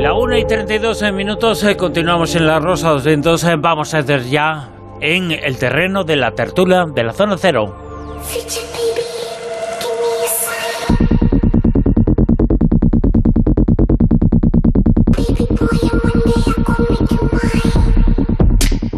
La 0.00 0.14
1 0.14 0.38
y 0.38 0.46
32 0.46 1.12
minutos, 1.12 1.62
eh, 1.62 1.76
continuamos 1.76 2.34
en 2.34 2.46
la 2.46 2.58
Rosa 2.58 2.88
200. 2.88 3.44
eh, 3.44 3.56
vamos 3.58 3.92
a 3.92 3.98
hacer 3.98 4.24
ya 4.24 4.70
en 4.98 5.30
el 5.30 5.58
terreno 5.58 6.04
de 6.04 6.16
la 6.16 6.30
tertulia 6.34 6.86
de 6.86 7.02
la 7.04 7.12
zona 7.12 7.36
cero. 7.36 7.76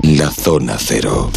La 0.05 0.31
Zona 0.31 0.77
Cero. 0.79 1.31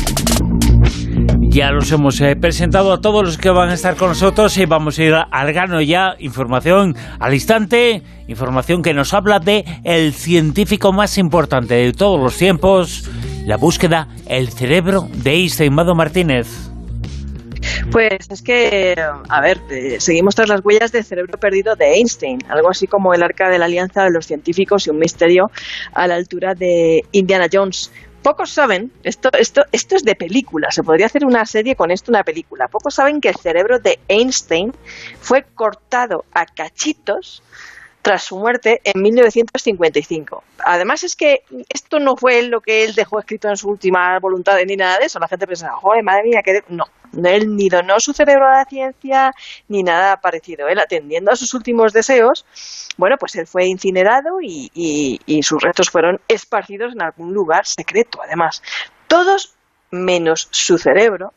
Ya 1.56 1.72
los 1.72 1.90
hemos 1.94 2.20
eh, 2.20 2.36
presentado 2.36 2.92
a 2.92 3.00
todos 3.00 3.24
los 3.24 3.38
que 3.38 3.50
van 3.50 3.70
a 3.70 3.76
estar 3.76 3.96
con 3.96 4.10
nosotros 4.10 4.58
y 4.58 4.66
vamos 4.66 5.00
a 5.00 5.04
ir 5.04 5.14
al 5.14 5.54
grano 5.54 5.80
ya. 5.82 6.16
Información 6.20 6.98
al 7.18 7.34
instante, 7.34 8.02
información 8.28 8.82
que 8.82 8.94
nos 8.94 9.14
habla 9.14 9.40
de 9.40 9.64
el 9.86 10.12
científico 10.12 10.92
más 10.92 11.18
importante 11.18 11.76
de 11.76 11.94
todos 11.94 12.20
los 12.20 12.38
tiempos, 12.38 13.10
la 13.46 13.56
búsqueda, 13.56 14.10
el 14.28 14.50
cerebro 14.50 15.08
de 15.10 15.32
Einstein, 15.32 15.74
Mado 15.74 15.96
Martínez. 15.96 16.46
Pues 17.90 18.30
es 18.30 18.42
que, 18.42 18.94
a 19.30 19.42
ver, 19.42 19.58
eh, 19.72 19.96
seguimos 20.00 20.36
tras 20.36 20.50
las 20.50 20.60
huellas 20.62 20.92
del 20.92 21.06
cerebro 21.06 21.38
perdido 21.40 21.78
de 21.78 21.94
Einstein, 21.94 22.40
algo 22.50 22.70
así 22.70 22.86
como 22.86 23.14
el 23.14 23.24
arca 23.24 23.50
de 23.50 23.60
la 23.60 23.66
alianza 23.66 24.04
de 24.04 24.12
los 24.12 24.26
científicos 24.26 24.88
y 24.88 24.90
un 24.90 25.00
misterio 25.00 25.46
a 25.94 26.06
la 26.06 26.16
altura 26.16 26.54
de 26.54 27.04
Indiana 27.14 27.48
Jones. 27.50 27.94
Pocos 28.26 28.50
saben, 28.50 28.92
esto, 29.04 29.30
esto, 29.38 29.66
esto 29.72 29.96
es 29.96 30.04
de 30.04 30.16
película, 30.16 30.72
se 30.72 30.82
podría 30.82 31.06
hacer 31.06 31.26
una 31.26 31.46
serie 31.46 31.76
con 31.76 31.92
esto, 31.92 32.12
una 32.12 32.24
película. 32.24 32.68
Pocos 32.68 32.96
saben 32.96 33.22
que 33.22 33.30
el 33.30 33.36
cerebro 33.36 33.78
de 33.78 34.00
Einstein 34.08 34.74
fue 35.22 35.44
cortado 35.44 36.26
a 36.34 36.48
cachitos 36.48 37.44
tras 38.06 38.24
su 38.24 38.38
muerte 38.38 38.82
en 38.84 39.02
1955. 39.02 40.44
Además 40.64 41.04
es 41.04 41.16
que 41.16 41.42
esto 41.74 41.98
no 42.00 42.16
fue 42.16 42.44
lo 42.44 42.62
que 42.62 42.84
él 42.84 42.94
dejó 42.94 43.18
escrito 43.18 43.50
en 43.50 43.58
su 43.58 43.68
última 43.68 44.20
voluntad 44.20 44.58
ni 44.68 44.76
nada 44.76 45.00
de 45.00 45.06
eso. 45.06 45.18
La 45.18 45.28
gente 45.28 45.48
pensaba, 45.48 45.76
joder, 45.78 46.04
madre 46.04 46.22
mía, 46.24 46.44
que... 46.44 46.54
de-". 46.54 46.64
No, 46.70 46.86
él 47.24 47.56
ni 47.56 47.68
donó 47.68 48.00
su 48.00 48.14
cerebro 48.14 48.46
a 48.48 48.58
la 48.60 48.66
ciencia 48.66 49.34
ni 49.70 49.82
nada 49.82 50.22
parecido. 50.22 50.68
Él 50.68 50.78
atendiendo 50.78 51.32
a 51.32 51.36
sus 51.36 51.56
últimos 51.56 51.94
deseos, 51.94 52.46
bueno, 52.98 53.18
pues 53.18 53.36
él 53.38 53.48
fue 53.48 53.66
incinerado 53.66 54.40
y, 54.40 54.70
y- 54.76 55.20
y 55.26 55.42
sus 55.42 55.64
restos 55.64 55.90
fueron 55.90 56.22
esparcidos 56.28 56.94
en 56.94 57.02
algún 57.02 57.34
lugar 57.34 57.66
secreto, 57.66 58.22
además. 58.24 58.62
Todos 59.08 59.56
menos 59.90 60.48
su 60.52 60.78
cerebro, 60.78 61.34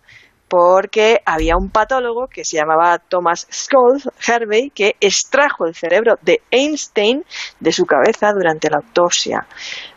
porque 0.49 1.21
había 1.25 1.57
un 1.57 1.71
patólogo 1.71 2.27
que 2.27 2.45
se 2.45 2.57
llamaba 2.57 2.99
Thomas 2.99 3.47
Skull 3.53 4.03
Harvey 4.27 4.71
que 4.71 4.97
extrajo 5.01 5.67
el 5.67 5.75
cerebro 5.75 6.15
de 6.23 6.41
Einstein 6.51 7.25
de 7.61 7.73
su 7.73 7.85
cabeza 7.85 8.33
durante 8.33 8.71
la 8.71 8.79
autopsia. 8.79 9.47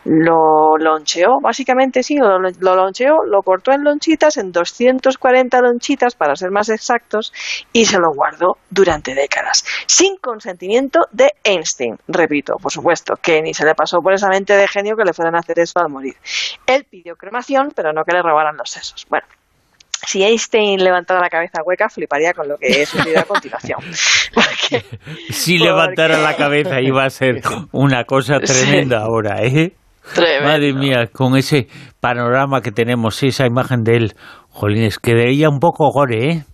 Lo 0.04 0.76
loncheó, 0.78 1.40
básicamente 1.40 2.02
sí, 2.02 2.16
lo, 2.16 2.38
lo 2.38 2.76
loncheó, 2.76 3.24
lo 3.24 3.42
cortó 3.42 3.72
en 3.72 3.84
lonchitas, 3.84 4.36
en 4.36 4.52
240 4.52 5.60
lonchitas 5.60 6.14
para 6.14 6.36
ser 6.36 6.50
más 6.50 6.68
exactos, 6.68 7.32
y 7.72 7.84
se 7.86 7.98
lo 7.98 8.12
guardó 8.12 8.58
durante 8.70 9.14
décadas, 9.14 9.64
sin 9.86 10.16
consentimiento 10.16 11.00
de 11.12 11.30
Einstein. 11.44 11.96
Repito, 12.08 12.56
por 12.60 12.72
supuesto, 12.72 13.14
que 13.16 13.42
ni 13.42 13.54
se 13.54 13.64
le 13.64 13.74
pasó 13.74 14.00
por 14.00 14.12
esa 14.12 14.28
mente 14.28 14.54
de 14.54 14.68
genio 14.68 14.96
que 14.96 15.04
le 15.04 15.12
fueran 15.12 15.36
a 15.36 15.38
hacer 15.38 15.58
eso 15.60 15.78
al 15.78 15.90
morir. 15.90 16.16
Él 16.66 16.84
pidió 16.84 17.16
cremación, 17.16 17.72
pero 17.74 17.92
no 17.92 18.04
que 18.04 18.12
le 18.12 18.22
robaran 18.22 18.56
los 18.56 18.70
sesos. 18.70 19.06
Bueno, 19.08 19.26
si 20.06 20.22
Einstein 20.22 20.82
levantara 20.82 21.20
la 21.20 21.28
cabeza 21.28 21.62
hueca, 21.64 21.88
fliparía 21.88 22.32
con 22.34 22.48
lo 22.48 22.56
que 22.58 22.82
he 22.82 22.86
sucedido 22.86 23.20
a 23.20 23.24
continuación. 23.24 23.78
Porque, 24.34 24.84
Si 25.30 25.58
Porque- 25.58 25.64
levantara 25.70 26.18
la 26.18 26.36
cabeza 26.36 26.80
iba 26.80 27.04
a 27.04 27.10
ser 27.10 27.40
una 27.72 28.04
cosa 28.04 28.38
tremenda 28.40 28.98
ahora, 29.02 29.42
¿eh? 29.42 29.72
tremendo. 30.14 30.48
Madre 30.48 30.72
mía, 30.72 31.06
con 31.12 31.36
ese 31.36 31.68
panorama 32.00 32.60
que 32.60 32.72
tenemos, 32.72 33.22
esa 33.22 33.46
imagen 33.46 33.84
de 33.84 33.96
él, 33.96 34.12
jolines, 34.50 34.98
quedaría 34.98 35.48
un 35.48 35.60
poco 35.60 35.90
gore, 35.92 36.30
¿eh? 36.30 36.44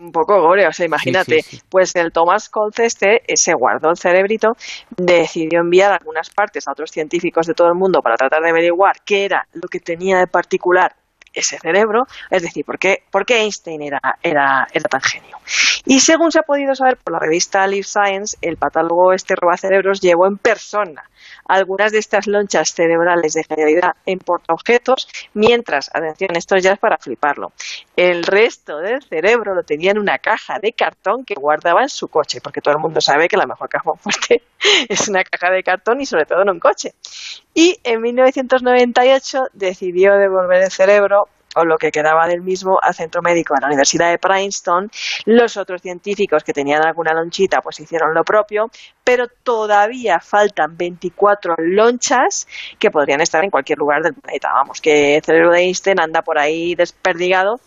un 0.00 0.12
poco 0.12 0.40
gore, 0.40 0.64
o 0.66 0.72
sea, 0.72 0.86
imagínate. 0.86 1.42
sí, 1.42 1.56
sí. 1.56 1.62
Pues 1.68 1.96
el 1.96 2.12
Thomas 2.12 2.48
Colts 2.48 2.78
este 2.78 3.16
eh, 3.26 3.36
se 3.36 3.52
guardó 3.54 3.90
el 3.90 3.96
cerebrito, 3.96 4.52
decidió 4.96 5.58
enviar 5.60 5.90
algunas 5.92 6.30
partes 6.30 6.68
a 6.68 6.72
otros 6.72 6.90
científicos 6.92 7.46
de 7.48 7.54
todo 7.54 7.66
el 7.66 7.74
mundo 7.74 8.00
para 8.00 8.14
tratar 8.16 8.40
de 8.42 8.50
averiguar 8.50 8.92
qué 9.04 9.24
era 9.24 9.48
lo 9.54 9.66
que 9.68 9.80
tenía 9.80 10.18
de 10.18 10.28
particular 10.28 10.92
ese 11.32 11.58
cerebro, 11.58 12.06
es 12.30 12.42
decir, 12.42 12.64
por 12.64 12.78
qué, 12.78 13.02
por 13.10 13.26
qué 13.26 13.40
Einstein 13.42 13.82
era, 13.82 14.00
era, 14.22 14.66
era 14.72 14.88
tan 14.88 15.00
genio. 15.00 15.38
Y 15.84 16.00
según 16.00 16.32
se 16.32 16.40
ha 16.40 16.42
podido 16.42 16.74
saber 16.74 16.96
por 16.96 17.12
la 17.12 17.18
revista 17.18 17.66
Live 17.66 17.84
Science, 17.84 18.36
el 18.42 18.56
patólogo 18.56 19.12
este 19.12 19.34
robacerebros 19.36 20.00
llevó 20.00 20.26
en 20.26 20.38
persona 20.38 21.08
algunas 21.48 21.92
de 21.92 21.98
estas 21.98 22.26
lonchas 22.26 22.72
cerebrales 22.72 23.32
de 23.34 23.44
genialidad 23.44 23.96
en 24.06 24.18
portaobjetos, 24.18 25.08
mientras, 25.34 25.90
atención, 25.92 26.36
esto 26.36 26.56
ya 26.58 26.72
es 26.72 26.78
para 26.78 26.98
fliparlo, 26.98 27.52
el 27.96 28.22
resto 28.22 28.78
del 28.78 29.02
cerebro 29.02 29.54
lo 29.54 29.62
tenía 29.64 29.90
en 29.90 29.98
una 29.98 30.18
caja 30.18 30.58
de 30.60 30.72
cartón 30.72 31.24
que 31.24 31.34
guardaba 31.34 31.82
en 31.82 31.88
su 31.88 32.08
coche, 32.08 32.40
porque 32.40 32.60
todo 32.60 32.74
el 32.74 32.80
mundo 32.80 33.00
sabe 33.00 33.28
que 33.28 33.36
la 33.36 33.46
mejor 33.46 33.68
caja 33.68 33.92
fuerte 34.00 34.42
es 34.88 35.08
una 35.08 35.24
caja 35.24 35.52
de 35.52 35.62
cartón 35.62 36.00
y 36.00 36.06
sobre 36.06 36.26
todo 36.26 36.42
en 36.42 36.50
un 36.50 36.60
coche. 36.60 36.94
Y 37.54 37.78
en 37.82 38.00
1998 38.02 39.48
decidió 39.54 40.14
devolver 40.14 40.62
el 40.62 40.70
cerebro 40.70 41.28
lo 41.64 41.78
que 41.78 41.90
quedaba 41.90 42.26
del 42.26 42.42
mismo 42.42 42.78
al 42.80 42.94
centro 42.94 43.22
médico 43.22 43.54
de 43.54 43.60
la 43.60 43.66
Universidad 43.68 44.10
de 44.10 44.18
Princeton. 44.18 44.90
Los 45.24 45.56
otros 45.56 45.82
científicos 45.82 46.44
que 46.44 46.52
tenían 46.52 46.84
alguna 46.84 47.12
lonchita 47.12 47.60
pues 47.60 47.80
hicieron 47.80 48.14
lo 48.14 48.24
propio, 48.24 48.70
pero 49.04 49.28
todavía 49.28 50.20
faltan 50.20 50.76
24 50.76 51.54
lonchas 51.58 52.46
que 52.78 52.90
podrían 52.90 53.20
estar 53.20 53.44
en 53.44 53.50
cualquier 53.50 53.78
lugar 53.78 54.02
del 54.02 54.14
planeta. 54.14 54.52
Vamos, 54.52 54.80
que 54.80 55.16
el 55.16 55.24
cerebro 55.24 55.50
de 55.50 55.60
Einstein 55.60 56.00
anda 56.00 56.22
por 56.22 56.38
ahí 56.38 56.74
desperdigado 56.74 57.60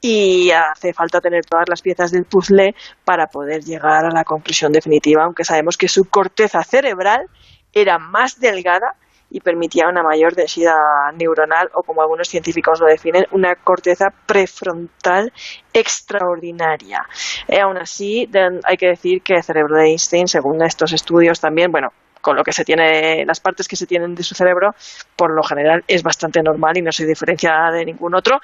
y 0.00 0.50
hace 0.50 0.94
falta 0.94 1.20
tener 1.20 1.44
todas 1.44 1.68
las 1.68 1.82
piezas 1.82 2.10
del 2.10 2.24
puzzle 2.24 2.74
para 3.04 3.26
poder 3.26 3.62
llegar 3.62 4.06
a 4.06 4.10
la 4.10 4.24
conclusión 4.24 4.72
definitiva, 4.72 5.24
aunque 5.24 5.44
sabemos 5.44 5.76
que 5.76 5.88
su 5.88 6.06
corteza 6.06 6.64
cerebral 6.64 7.26
era 7.72 7.98
más 7.98 8.40
delgada 8.40 8.96
y 9.30 9.40
permitía 9.40 9.88
una 9.88 10.02
mayor 10.02 10.34
densidad 10.34 10.74
neuronal 11.14 11.70
o 11.74 11.82
como 11.82 12.02
algunos 12.02 12.28
científicos 12.28 12.80
lo 12.80 12.86
definen, 12.86 13.26
una 13.30 13.54
corteza 13.54 14.12
prefrontal 14.26 15.32
extraordinaria. 15.72 17.06
Eh, 17.46 17.60
aún 17.60 17.78
así, 17.78 18.28
hay 18.64 18.76
que 18.76 18.88
decir 18.88 19.22
que 19.22 19.34
el 19.34 19.42
cerebro 19.42 19.76
de 19.76 19.88
Einstein, 19.88 20.26
según 20.26 20.62
estos 20.62 20.92
estudios 20.92 21.40
también, 21.40 21.70
bueno, 21.70 21.90
con 22.20 22.36
lo 22.36 22.44
que 22.44 22.52
se 22.52 22.64
tiene, 22.64 23.24
las 23.24 23.40
partes 23.40 23.66
que 23.66 23.76
se 23.76 23.86
tienen 23.86 24.14
de 24.14 24.22
su 24.22 24.34
cerebro, 24.34 24.74
por 25.16 25.34
lo 25.34 25.42
general 25.42 25.84
es 25.86 26.02
bastante 26.02 26.42
normal 26.42 26.76
y 26.76 26.82
no 26.82 26.92
se 26.92 27.06
diferencia 27.06 27.70
de 27.72 27.84
ningún 27.84 28.14
otro, 28.14 28.40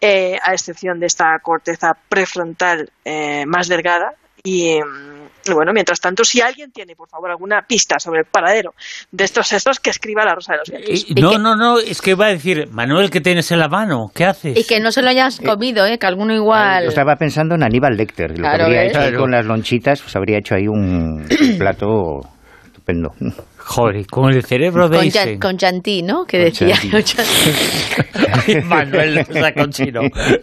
eh, 0.00 0.38
a 0.42 0.52
excepción 0.52 1.00
de 1.00 1.06
esta 1.06 1.38
corteza 1.40 1.96
prefrontal 2.08 2.90
eh, 3.04 3.46
más 3.46 3.68
delgada. 3.68 4.14
Y, 4.42 4.78
mm, 4.78 5.23
y 5.23 5.23
bueno, 5.52 5.72
mientras 5.74 6.00
tanto, 6.00 6.24
si 6.24 6.40
alguien 6.40 6.70
tiene, 6.72 6.94
por 6.96 7.08
favor, 7.08 7.30
alguna 7.30 7.62
pista 7.68 7.98
sobre 7.98 8.20
el 8.20 8.26
paradero 8.26 8.72
de 9.12 9.24
estos 9.24 9.48
sesos, 9.48 9.80
que 9.80 9.90
escriba 9.90 10.24
la 10.24 10.34
Rosa 10.34 10.52
de 10.54 10.58
los 10.58 10.70
Vientos. 10.70 11.10
Eh, 11.10 11.14
no, 11.20 11.38
no, 11.38 11.56
no, 11.56 11.78
es 11.78 12.00
que 12.00 12.14
va 12.14 12.26
a 12.26 12.30
decir, 12.30 12.68
Manuel, 12.70 13.10
¿qué 13.10 13.20
tienes 13.20 13.50
en 13.52 13.58
la 13.58 13.68
mano? 13.68 14.06
¿Qué 14.14 14.24
haces? 14.24 14.56
Y 14.56 14.64
que 14.64 14.80
no 14.80 14.92
se 14.92 15.02
lo 15.02 15.08
hayas 15.10 15.40
comido, 15.40 15.84
¿eh? 15.86 15.98
que 15.98 16.06
alguno 16.06 16.32
igual... 16.32 16.84
Yo 16.84 16.88
estaba 16.88 17.16
pensando 17.16 17.54
en 17.56 17.62
Aníbal 17.64 17.96
Lecter. 17.96 18.30
Lo 18.30 18.36
Claro, 18.36 18.56
que 18.58 18.62
habría 18.64 18.80
¿ves? 18.80 18.90
hecho 18.90 19.00
Claro. 19.00 19.18
con 19.20 19.30
las 19.32 19.44
lonchitas, 19.44 20.00
pues 20.00 20.16
habría 20.16 20.38
hecho 20.38 20.54
ahí 20.54 20.68
un 20.68 21.26
plato 21.58 22.20
estupendo. 22.66 23.10
Joder, 23.58 24.06
con 24.06 24.30
el 24.32 24.44
cerebro 24.44 24.88
de 24.88 25.10
Con, 25.10 25.38
con 25.38 25.56
Chanty, 25.56 26.02
¿no? 26.02 26.24
Que 26.26 26.38
decía. 26.38 26.76
Manuel 28.66 29.18
está 29.18 29.52
con 29.54 29.70
chino. 29.70 30.02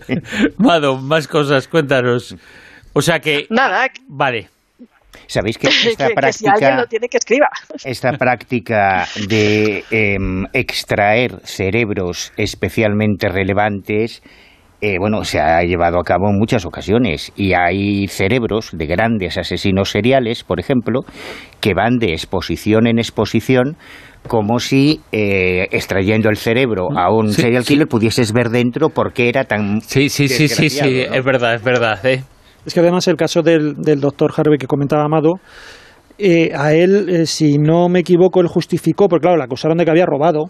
Mado, 0.58 0.98
más 0.98 1.28
cosas, 1.28 1.68
cuéntanos. 1.68 2.36
O 2.94 3.02
sea 3.02 3.20
que... 3.20 3.46
Nada, 3.50 3.90
que, 3.90 4.02
Vale. 4.08 4.50
¿Sabéis 5.28 5.58
que 5.58 5.68
que- 5.68 5.74
esta 5.90 6.08
que 6.08 6.32
si 6.34 6.48
alguien 6.48 6.60
práctica, 6.60 6.76
lo 6.76 6.86
tiene, 6.88 7.08
que 7.08 7.18
escriba. 7.18 7.48
esta 7.84 8.12
práctica 8.14 9.06
de 9.28 9.84
em, 9.92 10.46
extraer 10.54 11.40
cerebros 11.44 12.32
especialmente 12.38 13.30
relevantes, 13.30 14.22
eh, 14.84 14.98
bueno, 15.00 15.24
se 15.24 15.40
ha 15.40 15.62
llevado 15.62 16.00
a 16.00 16.04
cabo 16.04 16.30
en 16.30 16.40
muchas 16.40 16.66
ocasiones 16.66 17.32
y 17.36 17.54
hay 17.54 18.08
cerebros 18.08 18.70
de 18.74 18.88
grandes 18.88 19.38
asesinos 19.38 19.92
seriales, 19.92 20.44
por 20.44 20.60
ejemplo, 20.60 21.02
que 21.60 21.74
van 21.76 21.98
de 22.00 22.14
exposición 22.14 22.88
en 22.88 22.98
exposición 22.98 23.78
como 24.28 24.60
si 24.60 25.00
eh, 25.12 25.68
extrayendo 25.72 26.30
el 26.30 26.38
cerebro 26.38 26.88
a 26.98 27.12
un 27.14 27.30
Sí, 27.32 27.42
serial 27.44 27.64
sí. 27.64 27.74
killer 27.74 27.88
pudieses 27.88 28.34
ver 28.34 28.50
dentro 28.50 28.90
por 28.90 29.14
qué 29.14 29.30
era 29.30 29.44
tan 29.44 29.82
Sí, 29.82 30.10
sí, 30.10 30.28
sí, 30.28 30.48
sí, 30.48 30.70
sí, 30.70 31.02
es 31.02 31.24
verdad, 31.24 31.56
es 31.56 31.64
verdad. 31.64 32.04
¿eh? 32.06 32.24
Es 32.66 32.74
que 32.74 32.80
además 32.80 33.08
el 33.08 33.16
caso 33.16 33.42
del, 33.42 33.76
del 33.76 34.00
doctor 34.00 34.32
Harvey 34.36 34.58
que 34.58 34.68
comentaba 34.68 35.04
Amado, 35.04 35.34
eh, 36.18 36.52
a 36.56 36.74
él, 36.74 37.10
eh, 37.10 37.26
si 37.26 37.58
no 37.58 37.90
me 37.90 38.00
equivoco, 38.00 38.42
él 38.42 38.48
justificó, 38.48 39.08
porque 39.08 39.24
claro, 39.24 39.38
le 39.38 39.44
acusaron 39.44 39.78
de 39.78 39.86
que 39.86 39.92
había 39.92 40.06
robado 40.06 40.46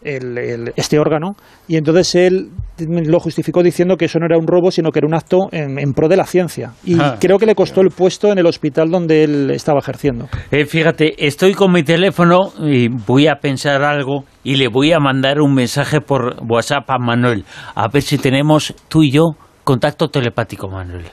el- 0.00 0.38
el- 0.38 0.72
este 0.76 0.96
órgano 1.00 1.32
y 1.66 1.74
entonces 1.76 2.14
él 2.14 2.50
lo 2.78 3.18
justificó 3.18 3.64
diciendo 3.64 3.96
que 3.96 4.04
eso 4.04 4.20
no 4.20 4.26
era 4.26 4.38
un 4.38 4.46
robo 4.46 4.70
sino 4.70 4.92
que 4.92 5.00
era 5.00 5.08
un 5.08 5.14
acto 5.14 5.48
en, 5.50 5.76
en 5.80 5.92
pro 5.92 6.06
de 6.06 6.16
la 6.16 6.24
ciencia 6.24 6.70
y 6.84 6.96
Ah. 7.00 7.16
creo 7.18 7.36
que 7.36 7.46
le 7.46 7.56
costó 7.56 7.80
el 7.80 7.88
puesto 7.88 8.30
en 8.30 8.38
el 8.38 8.46
hospital 8.46 8.90
donde 8.92 9.24
él 9.24 9.50
estaba 9.50 9.80
ejerciendo. 9.80 10.28
Eh, 10.52 10.66
fíjate, 10.66 11.26
estoy 11.26 11.52
con 11.54 11.72
mi 11.72 11.82
teléfono 11.82 12.52
y 12.60 12.86
voy 12.86 13.26
a 13.26 13.40
pensar 13.40 13.82
algo 13.82 14.22
y 14.44 14.54
le 14.54 14.68
voy 14.68 14.92
a 14.92 15.00
mandar 15.00 15.40
un 15.40 15.52
mensaje 15.52 16.00
por 16.00 16.36
WhatsApp 16.48 16.88
a 16.88 16.98
Manuel. 16.98 17.44
A 17.74 17.88
ver 17.88 18.02
si 18.02 18.18
tenemos 18.18 18.72
tú 18.88 19.02
y 19.02 19.10
yo 19.10 19.30
contacto 19.64 20.06
telepático, 20.06 20.68
Manuel. 20.68 21.06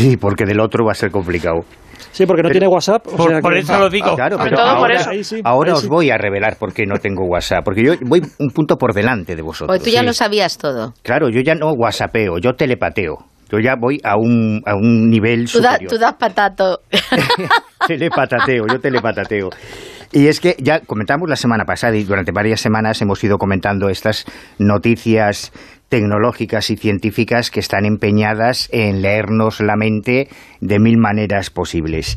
Sí, 0.00 0.16
porque 0.16 0.44
del 0.44 0.60
otro 0.60 0.84
va 0.84 0.92
a 0.92 0.94
ser 0.94 1.10
complicado. 1.10 1.60
Sí, 2.12 2.26
porque 2.26 2.42
no 2.42 2.48
tiene 2.50 2.66
WhatsApp. 2.66 3.06
o 3.06 3.16
Por, 3.16 3.28
sea 3.30 3.40
por 3.40 3.52
que- 3.52 3.58
eso 3.60 3.78
lo 3.78 3.88
digo. 3.90 4.14
Claro, 4.16 4.36
pero 4.42 4.56
todo 4.56 4.66
por 4.66 4.76
ahora, 4.90 4.94
eso. 4.96 5.10
Ahí 5.10 5.22
sí, 5.22 5.40
ahora 5.44 5.70
ahí 5.72 5.76
os 5.76 5.82
sí. 5.82 5.88
voy 5.88 6.10
a 6.10 6.16
revelar 6.16 6.56
por 6.58 6.72
qué 6.72 6.84
no 6.86 6.96
tengo 6.98 7.24
WhatsApp, 7.26 7.62
porque 7.64 7.84
yo 7.84 7.92
voy 8.06 8.20
un 8.38 8.48
punto 8.50 8.76
por 8.76 8.94
delante 8.94 9.36
de 9.36 9.42
vosotros. 9.42 9.68
Pues 9.68 9.82
tú 9.82 9.90
ya 9.90 10.00
Sí. 10.00 10.06
lo 10.06 10.12
sabías 10.12 10.56
todo. 10.58 10.94
Claro, 11.02 11.28
yo 11.28 11.40
ya 11.42 11.54
no 11.54 11.70
WhatsAppeo, 11.72 12.38
yo 12.42 12.52
telepateo. 12.54 13.16
Yo 13.52 13.58
ya 13.58 13.74
voy 13.78 13.98
a 14.04 14.16
un, 14.16 14.62
a 14.64 14.74
un 14.76 15.10
nivel 15.10 15.50
Tú, 15.50 15.60
da- 15.60 15.78
tú 15.78 15.98
das 15.98 16.14
patato. 16.14 16.80
telepatateo, 17.86 18.64
yo 18.70 18.78
telepatateo. 18.80 19.48
Y 20.12 20.26
es 20.26 20.40
que 20.40 20.56
ya 20.58 20.80
comentamos 20.80 21.28
la 21.28 21.36
semana 21.36 21.64
pasada 21.64 21.96
y 21.96 22.02
durante 22.02 22.32
varias 22.32 22.60
semanas 22.60 23.00
hemos 23.00 23.22
ido 23.22 23.38
comentando 23.38 23.88
estas 23.88 24.24
noticias 24.58 25.52
tecnológicas 25.88 26.70
y 26.70 26.76
científicas 26.76 27.50
que 27.50 27.60
están 27.60 27.84
empeñadas 27.84 28.68
en 28.72 29.02
leernos 29.02 29.60
la 29.60 29.76
mente 29.76 30.28
de 30.60 30.78
mil 30.80 30.98
maneras 30.98 31.50
posibles. 31.50 32.16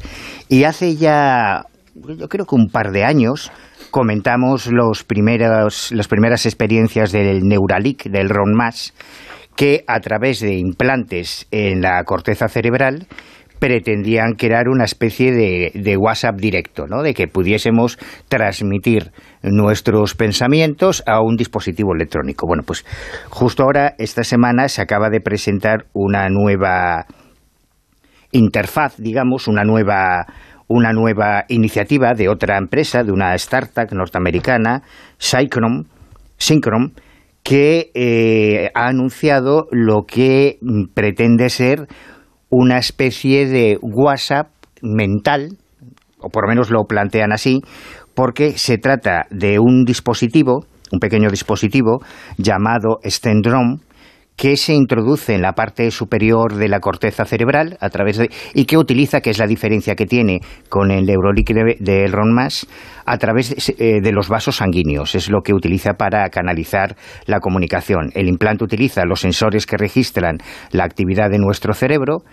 Y 0.50 0.64
hace 0.64 0.96
ya, 0.96 1.66
yo 1.94 2.30
creo 2.30 2.46
que 2.46 2.56
un 2.56 2.70
par 2.70 2.92
de 2.92 3.04
años, 3.04 3.52
comentamos 3.92 4.72
los 4.72 5.04
primeros, 5.04 5.92
las 5.92 6.08
primeras 6.08 6.48
experiencias 6.48 7.12
del 7.12 7.44
Neuralink, 7.44 8.06
del 8.06 8.30
Ron 8.30 8.56
Mas, 8.56 8.94
que 9.56 9.84
a 9.88 10.00
través 10.00 10.40
de 10.40 10.56
implantes 10.56 11.48
en 11.52 11.82
la 11.82 12.04
corteza 12.06 12.48
cerebral 12.48 13.08
pretendían 13.64 14.34
crear 14.34 14.68
una 14.68 14.84
especie 14.84 15.32
de, 15.32 15.72
de 15.74 15.96
WhatsApp 15.96 16.36
directo, 16.36 16.86
¿no? 16.86 17.02
de 17.02 17.14
que 17.14 17.30
pudiésemos 17.30 17.98
transmitir 18.28 19.14
nuestros 19.42 20.16
pensamientos 20.16 21.02
a 21.08 21.22
un 21.22 21.38
dispositivo 21.38 21.96
electrónico. 21.96 22.46
Bueno, 22.46 22.64
pues 22.68 22.84
justo 23.30 23.64
ahora, 23.64 23.96
esta 24.00 24.26
semana, 24.26 24.68
se 24.68 24.82
acaba 24.82 25.10
de 25.10 25.22
presentar 25.22 25.86
una 25.94 26.28
nueva 26.28 27.06
interfaz, 28.34 28.98
digamos, 28.98 29.48
una 29.48 29.64
nueva 29.64 30.26
una 30.68 30.92
nueva 30.92 31.46
iniciativa 31.48 32.16
de 32.16 32.28
otra 32.28 32.58
empresa, 32.58 33.04
de 33.06 33.14
una 33.14 33.34
startup 33.36 33.90
norteamericana, 33.94 34.82
Synchron, 35.18 35.88
que 37.44 37.92
eh, 37.94 38.72
ha 38.74 38.88
anunciado 38.88 39.68
lo 39.72 40.04
que 40.06 40.58
pretende 40.94 41.50
ser 41.50 41.88
una 42.56 42.78
especie 42.78 43.48
de 43.48 43.80
WhatsApp 43.82 44.48
mental, 44.84 45.58
o 46.20 46.30
por 46.30 46.44
lo 46.44 46.50
menos 46.50 46.70
lo 46.70 46.84
plantean 46.84 47.32
así, 47.32 47.62
porque 48.14 48.58
se 48.58 48.78
trata 48.78 49.26
de 49.32 49.58
un 49.60 49.86
dispositivo, 49.86 50.66
un 50.92 51.00
pequeño 51.00 51.30
dispositivo 51.30 52.02
llamado 52.38 53.00
Stendron, 53.04 53.82
que 54.36 54.58
se 54.58 54.74
introduce 54.74 55.36
en 55.36 55.42
la 55.42 55.54
parte 55.54 55.90
superior 55.92 56.56
de 56.56 56.68
la 56.68 56.80
corteza 56.80 57.26
cerebral 57.26 57.78
a 57.80 57.90
través 57.90 58.18
de 58.18 58.30
y 58.54 58.66
que 58.66 58.78
utiliza, 58.78 59.22
que 59.22 59.30
es 59.30 59.40
la 59.40 59.48
diferencia 59.48 59.96
que 59.96 60.06
tiene 60.06 60.40
con 60.70 60.92
el 60.92 61.06
Neuralink 61.06 61.50
de, 61.80 62.06
Elon 62.06 62.34
Musk, 62.34 62.68
a 63.06 63.18
través 63.18 63.50
de, 63.50 63.76
eh, 63.78 64.02
de 64.02 64.12
los 64.12 64.30
vasos 64.30 64.58
sanguíneos. 64.58 65.16
Es 65.16 65.30
lo 65.30 65.42
que 65.42 65.54
utiliza 65.54 65.94
para 65.94 66.28
canalizar 66.30 66.96
la 67.26 67.40
comunicación. 67.40 68.10
El 68.16 68.28
implante 68.28 68.64
utiliza 68.64 69.06
los 69.06 69.22
sensores 69.22 69.66
que 69.66 69.78
registran 69.78 70.38
la 70.72 70.84
actividad 70.84 71.30
de 71.30 71.40
nuestro 71.40 71.74
cerebro 71.74 72.24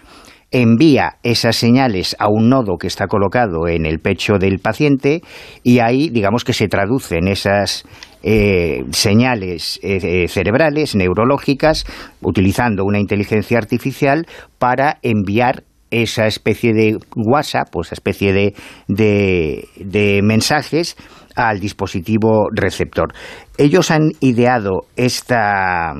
envía 0.50 1.16
esas 1.22 1.56
señales 1.56 2.16
a 2.18 2.28
un 2.28 2.48
nodo 2.48 2.76
que 2.76 2.88
está 2.88 3.06
colocado 3.06 3.68
en 3.68 3.86
el 3.86 4.00
pecho 4.00 4.38
del 4.38 4.58
paciente 4.58 5.22
y 5.62 5.78
ahí 5.78 6.10
digamos 6.10 6.44
que 6.44 6.52
se 6.52 6.66
traducen 6.66 7.28
esas 7.28 7.84
eh, 8.22 8.84
señales 8.90 9.78
eh, 9.82 9.98
eh, 10.02 10.28
cerebrales, 10.28 10.94
neurológicas, 10.94 11.86
utilizando 12.20 12.84
una 12.84 12.98
inteligencia 12.98 13.58
artificial 13.58 14.26
para 14.58 14.98
enviar 15.02 15.62
esa 15.90 16.26
especie 16.26 16.72
de 16.72 16.98
WhatsApp, 17.16 17.74
o 17.74 17.80
esa 17.80 17.94
especie 17.94 18.32
de, 18.32 18.54
de, 18.88 19.64
de 19.76 20.20
mensajes 20.22 20.96
al 21.34 21.60
dispositivo 21.60 22.48
receptor. 22.52 23.12
Ellos 23.56 23.90
han 23.90 24.10
ideado 24.20 24.82
esta, 24.96 25.94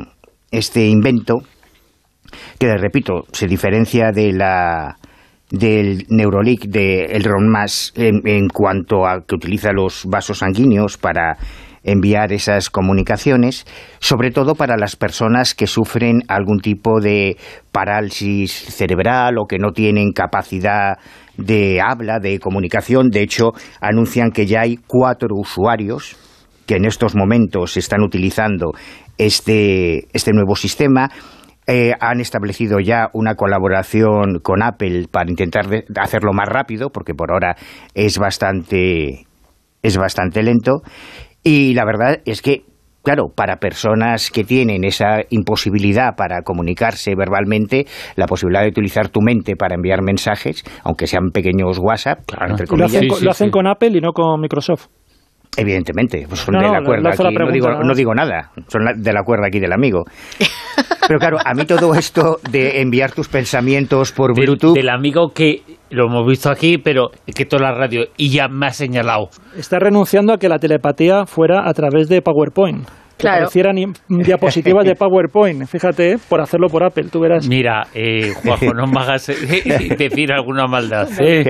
este 0.50 0.86
invento 0.86 1.42
que 2.58 2.76
repito, 2.76 3.24
se 3.32 3.46
diferencia 3.46 4.10
de 4.12 4.32
la 4.32 4.96
del 5.50 6.06
Neurolink 6.08 6.66
de 6.66 7.06
Elon 7.06 7.50
Musk 7.50 7.98
en, 7.98 8.20
en 8.24 8.48
cuanto 8.48 9.04
a 9.04 9.24
que 9.26 9.34
utiliza 9.34 9.72
los 9.72 10.04
vasos 10.06 10.38
sanguíneos 10.38 10.96
para 10.96 11.36
enviar 11.82 12.32
esas 12.32 12.70
comunicaciones, 12.70 13.66
sobre 14.00 14.30
todo 14.30 14.54
para 14.54 14.76
las 14.76 14.96
personas 14.96 15.54
que 15.54 15.66
sufren 15.66 16.22
algún 16.28 16.60
tipo 16.60 17.00
de 17.00 17.36
parálisis 17.72 18.52
cerebral 18.52 19.38
o 19.38 19.46
que 19.46 19.58
no 19.58 19.72
tienen 19.72 20.12
capacidad 20.12 20.98
de 21.36 21.80
habla, 21.80 22.18
de 22.20 22.38
comunicación. 22.38 23.08
De 23.08 23.22
hecho, 23.22 23.52
anuncian 23.80 24.30
que 24.30 24.46
ya 24.46 24.62
hay 24.62 24.76
cuatro 24.86 25.28
usuarios 25.34 26.16
que 26.66 26.76
en 26.76 26.84
estos 26.84 27.16
momentos 27.16 27.76
están 27.76 28.02
utilizando 28.02 28.72
este, 29.18 30.06
este 30.12 30.32
nuevo 30.32 30.54
sistema. 30.54 31.10
Eh, 31.72 31.92
han 32.00 32.20
establecido 32.20 32.80
ya 32.80 33.10
una 33.12 33.36
colaboración 33.36 34.40
con 34.42 34.60
Apple 34.62 35.04
para 35.08 35.30
intentar 35.30 35.68
de- 35.68 35.84
hacerlo 36.00 36.32
más 36.32 36.48
rápido, 36.48 36.88
porque 36.90 37.14
por 37.14 37.30
ahora 37.30 37.54
es 37.94 38.18
bastante, 38.18 39.26
es 39.82 39.96
bastante 39.96 40.42
lento. 40.42 40.82
Y 41.44 41.74
la 41.74 41.84
verdad 41.84 42.18
es 42.24 42.42
que, 42.42 42.64
claro, 43.04 43.28
para 43.34 43.58
personas 43.58 44.30
que 44.32 44.42
tienen 44.42 44.82
esa 44.82 45.20
imposibilidad 45.30 46.16
para 46.16 46.42
comunicarse 46.42 47.14
verbalmente, 47.14 47.86
la 48.16 48.26
posibilidad 48.26 48.62
de 48.62 48.68
utilizar 48.70 49.08
tu 49.08 49.20
mente 49.20 49.54
para 49.54 49.76
enviar 49.76 50.02
mensajes, 50.02 50.64
aunque 50.82 51.06
sean 51.06 51.30
pequeños 51.32 51.78
WhatsApp, 51.78 52.18
Claro. 52.26 52.50
entre 52.50 52.66
lo 52.66 52.84
hacen, 52.84 52.98
comillas, 53.00 53.08
con- 53.12 53.18
sí, 53.20 53.24
lo 53.24 53.30
hacen 53.30 53.46
sí. 53.46 53.50
con 53.52 53.66
Apple 53.68 53.90
y 53.96 54.00
no 54.00 54.12
con 54.12 54.40
Microsoft. 54.40 54.88
Evidentemente, 55.56 56.24
pues 56.28 56.40
son 56.40 56.54
No, 56.54 56.60
de 56.60 56.68
la 56.68 56.82
cuerda 56.84 57.10
la. 57.18 57.30
No 57.44 57.50
digo, 57.52 57.68
nada 57.68 57.82
no 57.84 57.94
digo 57.94 58.14
nada, 58.14 58.50
son 58.68 58.84
la- 58.84 58.92
de 58.94 59.12
la 59.12 59.22
cuerda 59.24 59.46
aquí 59.48 59.58
del 59.58 59.72
amigo. 59.72 60.04
Pero 61.08 61.18
claro, 61.18 61.38
a 61.44 61.54
mí 61.54 61.64
todo 61.64 61.92
esto 61.94 62.38
de 62.50 62.80
enviar 62.80 63.10
tus 63.10 63.28
pensamientos 63.28 64.12
por 64.12 64.32
Del- 64.32 64.46
Bluetooth. 64.46 64.74
Del 64.74 64.88
amigo 64.88 65.30
que 65.34 65.62
lo 65.90 66.06
hemos 66.06 66.24
visto 66.24 66.50
aquí, 66.50 66.78
pero 66.78 67.10
que 67.34 67.44
toda 67.46 67.64
la 67.64 67.74
radio 67.76 68.04
y 68.16 68.30
ya 68.30 68.46
me 68.46 68.66
ha 68.66 68.70
señalado. 68.70 69.28
Está 69.56 69.80
renunciando 69.80 70.32
a 70.32 70.38
que 70.38 70.48
la 70.48 70.58
telepatía 70.60 71.26
fuera 71.26 71.68
a 71.68 71.74
través 71.74 72.08
de 72.08 72.22
PowerPoint. 72.22 72.86
Que 73.20 73.28
Claro. 73.28 73.38
parecieran 73.40 73.76
diapositivas 74.08 74.84
de 74.86 74.94
PowerPoint. 74.98 75.66
Fíjate, 75.66 76.12
¿eh? 76.12 76.18
por 76.28 76.40
hacerlo 76.40 76.68
por 76.68 76.82
Apple, 76.84 77.04
tú 77.12 77.20
verás. 77.20 77.46
Mira, 77.46 77.86
eh, 77.94 78.32
Juanjo, 78.42 78.72
no 78.72 78.86
me 78.86 79.00
hagas 79.00 79.28
eh, 79.28 79.34
decir 79.98 80.32
alguna 80.32 80.66
maldad. 80.66 81.08
¿eh? 81.20 81.44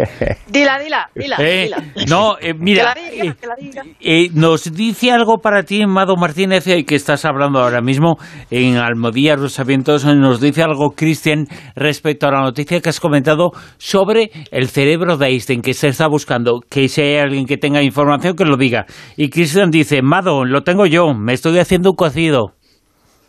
Dila, 0.48 0.78
dila, 0.78 1.08
dila, 1.14 1.36
Eh, 1.38 1.64
dila. 1.64 2.06
No, 2.08 2.36
eh, 2.38 2.52
Que 2.52 2.54
mira, 2.54 2.84
la 2.84 2.94
diga, 2.94 3.34
que 3.40 3.46
la 3.46 3.54
diga. 3.58 3.82
eh, 4.00 4.28
nos 4.34 4.72
dice 4.72 5.12
algo 5.12 5.38
para 5.38 5.62
ti, 5.62 5.86
Mado 5.86 6.16
Martínez, 6.16 6.66
eh, 6.66 6.84
que 6.84 6.96
estás 6.96 7.24
hablando 7.24 7.60
ahora 7.60 7.80
mismo 7.80 8.16
en 8.50 8.76
Almodía 8.76 9.36
Rosavientos, 9.36 10.04
nos 10.04 10.40
dice 10.40 10.62
algo, 10.62 10.90
Cristian, 10.96 11.46
respecto 11.76 12.26
a 12.26 12.32
la 12.32 12.40
noticia 12.42 12.80
que 12.80 12.88
has 12.88 12.98
comentado 13.00 13.52
sobre 13.78 14.30
el 14.50 14.68
cerebro 14.68 15.16
de 15.16 15.28
Einstein, 15.28 15.62
que 15.62 15.74
se 15.74 15.88
está 15.88 16.08
buscando, 16.08 16.60
que 16.68 16.88
si 16.88 17.00
hay 17.02 17.18
alguien 17.18 17.46
que 17.46 17.56
tenga 17.58 17.82
información, 17.82 18.34
que 18.34 18.44
lo 18.44 18.56
diga. 18.56 18.86
Y 19.16 19.30
Cristian 19.30 19.70
dice, 19.70 20.02
Mado, 20.02 20.44
lo 20.44 20.62
tengo 20.62 20.86
yo, 20.86 21.14
me 21.14 21.32
estoy 21.34 21.59
haciendo 21.60 21.90
un 21.90 21.96
cocido. 21.96 22.54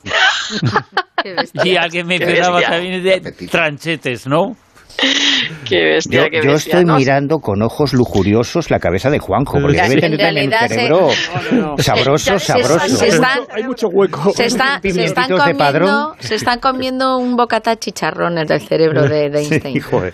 Qué 1.24 1.34
bestia. 1.34 1.62
Y 1.66 1.76
alguien 1.78 2.08
mencionaba 2.08 2.58
bestia. 2.58 2.76
también 2.76 3.04
de 3.04 3.22
tranchetes, 3.48 4.28
¿no? 4.28 4.56
Qué 5.68 5.84
bestia, 5.94 6.24
Yo, 6.24 6.30
qué 6.30 6.42
yo 6.44 6.52
bestia. 6.52 6.72
estoy 6.80 6.86
No, 6.86 6.98
mirando 6.98 7.40
con 7.40 7.62
ojos 7.64 7.94
lujuriosos 7.94 8.70
la 8.70 8.80
cabeza 8.80 9.10
de 9.10 9.20
Juanjo, 9.20 9.60
porque 9.62 9.82
debe 9.82 9.94
en 9.96 10.00
tener 10.02 10.20
también 10.20 10.46
un 10.48 10.52
realidad 10.52 10.68
se- 10.68 10.74
cerebro 10.76 11.08
No, 11.54 11.62
no. 11.72 11.78
sabroso, 11.78 12.40
se- 12.40 12.46
sabroso. 12.46 12.80
se 12.98 13.06
hay, 13.06 13.10
están- 13.12 13.40
mucho, 13.40 13.52
hay 13.56 13.64
mucho 13.64 13.88
hueco. 13.88 14.32
Se, 14.36 14.46
está- 14.46 14.80
se 14.84 15.04
están 15.06 15.30
comiendo, 15.30 16.16
se 16.20 16.36
están 16.36 16.60
comiendo 16.60 17.18
un 17.18 17.36
bocata 17.36 17.72
de 17.72 17.78
chicharrones 17.78 18.48
del 18.48 18.62
cerebro 18.62 19.04
de, 19.08 19.30
de 19.30 19.40
Einstein. 19.44 19.74
Sí, 19.76 19.80
joder. 19.80 20.14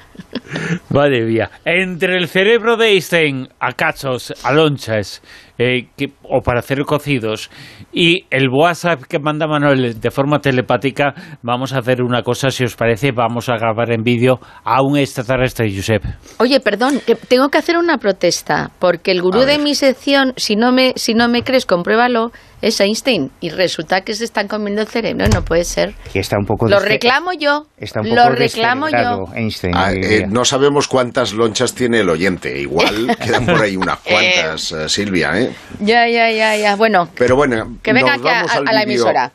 Madre 0.90 1.24
mía. 1.26 1.50
Entre 1.66 2.16
el 2.18 2.28
cerebro 2.28 2.78
de 2.78 2.90
Einstein 2.92 3.50
a 3.60 3.72
cachos, 3.74 4.34
a 4.44 4.52
lonchas, 4.54 5.22
eh, 5.58 5.88
que- 5.98 6.12
o 6.24 6.42
para 6.42 6.60
hacer 6.60 6.84
cocidos, 6.86 7.50
y 7.92 8.26
el 8.30 8.50
WhatsApp 8.50 9.02
que 9.10 9.20
manda 9.20 9.48
Manuel 9.48 10.00
de 10.00 10.12
forma 10.12 10.40
telepática, 10.40 11.14
vamos 11.42 11.74
a 11.74 11.80
hacer 11.80 12.02
una 12.02 12.22
cosa, 12.22 12.50
si 12.52 12.64
os 12.64 12.76
parece, 12.76 13.12
vamos 13.12 13.50
a 13.50 13.58
grabar 13.58 13.92
en 13.92 14.04
vídeo 14.04 14.40
a 14.64 14.82
un 14.82 14.98
extraterrestre 14.98 15.74
Josep. 15.74 16.04
Oye, 16.40 16.60
perdón, 16.60 17.00
que 17.06 17.16
tengo 17.16 17.50
que 17.50 17.58
hacer 17.58 17.78
una 17.78 17.98
protesta, 17.98 18.72
porque 18.80 19.12
el 19.12 19.22
gurú 19.22 19.42
de 19.42 19.58
mi 19.58 19.76
sección, 19.76 20.34
si 20.36 20.56
no 20.56 20.72
me 20.72 20.94
si 20.96 21.14
no 21.14 21.28
me 21.28 21.44
crees, 21.44 21.66
compruébalo, 21.66 22.32
es 22.62 22.80
Einstein 22.82 23.32
y 23.40 23.50
resulta 23.50 24.02
que 24.02 24.14
se 24.14 24.24
están 24.24 24.48
comiendo 24.48 24.82
el 24.82 24.88
cerebro, 24.88 25.28
no 25.28 25.44
puede 25.44 25.64
ser. 25.64 25.94
Que 26.12 26.20
está 26.20 26.38
un 26.38 26.46
poco 26.46 26.68
Lo 26.68 26.80
reclamo 26.80 27.32
yo. 27.34 27.68
Está 27.78 28.02
un 28.02 28.08
poco 28.10 28.16
Lo 28.16 28.30
reclamo 28.30 28.88
yo. 28.90 29.26
Einstein, 29.36 29.74
Ah, 29.76 29.94
eh, 29.94 30.26
no 30.28 30.44
sabemos 30.44 30.88
cuántas 30.88 31.34
lonchas 31.34 31.74
tiene 31.76 32.00
el 32.00 32.10
oyente. 32.10 32.60
Igual 32.60 33.16
quedan 33.24 33.46
por 33.46 33.62
ahí 33.62 33.78
unas 33.78 34.00
cuantas, 34.00 34.72
eh, 34.72 34.90
Silvia, 34.90 35.40
¿eh? 35.40 35.54
Ya, 35.80 36.08
ya, 36.08 36.32
ya, 36.32 36.56
ya. 36.58 36.76
Bueno, 36.76 37.10
Pero 37.16 37.36
bueno, 37.36 37.78
que 37.84 37.94
venga 37.94 38.18
nos 38.18 38.26
aquí 38.26 38.30
a, 38.30 38.70
a 38.70 38.74
la 38.74 38.84
emisora. 38.84 39.32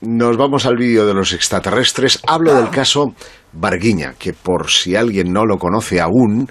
Nos 0.00 0.36
vamos 0.36 0.66
al 0.66 0.76
vídeo 0.76 1.06
de 1.06 1.14
los 1.14 1.32
extraterrestres. 1.32 2.20
Hablo 2.26 2.54
del 2.54 2.68
caso 2.68 3.14
Barguiña, 3.52 4.14
que 4.18 4.32
por 4.34 4.68
si 4.70 4.96
alguien 4.96 5.32
no 5.32 5.46
lo 5.46 5.56
conoce 5.56 6.00
aún, 6.00 6.46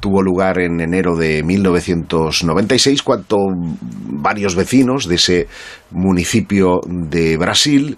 tuvo 0.00 0.22
lugar 0.22 0.58
en 0.60 0.80
enero 0.80 1.16
de 1.16 1.42
1996, 1.42 3.02
cuando 3.02 3.38
varios 4.08 4.54
vecinos 4.54 5.08
de 5.08 5.14
ese 5.16 5.48
municipio 5.90 6.80
de 6.86 7.36
Brasil 7.36 7.96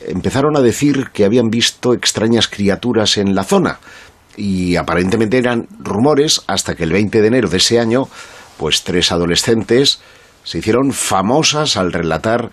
empezaron 0.00 0.56
a 0.56 0.60
decir 0.60 1.10
que 1.12 1.24
habían 1.24 1.48
visto 1.48 1.94
extrañas 1.94 2.48
criaturas 2.48 3.16
en 3.16 3.34
la 3.34 3.44
zona. 3.44 3.78
Y 4.36 4.76
aparentemente 4.76 5.38
eran 5.38 5.66
rumores 5.78 6.42
hasta 6.46 6.74
que 6.74 6.84
el 6.84 6.92
20 6.92 7.22
de 7.22 7.28
enero 7.28 7.48
de 7.48 7.56
ese 7.56 7.80
año, 7.80 8.08
pues 8.58 8.84
tres 8.84 9.10
adolescentes 9.10 10.00
se 10.44 10.58
hicieron 10.58 10.92
famosas 10.92 11.76
al 11.76 11.92
relatar 11.92 12.50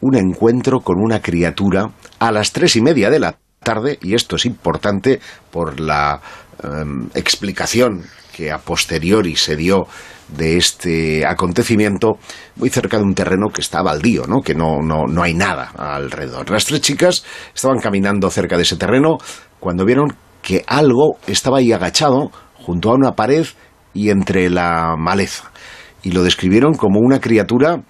un 0.00 0.16
encuentro 0.16 0.80
con 0.80 0.98
una 0.98 1.20
criatura 1.20 1.90
a 2.18 2.32
las 2.32 2.52
tres 2.52 2.74
y 2.76 2.80
media 2.80 3.10
de 3.10 3.20
la 3.20 3.36
tarde, 3.62 3.98
y 4.00 4.14
esto 4.14 4.36
es 4.36 4.46
importante 4.46 5.20
por 5.50 5.78
la 5.78 6.20
em, 6.64 7.08
explicación 7.14 8.04
que 8.40 8.50
a 8.50 8.56
posteriori 8.56 9.36
se 9.36 9.54
dio 9.54 9.86
de 10.28 10.56
este 10.56 11.26
acontecimiento 11.26 12.12
muy 12.56 12.70
cerca 12.70 12.96
de 12.96 13.02
un 13.02 13.14
terreno 13.14 13.48
que 13.52 13.60
está 13.60 13.82
baldío, 13.82 14.24
¿no? 14.26 14.40
que 14.40 14.54
no, 14.54 14.80
no, 14.80 15.04
no 15.06 15.22
hay 15.22 15.34
nada 15.34 15.72
alrededor. 15.76 16.48
Las 16.50 16.64
tres 16.64 16.80
chicas 16.80 17.22
estaban 17.54 17.80
caminando 17.80 18.30
cerca 18.30 18.56
de 18.56 18.62
ese 18.62 18.76
terreno 18.76 19.18
cuando 19.58 19.84
vieron 19.84 20.16
que 20.40 20.64
algo 20.66 21.18
estaba 21.26 21.58
ahí 21.58 21.70
agachado 21.72 22.30
junto 22.54 22.90
a 22.90 22.94
una 22.94 23.12
pared 23.12 23.44
y 23.92 24.08
entre 24.08 24.48
la 24.48 24.94
maleza. 24.96 25.50
Y 26.02 26.12
lo 26.12 26.22
describieron 26.22 26.72
como 26.72 26.98
una 27.00 27.20
criatura 27.20 27.82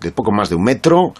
de 0.00 0.10
poco 0.10 0.32
más 0.32 0.48
de 0.48 0.56
un 0.56 0.64
metro, 0.64 1.12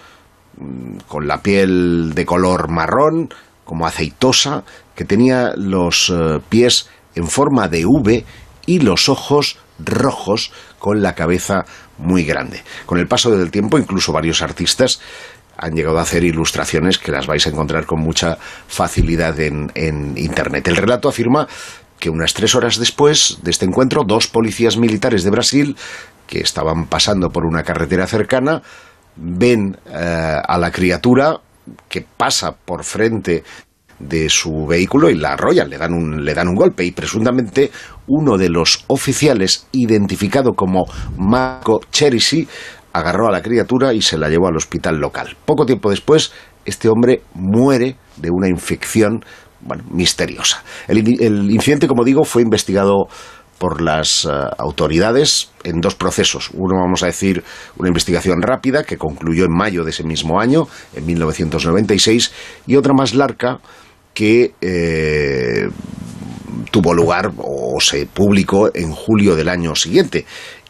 mm, 0.56 0.96
con 1.06 1.28
la 1.28 1.40
piel 1.40 2.14
de 2.14 2.26
color 2.26 2.68
marrón, 2.68 3.28
como 3.64 3.87
aceitosa, 3.87 4.64
que 4.96 5.04
tenía 5.04 5.52
los 5.56 6.11
eh, 6.11 6.40
pies 6.49 6.88
en 7.14 7.28
forma 7.28 7.68
de 7.68 7.85
V 7.87 8.25
y 8.66 8.80
los 8.80 9.08
ojos 9.08 9.58
rojos 9.78 10.52
con 10.78 11.02
la 11.02 11.14
cabeza 11.14 11.64
muy 11.99 12.25
grande. 12.25 12.62
Con 12.85 12.99
el 12.99 13.06
paso 13.06 13.30
del 13.30 13.50
tiempo, 13.50 13.78
incluso 13.78 14.12
varios 14.12 14.42
artistas 14.42 15.00
han 15.56 15.75
llegado 15.75 15.99
a 15.99 16.02
hacer 16.02 16.25
ilustraciones 16.25 16.99
que 16.99 17.12
las 17.12 17.26
vais 17.26 17.46
a 17.46 17.50
encontrar 17.50 17.87
con 17.87 18.00
mucha 18.00 18.37
facilidad 18.68 19.38
en, 19.40 19.73
en 19.75 20.18
Internet. 20.18 20.68
El 20.68 20.76
relato 20.76 21.08
afirma 21.08 21.49
que 21.99 22.11
unas 22.11 22.35
tres 22.35 22.54
horas 22.54 22.78
después 22.78 23.38
de 23.42 23.50
este 23.50 23.64
encuentro, 23.64 24.02
dos 24.06 24.26
policías 24.26 24.76
militares 24.76 25.25
de 25.25 25.30
Brasil, 25.30 25.76
que 26.26 26.40
estaban 26.40 26.87
pasando 26.87 27.30
por 27.30 27.46
una 27.46 27.62
carretera 27.62 28.06
cercana, 28.06 28.62
ven 29.16 29.78
eh, 29.87 30.40
a 30.46 30.58
la 30.58 30.70
criatura 30.70 31.40
que 31.88 32.04
pasa 32.16 32.52
por 32.52 32.85
frente 32.85 33.42
de 33.98 34.28
su 34.28 34.66
vehículo 34.66 35.08
y 35.10 35.14
la 35.14 35.32
arrollan, 35.32 35.70
le 35.70 35.78
dan 35.78 35.92
un, 35.92 36.24
le 36.24 36.34
dan 36.34 36.48
un 36.48 36.54
golpe 36.54 36.84
y 36.84 36.90
presuntamente 36.92 37.70
uno 38.06 38.36
de 38.36 38.48
los 38.50 38.84
oficiales, 38.88 39.66
identificado 39.72 40.52
como 40.54 40.84
Marco 41.16 41.80
Cherisi, 41.90 42.46
agarró 42.92 43.28
a 43.28 43.32
la 43.32 43.42
criatura 43.42 43.92
y 43.92 44.02
se 44.02 44.18
la 44.18 44.28
llevó 44.28 44.48
al 44.48 44.56
hospital 44.56 44.96
local. 44.98 45.36
Poco 45.44 45.66
tiempo 45.66 45.90
después, 45.90 46.32
este 46.64 46.88
hombre 46.88 47.22
muere 47.34 47.96
de 48.16 48.30
una 48.30 48.48
infección 48.48 49.20
bueno, 49.60 49.84
misteriosa. 49.90 50.62
El, 50.88 50.98
in- 50.98 51.22
el 51.22 51.50
incidente, 51.50 51.88
como 51.88 52.04
digo, 52.04 52.24
fue 52.24 52.42
investigado 52.42 53.06
por 53.58 53.80
las 53.80 54.26
eh, 54.26 54.28
autoridades 54.58 55.50
en 55.64 55.80
dos 55.80 55.94
procesos. 55.94 56.50
Uno, 56.52 56.78
vamos 56.78 57.02
a 57.02 57.06
decir, 57.06 57.42
una 57.78 57.88
investigación 57.88 58.42
rápida 58.42 58.84
que 58.84 58.98
concluyó 58.98 59.44
en 59.44 59.52
mayo 59.56 59.82
de 59.82 59.90
ese 59.90 60.04
mismo 60.04 60.38
año, 60.40 60.68
en 60.94 61.06
1996, 61.06 62.32
y 62.66 62.76
otra 62.76 62.92
más 62.92 63.14
larga 63.14 63.60
que 64.16 64.54
eh, 64.62 65.68
tuvo 66.70 66.94
lugar 66.94 67.32
o 67.37 67.78
se 67.82 68.06
publicó 68.06 68.75
en 68.75 68.90
julio 68.90 69.37
del 69.37 69.50
año 69.50 69.75
siguiente. 69.75 70.25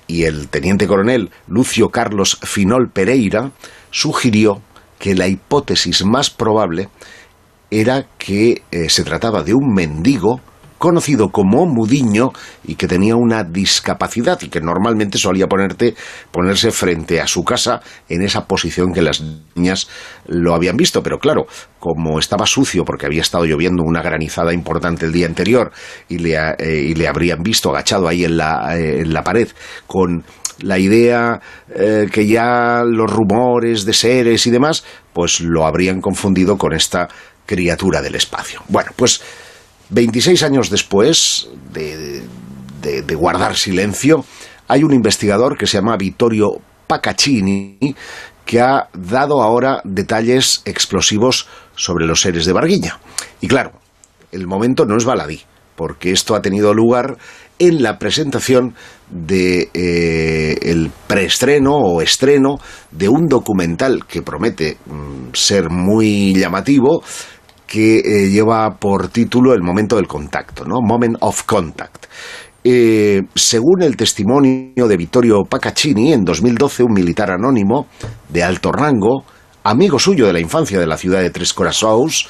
Y 0.09 0.25
el 0.25 0.49
teniente 0.49 0.89
coronel 0.89 1.31
Lucio 1.47 1.91
Carlos 1.91 2.41
Finol 2.43 2.91
Pereira 2.91 3.53
sugirió 3.93 4.63
que 4.99 5.15
la 5.15 5.29
hipótesis 5.29 6.05
más 6.05 6.29
probable 6.29 6.89
era 7.71 8.09
que 8.19 8.63
eh, 8.73 8.89
se 8.89 9.05
trataba 9.05 9.45
de 9.45 9.55
un 9.55 9.73
mendigo 9.73 10.41
conocido 10.79 11.31
como 11.31 11.67
Mudiño 11.67 12.31
y 12.65 12.75
que 12.75 12.87
tenía 12.87 13.17
una 13.17 13.45
discapacidad 13.45 14.41
y 14.43 14.49
que 14.49 14.61
normalmente 14.61 15.19
solía 15.19 15.47
ponerte, 15.47 15.95
ponerse 16.31 16.71
frente 16.71 17.21
a 17.21 17.27
su 17.27 17.45
casa 17.45 17.81
en 18.09 18.23
esa 18.23 18.47
posición 18.47 18.93
que 18.93 19.03
las 19.03 19.23
niñas 19.55 19.89
lo 20.27 20.55
habían 20.55 20.77
visto. 20.77 21.03
Pero 21.03 21.19
claro, 21.19 21.47
como 21.79 22.19
estaba 22.19 22.47
sucio 22.47 22.85
porque 22.85 23.07
había 23.07 23.23
estado 23.23 23.45
lloviendo 23.45 23.83
una 23.83 24.03
granizada 24.03 24.53
importante 24.53 25.07
el 25.07 25.13
día 25.13 25.27
anterior 25.27 25.73
y 26.09 26.19
le, 26.19 26.37
eh, 26.59 26.87
y 26.89 26.95
le 26.95 27.09
habrían 27.09 27.43
visto 27.43 27.71
agachado 27.71 28.09
ahí 28.09 28.25
en 28.25 28.37
la, 28.37 28.77
eh, 28.77 29.01
en 29.01 29.13
la 29.13 29.23
pared 29.23 29.49
con 29.87 30.25
la 30.61 30.79
idea 30.79 31.41
eh, 31.75 32.07
que 32.11 32.27
ya 32.27 32.83
los 32.85 33.11
rumores 33.11 33.85
de 33.85 33.93
seres 33.93 34.47
y 34.47 34.51
demás, 34.51 34.85
pues 35.13 35.41
lo 35.41 35.67
habrían 35.67 36.01
confundido 36.01 36.57
con 36.57 36.73
esta 36.73 37.09
criatura 37.45 38.03
del 38.03 38.15
espacio. 38.15 38.63
Bueno, 38.69 38.91
pues 38.97 39.23
26 39.91 40.43
años 40.43 40.71
después 40.71 41.49
de, 41.73 42.23
de- 42.83 43.15
guardar 43.15 43.57
silencio, 43.57 44.25
hay 44.69 44.83
un 44.85 44.93
investigador 44.95 45.57
que 45.57 45.67
se 45.67 45.79
llama 45.79 45.97
Vittorio 45.97 46.61
Pacacini 46.87 47.95
que 48.45 48.61
ha 48.61 48.89
dado 48.95 49.43
ahora 49.43 49.81
detalles 49.85 50.63
explosivos 50.65 51.49
sobre 51.75 52.07
los 52.07 52.21
seres 52.21 52.47
de 52.47 52.53
Barguiña. 52.53 52.99
Y 53.41 53.49
claro, 53.49 53.73
el 54.31 54.47
momento 54.47 54.85
no 54.87 54.97
es 54.97 55.05
baladí, 55.05 55.43
porque 55.75 56.13
esto 56.13 56.35
ha 56.37 56.43
tenido 56.43 56.73
lugar 56.73 57.17
en 57.59 57.83
la 57.83 57.99
presentación 57.99 58.75
de 59.11 59.71
eh, 59.73 60.59
el 60.63 60.91
preestreno 61.07 61.73
o 61.75 62.03
estreno 62.03 62.59
de 62.91 63.09
un 63.09 63.27
documental 63.27 64.05
que 64.07 64.23
promete 64.23 64.77
mm, 64.87 65.33
ser 65.33 65.71
muy 65.71 66.35
llamativo 66.35 67.03
que 67.67 67.99
eh, 67.99 68.31
lleva 68.31 68.77
por 68.77 69.09
título 69.09 69.53
El 69.53 69.63
momento 69.63 69.97
del 69.97 70.07
contacto, 70.07 70.65
¿no? 70.65 70.81
Moment 70.81 71.17
of 71.21 71.43
Contact. 71.45 72.07
Eh, 72.63 73.23
según 73.35 73.83
el 73.83 73.97
testimonio 73.97 74.89
de 74.89 74.97
Vittorio 74.97 75.45
Pacacini, 75.45 76.13
en 76.13 76.25
2012 76.25 76.83
un 76.83 76.93
militar 76.93 77.31
anónimo 77.31 77.87
de 78.29 78.43
alto 78.43 78.73
rango, 78.73 79.25
amigo 79.65 79.99
suyo 79.99 80.27
de 80.27 80.33
la 80.33 80.41
infancia 80.41 80.79
de 80.79 80.87
la 80.87 80.97
ciudad 80.97 81.21
de 81.21 81.31
Tres 81.31 81.53
Corazones, 81.53 82.27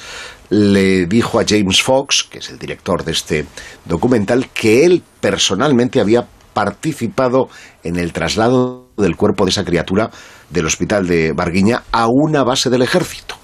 le 0.49 1.07
dijo 1.07 1.39
a 1.39 1.45
James 1.47 1.81
Fox, 1.81 2.23
que 2.23 2.39
es 2.39 2.49
el 2.49 2.59
director 2.59 3.03
de 3.03 3.11
este 3.11 3.45
documental, 3.85 4.49
que 4.49 4.85
él 4.85 5.03
personalmente 5.19 5.99
había 5.99 6.27
participado 6.53 7.49
en 7.83 7.97
el 7.97 8.13
traslado 8.13 8.89
del 8.97 9.15
cuerpo 9.15 9.45
de 9.45 9.51
esa 9.51 9.65
criatura 9.65 10.09
del 10.49 10.65
hospital 10.65 11.07
de 11.07 11.31
Barguiña 11.33 11.83
a 11.91 12.07
una 12.07 12.43
base 12.43 12.69
del 12.69 12.81
ejército 12.81 13.35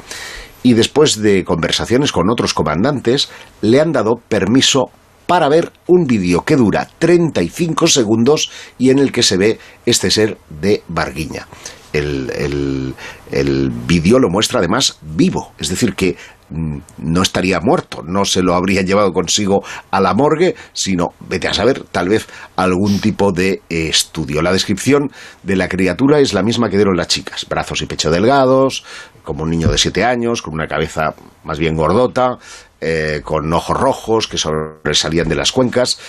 y 0.64 0.74
después 0.74 1.22
de 1.22 1.44
conversaciones 1.44 2.12
con 2.12 2.30
otros 2.30 2.54
comandantes, 2.54 3.30
le 3.62 3.80
han 3.82 3.92
dado 3.92 4.16
permiso 4.28 4.90
para 5.28 5.48
ver 5.50 5.72
un 5.88 6.06
vídeo 6.06 6.42
que 6.44 6.56
dura 6.56 6.88
35 7.00 7.88
segundos 7.88 8.50
y 8.78 8.90
en 8.90 9.00
el 9.00 9.12
que 9.12 9.24
se 9.24 9.38
ve 9.38 9.60
este 9.86 10.12
ser 10.12 10.38
de 10.50 10.84
Barguiña. 10.88 11.48
El, 11.94 12.32
el- 12.36 12.96
el 13.32 13.70
vídeo 13.70 14.20
lo 14.20 14.30
muestra 14.30 14.60
además 14.60 14.98
vivo, 15.02 15.54
es 15.60 15.70
decir, 15.70 15.94
que 15.96 16.18
mm, 16.50 16.78
no 17.00 17.22
estaría 17.22 17.60
muerto, 17.62 18.02
no 18.04 18.26
se 18.26 18.42
lo 18.42 18.54
habrían 18.56 18.86
llevado 18.86 19.12
consigo 19.14 19.64
a 19.92 20.02
la 20.02 20.14
morgue, 20.14 20.56
sino, 20.74 21.10
vete 21.20 21.48
a 21.48 21.54
saber, 21.54 21.84
tal 21.92 22.10
vez 22.10 22.28
algún 22.56 23.00
tipo 23.00 23.32
de 23.32 23.62
estudio. 23.70 24.42
La 24.42 24.52
descripción 24.52 25.12
de 25.44 25.56
la 25.56 25.68
criatura 25.68 26.20
es 26.20 26.34
la 26.34 26.44
misma 26.44 26.70
que 26.70 26.78
dieron 26.78 26.98
las 26.98 27.08
chicas, 27.08 27.46
brazos 27.48 27.82
y 27.82 27.86
pecho 27.86 28.10
delgados, 28.12 28.84
como 29.24 29.44
un 29.44 29.50
niño 29.50 29.70
de 29.70 29.78
siete 29.78 30.04
años, 30.04 30.42
con 30.42 30.54
una 30.54 30.68
cabeza 30.68 31.16
más 31.44 31.60
bien 31.60 31.76
gordota, 31.76 32.38
eh, 32.82 33.22
con 33.24 33.52
ojos 33.54 33.80
rojos 33.80 34.28
que 34.28 34.38
sobresalían 34.38 35.30
de 35.30 35.36
las 35.36 35.52
cuencas, 35.52 36.00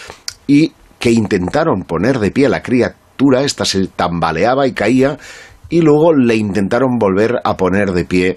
y 0.46 0.72
que 0.98 1.10
intentaron 1.10 1.82
poner 1.82 2.18
de 2.18 2.30
pie 2.30 2.46
a 2.46 2.50
la 2.50 2.62
criatura, 2.62 3.42
esta 3.42 3.64
se 3.64 3.86
tambaleaba 3.86 4.66
y 4.66 4.72
caía, 4.72 5.18
y 5.68 5.80
luego 5.80 6.12
le 6.12 6.36
intentaron 6.36 6.98
volver 6.98 7.40
a 7.44 7.56
poner 7.56 7.92
de 7.92 8.04
pie 8.04 8.36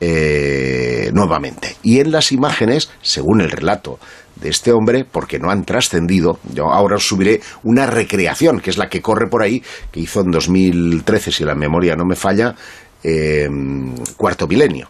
eh, 0.00 1.10
nuevamente. 1.12 1.76
Y 1.82 2.00
en 2.00 2.12
las 2.12 2.32
imágenes, 2.32 2.90
según 3.02 3.40
el 3.40 3.50
relato 3.50 3.98
de 4.36 4.50
este 4.50 4.72
hombre, 4.72 5.06
porque 5.10 5.38
no 5.38 5.50
han 5.50 5.64
trascendido, 5.64 6.38
yo 6.52 6.70
ahora 6.70 6.96
os 6.96 7.08
subiré 7.08 7.40
una 7.62 7.86
recreación, 7.86 8.60
que 8.60 8.70
es 8.70 8.76
la 8.76 8.88
que 8.88 9.00
corre 9.00 9.28
por 9.28 9.42
ahí, 9.42 9.62
que 9.90 10.00
hizo 10.00 10.20
en 10.20 10.30
2013, 10.30 11.32
si 11.32 11.44
la 11.44 11.54
memoria 11.54 11.96
no 11.96 12.04
me 12.04 12.16
falla, 12.16 12.54
eh, 13.02 13.48
Cuarto 14.16 14.46
Milenio 14.46 14.88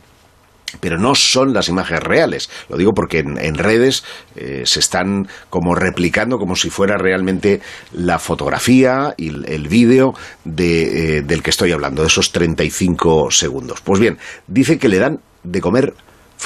pero 0.81 0.99
no 0.99 1.15
son 1.15 1.53
las 1.53 1.69
imágenes 1.69 2.03
reales. 2.03 2.51
Lo 2.69 2.77
digo 2.77 2.93
porque 2.93 3.21
en, 3.21 3.55
redes 3.55 4.05
eh, 4.35 4.63
se 4.67 4.81
están 4.81 5.29
como 5.49 5.75
replicando 5.75 6.39
como 6.39 6.57
si 6.57 6.71
fuera 6.71 6.99
realmente 6.99 7.61
la 7.93 8.19
fotografía 8.19 9.15
y 9.17 9.29
el, 9.29 9.45
el 9.47 9.69
vídeo 9.69 10.15
de, 10.45 11.19
eh, 11.19 11.23
del 11.23 11.43
que 11.43 11.51
estoy 11.51 11.73
hablando, 11.73 12.03
de 12.03 12.09
esos 12.09 12.33
35 12.33 13.31
segundos. 13.31 13.81
Pues 13.81 14.01
bien, 14.01 14.19
dice 14.47 14.79
que 14.79 14.89
le 14.89 14.99
dan 14.99 15.21
de 15.43 15.61
comer 15.61 15.95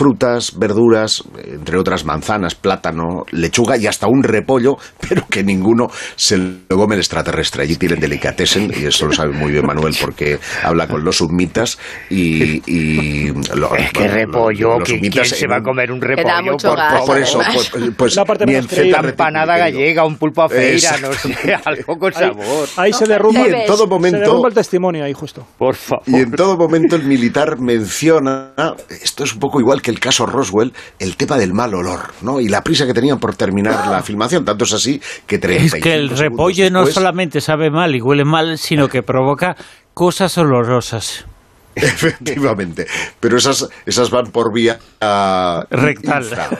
frutas, 0.00 0.58
verduras, 0.58 1.22
entre 1.44 1.76
otras 1.76 2.06
manzanas, 2.06 2.54
plátano, 2.54 3.24
lechuga 3.32 3.76
y 3.76 3.86
hasta 3.86 4.06
un 4.06 4.22
repollo, 4.22 4.78
pero 5.06 5.26
que 5.28 5.44
ninguno 5.44 5.88
se 6.16 6.38
lo 6.38 6.76
come 6.78 6.94
el 6.94 7.00
extraterrestre. 7.00 7.64
Allí 7.64 7.76
tienen 7.76 8.00
delicatessen, 8.00 8.72
y 8.74 8.86
eso 8.86 9.04
lo 9.04 9.12
sabe 9.12 9.32
muy 9.34 9.52
bien 9.52 9.66
Manuel 9.66 9.94
porque 10.00 10.38
habla 10.64 10.88
con 10.88 11.04
los 11.04 11.16
submitas 11.18 11.78
y... 12.08 12.62
y 12.66 13.28
lo- 13.54 13.76
Es 13.76 13.92
que 13.92 13.98
bueno, 14.00 14.14
repollo, 14.14 14.78
los 14.78 14.88
¿qui- 14.88 14.96
submitas 14.96 15.28
¿quién 15.28 15.38
se 15.40 15.46
va 15.46 15.56
a 15.58 15.62
comer 15.62 15.92
un 15.92 16.00
da 16.00 16.06
repollo? 16.06 16.52
mucho 16.52 16.68
Por, 16.70 16.78
gas, 16.78 17.02
por 17.06 17.18
eso, 17.18 17.40
además. 17.42 17.70
pues, 17.70 17.90
pues 17.94 18.16
La 18.16 18.24
parte 18.24 18.46
ni 18.46 18.54
en 18.54 18.66
empanada 19.04 19.58
gallega, 19.58 20.06
un 20.06 20.16
pulpo 20.16 20.44
a 20.44 20.48
feira, 20.48 20.96
no 20.98 21.12
sé, 21.12 21.34
algo 21.66 21.98
con 21.98 22.12
Ahí, 22.16 22.20
sabor. 22.32 22.68
ahí 22.78 22.92
se 22.94 23.04
derrumba, 23.06 23.40
Y 23.46 23.52
en 23.52 23.66
todo 23.66 23.84
se 23.84 23.86
momento 23.86 24.18
derrumba 24.18 24.48
el 24.48 24.54
testimonio 24.54 25.04
ahí 25.04 25.12
justo. 25.12 25.46
Por 25.58 25.74
favor. 25.74 26.04
Y 26.06 26.14
en 26.16 26.30
todo 26.30 26.56
momento 26.56 26.96
el 26.96 27.04
militar 27.04 27.60
menciona, 27.60 28.52
esto 29.02 29.24
es 29.24 29.34
un 29.34 29.40
poco 29.40 29.60
igual 29.60 29.82
que 29.82 29.89
el 29.90 30.00
caso 30.00 30.24
Roswell, 30.26 30.72
el 30.98 31.16
tema 31.16 31.36
del 31.36 31.52
mal 31.52 31.74
olor, 31.74 32.12
¿no? 32.22 32.40
Y 32.40 32.48
la 32.48 32.62
prisa 32.62 32.86
que 32.86 32.94
tenían 32.94 33.18
por 33.20 33.34
terminar 33.34 33.86
la 33.88 34.02
filmación, 34.02 34.44
tanto 34.44 34.64
es 34.64 34.72
así 34.72 35.00
que 35.26 35.38
35 35.38 35.76
Es 35.76 35.82
que 35.82 35.94
el 35.94 36.10
repollo 36.10 36.70
no 36.70 36.80
después, 36.80 36.94
solamente 36.94 37.40
sabe 37.40 37.70
mal 37.70 37.94
y 37.94 38.00
huele 38.00 38.24
mal, 38.24 38.56
sino 38.58 38.88
que 38.88 39.02
provoca 39.02 39.56
cosas 39.94 40.38
olorosas. 40.38 41.26
Efectivamente, 41.74 42.86
pero 43.20 43.36
esas, 43.38 43.68
esas 43.86 44.10
van 44.10 44.26
por 44.32 44.52
vía 44.52 44.78
ah, 45.00 45.64
Rectal. 45.70 46.24
infra. 46.24 46.50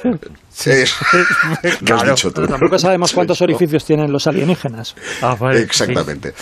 Es- 0.64 0.94
lo 1.80 1.96
has 1.96 2.08
dicho 2.08 2.32
tú. 2.32 2.46
Tampoco 2.46 2.78
sabemos 2.78 3.12
cuántos 3.12 3.40
orificios 3.42 3.84
tienen 3.84 4.12
los 4.12 4.26
alienígenas. 4.26 4.94
Ah, 5.20 5.36
vale, 5.38 5.62
Exactamente. 5.62 6.34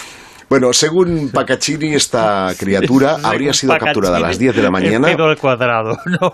Bueno, 0.48 0.72
según 0.72 1.30
Pacaccini, 1.30 1.94
esta 1.94 2.54
criatura 2.58 3.18
habría 3.22 3.52
sido 3.52 3.76
capturada 3.76 4.16
a 4.16 4.20
las 4.20 4.38
10 4.38 4.56
de 4.56 4.62
la 4.62 4.70
mañana. 4.70 5.10
el 5.10 5.16
pedo 5.16 5.26
al 5.26 5.36
cuadrado, 5.36 5.98
¿no? 6.06 6.32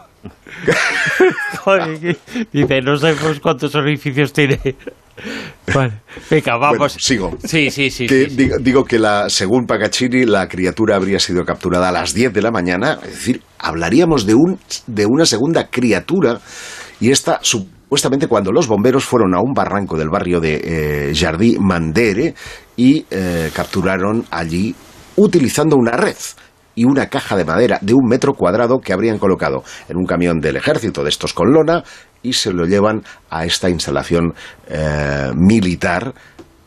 Joder, 1.64 2.16
dice, 2.52 2.80
no 2.80 2.97
sabemos 2.97 3.40
cuántos 3.40 3.75
orificios 3.75 4.33
tiene. 4.33 4.61
Vale, 5.75 5.94
venga, 6.30 6.56
vamos. 6.56 6.78
Bueno, 6.78 6.94
sigo. 6.97 7.37
Sí, 7.42 7.71
sí, 7.71 7.90
sí. 7.90 8.06
que 8.06 8.25
sí, 8.25 8.30
sí. 8.30 8.37
digo, 8.37 8.56
digo 8.61 8.85
que 8.85 8.99
la, 9.00 9.28
según 9.28 9.66
Pacaccini, 9.66 10.26
la 10.26 10.49
criatura 10.49 10.94
habría 10.97 11.18
sido 11.18 11.44
capturada 11.44 11.88
a 11.88 11.92
las 11.92 12.14
10 12.14 12.33
de 12.33 12.42
la 12.42 12.52
mañana, 12.52 12.99
es 13.02 13.11
decir, 13.11 13.42
hablaríamos 13.59 14.26
de, 14.26 14.35
un, 14.35 14.61
de 14.87 15.06
una 15.06 15.26
segunda 15.26 15.68
criatura, 15.71 16.40
y 17.00 17.11
esta 17.11 17.40
supuestamente 17.95 18.27
cuando 18.27 18.51
los 18.51 18.67
bomberos 18.67 19.05
fueron 19.05 19.37
a 19.37 19.39
un 19.39 19.53
barranco 19.53 19.97
del 19.97 20.09
barrio 20.09 20.41
de 20.41 21.11
eh, 21.11 21.15
Jardí 21.15 21.57
Mandere 21.61 22.35
y 22.77 23.07
eh, 23.09 23.53
capturaron 23.55 24.25
allí 24.33 24.75
utilizando 25.15 25.77
una 25.77 25.93
red 25.93 26.17
y 26.75 26.87
una 26.87 27.07
caja 27.07 27.37
de 27.37 27.45
madera 27.45 27.79
de 27.81 27.95
un 27.95 28.09
metro 28.09 28.33
cuadrado 28.33 28.81
que 28.81 28.93
habrían 28.93 29.19
colocado 29.19 29.63
en 29.89 29.97
un 29.97 30.07
camión 30.07 30.41
del 30.41 30.57
ejército 30.57 31.05
de 31.05 31.11
estos 31.11 31.35
con 31.35 31.53
lona 31.53 31.85
y 32.21 32.33
se 32.33 32.53
lo 32.53 32.67
llevan 32.67 33.05
a 33.31 33.45
esta 33.45 33.71
instalación 33.71 34.35
eh, 34.67 35.31
militar 35.37 36.15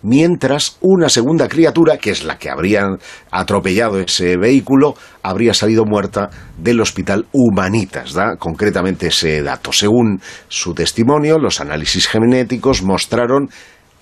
mientras 0.07 0.77
una 0.79 1.09
segunda 1.09 1.49
criatura, 1.49 1.97
que 1.97 2.11
es 2.11 2.23
la 2.23 2.37
que 2.37 2.49
habrían 2.49 2.97
atropellado 3.29 3.99
ese 3.99 4.37
vehículo, 4.37 4.95
habría 5.21 5.53
salido 5.53 5.83
muerta 5.83 6.29
del 6.57 6.79
hospital 6.79 7.25
Humanitas. 7.33 8.13
Da 8.13 8.37
concretamente 8.37 9.07
ese 9.07 9.43
dato. 9.43 9.73
Según 9.73 10.21
su 10.47 10.73
testimonio, 10.73 11.39
los 11.39 11.59
análisis 11.59 12.07
genéticos 12.07 12.83
mostraron 12.83 13.49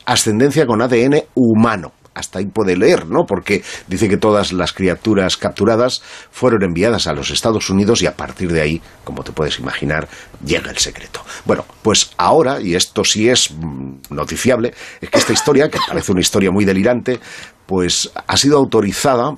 ascendencia 0.05 0.67
con 0.67 0.83
ADN 0.83 1.23
humano. 1.33 1.91
Hasta 2.15 2.39
ahí 2.39 2.45
puede 2.45 2.75
leer, 2.75 3.05
¿no? 3.07 3.25
Porque 3.27 3.61
dice 3.87 4.09
que 4.09 4.17
todas 4.17 4.53
las 4.53 4.73
criaturas 4.73 5.37
capturadas 5.37 6.01
fueron 6.31 6.63
enviadas 6.63 7.07
a 7.07 7.13
los 7.13 7.29
Estados 7.29 7.69
Unidos 7.69 8.01
y 8.01 8.07
a 8.07 8.15
partir 8.15 8.51
de 8.51 8.61
ahí, 8.61 8.81
como 9.03 9.23
te 9.23 9.31
puedes 9.31 9.59
imaginar, 9.59 10.07
llega 10.43 10.71
el 10.71 10.77
secreto. 10.77 11.21
Bueno, 11.45 11.65
pues 11.83 12.11
ahora, 12.17 12.61
y 12.61 12.73
esto 12.75 13.03
sí 13.03 13.29
es 13.29 13.51
mm, 13.51 13.97
noticiable, 14.09 14.73
es 15.01 15.09
que 15.09 15.17
esta 15.19 15.33
historia, 15.33 15.69
que 15.69 15.77
parece 15.87 16.11
una 16.11 16.21
historia 16.21 16.51
muy 16.51 16.65
delirante, 16.65 17.19
pues 17.65 18.11
ha 18.27 18.37
sido 18.37 18.57
autorizada 18.57 19.35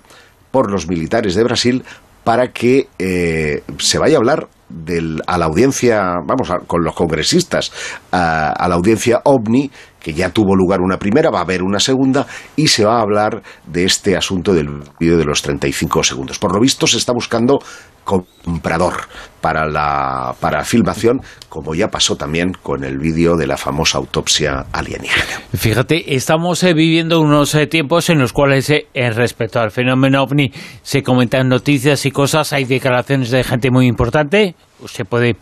por 0.52 0.72
los 0.72 0.88
militares 0.88 1.36
de 1.36 1.44
Brasil 1.44 1.84
para 2.24 2.52
que 2.52 2.88
eh, 3.00 3.64
se 3.80 3.98
vaya 3.98 4.16
a 4.16 4.20
hablar 4.20 4.48
del- 4.70 5.22
a 5.28 5.38
la 5.38 5.46
audiencia, 5.46 6.02
vamos, 6.26 6.50
a- 6.52 6.60
con 6.66 6.84
los 6.84 6.94
congresistas, 6.94 7.72
a, 8.12 8.50
a 8.52 8.68
la 8.68 8.76
audiencia 8.76 9.22
OVNI, 9.24 9.72
que 10.00 10.14
ya 10.14 10.30
tuvo 10.30 10.56
lugar 10.56 10.82
una 10.82 10.98
primera, 10.98 11.30
va 11.30 11.40
a 11.40 11.44
haber 11.44 11.64
una 11.64 11.80
segunda, 11.80 12.26
y 12.56 12.68
se 12.68 12.86
va 12.86 12.98
a 12.98 13.02
hablar 13.02 13.42
de 13.66 13.84
este 13.86 14.16
asunto 14.16 14.54
del 14.54 14.84
vídeo 15.00 15.18
de 15.18 15.26
los 15.26 15.42
35 15.42 16.04
segundos. 16.04 16.40
Por 16.40 16.54
lo 16.54 16.60
visto 16.62 16.88
se 16.88 16.98
está 16.98 17.12
buscando 17.14 17.60
comprador 18.08 18.94
para 19.42 19.68
la, 19.68 20.34
para 20.40 20.64
filmación, 20.64 21.20
como 21.50 21.76
ya 21.76 21.90
pasó 21.90 22.16
también 22.16 22.54
con 22.64 22.86
el 22.86 22.98
vídeo 22.98 23.36
de 23.36 23.46
la 23.46 23.58
famosa 23.58 23.98
autopsia 23.98 24.66
alienígena. 24.72 25.42
Fíjate, 25.54 26.16
estamos 26.16 26.64
eh, 26.64 26.74
viviendo 26.74 27.20
unos 27.20 27.54
eh, 27.54 27.68
tiempos 27.68 28.10
en 28.10 28.20
los 28.20 28.32
cuales, 28.32 28.70
eh, 28.70 28.86
respecto 28.94 29.60
al 29.60 29.72
fenómeno 29.72 30.24
ovni, 30.24 30.52
se 30.84 31.04
comentan 31.04 31.50
noticias 31.50 32.06
y 32.06 32.12
cosas, 32.12 32.54
hay 32.54 32.64
declaraciones 32.64 33.30
de 33.30 33.44
gente 33.44 33.72
muy 33.72 33.88
importante, 33.88 34.56
se 34.86 35.04
puede 35.04 35.36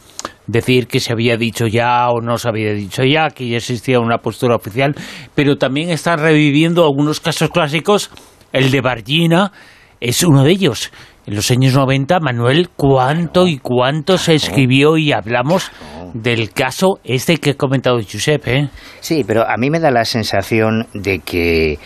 decir 0.47 0.87
que 0.87 0.99
se 0.99 1.13
había 1.13 1.37
dicho 1.37 1.67
ya 1.67 2.09
o 2.09 2.19
no 2.19 2.39
se 2.39 2.49
había 2.49 2.73
dicho 2.73 3.03
ya, 3.03 3.29
que 3.29 3.47
ya 3.47 3.57
existía 3.57 3.99
una 3.99 4.17
postura 4.17 4.55
oficial, 4.55 4.95
pero 5.35 5.57
también 5.57 5.91
están 5.91 6.17
reviviendo 6.17 6.83
algunos 6.83 7.19
casos 7.19 7.51
clásicos, 7.51 8.09
el 8.51 8.71
de 8.71 8.81
Bargina 8.81 9.51
es 9.99 10.23
uno 10.23 10.43
de 10.43 10.51
ellos. 10.51 10.91
En 11.27 11.35
los 11.35 11.49
años 11.49 11.73
90, 11.73 12.19
Manuel, 12.19 12.69
¿cuánto 12.75 13.47
y 13.47 13.57
cuánto 13.57 14.19
se 14.19 14.35
escribió 14.35 14.95
y 14.95 15.11
hablamos 15.11 15.71
del 16.13 16.51
caso 16.51 16.99
este 17.03 17.37
que 17.37 17.51
ha 17.51 17.53
comentado 17.55 17.99
Giuseppe? 17.99 18.57
¿eh? 18.57 18.69
Sí, 18.99 19.23
pero 19.25 19.41
a 19.49 19.57
mí 19.57 19.71
me 19.71 19.79
da 19.79 19.89
la 19.89 20.05
sensación 20.05 20.85
de 20.93 21.19
que 21.19 21.79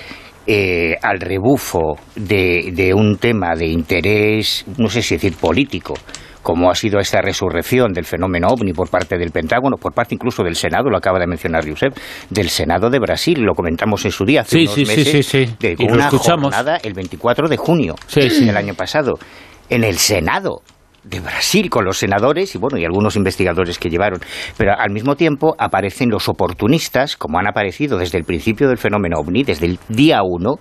eh, 0.45 0.95
al 1.01 1.21
rebufo 1.21 1.95
de, 2.17 2.71
de 2.73 2.93
un 2.93 3.17
tema 3.17 3.55
de 3.55 3.67
interés, 3.67 4.65
no 4.77 4.89
sé 4.89 5.01
si 5.01 5.15
decir 5.15 5.35
político, 5.37 5.93
como 6.41 6.69
ha 6.69 6.75
sido 6.75 6.99
esta 6.99 7.21
resurrección 7.21 7.91
del 7.93 8.05
fenómeno 8.05 8.47
ovni 8.47 8.73
por 8.73 8.89
parte 8.89 9.17
del 9.17 9.31
Pentágono, 9.31 9.77
por 9.77 9.93
parte 9.93 10.15
incluso 10.15 10.43
del 10.43 10.55
Senado, 10.55 10.89
lo 10.89 10.97
acaba 10.97 11.19
de 11.19 11.27
mencionar 11.27 11.67
Josep, 11.69 11.95
del 12.29 12.49
Senado 12.49 12.89
de 12.89 12.99
Brasil, 12.99 13.39
lo 13.41 13.53
comentamos 13.53 14.05
en 14.05 14.11
su 14.11 14.25
día 14.25 14.41
hace 14.41 14.57
Sí, 14.57 14.61
unos 14.63 14.73
sí, 14.75 14.85
sí, 14.85 14.97
meses, 14.97 15.25
sí, 15.27 15.45
sí. 15.45 15.55
de 15.59 15.75
Y 15.77 15.87
lo 15.87 15.93
una 15.93 16.05
escuchamos. 16.05 16.53
jornada 16.55 16.77
el 16.83 16.93
24 16.93 17.47
de 17.47 17.57
junio 17.57 17.95
del 18.15 18.57
año 18.57 18.73
pasado, 18.73 19.19
en 19.69 19.83
el 19.83 19.97
Senado 19.97 20.61
de 21.03 21.21
Brasil 21.21 21.69
con 21.69 21.85
los 21.85 21.97
senadores 21.97 22.53
y 22.55 22.57
bueno 22.57 22.77
y 22.77 22.83
algunos 22.83 23.15
investigadores 23.15 23.79
que 23.79 23.89
llevaron 23.89 24.19
pero 24.57 24.73
al 24.77 24.91
mismo 24.91 25.15
tiempo 25.15 25.55
aparecen 25.57 26.09
los 26.09 26.27
oportunistas 26.27 27.15
como 27.15 27.39
han 27.39 27.47
aparecido 27.47 27.97
desde 27.97 28.17
el 28.17 28.25
principio 28.25 28.67
del 28.67 28.77
fenómeno 28.77 29.17
ovni 29.17 29.43
desde 29.43 29.65
el 29.67 29.79
día 29.87 30.19
uno 30.23 30.55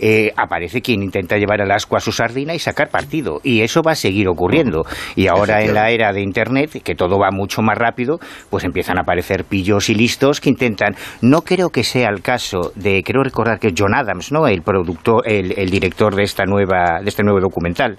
eh, 0.00 0.32
aparece 0.36 0.80
quien 0.80 1.02
intenta 1.02 1.36
llevar 1.36 1.60
al 1.60 1.70
asco 1.70 1.96
a 1.96 2.00
su 2.00 2.10
sardina 2.10 2.54
y 2.54 2.58
sacar 2.58 2.88
partido. 2.88 3.40
Y 3.44 3.60
eso 3.60 3.82
va 3.82 3.92
a 3.92 3.94
seguir 3.94 4.26
ocurriendo. 4.28 4.82
Y 5.14 5.26
ahora 5.28 5.62
en 5.62 5.74
la 5.74 5.90
era 5.90 6.12
de 6.12 6.22
Internet, 6.22 6.82
que 6.82 6.94
todo 6.94 7.18
va 7.18 7.30
mucho 7.30 7.62
más 7.62 7.78
rápido, 7.78 8.18
pues 8.48 8.64
empiezan 8.64 8.98
a 8.98 9.02
aparecer 9.02 9.44
pillos 9.44 9.88
y 9.90 9.94
listos 9.94 10.40
que 10.40 10.48
intentan. 10.48 10.94
No 11.20 11.42
creo 11.42 11.68
que 11.68 11.84
sea 11.84 12.08
el 12.08 12.22
caso 12.22 12.72
de, 12.74 13.02
creo 13.04 13.22
recordar 13.22 13.58
que 13.58 13.74
John 13.76 13.94
Adams, 13.94 14.32
¿no? 14.32 14.46
El 14.46 14.62
productor, 14.62 15.22
el, 15.28 15.52
el 15.58 15.70
director 15.70 16.14
de 16.14 16.22
esta 16.22 16.44
nueva, 16.46 17.00
de 17.02 17.08
este 17.08 17.22
nuevo 17.22 17.40
documental. 17.40 17.98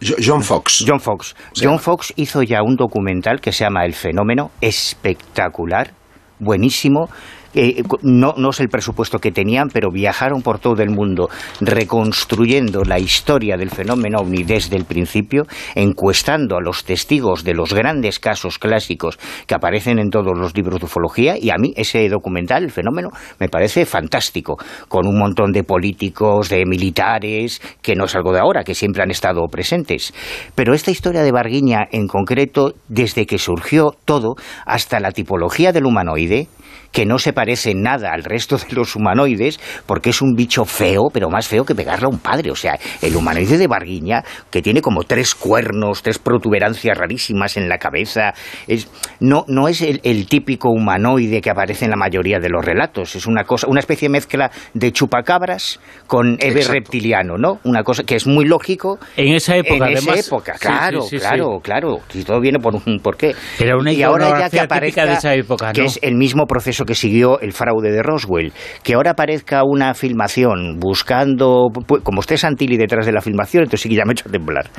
Jo- 0.00 0.14
John 0.24 0.42
Fox. 0.42 0.84
John 0.86 1.00
Fox. 1.00 1.34
John. 1.60 1.78
Fox 1.78 2.12
hizo 2.16 2.42
ya 2.42 2.62
un 2.62 2.76
documental 2.76 3.40
que 3.40 3.52
se 3.52 3.64
llama 3.64 3.84
El 3.84 3.94
fenómeno, 3.94 4.50
espectacular, 4.60 5.90
buenísimo. 6.38 7.08
Eh, 7.54 7.82
no, 8.02 8.34
no 8.36 8.52
sé 8.52 8.62
el 8.62 8.68
presupuesto 8.68 9.18
que 9.18 9.32
tenían, 9.32 9.68
pero 9.68 9.90
viajaron 9.90 10.42
por 10.42 10.58
todo 10.58 10.82
el 10.82 10.90
mundo 10.90 11.28
reconstruyendo 11.60 12.84
la 12.84 12.98
historia 12.98 13.56
del 13.56 13.70
fenómeno 13.70 14.18
ovni 14.20 14.42
desde 14.42 14.76
el 14.76 14.84
principio, 14.84 15.46
encuestando 15.74 16.56
a 16.56 16.60
los 16.60 16.84
testigos 16.84 17.44
de 17.44 17.54
los 17.54 17.72
grandes 17.72 18.18
casos 18.18 18.58
clásicos 18.58 19.18
que 19.46 19.54
aparecen 19.54 19.98
en 19.98 20.10
todos 20.10 20.36
los 20.38 20.54
libros 20.54 20.80
de 20.80 20.86
ufología 20.86 21.36
y 21.38 21.50
a 21.50 21.56
mí 21.58 21.72
ese 21.76 22.08
documental, 22.08 22.64
el 22.64 22.70
fenómeno, 22.70 23.10
me 23.38 23.48
parece 23.48 23.86
fantástico, 23.86 24.56
con 24.88 25.06
un 25.06 25.18
montón 25.18 25.52
de 25.52 25.64
políticos, 25.64 26.48
de 26.48 26.64
militares, 26.66 27.60
que 27.82 27.94
no 27.94 28.04
es 28.04 28.14
algo 28.14 28.32
de 28.32 28.40
ahora, 28.40 28.64
que 28.64 28.74
siempre 28.74 29.02
han 29.02 29.10
estado 29.10 29.46
presentes. 29.48 30.12
Pero 30.54 30.74
esta 30.74 30.90
historia 30.90 31.22
de 31.22 31.32
Barguiña 31.32 31.86
en 31.90 32.06
concreto, 32.06 32.74
desde 32.88 33.26
que 33.26 33.38
surgió 33.38 33.94
todo, 34.04 34.36
hasta 34.66 35.00
la 35.00 35.12
tipología 35.12 35.72
del 35.72 35.86
humanoide, 35.86 36.48
que 36.92 37.06
no 37.06 37.18
se 37.18 37.32
parece 37.32 37.74
nada 37.74 38.12
al 38.12 38.24
resto 38.24 38.56
de 38.56 38.64
los 38.72 38.96
humanoides, 38.96 39.60
porque 39.86 40.10
es 40.10 40.22
un 40.22 40.34
bicho 40.34 40.64
feo, 40.64 41.08
pero 41.12 41.28
más 41.28 41.46
feo 41.46 41.64
que 41.64 41.74
pegarle 41.74 42.06
a 42.06 42.08
un 42.08 42.18
padre. 42.18 42.50
O 42.50 42.56
sea, 42.56 42.78
el 43.02 43.14
humanoide 43.14 43.58
de 43.58 43.66
Barguiña, 43.66 44.24
que 44.50 44.62
tiene 44.62 44.80
como 44.80 45.04
tres 45.04 45.34
cuernos, 45.34 46.02
tres 46.02 46.18
protuberancias 46.18 46.96
rarísimas 46.96 47.56
en 47.56 47.68
la 47.68 47.78
cabeza, 47.78 48.34
es, 48.66 48.88
no, 49.20 49.44
no 49.48 49.68
es 49.68 49.82
el, 49.82 50.00
el 50.04 50.26
típico 50.26 50.70
humanoide 50.70 51.40
que 51.40 51.50
aparece 51.50 51.84
en 51.84 51.90
la 51.90 51.96
mayoría 51.96 52.38
de 52.38 52.48
los 52.48 52.64
relatos. 52.64 53.14
Es 53.16 53.26
una 53.26 53.44
cosa, 53.44 53.66
una 53.68 53.80
especie 53.80 54.08
de 54.08 54.12
mezcla 54.12 54.50
de 54.74 54.92
chupacabras 54.92 55.80
con 56.06 56.36
Eve 56.40 56.64
reptiliano, 56.64 57.36
¿no? 57.36 57.60
Una 57.64 57.82
cosa 57.82 58.02
que 58.02 58.16
es 58.16 58.26
muy 58.26 58.46
lógico. 58.46 58.98
En 59.16 59.34
esa 59.34 59.56
época, 59.56 59.86
en 59.86 59.96
esa 59.96 60.10
además. 60.10 60.26
época, 60.26 60.52
claro, 60.58 61.02
sí, 61.02 61.10
sí, 61.10 61.18
claro, 61.18 61.56
sí. 61.56 61.62
claro. 61.62 61.98
Si 62.08 62.24
todo 62.24 62.40
viene 62.40 62.58
por 62.58 62.74
un 62.74 63.00
porqué. 63.00 63.34
Era 63.58 63.76
una 63.76 63.92
y 63.92 64.02
ahora 64.02 64.48
ya 64.48 64.66
que 64.66 64.78
de 64.78 65.12
esa 65.12 65.34
época, 65.34 65.72
que 65.72 65.82
¿no? 65.82 65.86
es 65.86 65.98
el 66.02 66.14
mismo 66.14 66.46
proceso 66.46 66.77
que 66.84 66.94
siguió 66.94 67.40
el 67.40 67.52
fraude 67.52 67.90
de 67.90 68.02
Roswell, 68.02 68.52
que 68.82 68.94
ahora 68.94 69.12
aparezca 69.12 69.62
una 69.64 69.94
filmación 69.94 70.78
buscando, 70.78 71.68
como 72.02 72.20
esté 72.20 72.36
Santilli 72.38 72.76
detrás 72.76 73.06
de 73.06 73.12
la 73.12 73.20
filmación, 73.20 73.64
entonces 73.64 73.82
sí 73.82 73.88
que 73.88 73.96
ya 73.96 74.04
me 74.04 74.12
he 74.12 74.14
hecho 74.14 74.28
a 74.28 74.32
temblar, 74.32 74.70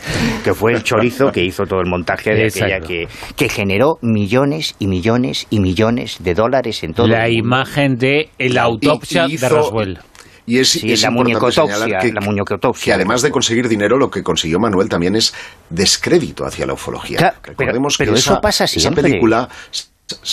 que 0.43 0.53
fue 0.53 0.73
el 0.73 0.83
chorizo 0.83 1.31
que 1.31 1.43
hizo 1.43 1.63
todo 1.65 1.79
el 1.81 1.89
montaje 1.89 2.33
de 2.33 2.45
aquella 2.47 2.79
que, 2.79 3.07
que 3.35 3.49
generó 3.49 3.97
millones 4.01 4.75
y 4.79 4.87
millones 4.87 5.47
y 5.49 5.59
millones 5.59 6.17
de 6.19 6.33
dólares 6.33 6.83
en 6.83 6.93
todo 6.93 7.07
La 7.07 7.25
el 7.27 7.33
mundo. 7.33 7.47
imagen 7.47 7.95
de 7.97 8.29
la 8.39 8.63
autopsia 8.63 9.25
Y- 9.27 9.33
y 9.33 9.37
de 9.37 9.49
Roswell. 9.49 9.99
Y 10.45 10.57
es, 10.57 10.69
Sí, 10.69 10.91
es 10.91 11.03
la 11.03 11.09
importante 11.09 11.33
muñecotopsia, 11.39 11.75
señalar 11.77 12.01
que, 12.01 12.11
la 12.11 12.21
muñecotopsia. 12.21 12.85
que 12.85 12.93
además 12.95 13.21
de 13.21 13.29
conseguir 13.29 13.67
dinero, 13.67 13.97
lo 13.99 14.09
que 14.09 14.23
consiguió 14.23 14.57
Manuel 14.59 14.89
también 14.89 15.15
es 15.15 15.31
descrédito 15.69 16.43
hacia 16.43 16.65
la 16.65 16.73
ufología. 16.73 17.17
Claro, 17.19 17.37
Recordemos 17.43 17.95
pero 17.99 18.13
que 18.13 18.19
eso 18.19 18.31
esa, 18.33 18.41
pasa 18.41 18.63
esa 18.65 18.89
película... 18.91 19.47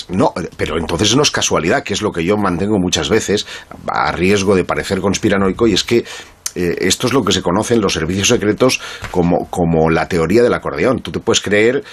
No, 0.08 0.32
pero 0.56 0.78
entonces 0.78 1.14
no 1.16 1.22
es 1.22 1.30
casualidad, 1.30 1.82
que 1.82 1.94
es 1.94 2.02
lo 2.02 2.12
que 2.12 2.24
yo 2.24 2.36
mantengo 2.36 2.78
muchas 2.78 3.08
veces, 3.08 3.46
a 3.88 4.12
riesgo 4.12 4.54
de 4.54 4.64
parecer 4.64 5.00
conspiranoico, 5.00 5.66
y 5.66 5.74
es 5.74 5.84
que 5.84 6.04
eh, 6.54 6.76
esto 6.80 7.06
es 7.06 7.12
lo 7.12 7.22
que 7.22 7.32
se 7.32 7.42
conoce 7.42 7.74
en 7.74 7.82
los 7.82 7.92
servicios 7.92 8.28
secretos 8.28 8.80
como, 9.10 9.50
como 9.50 9.90
la 9.90 10.08
teoría 10.08 10.42
del 10.42 10.54
acordeón. 10.54 11.00
Tú 11.00 11.12
te 11.12 11.20
puedes 11.20 11.42
creer 11.42 11.84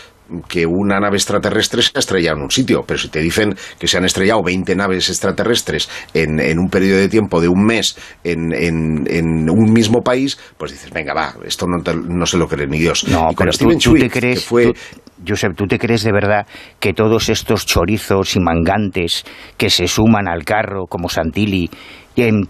que 0.48 0.65
una 0.65 1.00
nave 1.00 1.17
extraterrestre 1.17 1.82
se 1.82 1.91
ha 1.96 2.00
estrellado 2.00 2.38
en 2.38 2.43
un 2.43 2.52
sitio, 2.52 2.84
pero 2.86 3.00
si 3.00 3.10
te 3.10 3.19
dicen 3.19 3.56
que 3.80 3.88
se 3.88 3.98
han 3.98 4.06
estrellado 4.06 4.41
20 4.43 4.76
naves 4.76 5.10
extraterrestres 5.10 5.89
en, 6.13 6.39
en 6.39 6.60
un 6.60 6.69
periodo 6.69 7.00
de 7.00 7.10
tiempo 7.10 7.41
de 7.41 7.48
un 7.48 7.63
mes 7.65 7.98
en, 8.24 8.54
en- 8.54 9.06
en 9.08 9.50
un 9.50 9.72
mismo 9.74 10.02
país, 10.02 10.38
pues 10.58 10.72
dices, 10.72 10.91
venga, 10.91 11.13
va, 11.13 11.36
esto 11.46 11.65
no, 11.67 11.82
te- 11.84 11.96
no 11.96 12.26
se 12.26 12.38
lo 12.38 12.48
cree 12.48 12.67
ni 12.67 12.80
Dios. 12.80 13.08
No, 13.08 13.32
y 13.32 13.36
con 13.36 13.46
pero 13.46 13.52
Steven 13.54 13.78
tú, 13.80 13.93
tú 13.93 14.00
te 14.00 14.10
crees, 14.10 14.39
que 14.39 14.46
fue... 14.46 14.63
tú- 14.65 14.74
Josep, 15.26 15.56
¿tú 15.56 15.65
te 15.67 15.80
crees 15.80 16.04
de 16.04 16.12
verdad 16.12 16.46
que 16.80 16.91
todos 16.91 17.30
estos 17.30 17.65
chorizos 17.65 18.36
y 18.36 18.39
mangantes 18.41 19.24
que 19.58 19.69
se 19.69 19.88
suman 19.88 20.28
al 20.28 20.43
carro, 20.43 20.86
como 20.89 21.08
Santilli, 21.08 21.69
em, 22.15 22.43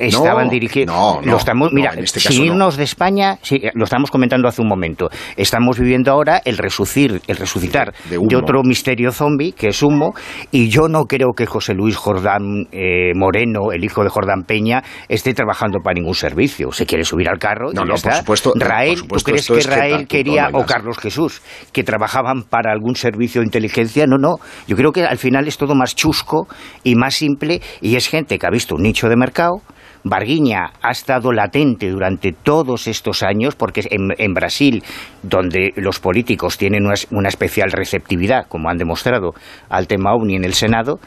estaban 0.00 0.48
no, 0.86 1.20
no, 1.20 1.20
lo 1.22 1.36
estamos, 1.36 1.72
no, 1.72 1.76
mira, 1.76 1.92
en 1.94 2.04
este 2.04 2.20
sin 2.20 2.40
no. 2.40 2.44
irnos 2.46 2.76
de 2.76 2.84
España, 2.84 3.38
sí, 3.42 3.60
lo 3.74 3.84
estamos 3.84 4.10
comentando 4.10 4.48
hace 4.48 4.62
un 4.62 4.68
momento, 4.68 5.08
estamos 5.36 5.78
viviendo 5.78 6.10
ahora 6.10 6.40
el 6.44 6.58
resucir, 6.58 7.20
el 7.26 7.36
resucitar 7.36 7.94
De 8.08 8.36
otro 8.36 8.62
misterio 8.62 9.12
zombie, 9.12 9.52
que 9.52 9.68
es 9.68 9.82
humo, 9.82 10.14
y 10.50 10.68
yo 10.68 10.88
no 10.88 11.04
creo 11.04 11.32
que 11.36 11.46
José 11.46 11.74
Luis 11.74 11.96
Jordán 11.96 12.66
eh, 12.72 13.12
Moreno, 13.14 13.72
el 13.72 13.84
hijo 13.84 14.02
de 14.02 14.08
Jordán 14.08 14.42
Peña, 14.42 14.82
esté 15.08 15.34
trabajando 15.34 15.78
para 15.82 15.94
ningún 15.94 16.14
servicio. 16.14 16.72
Se 16.72 16.86
quiere 16.86 17.04
subir 17.04 17.28
al 17.28 17.38
carro 17.38 17.72
No, 17.72 17.82
y 17.82 17.84
no, 17.84 17.88
por 17.90 17.94
está. 17.94 18.14
supuesto, 18.18 18.52
por 18.52 18.62
Rael, 18.62 18.96
supuesto, 18.96 19.32
¿tú 19.32 19.32
crees 19.32 19.66
que 19.66 19.74
Rael 19.74 20.06
quería, 20.06 20.48
no 20.50 20.58
o. 20.60 20.66
Carlos 20.66 20.98
Jesús, 20.98 21.42
que 21.72 21.84
trabajaban 21.84 22.42
para 22.42 22.72
algún 22.72 22.96
servicio 22.96 23.40
de 23.40 23.46
inteligencia? 23.46 24.06
No, 24.06 24.18
no. 24.18 24.36
Yo 24.66 24.76
creo 24.76 24.92
que 24.92 25.04
al 25.04 25.18
final 25.18 25.46
es 25.48 25.56
todo 25.56 25.74
más 25.74 25.94
chusco 25.94 26.48
y 26.82 26.94
más 26.94 27.14
simple 27.14 27.60
y 27.80 27.96
es 27.96 28.08
gente 28.08 28.38
que 28.38 28.46
ha 28.46 28.50
visto 28.50 28.74
un 28.74 28.86
de 29.02 29.16
mercado. 29.16 29.60
Barguiña 30.02 30.70
ha 30.82 30.90
estado 30.90 31.32
latente 31.32 31.90
durante 31.90 32.32
todos 32.32 32.86
estos 32.86 33.22
años, 33.22 33.56
porque 33.56 33.82
en, 33.90 34.12
en 34.16 34.34
Brasil, 34.34 34.82
donde 35.22 35.72
los 35.76 35.98
políticos 35.98 36.56
tienen 36.56 36.86
una, 36.86 36.94
una 37.10 37.28
especial 37.28 37.72
receptividad, 37.72 38.46
como 38.48 38.70
han 38.70 38.76
demostrado, 38.76 39.32
al 39.68 39.86
tema 39.88 40.14
OVNI 40.14 40.36
en 40.36 40.44
el 40.44 40.54
Senado, 40.54 41.00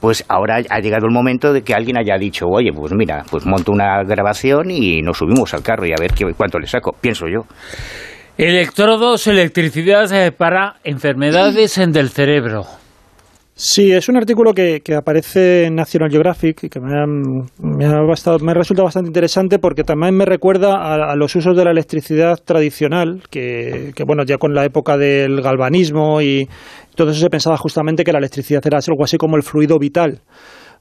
pues 0.00 0.24
ahora 0.28 0.62
ha 0.68 0.80
llegado 0.80 1.06
el 1.06 1.12
momento 1.12 1.52
de 1.52 1.62
que 1.62 1.74
alguien 1.74 1.98
haya 1.98 2.16
dicho, 2.18 2.46
oye, 2.46 2.72
pues 2.72 2.92
mira, 2.92 3.24
pues 3.30 3.46
monto 3.46 3.70
una 3.70 4.02
grabación 4.02 4.70
y 4.70 5.00
nos 5.02 5.18
subimos 5.18 5.54
al 5.54 5.62
carro 5.62 5.86
y 5.86 5.92
a 5.92 6.00
ver 6.00 6.12
qué, 6.12 6.24
cuánto 6.36 6.58
le 6.58 6.66
saco, 6.66 6.92
pienso 7.00 7.26
yo. 7.28 7.42
Electrodos, 8.36 9.26
electricidad 9.26 10.10
eh, 10.12 10.32
para 10.32 10.76
enfermedades 10.82 11.76
en 11.78 11.92
del 11.92 12.08
cerebro. 12.08 12.79
Sí, 13.62 13.92
es 13.92 14.08
un 14.08 14.16
artículo 14.16 14.54
que, 14.54 14.80
que 14.80 14.94
aparece 14.94 15.64
en 15.66 15.74
National 15.74 16.10
Geographic 16.10 16.64
y 16.64 16.68
que 16.70 16.80
me 16.80 16.98
ha, 16.98 17.04
me 17.06 17.84
ha 17.84 18.00
bastado- 18.00 18.38
me 18.38 18.54
resulta 18.54 18.82
bastante 18.82 19.08
interesante 19.10 19.58
porque 19.58 19.84
también 19.84 20.14
me 20.16 20.24
recuerda 20.24 20.76
a, 20.78 21.12
a 21.12 21.14
los 21.14 21.36
usos 21.36 21.54
de 21.54 21.64
la 21.66 21.70
electricidad 21.70 22.38
tradicional, 22.42 23.22
que, 23.28 23.92
que, 23.94 24.04
bueno, 24.04 24.24
ya 24.24 24.38
con 24.38 24.54
la 24.54 24.64
época 24.64 24.96
del 24.96 25.42
galvanismo 25.42 26.22
y 26.22 26.48
todo 26.94 27.10
eso 27.10 27.20
se 27.20 27.28
pensaba 27.28 27.58
justamente 27.58 28.02
que 28.02 28.12
la 28.12 28.18
electricidad 28.18 28.62
era 28.66 28.78
algo 28.78 29.04
así 29.04 29.18
como 29.18 29.36
el 29.36 29.42
fluido 29.42 29.78
vital. 29.78 30.20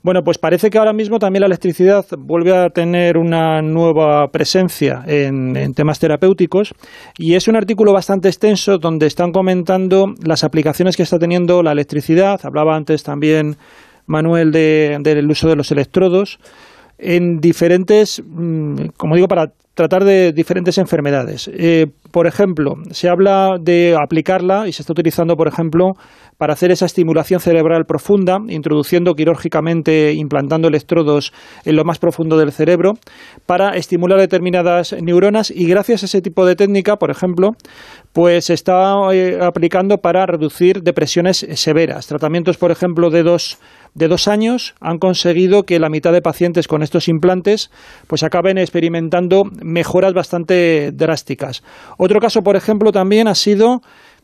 Bueno, 0.02 0.24
pues 0.24 0.38
parece 0.38 0.70
que 0.70 0.78
ahora 0.78 0.94
mismo 0.94 1.20
también 1.20 1.42
la 1.42 1.48
electricidad 1.48 2.06
vuelve 2.18 2.56
a 2.56 2.70
tener 2.70 3.18
una 3.18 3.62
nueva 3.62 4.32
presencia 4.32 5.04
en, 5.06 5.74
temas 5.74 6.00
terapéuticos 6.00 6.74
y 7.18 7.34
es 7.34 7.50
un 7.50 7.58
artículo 7.58 7.92
bastante 7.92 8.30
extenso 8.30 8.78
donde 8.78 9.08
están 9.08 9.34
comentando 9.34 10.16
las 10.24 10.46
aplicaciones 10.46 10.96
que 10.96 11.04
está 11.04 11.20
teniendo 11.20 11.64
la 11.64 11.74
electricidad. 11.74 12.40
Hablaba 12.44 12.78
antes 12.78 13.04
también 13.04 13.58
Manuel 14.06 14.54
de- 14.54 14.98
del 15.02 15.30
uso 15.30 15.50
de 15.50 15.58
los 15.58 15.70
electrodos 15.72 16.40
en 16.98 17.42
diferentes, 17.42 18.24
mm, 18.26 18.92
como 18.96 19.16
digo, 19.16 19.28
para 19.28 19.52
tratar 19.80 20.04
de 20.04 20.34
diferentes 20.34 20.78
enfermedades. 20.78 21.50
Eh, 21.54 21.86
por 22.12 22.28
ejemplo, 22.28 22.74
se 22.92 23.08
habla 23.08 23.56
de 23.62 23.96
aplicarla 23.98 24.68
y 24.68 24.74
se 24.74 24.82
está 24.82 24.92
utilizando, 24.92 25.38
por 25.38 25.48
ejemplo, 25.48 25.94
para 26.38 26.52
hacer 26.52 26.70
esa 26.70 26.86
estimulación 26.86 27.40
cerebral 27.40 27.86
profunda, 27.86 28.40
introduciendo 28.50 29.14
quirúrgicamente, 29.14 30.12
implantando 30.12 30.68
electrodos 30.68 31.32
en 31.64 31.78
lo 31.78 31.86
más 31.86 31.98
profundo 31.98 32.38
del 32.38 32.52
cerebro, 32.52 32.96
para 33.46 33.78
estimular 33.78 34.20
determinadas 34.20 34.94
neuronas 35.02 35.50
y 35.50 35.66
gracias 35.66 36.04
a 36.04 36.08
ese 36.08 36.22
tipo 36.22 36.46
de 36.46 36.58
técnica, 36.58 36.98
por 36.98 37.10
ejemplo, 37.10 37.52
pues 38.12 38.46
se 38.46 38.56
está 38.56 38.96
eh, 39.14 39.40
aplicando 39.42 40.00
para 40.00 40.26
reducir 40.26 40.82
depresiones 40.82 41.48
severas. 41.54 42.08
Tratamientos, 42.08 42.58
por 42.58 42.72
ejemplo, 42.72 43.10
de 43.10 43.24
dos 43.24 43.60
de 43.94 44.08
dos 44.08 44.28
años 44.28 44.76
han 44.80 44.98
conseguido 44.98 45.64
que 45.64 45.80
la 45.80 45.90
mitad 45.90 46.12
de 46.14 46.22
pacientes 46.22 46.68
con 46.68 46.84
estos 46.84 47.08
implantes 47.08 47.72
pues 48.08 48.24
acaben 48.24 48.58
experimentando 48.58 49.44
mejoras 49.64 50.14
bastante 50.14 50.92
drásticas. 50.94 51.64
Otro 51.98 52.20
caso, 52.20 52.42
por 52.42 52.56
ejemplo, 52.56 52.92
también 52.92 53.28
ha 53.28 53.36
sido 53.36 53.82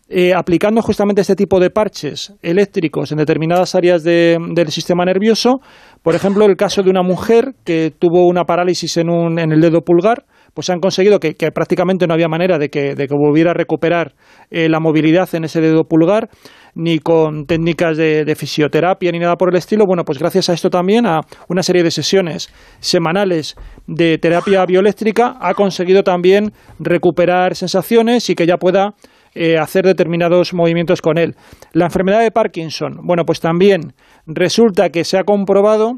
eh, 0.08 0.34
aplicando 0.36 0.84
justamente 0.84 1.22
este 1.22 1.36
tipo 1.36 1.60
de 1.60 1.72
parches 1.72 2.34
eléctricos 2.44 3.12
en 3.12 3.18
determinadas 3.18 3.74
áreas 3.74 4.04
de- 4.04 4.38
del 4.54 4.70
sistema 4.70 5.04
nervioso. 5.04 5.62
Por 6.04 6.14
ejemplo, 6.14 6.46
el 6.46 6.56
caso 6.56 6.84
de 6.84 6.92
una 6.92 7.02
mujer 7.02 7.54
que 7.64 7.92
tuvo 7.98 8.28
una 8.28 8.44
parálisis 8.44 8.98
en, 8.98 9.10
un, 9.10 9.40
en 9.40 9.52
el 9.52 9.62
dedo 9.62 9.82
pulgar, 9.82 10.26
pues 10.54 10.70
han 10.70 10.80
conseguido 10.80 11.20
que, 11.20 11.34
prácticamente 11.52 12.06
no 12.06 12.14
había 12.14 12.28
manera 12.28 12.60
de 12.60 12.70
que, 12.70 12.94
de 12.96 13.08
que 13.08 13.16
volviera 13.16 13.52
a 13.52 13.54
recuperar 13.56 14.14
eh, 14.52 14.70
la 14.70 14.80
movilidad 14.80 15.28
en 15.34 15.44
ese 15.46 15.60
dedo 15.60 15.86
pulgar, 15.86 16.30
ni 16.76 17.00
con 17.00 17.46
técnicas 17.46 17.98
de, 17.98 18.26
de 18.26 18.36
fisioterapia 18.36 19.12
ni 19.12 19.20
nada 19.20 19.36
por 19.36 19.50
el 19.50 19.56
estilo. 19.56 19.86
Bueno, 19.88 20.04
pues 20.04 20.20
gracias 20.20 20.50
a 20.50 20.54
esto 20.54 20.70
también, 20.70 21.06
a 21.06 21.22
una 21.50 21.64
serie 21.64 21.84
de 21.84 21.92
sesiones 21.92 22.50
semanales 22.80 23.56
de 23.88 24.18
terapia 24.18 24.66
bioeléctrica, 24.66 25.38
ha 25.40 25.54
conseguido 25.54 26.04
también 26.04 26.52
recuperar 26.80 27.56
sensaciones 27.56 28.30
y 28.30 28.36
que 28.36 28.46
ya 28.46 28.58
pueda 28.58 28.94
eh, 29.34 29.58
hacer 29.58 29.86
determinados 29.86 30.54
movimientos 30.54 31.02
con 31.02 31.18
él. 31.18 31.36
La 31.74 31.86
enfermedad 31.86 32.22
de 32.22 32.32
Parkinson, 32.32 33.00
bueno, 33.04 33.24
pues 33.26 33.40
también 33.40 33.94
resulta 34.26 34.90
que 34.90 35.04
se 35.04 35.18
ha 35.18 35.24
comprobado 35.24 35.96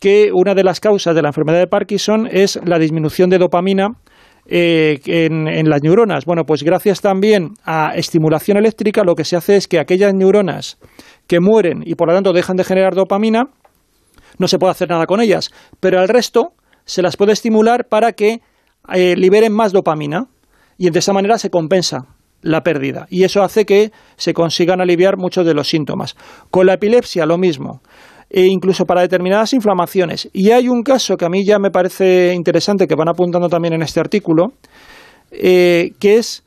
que 0.00 0.30
una 0.34 0.54
de 0.54 0.64
las 0.64 0.80
causas 0.80 1.14
de 1.14 1.22
la 1.22 1.28
enfermedad 1.28 1.60
de 1.60 1.66
Parkinson 1.66 2.28
es 2.30 2.60
la 2.62 2.78
disminución 2.78 3.30
de 3.30 3.38
dopamina 3.38 3.88
eh, 4.46 5.00
en, 5.06 5.68
las 5.68 5.82
neuronas. 5.82 6.24
Bueno, 6.26 6.44
pues 6.44 6.62
gracias 6.62 7.00
también 7.00 7.54
a 7.64 7.94
estimulación 7.94 8.56
eléctrica 8.56 9.04
lo 9.04 9.14
que 9.14 9.24
se 9.24 9.36
hace 9.36 9.56
es 9.56 9.68
que 9.68 9.78
aquellas 9.78 10.14
neuronas 10.14 10.78
que 11.26 11.40
mueren 11.40 11.82
y 11.86 11.94
por 11.94 12.08
lo 12.08 12.14
tanto 12.14 12.32
dejan 12.32 12.56
de 12.56 12.64
generar 12.64 12.94
dopamina, 12.94 13.48
no 14.38 14.48
se 14.48 14.58
puede 14.58 14.72
hacer 14.72 14.90
nada 14.90 15.06
con 15.06 15.20
ellas, 15.20 15.50
pero 15.80 16.00
al 16.00 16.08
resto 16.08 16.52
se 16.84 17.02
las 17.02 17.16
puede 17.16 17.32
estimular 17.32 17.86
para 17.88 18.12
que 18.12 18.40
eh, 18.92 19.16
liberen 19.16 19.52
más 19.52 19.72
dopamina 19.72 20.26
y 20.76 20.90
de 20.90 20.98
esa 20.98 21.12
manera 21.12 21.38
se 21.38 21.50
compensa 21.50 22.06
la 22.42 22.62
pérdida 22.62 23.06
y 23.08 23.24
eso 23.24 23.42
hace 23.42 23.64
que 23.64 23.90
se 24.16 24.34
consigan 24.34 24.80
aliviar 24.80 25.16
muchos 25.16 25.46
de 25.46 25.54
los 25.54 25.68
síntomas. 25.68 26.14
Con 26.50 26.66
la 26.66 26.74
epilepsia 26.74 27.24
lo 27.24 27.38
mismo. 27.38 27.80
E 28.36 28.46
incluso 28.46 28.84
para 28.84 29.00
determinadas 29.00 29.52
inflamaciones. 29.52 30.28
Y 30.32 30.50
hay 30.50 30.68
un 30.68 30.82
caso 30.82 31.16
que 31.16 31.24
a 31.24 31.28
mí 31.28 31.44
ya 31.44 31.60
me 31.60 31.70
parece 31.70 32.34
interesante, 32.34 32.88
que 32.88 32.96
van 32.96 33.08
apuntando 33.08 33.48
también 33.48 33.74
en 33.74 33.82
este 33.82 34.00
artículo, 34.00 34.54
eh, 35.30 35.92
que 36.00 36.16
es 36.16 36.42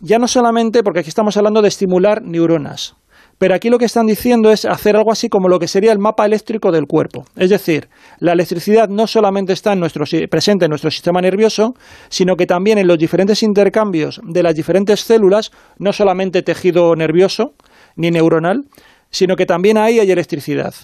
ya 0.00 0.18
no 0.18 0.28
solamente, 0.28 0.82
porque 0.82 1.00
aquí 1.00 1.08
estamos 1.08 1.38
hablando 1.38 1.62
de 1.62 1.68
estimular 1.68 2.20
neuronas, 2.22 2.94
pero 3.38 3.54
aquí 3.54 3.70
lo 3.70 3.78
que 3.78 3.86
están 3.86 4.04
diciendo 4.04 4.50
es 4.50 4.66
hacer 4.66 4.96
algo 4.96 5.12
así 5.12 5.30
como 5.30 5.48
lo 5.48 5.58
que 5.58 5.66
sería 5.66 5.92
el 5.92 5.98
mapa 5.98 6.26
eléctrico 6.26 6.70
del 6.70 6.84
cuerpo. 6.86 7.24
Es 7.36 7.48
decir, 7.48 7.88
la 8.18 8.32
electricidad 8.32 8.90
no 8.90 9.06
solamente 9.06 9.54
está 9.54 9.72
en 9.72 9.80
nuestro, 9.80 10.04
presente 10.30 10.66
en 10.66 10.68
nuestro 10.68 10.90
sistema 10.90 11.22
nervioso, 11.22 11.72
sino 12.10 12.36
que 12.36 12.44
también 12.44 12.76
en 12.76 12.86
los 12.86 12.98
diferentes 12.98 13.42
intercambios 13.42 14.20
de 14.22 14.42
las 14.42 14.54
diferentes 14.54 15.00
células, 15.00 15.52
no 15.78 15.94
solamente 15.94 16.42
tejido 16.42 16.94
nervioso 16.96 17.54
ni 17.96 18.10
neuronal, 18.10 18.64
sino 19.10 19.36
que 19.36 19.46
también 19.46 19.78
ahí 19.78 19.98
hay 19.98 20.10
electricidad. 20.10 20.74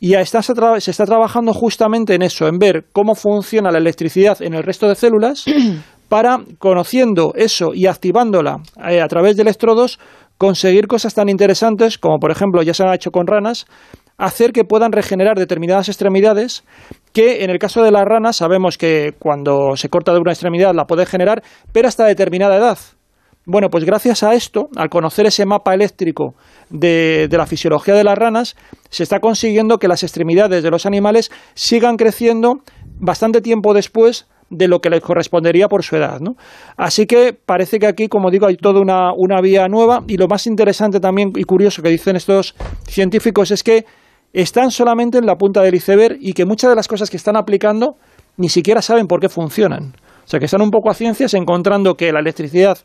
Y 0.00 0.14
está, 0.14 0.42
se 0.42 0.90
está 0.90 1.04
trabajando 1.04 1.52
justamente 1.52 2.14
en 2.14 2.22
eso, 2.22 2.46
en 2.46 2.58
ver 2.58 2.86
cómo 2.92 3.14
funciona 3.14 3.70
la 3.70 3.78
electricidad 3.78 4.40
en 4.42 4.54
el 4.54 4.62
resto 4.62 4.88
de 4.88 4.94
células 4.94 5.44
para, 6.08 6.40
conociendo 6.58 7.32
eso 7.34 7.74
y 7.74 7.86
activándola 7.86 8.60
eh, 8.88 9.00
a 9.00 9.08
través 9.08 9.36
de 9.36 9.42
electrodos, 9.42 9.98
conseguir 10.38 10.86
cosas 10.86 11.14
tan 11.14 11.28
interesantes 11.28 11.98
como, 11.98 12.18
por 12.18 12.30
ejemplo, 12.30 12.62
ya 12.62 12.74
se 12.74 12.84
ha 12.84 12.94
hecho 12.94 13.10
con 13.10 13.26
ranas, 13.26 13.66
hacer 14.18 14.52
que 14.52 14.64
puedan 14.64 14.92
regenerar 14.92 15.36
determinadas 15.36 15.88
extremidades 15.88 16.64
que 17.12 17.44
en 17.44 17.50
el 17.50 17.58
caso 17.58 17.82
de 17.82 17.90
las 17.90 18.04
ranas 18.04 18.36
sabemos 18.36 18.78
que 18.78 19.14
cuando 19.18 19.76
se 19.76 19.88
corta 19.88 20.12
de 20.12 20.20
una 20.20 20.32
extremidad 20.32 20.74
la 20.74 20.84
puede 20.84 21.06
generar, 21.06 21.42
pero 21.72 21.88
hasta 21.88 22.04
determinada 22.04 22.56
edad. 22.56 22.78
Bueno, 23.50 23.70
pues 23.70 23.86
gracias 23.86 24.22
a 24.22 24.34
esto, 24.34 24.68
al 24.76 24.90
conocer 24.90 25.24
ese 25.24 25.46
mapa 25.46 25.72
eléctrico 25.72 26.34
de, 26.68 27.28
de, 27.30 27.38
la 27.38 27.46
fisiología 27.46 27.94
de 27.94 28.04
las 28.04 28.18
ranas, 28.18 28.56
se 28.90 29.02
está 29.02 29.20
consiguiendo 29.20 29.78
que 29.78 29.88
las 29.88 30.02
extremidades 30.02 30.62
de 30.62 30.70
los 30.70 30.84
animales 30.84 31.30
sigan 31.54 31.96
creciendo 31.96 32.56
bastante 33.00 33.40
tiempo 33.40 33.72
después 33.72 34.28
de 34.50 34.68
lo 34.68 34.80
que 34.80 34.90
les 34.90 35.00
correspondería 35.00 35.66
por 35.66 35.82
su 35.82 35.96
edad. 35.96 36.20
¿no? 36.20 36.34
Así 36.76 37.06
que 37.06 37.32
parece 37.32 37.78
que 37.78 37.86
aquí, 37.86 38.08
como 38.08 38.30
digo, 38.30 38.46
hay 38.46 38.58
toda 38.58 38.82
una, 38.82 39.12
una 39.16 39.40
vía 39.40 39.66
nueva 39.66 40.04
y 40.06 40.18
lo 40.18 40.28
más 40.28 40.46
interesante 40.46 41.00
también 41.00 41.32
y 41.34 41.44
curioso 41.44 41.80
que 41.80 41.88
dicen 41.88 42.16
estos 42.16 42.54
científicos 42.86 43.50
es 43.50 43.62
que 43.62 43.86
están 44.34 44.70
solamente 44.70 45.16
en 45.16 45.24
la 45.24 45.36
punta 45.36 45.62
del 45.62 45.74
iceberg 45.74 46.18
y 46.20 46.34
que 46.34 46.44
muchas 46.44 46.68
de 46.68 46.76
las 46.76 46.86
cosas 46.86 47.08
que 47.08 47.16
están 47.16 47.38
aplicando 47.38 47.96
ni 48.36 48.50
siquiera 48.50 48.82
saben 48.82 49.06
por 49.06 49.20
qué 49.20 49.30
funcionan. 49.30 49.94
O 50.22 50.30
sea, 50.30 50.38
que 50.38 50.44
están 50.44 50.60
un 50.60 50.70
poco 50.70 50.90
a 50.90 50.94
ciencias 50.94 51.32
encontrando 51.32 51.94
que 51.94 52.12
la 52.12 52.20
electricidad 52.20 52.76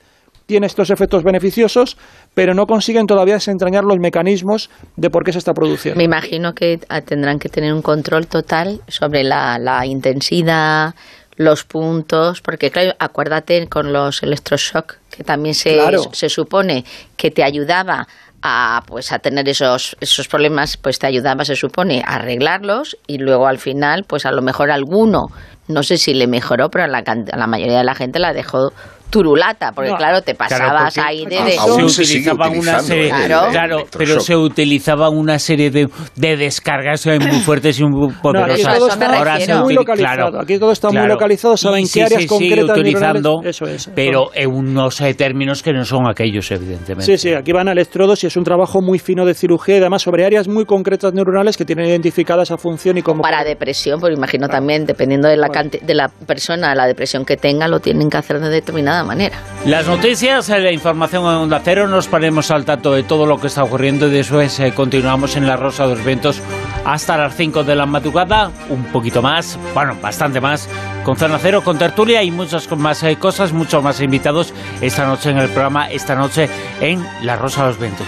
tiene 0.45 0.67
estos 0.67 0.89
efectos 0.89 1.23
beneficiosos, 1.23 1.97
pero 2.33 2.53
no 2.53 2.65
consiguen 2.65 3.07
todavía 3.07 3.35
desentrañar 3.35 3.83
los 3.83 3.99
mecanismos 3.99 4.69
de 4.95 5.09
por 5.09 5.23
qué 5.23 5.31
se 5.31 5.39
está 5.39 5.53
produciendo. 5.53 5.97
Me 5.97 6.03
imagino 6.03 6.53
que 6.53 6.79
tendrán 7.05 7.39
que 7.39 7.49
tener 7.49 7.73
un 7.73 7.81
control 7.81 8.27
total 8.27 8.81
sobre 8.87 9.23
la, 9.23 9.57
la 9.57 9.85
intensidad, 9.85 10.95
los 11.35 11.63
puntos, 11.63 12.41
porque 12.41 12.69
claro, 12.69 12.91
acuérdate 12.99 13.67
con 13.67 13.93
los 13.93 14.21
electroshock, 14.23 14.97
que 15.09 15.23
también 15.23 15.55
se, 15.55 15.79
se 16.11 16.29
supone 16.29 16.83
que 17.15 17.31
te 17.31 17.43
ayudaba 17.43 18.07
a 18.45 18.81
pues 18.85 19.13
a 19.13 19.19
tener 19.19 19.47
esos 19.47 19.95
esos 20.01 20.27
problemas 20.27 20.75
pues 20.75 20.99
te 20.99 21.07
ayudaba 21.07 21.45
se 21.45 21.55
supone 21.55 22.03
a 22.05 22.15
arreglarlos 22.15 22.97
y 23.07 23.17
luego 23.17 23.47
al 23.47 23.57
final 23.57 24.03
pues 24.05 24.25
a 24.25 24.33
lo 24.33 24.41
mejor 24.41 24.69
alguno 24.69 25.27
no 25.69 25.81
sé 25.81 25.95
si 25.95 26.13
le 26.13 26.27
mejoró 26.27 26.67
pero 26.69 26.83
a 26.83 26.87
la, 26.87 26.97
a 26.97 27.37
la 27.37 27.47
mayoría 27.47 27.77
de 27.77 27.85
la 27.85 27.95
gente 27.95 28.19
la 28.19 28.33
dejó 28.33 28.73
turulata, 29.13 29.71
porque 29.73 29.91
claro, 29.95 30.23
te 30.23 30.33
pasabas 30.33 30.97
ahí 30.97 31.23
de... 31.25 31.35
de... 31.43 31.51
se 31.87 32.01
utilizaban 32.01 32.57
una 32.57 32.79
serie, 32.79 33.09
claro, 33.51 33.85
pero 33.95 34.19
se 34.19 34.35
utilizaban 34.35 35.15
una 35.15 35.37
serie 35.37 35.69
de, 35.69 35.87
de 36.15 36.35
descargas 36.35 37.05
muy 37.05 37.39
fuertes 37.45 37.79
y 37.79 37.83
muy 37.83 38.11
poderosas. 38.11 38.65
aquí 38.65 38.79
todo 38.79 38.87
está 38.87 39.15
Ahora 39.15 39.39
se 39.39 39.53
muy 39.53 39.75
localizado, 39.75 40.39
aquí 40.39 40.57
todo 40.57 40.71
está 40.71 40.89
muy 40.89 41.07
localizado, 41.07 41.55
saben 41.57 41.85
qué 41.93 42.03
áreas 42.03 42.25
concretas 42.25 42.71
utilizando, 42.71 43.41
eso 43.43 43.65
es, 43.67 43.87
pero 43.93 44.31
en 44.33 44.49
unos 44.49 44.97
términos 45.15 45.61
que 45.61 45.73
no 45.73 45.85
son 45.85 46.09
aquellos, 46.09 46.49
evidentemente. 46.49 47.05
Sí, 47.05 47.17
sí, 47.19 47.35
aquí 47.35 47.51
van 47.51 47.67
a 47.67 47.73
electrodos 47.73 48.23
y 48.23 48.27
es 48.27 48.35
un 48.35 48.43
trabajo 48.43 48.81
muy 48.81 48.97
fino 48.97 49.25
de 49.25 49.35
cirugía 49.35 49.75
y 49.75 49.79
además 49.79 50.01
sobre 50.01 50.25
áreas 50.25 50.47
muy 50.47 50.65
concretas 50.65 51.13
neuronales 51.13 51.55
que 51.55 51.65
tienen 51.65 51.85
identificada 51.85 52.41
esa 52.41 52.57
función 52.57 52.97
y 52.97 53.03
cómo... 53.03 53.21
Para 53.21 53.43
depresión, 53.43 53.99
porque 53.99 54.15
imagino 54.15 54.47
también, 54.47 54.85
dependiendo 54.85 55.27
de 55.27 55.37
la, 55.37 55.49
de 55.49 55.93
la 55.93 56.07
persona, 56.07 56.73
la 56.73 56.87
depresión 56.87 57.25
que 57.25 57.37
tenga, 57.37 57.67
lo 57.67 57.79
tienen 57.79 58.09
que 58.09 58.17
hacer 58.17 58.39
de 58.39 58.49
determinada 58.49 59.02
manera. 59.05 59.37
Las 59.65 59.87
noticias, 59.87 60.49
eh, 60.49 60.59
la 60.59 60.71
información 60.71 61.23
en 61.23 61.31
Onda 61.31 61.61
Cero, 61.63 61.87
nos 61.87 62.07
ponemos 62.07 62.51
al 62.51 62.65
tanto 62.65 62.91
de 62.93 63.03
todo 63.03 63.25
lo 63.25 63.39
que 63.39 63.47
está 63.47 63.63
ocurriendo 63.63 64.07
y 64.07 64.11
después 64.11 64.59
eh, 64.59 64.73
continuamos 64.73 65.35
en 65.35 65.47
la 65.47 65.55
Rosa 65.55 65.87
de 65.87 65.95
los 65.95 66.05
Vientos 66.05 66.41
hasta 66.85 67.17
las 67.17 67.35
5 67.35 67.63
de 67.63 67.75
la 67.75 67.85
madrugada, 67.85 68.51
un 68.69 68.83
poquito 68.85 69.21
más, 69.21 69.57
bueno, 69.73 69.95
bastante 70.01 70.41
más, 70.41 70.67
con 71.03 71.15
Zona 71.15 71.39
Cero, 71.39 71.63
con 71.63 71.77
tertulia 71.77 72.23
y 72.23 72.31
muchas 72.31 72.69
más 72.71 73.03
eh, 73.03 73.15
cosas, 73.17 73.53
muchos 73.53 73.83
más 73.83 74.01
invitados 74.01 74.53
esta 74.81 75.05
noche 75.05 75.29
en 75.29 75.37
el 75.37 75.49
programa, 75.49 75.89
esta 75.89 76.15
noche 76.15 76.49
en 76.81 77.05
la 77.21 77.35
Rosa 77.35 77.61
de 77.63 77.67
los 77.69 77.79
Vientos. 77.79 78.07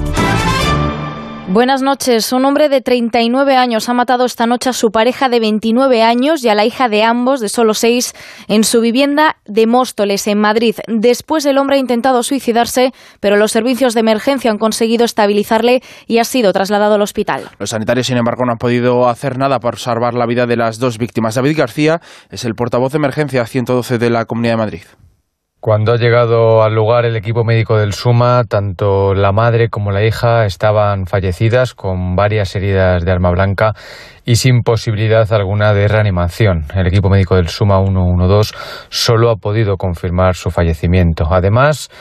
Buenas 1.53 1.81
noches. 1.81 2.31
Un 2.31 2.45
hombre 2.45 2.69
de 2.69 2.79
39 2.79 3.57
años 3.57 3.89
ha 3.89 3.93
matado 3.93 4.23
esta 4.23 4.47
noche 4.47 4.69
a 4.69 4.73
su 4.73 4.89
pareja 4.89 5.27
de 5.27 5.41
29 5.41 6.01
años 6.01 6.45
y 6.45 6.47
a 6.47 6.55
la 6.55 6.63
hija 6.63 6.87
de 6.87 7.03
ambos, 7.03 7.41
de 7.41 7.49
solo 7.49 7.73
6, 7.73 8.13
en 8.47 8.63
su 8.63 8.79
vivienda 8.79 9.35
de 9.43 9.67
Móstoles, 9.67 10.27
en 10.27 10.39
Madrid. 10.39 10.77
Después 10.87 11.45
el 11.45 11.57
hombre 11.57 11.75
ha 11.75 11.79
intentado 11.79 12.23
suicidarse, 12.23 12.93
pero 13.19 13.35
los 13.35 13.51
servicios 13.51 13.93
de 13.93 13.99
emergencia 13.99 14.49
han 14.49 14.59
conseguido 14.59 15.03
estabilizarle 15.03 15.81
y 16.07 16.19
ha 16.19 16.23
sido 16.23 16.53
trasladado 16.53 16.95
al 16.95 17.01
hospital. 17.01 17.49
Los 17.59 17.71
sanitarios, 17.71 18.07
sin 18.07 18.15
embargo, 18.15 18.45
no 18.45 18.53
han 18.53 18.57
podido 18.57 19.09
hacer 19.09 19.37
nada 19.37 19.59
para 19.59 19.75
salvar 19.75 20.13
la 20.13 20.27
vida 20.27 20.45
de 20.45 20.55
las 20.55 20.79
dos 20.79 20.97
víctimas. 20.97 21.35
David 21.35 21.57
García 21.57 21.99
es 22.29 22.45
el 22.45 22.55
portavoz 22.55 22.93
de 22.93 22.99
emergencia 22.99 23.45
112 23.45 23.97
de 23.97 24.09
la 24.09 24.23
Comunidad 24.23 24.53
de 24.53 24.57
Madrid. 24.57 24.83
Cuando 25.61 25.93
ha 25.93 25.97
llegado 25.97 26.63
al 26.63 26.73
lugar 26.73 27.05
el 27.05 27.15
equipo 27.15 27.43
médico 27.43 27.77
del 27.77 27.93
Suma, 27.93 28.45
tanto 28.49 29.13
la 29.13 29.31
madre 29.31 29.69
como 29.69 29.91
la 29.91 30.03
hija 30.03 30.47
estaban 30.47 31.05
fallecidas 31.05 31.75
con 31.75 32.15
varias 32.15 32.55
heridas 32.55 33.05
de 33.05 33.11
arma 33.11 33.29
blanca 33.29 33.73
y 34.25 34.37
sin 34.37 34.63
posibilidad 34.63 35.31
alguna 35.31 35.71
de 35.75 35.87
reanimación. 35.87 36.65
El 36.73 36.87
equipo 36.87 37.09
médico 37.09 37.35
del 37.35 37.49
Suma 37.49 37.79
112 37.79 38.55
solo 38.89 39.29
ha 39.29 39.35
podido 39.35 39.77
confirmar 39.77 40.33
su 40.33 40.49
fallecimiento. 40.49 41.27
Además, 41.29 41.91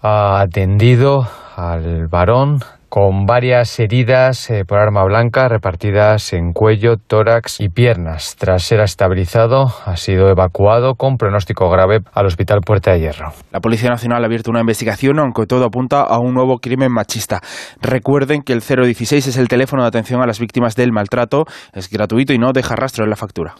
ha 0.00 0.38
atendido 0.38 1.26
al 1.56 2.06
varón 2.06 2.60
con 2.88 3.26
varias 3.26 3.78
heridas 3.80 4.50
eh, 4.50 4.64
por 4.66 4.78
arma 4.78 5.04
blanca 5.04 5.48
repartidas 5.48 6.32
en 6.32 6.52
cuello, 6.52 6.96
tórax 6.96 7.60
y 7.60 7.68
piernas. 7.68 8.36
Tras 8.36 8.62
ser 8.62 8.80
estabilizado, 8.80 9.66
ha 9.84 9.96
sido 9.96 10.28
evacuado 10.28 10.94
con 10.94 11.16
pronóstico 11.16 11.68
grave 11.70 12.00
al 12.12 12.26
Hospital 12.26 12.60
Puerta 12.60 12.92
de 12.92 13.00
Hierro. 13.00 13.32
La 13.52 13.60
Policía 13.60 13.90
Nacional 13.90 14.22
ha 14.22 14.26
abierto 14.26 14.50
una 14.50 14.60
investigación, 14.60 15.18
aunque 15.18 15.46
todo 15.46 15.64
apunta 15.64 16.02
a 16.02 16.18
un 16.18 16.34
nuevo 16.34 16.58
crimen 16.58 16.92
machista. 16.92 17.40
Recuerden 17.80 18.42
que 18.42 18.52
el 18.52 18.60
016 18.60 19.26
es 19.26 19.36
el 19.36 19.48
teléfono 19.48 19.82
de 19.82 19.88
atención 19.88 20.22
a 20.22 20.26
las 20.26 20.40
víctimas 20.40 20.74
del 20.74 20.92
maltrato, 20.92 21.44
es 21.74 21.90
gratuito 21.90 22.32
y 22.32 22.38
no 22.38 22.52
deja 22.52 22.74
rastro 22.76 23.04
en 23.04 23.10
la 23.10 23.16
factura. 23.16 23.54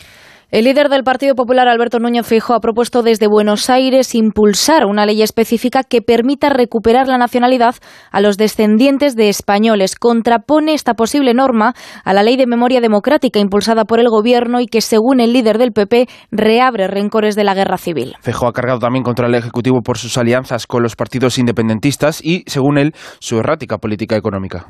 El 0.51 0.65
líder 0.65 0.89
del 0.89 1.05
Partido 1.05 1.35
Popular, 1.35 1.69
Alberto 1.69 1.99
Núñez 1.99 2.27
Feijóo, 2.27 2.57
ha 2.57 2.61
propuesto 2.61 3.03
desde 3.03 3.27
Buenos 3.27 3.69
Aires 3.69 4.15
impulsar 4.15 4.87
una 4.87 5.05
ley 5.05 5.21
específica 5.21 5.83
que 5.83 6.01
permita 6.01 6.49
recuperar 6.49 7.07
la 7.07 7.19
nacionalidad 7.19 7.75
a 8.11 8.23
los 8.23 8.39
descendientes 8.39 9.15
de 9.15 9.29
españoles. 9.29 9.95
Contrapone 9.95 10.73
esta 10.73 10.95
posible 10.95 11.35
norma 11.35 11.75
a 12.03 12.15
la 12.15 12.23
ley 12.23 12.39
de 12.39 12.47
memoria 12.47 12.81
democrática 12.81 13.39
impulsada 13.39 13.85
por 13.85 14.01
el 14.01 14.09
Gobierno 14.09 14.63
y 14.63 14.69
que, 14.69 14.81
según 14.81 15.21
el 15.21 15.35
líder 15.35 15.59
del 15.59 15.73
PP, 15.73 16.09
reabre 16.31 16.89
rencores 16.89 17.37
de 17.37 17.45
la 17.45 17.53
guerra 17.53 17.77
civil. 17.77 18.15
Feijóo 18.23 18.49
ha 18.49 18.55
cargado 18.55 18.79
también 18.79 19.05
contra 19.05 19.27
el 19.27 19.35
Ejecutivo 19.35 19.83
por 19.83 19.99
sus 19.99 20.17
alianzas 20.17 20.67
con 20.67 20.83
los 20.83 20.97
partidos 20.97 21.37
independentistas 21.37 22.25
y, 22.25 22.45
según 22.47 22.79
él, 22.79 22.95
su 23.19 23.39
errática 23.39 23.77
política 23.77 24.17
económica. 24.17 24.69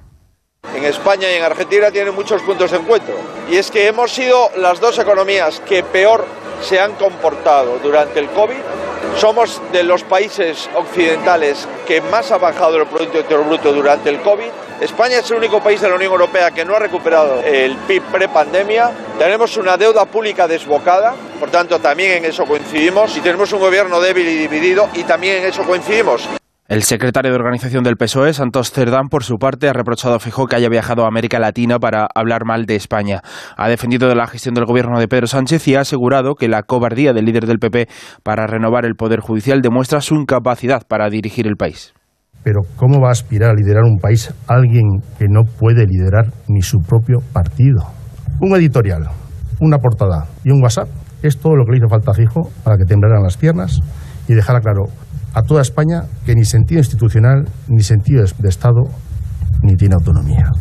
En 0.79 0.85
España 0.85 1.31
y 1.31 1.35
en 1.35 1.43
Argentina 1.43 1.91
tienen 1.91 2.15
muchos 2.15 2.41
puntos 2.43 2.71
de 2.71 2.79
encuentro. 2.79 3.15
Y 3.51 3.57
es 3.57 3.71
que 3.71 3.89
hemos 3.89 4.13
sido 4.13 4.51
las 4.57 4.81
dos 4.81 4.99
economías 4.99 5.61
que 5.61 5.83
peor 5.83 6.25
se 6.63 6.81
han 6.81 6.95
comportado 6.95 7.79
durante 7.83 8.21
el 8.21 8.29
COVID. 8.29 8.57
Somos 9.17 9.61
de 9.73 9.83
los 9.83 10.05
países 10.05 10.69
occidentales 10.77 11.67
que 11.87 12.01
más 12.01 12.31
ha 12.31 12.39
bajado 12.39 12.77
el 12.77 12.87
Producto 12.87 13.19
Interior 13.19 13.47
Bruto 13.47 13.73
durante 13.73 14.11
el 14.11 14.21
COVID. 14.21 14.47
España 14.81 15.19
es 15.19 15.31
el 15.31 15.39
único 15.39 15.61
país 15.61 15.81
de 15.81 15.89
la 15.89 15.97
Unión 15.97 16.13
Europea 16.13 16.53
que 16.53 16.65
no 16.65 16.77
ha 16.77 16.79
recuperado 16.79 17.41
el 17.43 17.77
PIB 17.77 18.03
prepandemia. 18.13 18.93
Tenemos 19.19 19.57
una 19.57 19.77
deuda 19.77 20.05
pública 20.05 20.47
desbocada, 20.47 21.15
por 21.41 21.51
tanto 21.51 21.81
también 21.81 22.19
en 22.19 22.27
eso 22.27 22.45
coincidimos. 22.45 23.17
Y 23.17 23.21
tenemos 23.21 23.53
un 23.53 23.61
gobierno 23.61 24.01
débil 24.01 24.29
y 24.29 24.37
dividido 24.37 24.89
y 24.95 25.03
también 25.03 25.39
en 25.39 25.47
eso 25.47 25.65
coincidimos. 25.65 26.29
El 26.69 26.83
secretario 26.83 27.31
de 27.31 27.37
organización 27.39 27.83
del 27.83 27.97
PSOE, 27.97 28.35
Santos 28.35 28.73
Cerdán, 28.73 29.09
por 29.09 29.25
su 29.25 29.39
parte, 29.39 29.71
ha 29.71 29.73
reprochado 29.73 30.15
a 30.15 30.21
Fijó 30.21 30.47
que 30.47 30.57
haya 30.57 30.69
viajado 30.69 31.05
a 31.05 31.09
América 31.09 31.39
Latina 31.39 31.79
para 31.79 32.07
hablar 32.15 32.45
mal 32.45 32.67
de 32.67 32.77
España. 32.77 33.23
Ha 33.57 33.71
defendido 33.71 34.15
la 34.15 34.27
gestión 34.27 34.55
del 34.55 34.67
gobierno 34.67 35.01
de 35.01 35.09
Pedro 35.09 35.27
Sánchez 35.27 35.67
y 35.67 35.77
ha 35.77 35.81
asegurado 35.81 36.35
que 36.35 36.47
la 36.47 36.63
cobardía 36.65 37.15
del 37.15 37.25
líder 37.25 37.47
del 37.47 37.59
PP 37.59 37.89
para 38.23 38.47
renovar 38.47 38.85
el 38.85 38.97
Poder 38.97 39.21
Judicial 39.21 39.63
demuestra 39.63 40.03
su 40.03 40.15
incapacidad 40.17 40.83
para 40.87 41.09
dirigir 41.09 41.47
el 41.47 41.57
país. 41.57 41.95
Pero 42.45 42.61
¿cómo 42.77 43.01
va 43.01 43.09
a 43.09 43.13
aspirar 43.13 43.53
a 43.53 43.55
liderar 43.55 43.85
un 43.85 43.97
país 43.97 44.35
alguien 44.47 45.01
que 45.19 45.25
no 45.27 45.45
puede 45.45 45.87
liderar 45.87 46.27
ni 46.49 46.61
su 46.61 46.81
propio 46.87 47.21
partido? 47.33 47.81
Un 48.43 48.55
editorial, 48.57 49.09
una 49.59 49.79
portada 49.79 50.27
y 50.45 50.51
un 50.51 50.63
WhatsApp 50.63 50.89
es 51.23 51.39
todo 51.39 51.57
lo 51.57 51.65
que 51.65 51.73
le 51.73 51.79
hizo 51.79 51.89
falta 51.89 52.11
a 52.11 52.15
Fijo 52.15 52.51
para 52.63 52.77
que 52.77 52.85
temblaran 52.85 53.23
las 53.23 53.39
piernas 53.39 53.81
y 54.29 54.35
dejara 54.35 54.61
claro 54.61 54.85
a 55.35 55.43
toda 55.43 55.63
España 55.63 56.05
que 56.25 56.35
ni 56.35 56.45
sentido 56.45 56.81
institucional, 56.81 57.49
ni 57.69 57.83
sentido 57.83 58.25
de 58.39 58.49
Estado, 58.49 58.83
ni 59.63 59.77
tiene 59.77 59.95
autonomía. 59.95 60.53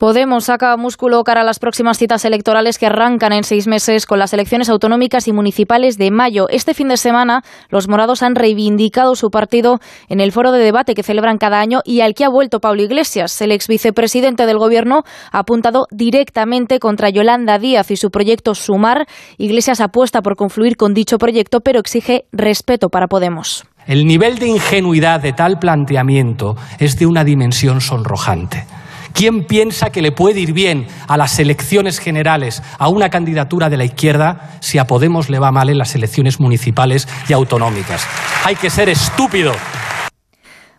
Podemos 0.00 0.44
saca 0.44 0.78
músculo 0.78 1.22
cara 1.24 1.42
a 1.42 1.44
las 1.44 1.58
próximas 1.58 1.98
citas 1.98 2.24
electorales 2.24 2.78
que 2.78 2.86
arrancan 2.86 3.34
en 3.34 3.44
seis 3.44 3.66
meses 3.66 4.06
con 4.06 4.18
las 4.18 4.32
elecciones 4.32 4.70
autonómicas 4.70 5.28
y 5.28 5.32
municipales 5.34 5.98
de 5.98 6.10
mayo. 6.10 6.46
Este 6.48 6.72
fin 6.72 6.88
de 6.88 6.96
semana, 6.96 7.42
los 7.68 7.86
morados 7.86 8.22
han 8.22 8.34
reivindicado 8.34 9.14
su 9.14 9.28
partido 9.28 9.78
en 10.08 10.20
el 10.20 10.32
foro 10.32 10.52
de 10.52 10.64
debate 10.64 10.94
que 10.94 11.02
celebran 11.02 11.36
cada 11.36 11.60
año 11.60 11.80
y 11.84 12.00
al 12.00 12.14
que 12.14 12.24
ha 12.24 12.30
vuelto 12.30 12.60
Pablo 12.60 12.80
Iglesias. 12.80 13.38
El 13.42 13.52
ex 13.52 13.68
vicepresidente 13.68 14.46
del 14.46 14.56
Gobierno 14.56 15.02
ha 15.32 15.40
apuntado 15.40 15.86
directamente 15.90 16.78
contra 16.78 17.10
Yolanda 17.10 17.58
Díaz 17.58 17.90
y 17.90 17.96
su 17.96 18.08
proyecto 18.08 18.54
Sumar. 18.54 19.06
Iglesias 19.36 19.82
apuesta 19.82 20.22
por 20.22 20.34
confluir 20.34 20.78
con 20.78 20.94
dicho 20.94 21.18
proyecto, 21.18 21.60
pero 21.60 21.78
exige 21.78 22.24
respeto 22.32 22.88
para 22.88 23.06
Podemos. 23.06 23.66
El 23.86 24.06
nivel 24.06 24.38
de 24.38 24.46
ingenuidad 24.46 25.20
de 25.20 25.32
tal 25.32 25.58
planteamiento 25.58 26.56
es 26.78 26.98
de 26.98 27.06
una 27.06 27.24
dimensión 27.24 27.80
sonrojante. 27.80 28.66
¿Quién 29.12 29.44
piensa 29.44 29.90
que 29.90 30.02
le 30.02 30.12
puede 30.12 30.40
ir 30.40 30.52
bien 30.52 30.86
a 31.08 31.16
las 31.16 31.38
elecciones 31.38 31.98
generales 31.98 32.62
a 32.78 32.88
una 32.88 33.10
candidatura 33.10 33.68
de 33.68 33.76
la 33.76 33.84
izquierda 33.84 34.58
si 34.60 34.78
a 34.78 34.86
Podemos 34.86 35.28
le 35.28 35.38
va 35.38 35.50
mal 35.50 35.68
en 35.68 35.78
las 35.78 35.94
elecciones 35.94 36.40
municipales 36.40 37.08
y 37.28 37.32
autonómicas? 37.32 38.06
Hay 38.44 38.54
que 38.54 38.70
ser 38.70 38.88
estúpido 38.88 39.52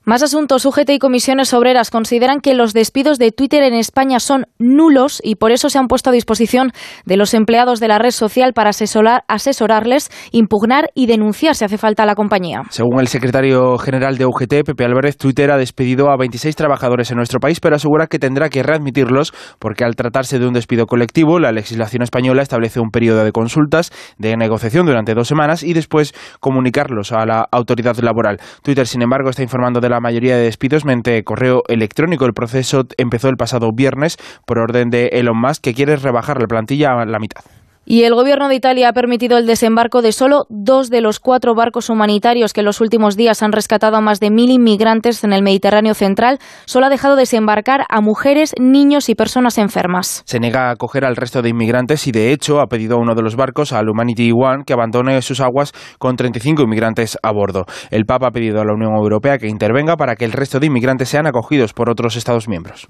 más 0.03 0.23
asuntos. 0.23 0.65
UGT 0.65 0.89
y 0.91 0.99
comisiones 0.99 1.53
obreras 1.53 1.91
consideran 1.91 2.39
que 2.41 2.55
los 2.55 2.73
despidos 2.73 3.19
de 3.19 3.31
Twitter 3.31 3.63
en 3.63 3.73
España 3.73 4.19
son 4.19 4.47
nulos 4.57 5.21
y 5.23 5.35
por 5.35 5.51
eso 5.51 5.69
se 5.69 5.77
han 5.77 5.87
puesto 5.87 6.09
a 6.09 6.13
disposición 6.13 6.71
de 7.05 7.17
los 7.17 7.33
empleados 7.33 7.79
de 7.79 7.87
la 7.87 7.99
red 7.99 8.11
social 8.11 8.53
para 8.53 8.71
asesorar, 8.71 9.23
asesorarles, 9.27 10.09
impugnar 10.31 10.89
y 10.95 11.05
denunciar 11.05 11.55
si 11.55 11.65
hace 11.65 11.77
falta 11.77 12.03
a 12.03 12.05
la 12.05 12.15
compañía. 12.15 12.63
Según 12.69 12.99
el 12.99 13.07
secretario 13.07 13.77
general 13.77 14.17
de 14.17 14.25
UGT, 14.25 14.63
Pepe 14.65 14.85
Álvarez, 14.85 15.17
Twitter 15.17 15.51
ha 15.51 15.57
despedido 15.57 16.09
a 16.09 16.17
26 16.17 16.55
trabajadores 16.55 17.11
en 17.11 17.17
nuestro 17.17 17.39
país, 17.39 17.59
pero 17.59 17.75
asegura 17.75 18.07
que 18.07 18.17
tendrá 18.17 18.49
que 18.49 18.63
readmitirlos 18.63 19.33
porque 19.59 19.83
al 19.83 19.95
tratarse 19.95 20.39
de 20.39 20.47
un 20.47 20.53
despido 20.53 20.87
colectivo, 20.87 21.39
la 21.39 21.51
legislación 21.51 22.01
española 22.01 22.41
establece 22.41 22.79
un 22.79 22.89
periodo 22.89 23.23
de 23.23 23.31
consultas, 23.31 23.91
de 24.17 24.35
negociación 24.35 24.85
durante 24.87 25.13
dos 25.13 25.27
semanas 25.27 25.61
y 25.61 25.73
después 25.73 26.13
comunicarlos 26.39 27.11
a 27.11 27.25
la 27.25 27.47
autoridad 27.51 27.97
laboral. 27.99 28.39
Twitter, 28.63 28.87
sin 28.87 29.03
embargo, 29.03 29.29
está 29.29 29.43
informando 29.43 29.79
de 29.79 29.90
la 29.91 29.99
mayoría 29.99 30.35
de 30.35 30.43
despidos 30.43 30.85
mediante 30.85 31.23
correo 31.23 31.63
electrónico. 31.67 32.25
El 32.25 32.33
proceso 32.33 32.87
empezó 32.97 33.29
el 33.29 33.37
pasado 33.37 33.71
viernes 33.71 34.17
por 34.45 34.57
orden 34.57 34.89
de 34.89 35.07
Elon 35.13 35.37
Musk, 35.37 35.61
que 35.61 35.75
quiere 35.75 35.95
rebajar 35.97 36.41
la 36.41 36.47
plantilla 36.47 36.99
a 36.99 37.05
la 37.05 37.19
mitad. 37.19 37.43
Y 37.83 38.03
el 38.03 38.13
gobierno 38.13 38.47
de 38.47 38.55
Italia 38.55 38.89
ha 38.89 38.93
permitido 38.93 39.39
el 39.39 39.47
desembarco 39.47 40.03
de 40.03 40.11
solo 40.11 40.45
dos 40.49 40.91
de 40.91 41.01
los 41.01 41.19
cuatro 41.19 41.55
barcos 41.55 41.89
humanitarios 41.89 42.53
que 42.53 42.61
en 42.61 42.67
los 42.67 42.79
últimos 42.79 43.17
días 43.17 43.41
han 43.41 43.51
rescatado 43.51 43.97
a 43.97 44.01
más 44.01 44.19
de 44.19 44.29
mil 44.29 44.51
inmigrantes 44.51 45.23
en 45.23 45.33
el 45.33 45.41
Mediterráneo 45.41 45.95
central. 45.95 46.37
Solo 46.65 46.85
ha 46.85 46.89
dejado 46.89 47.15
desembarcar 47.15 47.85
a 47.89 47.99
mujeres, 48.01 48.53
niños 48.59 49.09
y 49.09 49.15
personas 49.15 49.57
enfermas. 49.57 50.21
Se 50.25 50.39
niega 50.39 50.69
a 50.69 50.71
acoger 50.73 51.05
al 51.05 51.15
resto 51.15 51.41
de 51.41 51.49
inmigrantes 51.49 52.05
y, 52.05 52.11
de 52.11 52.31
hecho, 52.31 52.61
ha 52.61 52.67
pedido 52.67 52.97
a 52.97 52.99
uno 52.99 53.15
de 53.15 53.23
los 53.23 53.35
barcos, 53.35 53.73
al 53.73 53.89
Humanity 53.89 54.31
One, 54.31 54.63
que 54.63 54.73
abandone 54.73 55.19
sus 55.23 55.41
aguas 55.41 55.73
con 55.97 56.15
35 56.15 56.61
inmigrantes 56.61 57.17
a 57.23 57.31
bordo. 57.31 57.65
El 57.89 58.05
Papa 58.05 58.27
ha 58.27 58.31
pedido 58.31 58.61
a 58.61 58.65
la 58.65 58.73
Unión 58.73 58.93
Europea 58.93 59.39
que 59.39 59.47
intervenga 59.47 59.97
para 59.97 60.15
que 60.15 60.25
el 60.25 60.33
resto 60.33 60.59
de 60.59 60.67
inmigrantes 60.67 61.09
sean 61.09 61.25
acogidos 61.25 61.73
por 61.73 61.89
otros 61.89 62.15
Estados 62.15 62.47
miembros. 62.47 62.87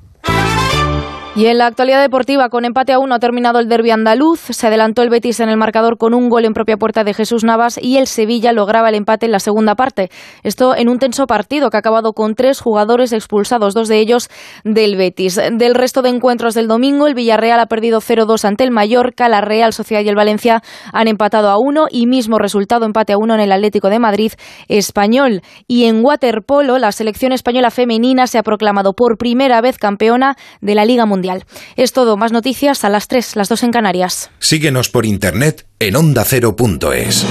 Y 1.33 1.45
en 1.45 1.59
la 1.59 1.67
actualidad 1.67 2.01
deportiva, 2.01 2.49
con 2.49 2.65
empate 2.65 2.91
a 2.91 2.99
uno 2.99 3.15
ha 3.15 3.19
terminado 3.19 3.59
el 3.59 3.69
derbi 3.69 3.89
andaluz. 3.89 4.41
Se 4.49 4.67
adelantó 4.67 5.01
el 5.01 5.09
Betis 5.09 5.39
en 5.39 5.47
el 5.47 5.55
marcador 5.55 5.97
con 5.97 6.13
un 6.13 6.27
gol 6.27 6.43
en 6.43 6.51
propia 6.51 6.75
puerta 6.75 7.05
de 7.05 7.13
Jesús 7.13 7.45
Navas 7.45 7.79
y 7.81 7.95
el 7.95 8.07
Sevilla 8.07 8.51
lograba 8.51 8.89
el 8.89 8.95
empate 8.95 9.27
en 9.27 9.31
la 9.31 9.39
segunda 9.39 9.75
parte. 9.75 10.09
Esto 10.43 10.75
en 10.75 10.89
un 10.89 10.99
tenso 10.99 11.27
partido 11.27 11.69
que 11.69 11.77
ha 11.77 11.79
acabado 11.79 12.11
con 12.11 12.35
tres 12.35 12.59
jugadores 12.59 13.13
expulsados, 13.13 13.73
dos 13.73 13.87
de 13.87 13.99
ellos 13.99 14.29
del 14.65 14.97
Betis. 14.97 15.39
Del 15.53 15.73
resto 15.73 16.01
de 16.01 16.09
encuentros 16.09 16.53
del 16.53 16.67
domingo, 16.67 17.07
el 17.07 17.15
Villarreal 17.15 17.61
ha 17.61 17.67
perdido 17.67 18.01
0-2 18.01 18.43
ante 18.43 18.65
el 18.65 18.71
Mallorca, 18.71 19.29
la 19.29 19.39
Real 19.39 19.71
Sociedad 19.71 20.03
y 20.03 20.09
el 20.09 20.15
Valencia 20.15 20.61
han 20.91 21.07
empatado 21.07 21.49
a 21.49 21.55
uno 21.57 21.85
y 21.89 22.07
mismo 22.07 22.39
resultado 22.39 22.85
empate 22.85 23.13
a 23.13 23.17
uno 23.17 23.35
en 23.35 23.39
el 23.39 23.53
Atlético 23.53 23.89
de 23.89 23.99
Madrid 23.99 24.33
español. 24.67 25.43
Y 25.65 25.85
en 25.85 26.03
waterpolo, 26.03 26.77
la 26.77 26.91
selección 26.91 27.31
española 27.31 27.71
femenina 27.71 28.27
se 28.27 28.37
ha 28.37 28.43
proclamado 28.43 28.91
por 28.91 29.17
primera 29.17 29.61
vez 29.61 29.77
campeona 29.77 30.35
de 30.59 30.75
la 30.75 30.83
Liga 30.83 31.05
Mundial. 31.05 31.20
Es 31.75 31.93
todo, 31.93 32.17
más 32.17 32.31
noticias 32.31 32.83
a 32.83 32.89
las 32.89 33.07
3, 33.07 33.35
las 33.35 33.49
2 33.49 33.63
en 33.63 33.71
Canarias. 33.71 34.31
Síguenos 34.39 34.89
por 34.89 35.05
internet 35.05 35.65
en 35.79 35.95
ondacero.es. 35.95 37.25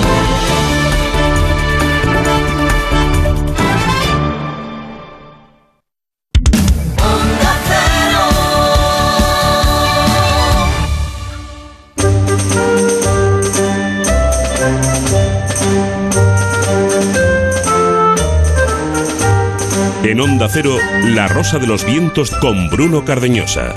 La 21.05 21.29
Rosa 21.29 21.59
de 21.59 21.67
los 21.67 21.85
Vientos 21.85 22.31
con 22.31 22.71
Bruno 22.71 23.05
Cardeñosa. 23.05 23.75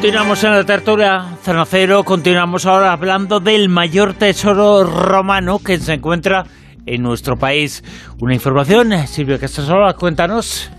Continuamos 0.00 0.42
en 0.44 0.52
la 0.52 0.64
tertulia 0.64 1.36
Cero, 1.68 2.04
continuamos 2.04 2.64
ahora 2.64 2.90
hablando 2.90 3.38
del 3.38 3.68
mayor 3.68 4.14
tesoro 4.14 4.82
romano 4.82 5.58
que 5.58 5.76
se 5.76 5.92
encuentra 5.92 6.46
en 6.86 7.02
nuestro 7.02 7.36
país. 7.36 7.84
Una 8.18 8.32
información, 8.32 9.06
Silvia 9.06 9.38
Castasola, 9.38 9.92
cuéntanos. 9.92 10.70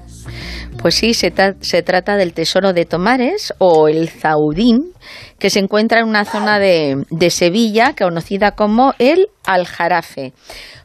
Pues 0.82 0.96
sí, 0.96 1.14
se, 1.14 1.32
se, 1.60 1.84
trata 1.84 2.16
del 2.16 2.34
tesoro 2.34 2.74
de 2.74 2.86
Tomares 2.86 3.54
o 3.60 3.88
el 3.88 4.10
Zaudín, 4.10 4.92
que 5.38 5.52
se 5.52 5.60
encuentra 5.60 6.00
en 6.00 6.08
una 6.08 6.26
zona 6.26 6.58
de, 6.58 7.06
de 7.12 7.30
Sevilla 7.30 7.94
conocida 7.96 8.54
como 8.54 8.96
el 8.98 9.28
Aljarafe. 9.46 10.34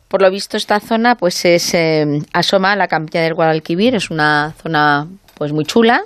Por 0.09 0.21
lo 0.21 0.31
visto 0.31 0.59
esta 0.59 0.79
zona 0.81 1.15
pues 1.15 1.43
es 1.47 1.73
eh, 1.73 2.05
asoma 2.35 2.73
a 2.73 2.77
la 2.77 2.87
campiña 2.87 3.25
del 3.25 3.33
Guadalquivir, 3.33 3.95
es 3.95 4.11
una 4.11 4.53
zona 4.63 5.07
pues 5.39 5.55
muy 5.55 5.65
chula 5.65 6.03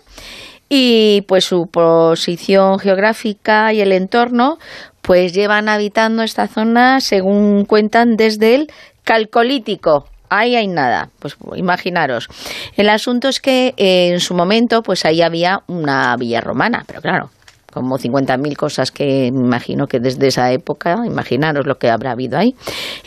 y 0.71 1.23
pues 1.29 1.45
su 1.45 1.67
posición 1.67 2.79
geográfica 2.79 3.75
y 3.75 3.83
el 3.83 3.93
entorno 3.93 4.59
pues 5.03 5.35
llevan 5.35 5.69
habitando 5.69 6.23
esta 6.23 6.47
zona 6.47 7.01
según 7.01 7.67
cuentan 7.67 8.17
desde 8.17 8.55
el 8.55 8.73
calcolítico 9.05 10.07
ahí 10.31 10.57
hay 10.57 10.69
nada. 10.69 11.11
Pues 11.19 11.37
imaginaros. 11.57 12.29
El 12.77 12.89
asunto 12.89 13.29
es 13.29 13.41
que 13.41 13.75
en 13.77 14.21
su 14.21 14.33
momento, 14.35 14.83
pues 14.83 15.05
ahí 15.05 15.21
había 15.21 15.63
una 15.67 16.17
villa 16.17 16.41
romana, 16.41 16.85
pero 16.87 17.03
claro, 17.03 17.31
como 17.73 17.99
50.000 17.99 18.57
cosas 18.57 18.91
que 18.91 19.31
me 19.33 19.41
imagino 19.41 19.87
que 19.87 20.01
desde 20.01 20.27
esa 20.29 20.53
época, 20.53 20.97
imaginaros 21.07 21.67
lo 21.67 21.77
que 21.77 21.91
habrá 21.91 22.13
habido 22.13 22.39
ahí. 22.39 22.55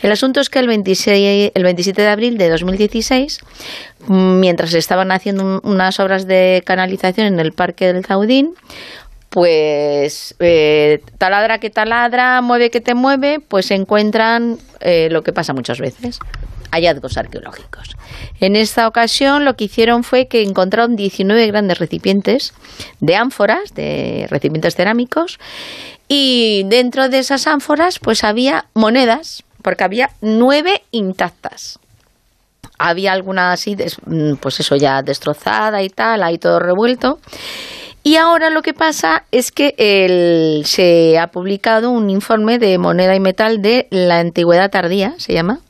El 0.02 0.12
asunto 0.12 0.40
es 0.40 0.48
que 0.48 0.58
el, 0.58 0.68
26, 0.68 1.52
el 1.54 1.62
27 1.62 2.02
de 2.02 2.08
abril 2.08 2.38
de 2.38 2.48
2016, 2.48 3.40
mientras 4.08 4.74
estaban 4.74 5.12
haciendo 5.12 5.60
unas 5.62 6.00
obras 6.00 6.26
de 6.26 6.62
canalización 6.64 7.26
en 7.26 7.40
el 7.40 7.52
Parque 7.52 7.92
del 7.92 8.04
Zaudín, 8.04 8.54
pues 9.30 10.36
eh, 10.38 11.00
taladra 11.18 11.58
que 11.58 11.68
taladra, 11.68 12.40
mueve 12.40 12.70
que 12.70 12.80
te 12.80 12.94
mueve, 12.94 13.38
pues 13.40 13.66
se 13.66 13.74
encuentran 13.74 14.58
eh, 14.80 15.08
lo 15.10 15.22
que 15.22 15.32
pasa 15.32 15.52
muchas 15.52 15.80
veces, 15.80 16.20
hallazgos 16.74 17.16
arqueológicos. 17.16 17.96
En 18.40 18.56
esta 18.56 18.86
ocasión 18.86 19.44
lo 19.44 19.56
que 19.56 19.64
hicieron 19.64 20.04
fue 20.04 20.26
que 20.26 20.42
encontraron 20.42 20.96
19 20.96 21.46
grandes 21.46 21.78
recipientes 21.78 22.54
de 23.00 23.16
ánforas, 23.16 23.74
de 23.74 24.26
recipientes 24.30 24.74
cerámicos, 24.74 25.38
y 26.08 26.64
dentro 26.66 27.08
de 27.08 27.18
esas 27.18 27.46
ánforas 27.46 27.98
pues 27.98 28.24
había 28.24 28.66
monedas, 28.74 29.44
porque 29.62 29.84
había 29.84 30.10
nueve 30.20 30.82
intactas 30.90 31.78
había 32.78 33.12
alguna 33.12 33.52
así, 33.52 33.76
mm, 33.76 34.34
pues 34.34 34.60
eso 34.60 34.76
ya 34.76 35.02
destrozada 35.02 35.82
y 35.82 35.88
tal, 35.88 36.22
ahí 36.22 36.38
todo 36.38 36.58
revuelto. 36.58 37.18
Y 38.02 38.16
ahora 38.16 38.50
lo 38.50 38.60
que 38.60 38.74
pasa 38.74 39.24
es 39.30 39.50
que 39.50 39.74
el, 39.78 40.66
se 40.66 41.18
ha 41.18 41.28
publicado 41.28 41.90
un 41.90 42.10
informe 42.10 42.58
de 42.58 42.76
moneda 42.76 43.14
y 43.14 43.20
metal 43.20 43.62
de 43.62 43.86
la 43.90 44.18
antigüedad 44.18 44.70
tardía, 44.70 45.14
se 45.16 45.32
llama, 45.32 45.60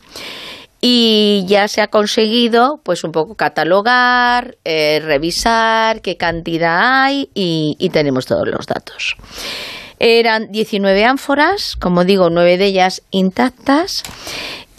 y 0.86 1.46
ya 1.46 1.66
se 1.66 1.80
ha 1.80 1.86
conseguido 1.88 2.78
pues 2.82 3.04
un 3.04 3.12
poco 3.12 3.36
catalogar, 3.36 4.58
eh, 4.66 5.00
revisar 5.02 6.02
qué 6.02 6.18
cantidad 6.18 7.04
hay 7.04 7.30
y, 7.32 7.88
tenemos 7.90 8.26
todos 8.26 8.46
los 8.46 8.66
datos. 8.66 9.16
Eran 9.98 10.52
19 10.52 11.06
ánforas, 11.06 11.76
como 11.76 12.04
digo, 12.04 12.28
9 12.28 12.58
de 12.58 12.66
ellas 12.66 13.02
intactas. 13.12 14.02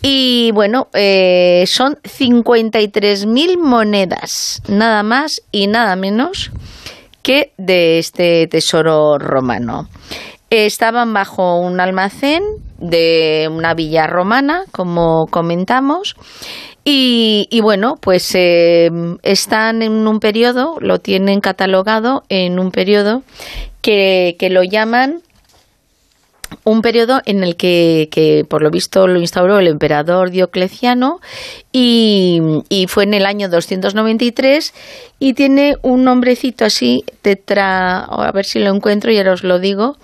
Y 0.04 0.52
bueno, 0.54 0.90
eh, 0.94 1.64
son 1.66 1.96
53.000 2.04 3.58
monedas, 3.58 4.62
nada 4.68 5.02
más 5.02 5.42
y 5.52 5.66
nada 5.66 5.96
menos 5.96 6.52
que 7.24 7.52
de 7.58 7.98
este 7.98 8.46
tesoro 8.46 9.18
romano. 9.18 9.90
Estaban 10.52 11.16
bajo 11.16 11.60
un 11.60 11.80
almacén 11.80 12.44
de 12.78 13.50
una 13.52 13.74
villa 13.74 14.08
romana, 14.08 14.64
como 14.72 15.28
comentamos, 15.28 16.16
y, 16.88 17.60
bueno, 17.64 17.96
pues 18.00 18.32
eh, 18.36 18.92
están 19.24 19.82
en 19.82 20.08
un 20.08 20.20
periodo, 20.20 20.78
lo 20.80 21.00
tienen 21.00 21.42
catalogado 21.42 22.24
en 22.30 22.60
un 22.60 22.70
periodo 22.70 23.24
que, 23.82 24.36
que 24.38 24.52
lo 24.52 24.62
llaman 24.64 25.24
un 26.64 26.82
periodo 26.82 27.22
en 27.26 27.44
el 27.44 27.56
que, 27.56 28.10
que, 28.12 28.44
por 28.48 28.62
lo 28.62 28.72
visto 28.72 29.08
lo 29.08 29.20
instauró 29.20 29.60
el 29.60 29.68
emperador 29.68 30.32
Diocleciano 30.32 31.20
y, 31.72 32.40
y, 32.70 32.88
fue 32.88 33.04
en 33.04 33.14
el 33.14 33.26
año 33.26 33.50
293 33.50 34.74
y 35.20 35.34
tiene 35.34 35.76
un 35.82 36.04
nombrecito 36.04 36.66
así, 36.66 37.04
tetra, 37.22 38.00
a 38.00 38.32
ver 38.32 38.46
si 38.46 38.60
lo 38.60 38.74
encuentro 38.74 39.12
y 39.12 39.18
ahora 39.18 39.34
os 39.34 39.44
lo 39.44 39.60
digo, 39.60 39.98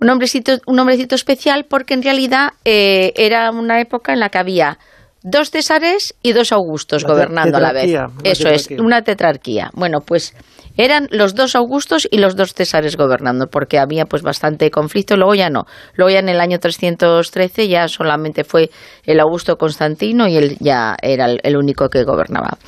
un 0.00 0.06
nombrecito, 0.06 0.58
un 0.66 0.76
nombrecito 0.76 1.14
especial 1.14 1.64
porque 1.64 1.94
en 1.94 2.02
realidad 2.02 2.50
eh, 2.64 3.12
era 3.16 3.50
una 3.50 3.80
época 3.80 4.12
en 4.12 4.20
la 4.20 4.28
que 4.28 4.38
había 4.38 4.78
dos 5.24 5.50
césares 5.50 6.14
y 6.22 6.32
dos 6.32 6.52
augustos 6.52 7.04
gobernando 7.04 7.56
a 7.56 7.60
la 7.60 7.72
vez. 7.72 7.90
Eso 8.22 8.48
es, 8.50 8.68
una 8.70 9.02
tetrarquía. 9.02 9.70
Bueno, 9.72 10.02
pues 10.02 10.34
eran 10.76 11.08
los 11.10 11.34
dos 11.34 11.54
Augustos 11.54 12.08
y 12.10 12.18
los 12.18 12.36
dos 12.36 12.54
Césares 12.54 12.96
gobernando, 12.96 13.48
porque 13.48 13.78
había 13.78 14.06
pues 14.06 14.22
bastante 14.22 14.70
conflicto, 14.70 15.16
luego 15.16 15.34
ya 15.34 15.50
no. 15.50 15.66
Luego 15.94 16.10
ya 16.10 16.18
en 16.18 16.28
el 16.28 16.40
año 16.40 16.58
313 16.58 17.68
ya 17.68 17.88
solamente 17.88 18.44
fue 18.44 18.70
el 19.04 19.20
Augusto 19.20 19.56
Constantino 19.56 20.28
y 20.28 20.36
él 20.36 20.56
ya 20.60 20.96
era 21.02 21.26
el 21.26 21.56
único 21.56 21.88
que 21.88 22.04
gobernaba. 22.04 22.58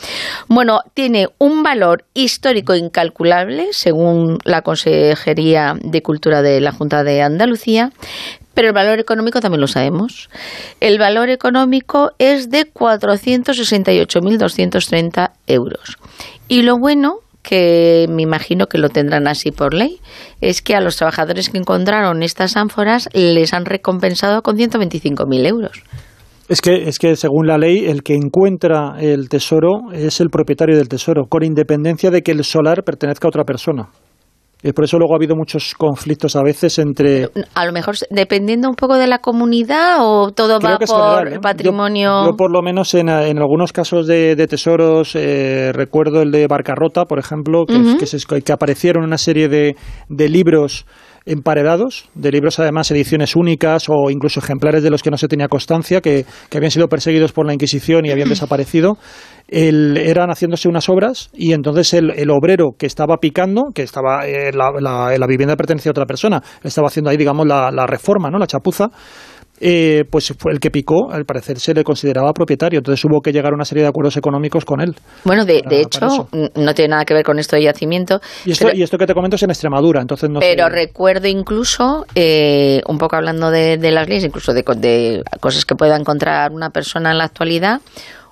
Bueno, 0.48 0.80
tiene 0.94 1.28
un 1.38 1.62
valor 1.62 2.04
histórico 2.14 2.74
incalculable, 2.74 3.68
según 3.72 4.38
la 4.44 4.62
Consejería 4.62 5.74
de 5.82 6.02
Cultura 6.02 6.42
de 6.42 6.61
la 6.61 6.72
Junta 6.72 7.04
de 7.04 7.22
Andalucía, 7.22 7.90
pero 8.57 8.68
el 8.68 8.74
valor 8.74 8.98
económico 8.98 9.40
también 9.40 9.61
lo 9.61 9.66
sabemos. 9.66 10.30
El 10.80 10.98
valor 10.98 11.28
económico 11.28 12.12
es 12.18 12.48
de 12.48 12.64
468.230 12.72 15.32
euros. 15.46 15.98
Y 16.48 16.62
lo 16.62 16.78
bueno 16.78 17.16
que 17.49 18.07
me 18.11 18.22
imagino 18.22 18.66
que 18.66 18.78
lo 18.78 18.88
tendrán 18.88 19.28
así 19.28 19.53
por 19.53 19.72
ley, 19.72 20.01
es 20.40 20.62
que 20.62 20.74
a 20.74 20.80
los 20.80 20.97
trabajadores 20.97 21.49
que 21.49 21.59
encontraron 21.59 22.22
estas 22.22 22.57
ánforas 22.57 23.09
les 23.12 23.55
han 23.55 23.64
recompensado 23.64 24.42
con 24.42 24.57
125.000 24.57 25.47
euros. 25.47 25.82
Es 26.49 26.61
que, 26.61 26.88
es 26.88 26.99
que 26.99 27.14
según 27.16 27.47
la 27.47 27.59
ley, 27.59 27.86
el 27.86 28.03
que 28.03 28.14
encuentra 28.14 28.97
el 29.01 29.28
tesoro 29.28 29.92
es 29.92 30.20
el 30.20 30.28
propietario 30.28 30.76
del 30.76 30.88
tesoro, 30.88 31.26
con 31.28 31.44
independencia 31.44 32.11
de 32.11 32.22
que 32.22 32.32
el 32.32 32.42
solar 32.44 32.82
pertenezca 32.84 33.28
a 33.28 33.30
otra 33.30 33.44
persona. 33.44 33.88
Y 34.66 34.72
por 34.72 34.84
eso 34.84 34.98
luego 34.98 35.14
ha 35.14 35.16
habido 35.16 35.36
muchos 35.36 35.74
conflictos 35.74 36.34
a 36.34 36.42
veces 36.42 36.80
entre... 36.80 37.28
A 37.54 37.64
lo 37.66 37.72
mejor 37.72 37.94
dependiendo 38.10 38.68
un 38.68 38.74
poco 38.74 38.96
de 38.96 39.06
la 39.06 39.20
comunidad 39.20 39.98
o 40.00 40.32
todo 40.32 40.58
va 40.58 40.76
por 40.78 41.28
¿eh? 41.28 41.38
patrimonio... 41.40 42.26
Yo, 42.26 42.36
por 42.36 42.50
lo 42.50 42.62
menos 42.62 42.92
en, 42.94 43.08
en 43.08 43.38
algunos 43.38 43.72
casos 43.72 44.08
de, 44.08 44.34
tesoros, 44.48 45.14
eh, 45.14 45.70
recuerdo 45.72 46.20
el 46.22 46.32
de 46.32 46.48
Barcarrota, 46.48 47.04
por 47.04 47.20
ejemplo, 47.20 47.64
que, 47.64 48.42
que, 48.42 48.52
aparecieron 48.52 49.04
una 49.04 49.18
serie 49.18 49.48
de, 49.48 49.76
de 50.08 50.28
libros 50.28 50.84
emparedados, 51.26 52.08
de 52.14 52.32
libros 52.32 52.58
además 52.58 52.90
ediciones 52.90 53.36
únicas 53.36 53.88
o 53.88 54.10
incluso 54.10 54.40
ejemplares 54.40 54.82
de 54.82 54.90
los 54.90 55.02
que 55.02 55.10
no 55.12 55.16
se 55.16 55.28
tenía 55.28 55.46
constancia, 55.48 56.00
que, 56.00 56.24
que 56.48 56.56
habían 56.56 56.70
sido 56.72 56.88
perseguidos 56.88 57.32
por 57.32 57.46
la 57.46 57.52
Inquisición 57.52 58.04
y 58.04 58.10
habían 58.10 58.28
desaparecido 58.30 58.96
el, 59.49 59.97
eran 59.97 60.30
haciéndose 60.30 60.68
unas 60.68 60.88
obras 60.88 61.30
y 61.32 61.53
entonces 61.53 61.94
el, 61.94 62.11
el 62.11 62.30
obrero 62.30 62.70
que 62.78 62.86
estaba 62.86 63.16
picando, 63.18 63.64
que 63.74 63.82
estaba 63.82 64.26
eh, 64.26 64.51
la, 64.53 64.70
la, 64.80 65.26
vivienda 65.26 65.57
pertenecía 65.57 65.90
a 65.90 65.92
otra 65.92 66.07
persona, 66.07 66.42
estaba 66.62 66.88
haciendo 66.88 67.11
ahí, 67.11 67.16
digamos, 67.16 67.47
la, 67.47 67.70
la 67.70 67.86
reforma, 67.86 68.30
¿no? 68.30 68.38
la 68.38 68.47
chapuza, 68.47 68.90
eh, 69.59 70.05
pues 70.11 70.34
fue 70.38 70.53
el 70.53 70.61
que 70.61 70.70
picó, 70.70 71.11
al 71.11 71.24
parecer 71.24 71.59
se 71.59 71.72
le 71.72 71.82
consideraba 71.82 72.32
propietario, 72.32 72.78
entonces 72.78 73.03
hubo 73.05 73.20
que 73.20 73.32
llegar 73.32 73.53
a 73.53 73.55
una 73.55 73.64
serie 73.64 73.82
de 73.82 73.88
acuerdos 73.88 74.16
económicos 74.16 74.64
con 74.64 74.80
él. 74.80 74.94
Bueno, 75.24 75.44
de, 75.44 75.62
de 75.66 75.80
hecho, 75.80 76.28
no 76.32 76.74
tiene 76.74 76.88
nada 76.88 77.05
que 77.05 77.14
ver 77.14 77.24
con 77.24 77.38
esto 77.38 77.57
de 77.57 77.62
yacimiento. 77.62 78.20
Y 78.44 78.53
esto, 78.53 78.68
y 78.74 78.82
esto 78.82 78.99
que 78.99 79.07
te 79.07 79.14
comento 79.14 79.36
es 79.36 79.42
en 79.42 79.51
Extremadura, 79.51 80.03
entonces 80.03 80.28
no 80.28 80.40
Pero 80.40 80.68
recuerdo 80.68 81.28
incluso, 81.28 82.05
eh, 82.14 82.82
un 82.86 82.99
poco 82.99 83.16
hablando 83.16 83.51
de, 83.51 83.78
de 83.78 83.90
las 83.92 84.09
leyes, 84.09 84.24
incluso 84.24 84.53
de, 84.53 84.62
de 84.76 85.22
cosas 85.40 85.64
que 85.64 85.74
pueda 85.74 85.97
encontrar 85.97 86.53
una 86.53 86.70
persona 86.70 87.12
en 87.12 87.18
la 87.18 87.24
actualidad, 87.24 87.80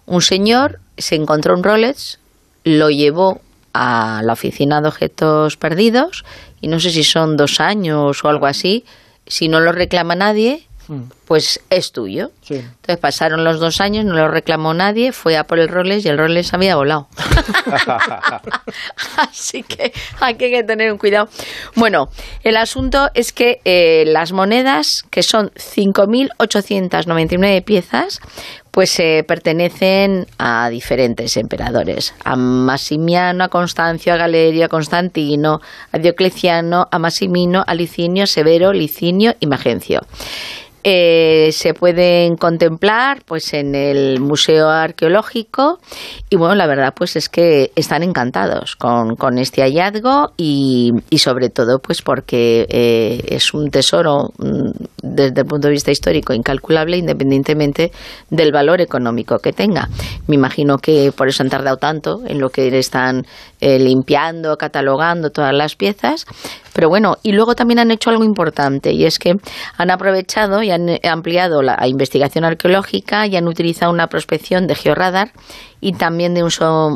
un 0.07 0.23
señor 0.23 0.81
se 0.97 1.15
encontró 1.15 1.55
un 1.55 1.65
Rolex, 1.65 2.19
lo 2.65 2.91
llevó 2.91 3.41
a 3.73 4.23
la 4.25 4.33
oficina 4.33 4.81
de 4.81 4.89
objetos 4.89 5.57
perdidos 5.57 6.25
y 6.61 6.69
no 6.69 6.81
sé 6.81 6.91
si 6.91 7.05
son 7.05 7.37
dos 7.37 7.61
años 7.61 8.25
o 8.25 8.29
algo 8.29 8.47
así. 8.47 8.85
Si 9.27 9.49
no 9.49 9.61
lo 9.61 9.73
reclama 9.73 10.15
nadie, 10.15 10.67
hmm. 10.87 11.03
pues 11.27 11.61
es 11.71 11.93
tuyo. 11.93 12.31
Entonces 12.49 12.99
pasaron 12.99 13.43
los 13.43 13.59
dos 13.59 13.81
años, 13.81 14.05
no 14.05 14.15
lo 14.15 14.29
reclamó 14.29 14.75
nadie, 14.75 15.13
fue 15.13 15.37
a 15.37 15.45
por 15.45 15.59
el 15.59 15.69
Rolex 15.69 16.05
y 16.05 16.09
el 16.09 16.19
Rolex 16.19 16.55
había 16.55 16.77
volado. 16.77 17.09
Así 19.17 19.63
que 19.63 19.93
hay 20.21 20.37
que 20.37 20.63
tener 20.63 20.93
un 20.93 20.99
cuidado. 20.99 21.29
Bueno, 21.75 22.09
el 22.45 22.57
asunto 22.57 23.11
es 23.15 23.33
que 23.33 23.61
eh, 23.65 24.05
las 24.07 24.33
monedas, 24.33 25.05
que 25.11 25.23
son 25.23 25.51
5.899 25.51 27.65
piezas, 27.65 28.21
pues 28.75 28.99
eh, 28.99 29.23
pertenecen 29.25 30.27
a 30.37 30.69
diferentes 30.69 31.37
emperadores, 31.37 32.13
a 32.25 32.35
Massimiano, 32.35 33.45
a 33.45 33.49
Constancio, 33.49 34.13
a 34.13 34.17
Galerio, 34.17 34.65
a 34.65 34.69
Constantino, 34.69 35.61
a 35.93 35.99
Diocleciano, 35.99 36.89
a 36.91 36.99
Massimino, 36.99 37.63
a 37.65 37.73
Licinio, 37.73 38.27
Severo, 38.27 38.73
Licinio 38.73 39.35
y 39.39 39.47
Magencio. 39.47 40.01
Eh, 40.87 41.49
se 41.53 41.73
pueden 41.73 42.37
contemplar 42.37 43.23
pues 43.25 43.55
en 43.55 43.75
el 43.75 44.21
museo 44.21 44.69
arqueológico 44.69 45.79
y 46.29 46.37
bueno 46.37 46.55
la 46.57 46.67
verdad 46.67 46.93
pues 46.95 47.17
es 47.17 47.31
que 47.31 47.73
están 47.75 48.03
encantados 48.03 48.77
con, 48.77 49.17
con 49.17 49.39
este 49.39 49.63
hallazgo 49.63 50.33
y, 50.37 50.91
y, 51.09 51.19
sobre 51.21 51.49
todo 51.49 51.79
pues 51.79 52.03
porque 52.03 52.67
eh, 52.69 53.19
es 53.29 53.55
un 53.55 53.71
tesoro 53.71 54.35
mm, 54.37 54.73
desde 55.03 55.41
el 55.41 55.47
punto 55.47 55.69
de 55.69 55.73
vista 55.73 55.91
histórico 55.91 56.35
incalculable 56.35 56.99
independientemente 56.99 57.91
del 58.29 58.53
valor 58.53 58.64
económico 58.81 59.39
que 59.39 59.53
tenga 59.53 59.89
Me 60.27 60.35
imagino 60.35 60.79
que 60.79 61.13
por 61.13 61.29
eso 61.29 61.43
han 61.43 61.51
tardado 61.51 61.77
tanto 61.77 62.23
en 62.27 62.41
lo 62.41 62.51
que 62.51 62.79
están 62.79 63.27
eh, 63.61 63.79
limpiando, 63.79 64.57
catalogando 64.57 65.31
todas 65.31 65.55
las 65.55 65.77
piezas. 65.77 66.27
Pero 66.73 66.89
bueno, 66.89 67.17
y 67.23 67.33
luego 67.33 67.55
también 67.55 67.79
han 67.79 67.91
hecho 67.91 68.11
algo 68.11 68.25
importante 68.25 68.93
y 68.93 69.05
es 69.05 69.19
que 69.19 69.37
han 69.77 69.91
aprovechado 69.91 70.63
y 70.63 70.71
han 70.71 70.99
ampliado 71.05 71.63
la 71.63 71.87
investigación 71.87 72.45
arqueológica 72.45 73.27
y 73.27 73.37
han 73.37 73.47
utilizado 73.47 73.93
una 73.93 74.09
prospección 74.09 74.67
de 74.67 74.75
georradar 74.75 75.33
y 75.85 75.93
también 75.93 76.33
de 76.33 76.43
un, 76.43 76.51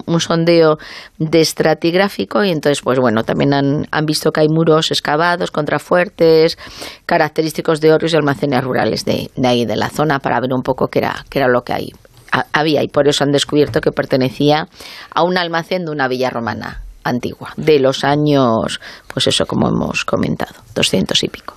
un 0.07 0.21
sondeo 0.21 0.79
de 1.19 1.41
estratigráfico 1.43 2.43
y 2.43 2.51
entonces 2.51 2.81
pues 2.83 2.99
bueno 2.99 3.23
también 3.23 3.53
han, 3.53 3.87
han 3.91 4.07
visto 4.07 4.33
que 4.33 4.41
hay 4.41 4.49
muros 4.49 4.91
excavados 4.91 5.51
contrafuertes 5.51 6.57
característicos 7.05 7.83
de 7.83 7.93
horrios 7.93 8.15
y 8.15 8.17
almacenes 8.17 8.65
rurales 8.65 9.05
de, 9.05 9.31
de 9.37 9.49
ahí 9.49 9.67
de 9.67 9.77
la 9.77 9.91
zona 9.91 10.21
para 10.21 10.41
ver 10.41 10.55
un 10.55 10.63
poco 10.63 10.89
qué 10.89 11.01
era 11.01 11.27
qué 11.29 11.39
era 11.39 11.49
lo 11.49 11.63
que 11.63 11.75
hay 11.75 11.93
había 12.53 12.83
y 12.83 12.89
por 12.89 13.09
eso 13.09 13.25
han 13.25 13.31
descubierto 13.31 13.83
que 13.83 13.93
pertenecía 13.93 14.69
a 15.15 15.23
un 15.23 15.37
almacén 15.37 15.85
de 15.85 15.91
una 15.91 16.09
villa 16.09 16.31
romana 16.31 16.83
antigua, 17.05 17.55
de 17.57 17.79
los 17.79 18.05
años, 18.05 18.81
pues 19.07 19.27
eso 19.29 19.47
como 19.47 19.69
hemos 19.69 20.05
comentado, 20.05 20.61
200 20.75 21.23
y 21.25 21.29
pico. 21.29 21.55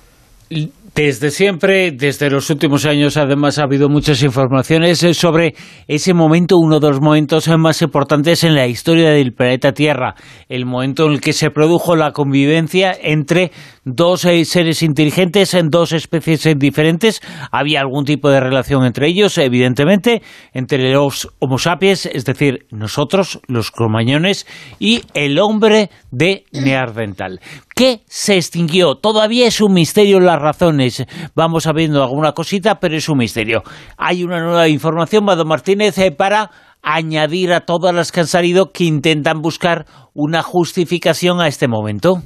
Desde 0.94 1.30
siempre, 1.30 1.90
desde 1.90 2.28
los 2.28 2.50
últimos 2.50 2.84
años, 2.84 3.16
además 3.16 3.58
ha 3.58 3.62
habido 3.62 3.88
muchas 3.88 4.22
informaciones 4.22 5.02
eh, 5.02 5.14
sobre 5.14 5.54
ese 5.88 6.12
momento, 6.12 6.58
uno 6.58 6.80
de 6.80 6.88
los 6.90 7.00
momentos 7.00 7.48
más 7.56 7.80
importantes 7.80 8.44
en 8.44 8.54
la 8.54 8.66
historia 8.66 9.08
del 9.08 9.32
planeta 9.32 9.72
Tierra, 9.72 10.14
el 10.50 10.66
momento 10.66 11.06
en 11.06 11.12
el 11.12 11.20
que 11.22 11.32
se 11.32 11.48
produjo 11.48 11.96
la 11.96 12.12
convivencia 12.12 12.94
entre 13.00 13.52
dos 13.86 14.26
eh, 14.26 14.44
seres 14.44 14.82
inteligentes 14.82 15.54
en 15.54 15.70
dos 15.70 15.92
especies 15.92 16.44
eh, 16.44 16.54
diferentes. 16.58 17.22
Había 17.50 17.80
algún 17.80 18.04
tipo 18.04 18.28
de 18.28 18.40
relación 18.40 18.84
entre 18.84 19.08
ellos, 19.08 19.38
evidentemente, 19.38 20.20
entre 20.52 20.92
los 20.92 21.26
Homo 21.38 21.56
sapiens, 21.56 22.04
es 22.04 22.26
decir, 22.26 22.66
nosotros, 22.70 23.40
los 23.48 23.70
cromañones, 23.70 24.46
y 24.78 25.00
el 25.14 25.38
hombre 25.38 25.88
de 26.10 26.44
Neandertal. 26.52 27.40
¿Qué 27.82 28.04
se 28.06 28.36
extinguió? 28.36 28.94
Todavía 28.94 29.48
es 29.48 29.60
un 29.60 29.72
misterio 29.72 30.20
las 30.20 30.40
razones. 30.40 31.04
Vamos 31.34 31.64
sabiendo 31.64 32.00
alguna 32.00 32.30
cosita, 32.30 32.78
pero 32.78 32.96
es 32.96 33.08
un 33.08 33.18
misterio. 33.18 33.64
Hay 33.96 34.22
una 34.22 34.40
nueva 34.40 34.68
información, 34.68 35.24
Mado 35.24 35.44
Martínez, 35.44 35.98
eh, 35.98 36.12
para 36.12 36.52
añadir 36.80 37.52
a 37.52 37.66
todas 37.66 37.92
las 37.92 38.12
que 38.12 38.20
han 38.20 38.28
salido 38.28 38.70
que 38.70 38.84
intentan 38.84 39.42
buscar 39.42 39.86
una 40.14 40.44
justificación 40.44 41.40
a 41.40 41.48
este 41.48 41.66
momento. 41.66 42.22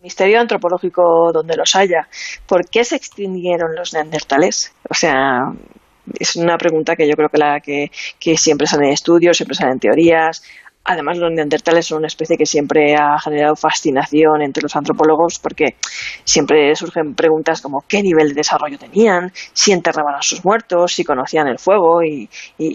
Misterio 0.00 0.40
antropológico 0.40 1.30
donde 1.32 1.56
los 1.56 1.76
haya. 1.76 2.08
¿Por 2.44 2.68
qué 2.68 2.82
se 2.82 2.96
extinguieron 2.96 3.76
los 3.76 3.94
neandertales? 3.94 4.74
O 4.90 4.94
sea, 4.94 5.52
es 6.18 6.34
una 6.34 6.56
pregunta 6.58 6.96
que 6.96 7.08
yo 7.08 7.14
creo 7.14 7.28
que 7.28 7.38
la 7.38 7.60
que, 7.60 7.90
siempre 8.36 8.66
sale 8.66 8.86
en 8.86 8.92
estudios, 8.92 9.36
siempre 9.36 9.54
salen 9.54 9.78
teorías. 9.78 10.42
Además, 10.84 11.18
los 11.18 11.30
neandertales 11.30 11.86
son 11.86 11.98
una 11.98 12.08
especie 12.08 12.36
que 12.36 12.44
siempre 12.44 12.96
ha 12.96 13.16
generado 13.20 13.54
fascinación 13.54 14.42
entre 14.42 14.62
los 14.62 14.74
antropólogos 14.74 15.38
porque 15.38 15.76
siempre 16.24 16.74
surgen 16.74 17.14
preguntas 17.14 17.60
como 17.62 17.84
qué 17.86 18.02
nivel 18.02 18.30
de 18.30 18.34
desarrollo 18.34 18.78
tenían, 18.78 19.30
si 19.52 19.70
enterraban 19.70 20.16
a 20.16 20.22
sus 20.22 20.44
muertos, 20.44 20.92
si 20.92 21.04
conocían 21.04 21.46
el 21.46 21.58
fuego 21.58 22.02
y, 22.02 22.28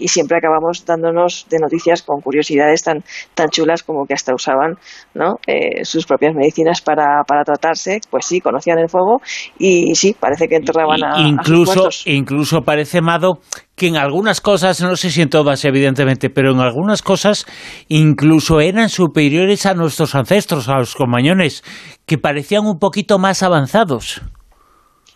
siempre 0.08 0.38
acabamos 0.38 0.86
dándonos 0.86 1.46
de 1.50 1.58
noticias 1.58 2.02
con 2.02 2.20
curiosidades 2.20 2.82
tan, 2.82 3.04
tan 3.34 3.50
chulas 3.50 3.82
como 3.82 4.06
que 4.06 4.14
hasta 4.14 4.34
usaban 4.34 4.78
¿no? 5.14 5.36
Eh, 5.46 5.84
sus 5.84 6.06
propias 6.06 6.34
medicinas 6.34 6.80
para, 6.80 7.22
para 7.26 7.44
tratarse. 7.44 8.00
Pues 8.10 8.26
sí, 8.26 8.40
conocían 8.40 8.78
el 8.78 8.88
fuego 8.88 9.20
y 9.58 9.94
sí, 9.94 10.16
parece 10.18 10.48
que 10.48 10.56
enterraban 10.56 11.04
a, 11.04 11.20
incluso, 11.20 11.64
sus 11.64 11.76
muertos. 11.76 12.02
Incluso 12.06 12.62
parece, 12.62 13.00
Mado, 13.00 13.40
que 13.78 13.86
en 13.86 13.96
algunas 13.96 14.42
cosas, 14.42 14.82
no 14.82 14.94
sé 14.96 15.10
si 15.10 15.22
en 15.22 15.30
todas 15.30 15.64
evidentemente, 15.64 16.28
pero 16.28 16.52
en 16.52 16.60
algunas 16.60 17.00
cosas 17.00 17.46
incluso 17.88 18.60
eran 18.60 18.90
superiores 18.90 19.64
a 19.64 19.72
nuestros 19.72 20.14
ancestros, 20.14 20.68
a 20.68 20.76
los 20.76 20.94
comañones, 20.94 21.64
que 22.04 22.18
parecían 22.18 22.66
un 22.66 22.78
poquito 22.78 23.18
más 23.18 23.42
avanzados. 23.42 24.20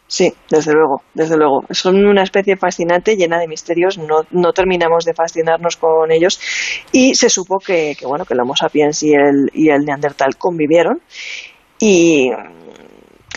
Sí, 0.06 0.30
desde 0.50 0.72
luego, 0.72 1.00
desde 1.14 1.38
luego. 1.38 1.64
Son 1.70 1.96
una 2.04 2.22
especie 2.22 2.56
fascinante, 2.56 3.16
llena 3.16 3.38
de 3.38 3.48
misterios. 3.48 3.96
No, 3.96 4.24
no 4.30 4.52
terminamos 4.52 5.06
de 5.06 5.14
fascinarnos 5.14 5.78
con 5.78 6.12
ellos. 6.12 6.38
Y 6.92 7.14
se 7.14 7.30
supo 7.30 7.58
que, 7.58 7.96
que 7.98 8.06
bueno, 8.06 8.26
que 8.26 8.34
el 8.34 8.40
Homo 8.40 8.54
sapiens 8.54 9.02
y 9.02 9.14
el, 9.14 9.48
y 9.54 9.70
el 9.70 9.86
Neandertal 9.86 10.36
convivieron. 10.36 11.00
Y, 11.78 12.30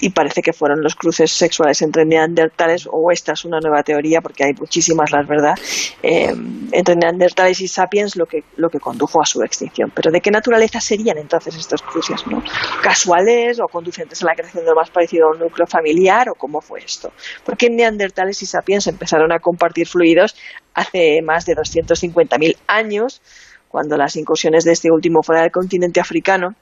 y 0.02 0.10
parece 0.10 0.42
que 0.42 0.54
fueron 0.54 0.82
los 0.82 0.96
cruces 0.96 1.32
sexuales 1.32 1.82
entre 1.82 2.06
neandertales, 2.06 2.88
o 2.92 3.12
esta 3.12 3.34
es 3.34 3.46
una 3.46 3.60
nueva 3.60 3.84
teoría, 3.84 4.22
porque 4.22 4.44
hay 4.44 4.54
muchísimas, 4.54 5.12
la 5.12 5.24
verdad, 5.24 5.56
eh, 6.04 6.34
entre 6.72 6.96
neandertales 6.96 7.62
y 7.62 7.68
sapiens 7.68 8.16
lo 8.16 8.26
que, 8.26 8.44
lo 8.58 8.70
que 8.70 8.80
condujo 8.80 9.22
a 9.22 9.26
su 9.26 9.42
extinción. 9.42 9.92
Pero 9.96 10.12
¿de 10.12 10.22
qué 10.22 10.32
naturaleza 10.32 10.82
serían 10.82 11.18
entonces 11.18 11.56
estos 11.56 11.82
cruces? 11.82 12.26
¿no? 12.28 12.44
¿Casuales 12.84 13.60
o 13.60 13.68
conducentes 13.68 14.22
a 14.22 14.26
la 14.26 14.36
creación 14.36 14.64
de 14.66 14.72
lo 14.72 14.76
más 14.76 14.90
parecido 14.90 15.28
a 15.28 15.32
un 15.32 15.40
núcleo 15.40 15.68
familiar 15.68 16.30
o 16.30 16.36
cómo 16.36 16.62
fue 16.62 16.80
esto? 16.80 17.12
Porque 17.46 17.70
neandertales 17.70 18.42
y 18.42 18.46
sapiens 18.46 18.88
empezaron 18.88 19.32
a 19.32 19.40
compartir 19.40 19.88
fluidos 19.88 20.36
hace 20.74 21.22
más 21.22 21.46
de 21.46 21.56
250.000 21.56 22.58
años, 22.68 23.22
cuando 23.70 23.98
las 23.98 24.16
incursiones 24.16 24.64
de 24.64 24.72
este 24.72 24.92
último 24.92 25.22
fuera 25.22 25.42
del 25.42 25.52
continente 25.52 26.00
africano 26.00 26.56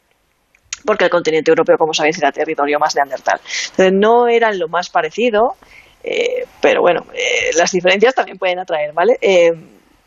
porque 0.86 1.05
el 1.05 1.09
continente 1.09 1.51
europeo, 1.51 1.77
como 1.77 1.93
sabéis, 1.93 2.17
era 2.17 2.31
territorio 2.31 2.79
más 2.79 2.95
neandertal. 2.95 3.39
Entonces, 3.71 3.93
no 3.93 4.27
eran 4.27 4.57
lo 4.59 4.67
más 4.67 4.89
parecido, 4.89 5.55
eh, 6.03 6.45
pero 6.61 6.81
bueno, 6.81 7.05
eh, 7.13 7.51
las 7.55 7.71
diferencias 7.71 8.13
también 8.13 8.38
pueden 8.38 8.59
atraer, 8.59 8.93
¿vale? 8.93 9.17
Eh, 9.21 9.51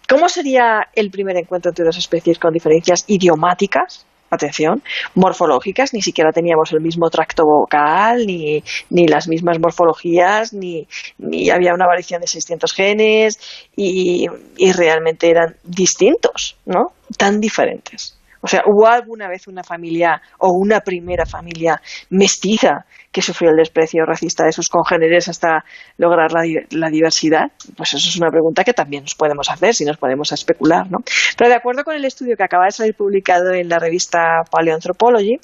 ¿Cómo 0.09 0.29
sería 0.29 0.89
el 0.95 1.11
primer 1.11 1.37
encuentro 1.37 1.71
entre 1.71 1.85
dos 1.85 1.97
especies 1.97 2.39
con 2.39 2.53
diferencias 2.53 3.05
idiomáticas? 3.09 4.07
Atención, 4.29 4.83
morfológicas, 5.15 5.95
ni 5.95 6.03
siquiera 6.03 6.33
teníamos 6.33 6.73
el 6.73 6.81
mismo 6.81 7.09
tracto 7.11 7.45
vocal, 7.45 8.27
ni, 8.27 8.63
ni 8.91 9.07
las 9.07 9.29
mismas 9.29 9.61
morfologías, 9.61 10.53
ni, 10.53 10.87
ni 11.19 11.49
había 11.49 11.73
una 11.73 11.87
variación 11.87 12.21
de 12.21 12.27
600 12.27 12.73
genes, 12.73 13.39
y, 13.77 14.27
y 14.57 14.73
realmente 14.73 15.31
eran 15.31 15.55
distintos, 15.63 16.57
¿no? 16.67 16.93
Tan 17.17 17.41
diferentes. 17.41 18.16
O 18.47 18.49
sea, 18.49 18.63
¿hubo 18.65 18.87
alguna 18.87 19.27
vez 19.27 19.49
una 19.49 19.65
familia 19.65 20.23
o 20.39 20.53
una 20.53 20.79
primera 20.79 21.27
familia 21.27 21.83
mestiza 22.11 22.87
que 23.11 23.21
sufrió 23.21 23.51
el 23.51 23.57
desprecio 23.57 24.07
racista 24.07 24.45
de 24.45 24.53
sus 24.53 24.69
congéneres 24.69 25.27
hasta 25.27 25.65
lograr 25.99 26.31
la, 26.31 26.91
diversidad? 26.91 27.51
Pues 27.77 27.95
eso 27.95 28.09
es 28.09 28.17
una 28.17 28.31
pregunta 28.31 28.63
que 28.63 28.73
también 28.73 29.03
nos 29.03 29.17
podemos 29.17 29.51
hacer, 29.51 29.75
si 29.75 29.85
nos 29.85 29.97
podemos 29.97 30.31
especular, 30.31 30.89
¿no? 30.89 30.99
Pero 31.37 31.51
de 31.51 31.57
acuerdo 31.57 31.83
con 31.83 31.97
el 31.97 32.05
estudio 32.05 32.37
que 32.37 32.45
acaba 32.45 32.67
de 32.67 32.71
salir 32.71 32.95
publicado 32.95 33.53
en 33.53 33.69
la 33.69 33.81
revista 33.81 34.45
Paleoanthropology, 34.49 35.41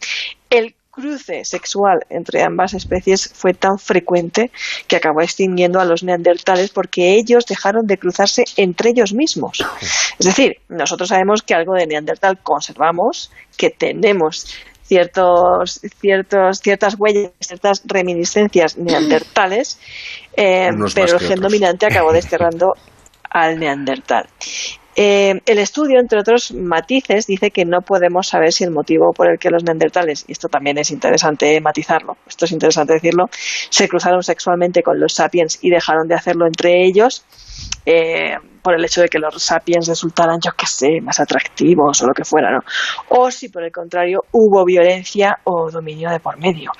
el 0.48 0.76
cruce 0.92 1.44
sexual 1.44 2.00
entre 2.10 2.42
ambas 2.42 2.74
especies 2.74 3.32
fue 3.34 3.54
tan 3.54 3.78
frecuente 3.78 4.50
que 4.86 4.96
acabó 4.96 5.22
extinguiendo 5.22 5.80
a 5.80 5.86
los 5.86 6.04
neandertales 6.04 6.70
porque 6.70 7.14
ellos 7.14 7.46
dejaron 7.46 7.86
de 7.86 7.96
cruzarse 7.96 8.44
entre 8.56 8.90
ellos 8.90 9.14
mismos. 9.14 9.64
Es 10.18 10.26
decir, 10.26 10.58
nosotros 10.68 11.08
sabemos 11.08 11.42
que 11.42 11.54
algo 11.54 11.74
de 11.74 11.86
neandertal 11.86 12.38
conservamos, 12.42 13.32
que 13.56 13.70
tenemos 13.70 14.54
ciertos, 14.82 15.80
ciertos, 15.98 16.60
ciertas 16.60 16.96
huellas, 16.98 17.30
ciertas 17.40 17.82
reminiscencias 17.86 18.76
neandertales, 18.76 19.78
eh, 20.36 20.68
pero 20.94 21.14
el 21.14 21.20
gen 21.20 21.40
dominante 21.40 21.86
acabó 21.86 22.12
desterrando 22.12 22.74
al 23.30 23.58
neandertal. 23.58 24.28
Eh, 24.94 25.40
el 25.46 25.58
estudio, 25.58 25.98
entre 25.98 26.18
otros 26.20 26.52
matices, 26.52 27.26
dice 27.26 27.50
que 27.50 27.64
no 27.64 27.80
podemos 27.80 28.28
saber 28.28 28.52
si 28.52 28.64
el 28.64 28.70
motivo 28.70 29.12
por 29.12 29.30
el 29.30 29.38
que 29.38 29.50
los 29.50 29.64
neandertales, 29.64 30.24
y 30.28 30.32
esto 30.32 30.48
también 30.48 30.78
es 30.78 30.90
interesante 30.90 31.60
matizarlo, 31.60 32.16
esto 32.26 32.44
es 32.44 32.52
interesante 32.52 32.94
decirlo, 32.94 33.26
se 33.70 33.88
cruzaron 33.88 34.22
sexualmente 34.22 34.82
con 34.82 35.00
los 35.00 35.14
sapiens 35.14 35.58
y 35.62 35.70
dejaron 35.70 36.08
de 36.08 36.14
hacerlo 36.14 36.46
entre 36.46 36.84
ellos, 36.84 37.24
eh, 37.86 38.36
por 38.62 38.74
el 38.74 38.84
hecho 38.84 39.00
de 39.00 39.08
que 39.08 39.18
los 39.18 39.42
sapiens 39.42 39.88
resultaran, 39.88 40.38
yo 40.40 40.52
qué 40.56 40.66
sé, 40.66 41.00
más 41.02 41.18
atractivos 41.18 42.00
o 42.00 42.06
lo 42.06 42.14
que 42.14 42.24
fuera, 42.24 42.52
¿no? 42.52 42.60
O 43.08 43.30
si 43.30 43.48
por 43.48 43.64
el 43.64 43.72
contrario 43.72 44.20
hubo 44.30 44.64
violencia 44.64 45.38
o 45.44 45.68
dominio 45.70 46.10
de 46.10 46.20
por 46.20 46.38
medio. 46.38 46.70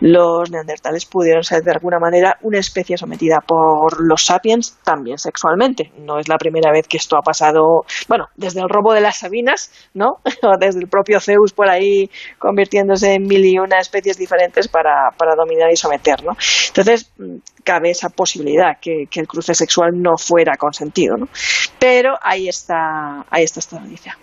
Los 0.00 0.50
neandertales 0.50 1.04
pudieron 1.04 1.42
ser 1.42 1.62
de 1.62 1.72
alguna 1.72 1.98
manera 1.98 2.38
una 2.42 2.58
especie 2.58 2.96
sometida 2.96 3.40
por 3.40 4.00
los 4.00 4.24
sapiens 4.24 4.78
también 4.84 5.18
sexualmente. 5.18 5.90
No 5.98 6.18
es 6.18 6.28
la 6.28 6.38
primera 6.38 6.70
vez 6.70 6.86
que 6.86 6.96
esto 6.96 7.16
ha 7.16 7.22
pasado, 7.22 7.61
bueno, 8.08 8.26
desde 8.36 8.60
el 8.60 8.68
robo 8.68 8.92
de 8.94 9.00
las 9.00 9.18
Sabinas, 9.18 9.70
¿no? 9.94 10.18
o 10.42 10.58
desde 10.58 10.80
el 10.80 10.88
propio 10.88 11.20
Zeus 11.20 11.52
por 11.52 11.68
ahí 11.68 12.10
convirtiéndose 12.38 13.14
en 13.14 13.24
mil 13.24 13.44
y 13.44 13.58
una 13.58 13.78
especies 13.78 14.16
diferentes 14.16 14.68
para, 14.68 15.10
para 15.16 15.34
dominar 15.34 15.70
y 15.72 15.76
someter, 15.76 16.22
¿no? 16.24 16.32
Entonces, 16.68 17.10
cabe 17.64 17.90
esa 17.90 18.08
posibilidad 18.08 18.78
que, 18.80 19.04
que 19.10 19.20
el 19.20 19.26
cruce 19.26 19.54
sexual 19.54 19.90
no 19.94 20.16
fuera 20.16 20.56
consentido, 20.56 21.16
¿no? 21.16 21.28
Pero 21.78 22.14
ahí 22.22 22.48
está, 22.48 23.24
ahí 23.30 23.44
está 23.44 23.60
esta 23.60 23.80
noticia. 23.80 24.16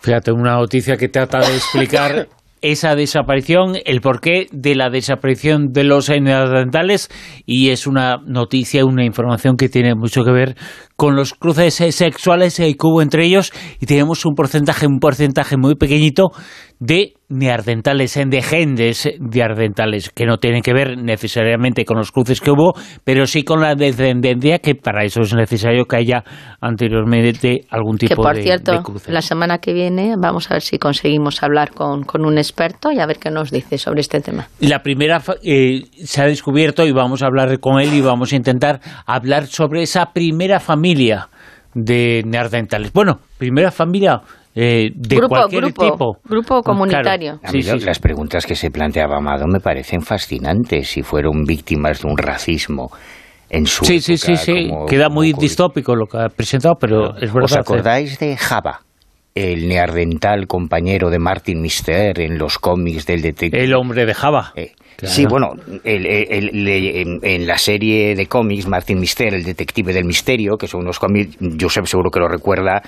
Fíjate, 0.00 0.32
una 0.32 0.54
noticia 0.54 0.96
que 0.96 1.08
trata 1.08 1.40
de 1.40 1.56
explicar 1.56 2.28
esa 2.62 2.94
desaparición, 2.94 3.74
el 3.84 4.00
porqué 4.00 4.46
de 4.52 4.74
la 4.74 4.90
desaparición 4.90 5.72
de 5.72 5.84
los 5.84 6.08
neandertales 6.08 7.08
y 7.46 7.70
es 7.70 7.86
una 7.86 8.18
noticia, 8.26 8.84
una 8.84 9.04
información 9.04 9.56
que 9.56 9.68
tiene 9.68 9.94
mucho 9.94 10.24
que 10.24 10.32
ver 10.32 10.56
con 10.96 11.16
los 11.16 11.34
cruces 11.34 11.74
sexuales 11.74 12.56
que 12.56 12.74
hubo 12.82 13.02
entre 13.02 13.24
ellos 13.24 13.52
y 13.80 13.86
tenemos 13.86 14.24
un 14.26 14.34
porcentaje, 14.34 14.86
un 14.86 14.98
porcentaje 14.98 15.56
muy 15.56 15.74
pequeñito 15.74 16.30
de 16.78 17.14
neardentales, 17.30 18.18
de 18.26 18.42
genes 18.42 19.08
neardentales, 19.18 20.10
que 20.10 20.26
no 20.26 20.38
tienen 20.38 20.62
que 20.62 20.74
ver 20.74 20.98
necesariamente 20.98 21.84
con 21.84 21.96
los 21.96 22.12
cruces 22.12 22.40
que 22.40 22.50
hubo, 22.50 22.74
pero 23.04 23.26
sí 23.26 23.44
con 23.44 23.60
la 23.60 23.74
descendencia, 23.74 24.58
que 24.58 24.74
para 24.74 25.04
eso 25.04 25.22
es 25.22 25.34
necesario 25.34 25.86
que 25.86 25.96
haya 25.96 26.24
anteriormente 26.60 27.64
algún 27.70 27.96
tipo 27.96 28.10
que 28.10 28.16
por 28.16 28.36
de, 28.36 28.42
cierto, 28.42 28.72
de 28.72 29.12
la 29.12 29.22
semana 29.22 29.58
que 29.58 29.72
viene 29.72 30.14
vamos 30.18 30.50
a 30.50 30.54
ver 30.54 30.62
si 30.62 30.78
conseguimos 30.78 31.42
hablar 31.42 31.70
con, 31.70 32.02
con 32.02 32.24
un 32.24 32.36
experto 32.36 32.90
y 32.90 32.98
a 32.98 33.06
ver 33.06 33.18
qué 33.18 33.30
nos 33.30 33.50
dice 33.50 33.78
sobre 33.78 34.00
este 34.00 34.20
tema. 34.20 34.48
La 34.60 34.82
primera 34.82 35.22
eh, 35.42 35.84
se 36.04 36.20
ha 36.20 36.26
descubierto 36.26 36.84
y 36.84 36.92
vamos 36.92 37.22
a 37.22 37.26
hablar 37.26 37.60
con 37.60 37.80
él 37.80 37.94
y 37.94 38.00
vamos 38.00 38.32
a 38.32 38.36
intentar 38.36 38.80
hablar 39.06 39.46
sobre 39.46 39.82
esa 39.82 40.12
primera 40.12 40.58
familia 40.58 41.28
de 41.74 42.22
neandertales. 42.26 42.92
Bueno, 42.92 43.20
primera 43.38 43.70
familia 43.70 44.20
eh, 44.54 44.90
de 44.94 45.16
grupo, 45.16 45.28
cualquier 45.36 45.62
grupo, 45.64 45.84
tipo. 45.84 46.16
grupo 46.24 46.62
comunitario. 46.62 47.38
A 47.42 47.52
mí 47.52 47.62
Sí, 47.62 47.70
lo- 47.70 47.78
sí, 47.78 47.84
las 47.86 47.98
preguntas 47.98 48.46
que 48.46 48.54
se 48.56 48.70
planteaba 48.70 49.16
Amado 49.18 49.46
me 49.46 49.60
parecen 49.60 50.02
fascinantes. 50.02 50.88
Si 50.88 51.02
fueron 51.02 51.44
víctimas 51.44 52.02
de 52.02 52.08
un 52.08 52.16
racismo 52.18 52.90
en 53.48 53.66
su 53.66 53.84
Sí, 53.84 54.00
sí, 54.00 54.16
sí, 54.16 54.32
época, 54.32 54.44
sí. 54.44 54.68
como- 54.68 54.86
Queda 54.86 55.04
como 55.04 55.14
muy 55.16 55.32
distópico 55.32 55.94
lo 55.94 56.06
que 56.06 56.18
ha 56.18 56.28
presentado, 56.28 56.74
pero 56.80 57.16
es 57.16 57.32
verdad. 57.32 57.44
¿Os 57.44 57.56
acordáis 57.56 58.18
de 58.18 58.36
Java? 58.36 58.80
El 59.34 59.68
neardental 59.68 60.48
compañero 60.48 61.08
de 61.08 61.20
Martin 61.20 61.60
Mister 61.62 62.18
en 62.20 62.36
los 62.36 62.58
cómics 62.58 63.06
del 63.06 63.22
detective. 63.22 63.62
El 63.62 63.74
hombre 63.74 64.04
de 64.04 64.12
Java. 64.14 64.52
Claro. 65.00 65.14
Sí, 65.14 65.24
bueno, 65.26 65.52
el- 65.82 66.06
el- 66.06 66.68
el- 66.68 67.18
en, 67.22 67.46
la 67.46 67.56
serie 67.58 68.14
de 68.14 68.26
cómics, 68.26 68.66
Martin 68.68 69.00
Mister, 69.00 69.32
el 69.34 69.42
detective 69.44 69.92
del 69.92 70.04
misterio, 70.04 70.56
que 70.58 70.66
son 70.68 70.82
unos 70.82 70.98
cómics, 70.98 71.36
Josep 71.60 71.86
seguro 71.86 72.10
que 72.10 72.20
lo 72.20 72.28
recuerda, 72.28 72.82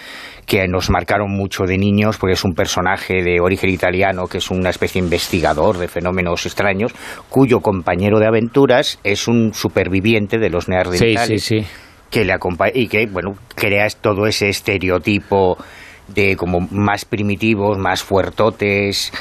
que 0.46 0.68
nos 0.68 0.90
marcaron 0.90 1.30
mucho 1.30 1.64
de 1.64 1.78
niños, 1.78 2.18
porque 2.18 2.34
es 2.34 2.44
un 2.44 2.52
personaje 2.54 3.22
de 3.22 3.40
origen 3.40 3.70
italiano, 3.70 4.26
que 4.26 4.38
es 4.38 4.50
una 4.50 4.70
especie 4.70 5.00
de 5.00 5.06
investigador 5.06 5.78
de 5.78 5.88
fenómenos 5.88 6.44
extraños, 6.44 6.92
cuyo 7.30 7.60
compañero 7.60 8.18
de 8.18 8.26
aventuras 8.26 8.98
es 9.04 9.26
un 9.26 9.54
superviviente 9.54 10.38
de 10.38 10.50
los 10.50 10.64
Sí, 10.64 10.70
neandertales 10.70 11.42
sí, 11.44 11.60
sí. 11.62 11.66
que 12.10 12.24
le 12.24 12.32
acompaña 12.34 12.72
y 12.74 12.88
que 12.88 13.06
bueno 13.06 13.34
crea 13.54 13.86
todo 14.00 14.26
ese 14.26 14.48
estereotipo 14.50 15.56
de 16.08 16.36
como 16.36 16.60
más 16.70 17.04
primitivos, 17.06 17.78
más 17.78 18.02
fuertotes 18.02 19.12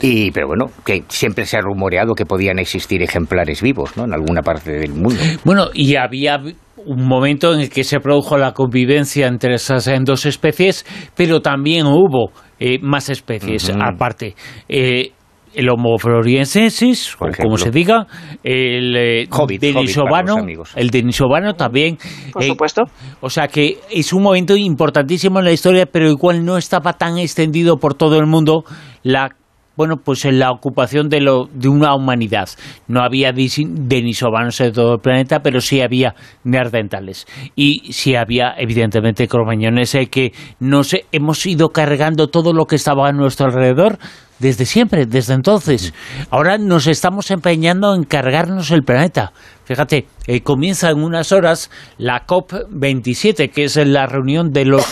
y 0.00 0.30
pero 0.30 0.48
bueno, 0.48 0.66
que 0.84 1.04
siempre 1.08 1.44
se 1.46 1.56
ha 1.56 1.60
rumoreado 1.60 2.14
que 2.14 2.24
podían 2.24 2.58
existir 2.58 3.02
ejemplares 3.02 3.62
vivos, 3.62 3.96
¿no? 3.96 4.04
En 4.04 4.12
alguna 4.12 4.42
parte 4.42 4.72
del 4.72 4.92
mundo. 4.92 5.20
Bueno, 5.44 5.68
y 5.72 5.96
había 5.96 6.38
un 6.38 7.06
momento 7.06 7.52
en 7.54 7.60
el 7.60 7.70
que 7.70 7.84
se 7.84 8.00
produjo 8.00 8.38
la 8.38 8.52
convivencia 8.52 9.26
entre 9.26 9.54
esas 9.54 9.86
eh, 9.88 9.98
dos 10.02 10.26
especies, 10.26 10.86
pero 11.16 11.40
también 11.40 11.86
hubo 11.86 12.32
eh, 12.60 12.78
más 12.80 13.08
especies 13.08 13.70
aparte. 13.70 14.34
Eh, 14.68 15.12
el 15.54 15.68
Homo 15.70 15.98
floresiensis, 15.98 17.16
o 17.18 17.26
como 17.40 17.56
se 17.56 17.70
diga, 17.70 18.06
el 18.42 18.96
eh, 18.96 19.26
Hobbit, 19.30 19.34
hobbit 19.34 19.60
denisovano, 19.60 20.36
amigos. 20.36 20.72
el 20.76 20.90
denisovano 20.90 21.54
también. 21.54 21.98
Por 22.32 22.42
eh, 22.42 22.46
supuesto. 22.46 22.82
O 23.20 23.30
sea 23.30 23.48
que 23.48 23.78
es 23.90 24.12
un 24.12 24.22
momento 24.22 24.56
importantísimo 24.56 25.38
en 25.38 25.46
la 25.46 25.52
historia, 25.52 25.86
pero 25.86 26.08
igual 26.08 26.44
no 26.44 26.56
estaba 26.58 26.92
tan 26.92 27.18
extendido 27.18 27.78
por 27.78 27.94
todo 27.94 28.18
el 28.18 28.26
mundo 28.26 28.64
la 29.02 29.30
bueno, 29.78 29.98
pues 30.04 30.24
en 30.24 30.40
la 30.40 30.50
ocupación 30.50 31.08
de, 31.08 31.20
lo, 31.20 31.46
de 31.52 31.68
una 31.68 31.94
humanidad. 31.94 32.48
No 32.88 33.00
había 33.00 33.32
denisovanos 33.32 34.60
en 34.60 34.72
todo 34.72 34.94
el 34.94 35.00
planeta, 35.00 35.38
pero 35.38 35.60
sí 35.60 35.80
había 35.80 36.16
neandertales. 36.42 37.26
Y 37.54 37.92
sí 37.92 38.16
había, 38.16 38.54
evidentemente, 38.58 39.28
cromañones 39.28 39.94
eh, 39.94 40.08
que 40.08 40.32
nos 40.58 40.96
hemos 41.12 41.46
ido 41.46 41.68
cargando 41.68 42.26
todo 42.26 42.52
lo 42.52 42.64
que 42.64 42.74
estaba 42.74 43.08
a 43.08 43.12
nuestro 43.12 43.46
alrededor 43.46 44.00
desde 44.40 44.66
siempre, 44.66 45.06
desde 45.06 45.34
entonces. 45.34 45.94
Ahora 46.30 46.58
nos 46.58 46.88
estamos 46.88 47.30
empeñando 47.30 47.94
en 47.94 48.02
cargarnos 48.02 48.72
el 48.72 48.82
planeta. 48.82 49.32
Fíjate, 49.64 50.06
eh, 50.26 50.40
comienza 50.40 50.90
en 50.90 51.04
unas 51.04 51.30
horas 51.30 51.70
la 51.98 52.26
COP27, 52.26 53.52
que 53.52 53.64
es 53.64 53.76
la 53.76 54.06
reunión 54.06 54.50
de 54.50 54.64
los 54.64 54.84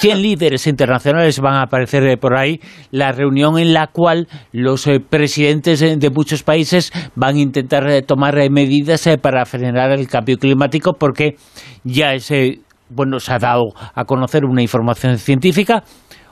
100 0.00 0.22
líderes 0.22 0.66
internacionales, 0.66 1.40
van 1.40 1.54
a 1.54 1.62
aparecer 1.62 2.06
eh, 2.06 2.16
por 2.16 2.36
ahí, 2.36 2.60
la 2.90 3.12
reunión 3.12 3.58
en 3.58 3.72
la 3.72 3.88
cual 3.88 4.28
los 4.52 4.86
eh, 4.86 5.00
presidentes 5.00 5.82
eh, 5.82 5.96
de 5.96 6.10
muchos 6.10 6.42
países 6.42 6.92
van 7.14 7.36
a 7.36 7.40
intentar 7.40 8.02
tomar 8.02 8.36
medidas 8.50 9.08
para 9.20 9.44
frenar 9.44 9.90
el 9.92 10.08
cambio 10.08 10.38
climático, 10.38 10.94
porque 10.94 11.36
ya 11.84 12.14
es, 12.14 12.30
eh, 12.30 12.60
bueno, 12.88 13.20
se 13.20 13.32
ha 13.32 13.38
dado 13.38 13.72
a 13.94 14.04
conocer 14.04 14.44
una 14.44 14.62
información 14.62 15.18
científica 15.18 15.82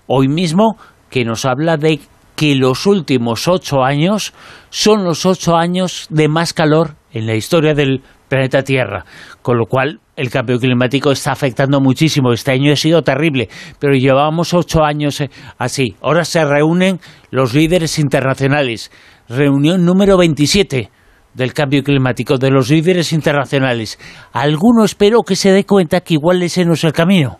hoy 0.06 0.28
mismo 0.28 0.76
que 1.10 1.24
nos 1.24 1.44
habla 1.44 1.76
de 1.76 2.00
que 2.34 2.54
los 2.54 2.86
últimos 2.86 3.48
ocho 3.48 3.82
años 3.82 4.34
son 4.70 5.04
los 5.04 5.24
ocho 5.24 5.56
años 5.56 6.06
de 6.10 6.28
más 6.28 6.52
calor 6.52 6.96
en 7.12 7.26
la 7.26 7.34
historia 7.34 7.74
del 7.74 8.02
planeta 8.28 8.62
Tierra, 8.62 9.04
con 9.42 9.58
lo 9.58 9.66
cual 9.66 10.00
el 10.16 10.30
cambio 10.30 10.58
climático 10.58 11.12
está 11.12 11.32
afectando 11.32 11.80
muchísimo. 11.80 12.32
Este 12.32 12.52
año 12.52 12.72
ha 12.72 12.76
sido 12.76 13.02
terrible, 13.02 13.48
pero 13.78 13.94
llevamos 13.94 14.54
ocho 14.54 14.82
años 14.84 15.20
eh, 15.20 15.30
así. 15.58 15.96
Ahora 16.00 16.24
se 16.24 16.44
reúnen 16.44 17.00
los 17.30 17.54
líderes 17.54 17.98
internacionales, 17.98 18.90
reunión 19.28 19.84
número 19.84 20.16
27 20.16 20.90
del 21.34 21.52
cambio 21.52 21.82
climático, 21.82 22.38
de 22.38 22.50
los 22.50 22.70
líderes 22.70 23.12
internacionales. 23.12 23.98
Alguno 24.32 24.84
espero 24.84 25.22
que 25.22 25.36
se 25.36 25.52
dé 25.52 25.64
cuenta 25.64 26.00
que 26.00 26.14
igual 26.14 26.42
ese 26.42 26.64
no 26.64 26.72
es 26.72 26.84
el 26.84 26.92
camino, 26.92 27.38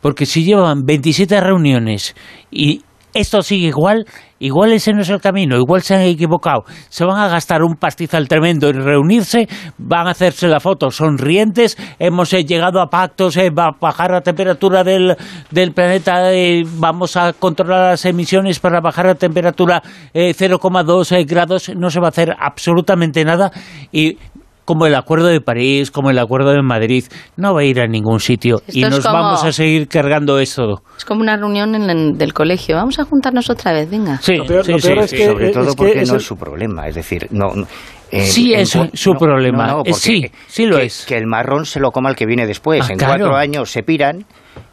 porque 0.00 0.26
si 0.26 0.44
llevan 0.44 0.84
27 0.84 1.40
reuniones 1.40 2.16
y 2.50 2.82
esto 3.16 3.42
sigue 3.42 3.68
igual, 3.68 4.06
igual 4.38 4.72
ese 4.72 4.92
no 4.92 5.02
es 5.02 5.08
el 5.08 5.20
camino, 5.20 5.56
igual 5.56 5.82
se 5.82 5.94
han 5.94 6.02
equivocado. 6.02 6.64
Se 6.88 7.04
van 7.04 7.18
a 7.18 7.28
gastar 7.28 7.62
un 7.62 7.76
pastizal 7.76 8.28
tremendo 8.28 8.68
en 8.68 8.84
reunirse, 8.84 9.48
van 9.78 10.06
a 10.06 10.10
hacerse 10.10 10.48
la 10.48 10.60
foto 10.60 10.90
sonrientes, 10.90 11.76
hemos 11.98 12.32
eh, 12.32 12.44
llegado 12.44 12.80
a 12.80 12.88
pactos, 12.88 13.36
eh, 13.36 13.50
va 13.50 13.68
a 13.68 13.76
bajar 13.80 14.10
la 14.10 14.20
temperatura 14.20 14.84
del, 14.84 15.16
del 15.50 15.72
planeta, 15.72 16.32
eh, 16.32 16.64
vamos 16.66 17.16
a 17.16 17.32
controlar 17.32 17.90
las 17.92 18.04
emisiones 18.04 18.60
para 18.60 18.80
bajar 18.80 19.06
la 19.06 19.14
temperatura 19.14 19.82
eh, 20.12 20.34
0,2 20.34 21.12
eh, 21.12 21.24
grados, 21.24 21.70
no 21.74 21.90
se 21.90 22.00
va 22.00 22.06
a 22.06 22.10
hacer 22.10 22.34
absolutamente 22.38 23.24
nada 23.24 23.50
y 23.92 24.18
como 24.66 24.84
el 24.84 24.94
Acuerdo 24.94 25.28
de 25.28 25.40
París, 25.40 25.90
como 25.90 26.10
el 26.10 26.18
Acuerdo 26.18 26.50
de 26.50 26.60
Madrid, 26.60 27.04
no 27.38 27.54
va 27.54 27.60
a 27.62 27.64
ir 27.64 27.80
a 27.80 27.86
ningún 27.86 28.20
sitio 28.20 28.60
y 28.68 28.82
Esto 28.82 28.88
es 28.88 28.90
nos 28.96 29.06
como- 29.06 29.22
vamos 29.22 29.44
a 29.44 29.52
seguir 29.52 29.88
cargando 29.88 30.38
esto. 30.38 30.82
Es 30.98 31.06
como 31.06 31.22
una 31.22 31.38
reunión 31.38 31.74
en 31.74 31.88
el- 31.88 32.18
del 32.18 32.34
colegio. 32.34 32.76
Vamos 32.76 32.98
a 32.98 33.04
juntarnos 33.04 33.48
otra 33.48 33.72
vez, 33.72 33.88
venga. 33.88 34.18
Sí, 34.20 34.34
Lo 34.36 34.44
peor- 34.44 34.64
sí, 34.66 34.72
lo 34.72 34.78
sí, 34.78 34.88
peor 34.88 34.98
es 35.04 35.10
sí. 35.10 35.16
que- 35.16 35.26
sobre 35.26 35.46
es 35.46 35.52
todo 35.54 35.64
que 35.70 35.74
porque 35.76 36.00
es 36.02 36.10
no 36.10 36.16
es 36.18 36.22
su 36.26 36.36
problema, 36.36 36.86
es 36.88 36.94
decir, 36.96 37.26
no, 37.30 37.46
no, 37.54 37.66
en- 38.10 38.26
Sí, 38.26 38.52
en 38.52 38.60
es 38.60 38.70
su 38.92 39.12
no, 39.14 39.18
problema. 39.18 39.66
no, 39.68 39.72
no, 39.72 39.78
Eh, 39.80 39.90
porque 39.90 39.94
sí, 39.94 40.30
sí 40.48 40.66
lo 40.66 40.76
que- 40.76 40.84
es. 40.86 41.06
Que 41.06 41.16
el 41.16 41.26
marrón 41.26 41.64
se 41.64 41.80
lo 41.80 41.90
coma 41.90 42.10
el 42.10 42.16
que 42.16 42.26
viene 42.26 42.46
después. 42.46 42.82
Ah, 42.88 42.92
en 42.92 42.98
claro. 42.98 43.14
cuatro 43.24 43.36
años 43.36 43.70
se 43.70 43.82
piran 43.82 44.26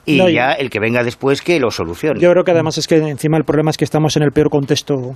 y 0.06 0.18
No, 0.18 0.28
y- 0.28 0.34
ya 0.34 0.52
el 0.54 0.70
que 0.70 0.80
venga 0.80 1.04
después 1.04 1.42
que 1.42 1.60
lo 1.60 1.72
solucione. 1.72 2.20
Yo 2.20 2.30
creo 2.32 2.44
que 2.44 2.52
además 2.52 2.78
es 2.78 2.88
que 2.88 2.96
encima 2.98 3.38
el 3.38 3.44
problema 3.44 3.70
es 3.70 3.78
que 3.78 3.86
estamos 3.86 4.18
en 4.18 4.24
el 4.24 4.32
peor 4.32 4.50
contexto 4.50 4.96
eh, 4.96 5.14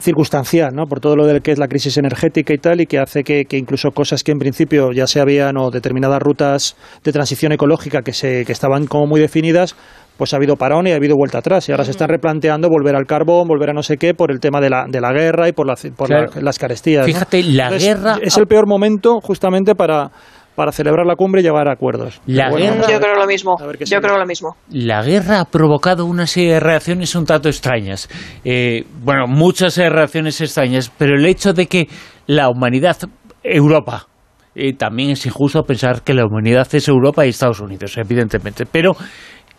circunstancial, 0.00 0.70
¿no? 0.74 0.84
Por 0.86 1.00
todo 1.00 1.16
lo 1.16 1.26
del 1.26 1.42
que 1.42 1.52
es 1.52 1.58
la 1.58 1.68
crisis 1.68 1.96
energética 1.96 2.52
y 2.54 2.58
tal, 2.58 2.80
y 2.80 2.86
que 2.86 2.98
hace 2.98 3.22
que, 3.22 3.44
que 3.44 3.56
incluso 3.56 3.90
cosas 3.90 4.22
que 4.22 4.32
en 4.32 4.38
principio 4.38 4.90
ya 4.92 5.06
se 5.06 5.20
habían 5.20 5.56
o 5.56 5.70
determinadas 5.70 6.20
rutas 6.20 6.76
de 7.04 7.12
transición 7.12 7.52
ecológica 7.52 8.02
que 8.02 8.12
se 8.12 8.44
que 8.44 8.52
estaban 8.52 8.86
como 8.86 9.06
muy 9.06 9.20
definidas, 9.20 9.76
pues 10.16 10.32
ha 10.32 10.36
habido 10.38 10.56
parón 10.56 10.86
y 10.86 10.92
ha 10.92 10.96
habido 10.96 11.14
vuelta 11.16 11.38
atrás 11.38 11.68
y 11.68 11.72
ahora 11.72 11.84
se 11.84 11.90
están 11.90 12.08
replanteando 12.08 12.68
volver 12.70 12.96
al 12.96 13.04
carbón, 13.06 13.46
volver 13.46 13.70
a 13.70 13.72
no 13.74 13.82
sé 13.82 13.96
qué 13.98 14.14
por 14.14 14.30
el 14.32 14.40
tema 14.40 14.60
de 14.60 14.70
la, 14.70 14.84
de 14.88 15.00
la 15.00 15.12
guerra 15.12 15.48
y 15.48 15.52
por, 15.52 15.66
la, 15.66 15.74
por 15.94 16.08
la- 16.10 16.26
las 16.40 16.58
carestías. 16.58 17.02
¿no? 17.06 17.12
Fíjate, 17.12 17.42
la 17.42 17.64
Entonces, 17.64 17.88
guerra- 17.88 18.18
es 18.22 18.36
el 18.38 18.46
peor 18.46 18.66
momento 18.66 19.20
justamente 19.22 19.74
para 19.74 20.10
para 20.56 20.72
celebrar 20.72 21.06
la 21.06 21.14
cumbre 21.14 21.40
y 21.42 21.44
llegar 21.44 21.68
a 21.68 21.72
acuerdos. 21.74 22.20
La 22.26 22.50
guerra- 22.50 22.88
Yo 22.88 22.98
creo 22.98 23.14
lo 23.14 23.26
mismo. 23.26 23.54
Yo 23.60 23.86
sigue. 23.86 24.00
creo 24.00 24.18
lo 24.18 24.26
mismo. 24.26 24.56
La 24.70 25.02
guerra 25.02 25.40
ha 25.40 25.44
provocado 25.44 26.06
una 26.06 26.26
serie 26.26 26.54
de 26.54 26.60
reacciones 26.60 27.14
un 27.14 27.26
tanto 27.26 27.48
extrañas. 27.48 28.08
Eh, 28.44 28.84
bueno, 29.04 29.26
muchas 29.28 29.76
reacciones 29.76 30.40
extrañas, 30.40 30.90
pero 30.98 31.14
el 31.16 31.26
hecho 31.26 31.52
de 31.52 31.66
que 31.66 31.88
la 32.26 32.48
humanidad, 32.48 32.96
Europa, 33.44 34.06
eh, 34.54 34.72
también 34.72 35.10
es 35.10 35.26
injusto 35.26 35.62
pensar 35.62 36.02
que 36.02 36.14
la 36.14 36.24
humanidad 36.24 36.66
es 36.72 36.88
Europa 36.88 37.26
y 37.26 37.28
Estados 37.28 37.60
Unidos, 37.60 37.96
evidentemente, 37.98 38.64
pero 38.64 38.96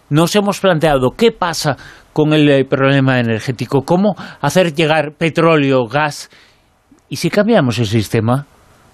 nos 0.09 0.35
hemos 0.35 0.59
planteado 0.59 1.11
qué 1.15 1.31
pasa 1.31 1.77
con 2.13 2.33
el 2.33 2.49
eh, 2.49 2.65
problema 2.65 3.19
energético, 3.19 3.83
cómo 3.83 4.15
hacer 4.41 4.73
llegar 4.73 5.11
petróleo, 5.17 5.85
gas, 5.85 6.29
y 7.09 7.17
si 7.17 7.29
cambiamos 7.29 7.77
el 7.79 7.85
sistema, 7.85 8.47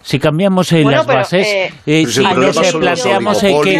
si 0.04 0.20
cambiamos 0.20 0.72
eh, 0.72 0.84
Bueno, 0.84 0.97
las 0.97 1.08
pero, 1.08 1.20
bases, 1.20 1.47
eh, 1.47 1.74
eh, 1.86 2.06
si 2.06 2.24
el 2.24 2.39
nos 2.39 2.58
eh, 2.58 2.78
planteamos 2.78 3.43
eh, 3.43 3.56
que 3.64 3.78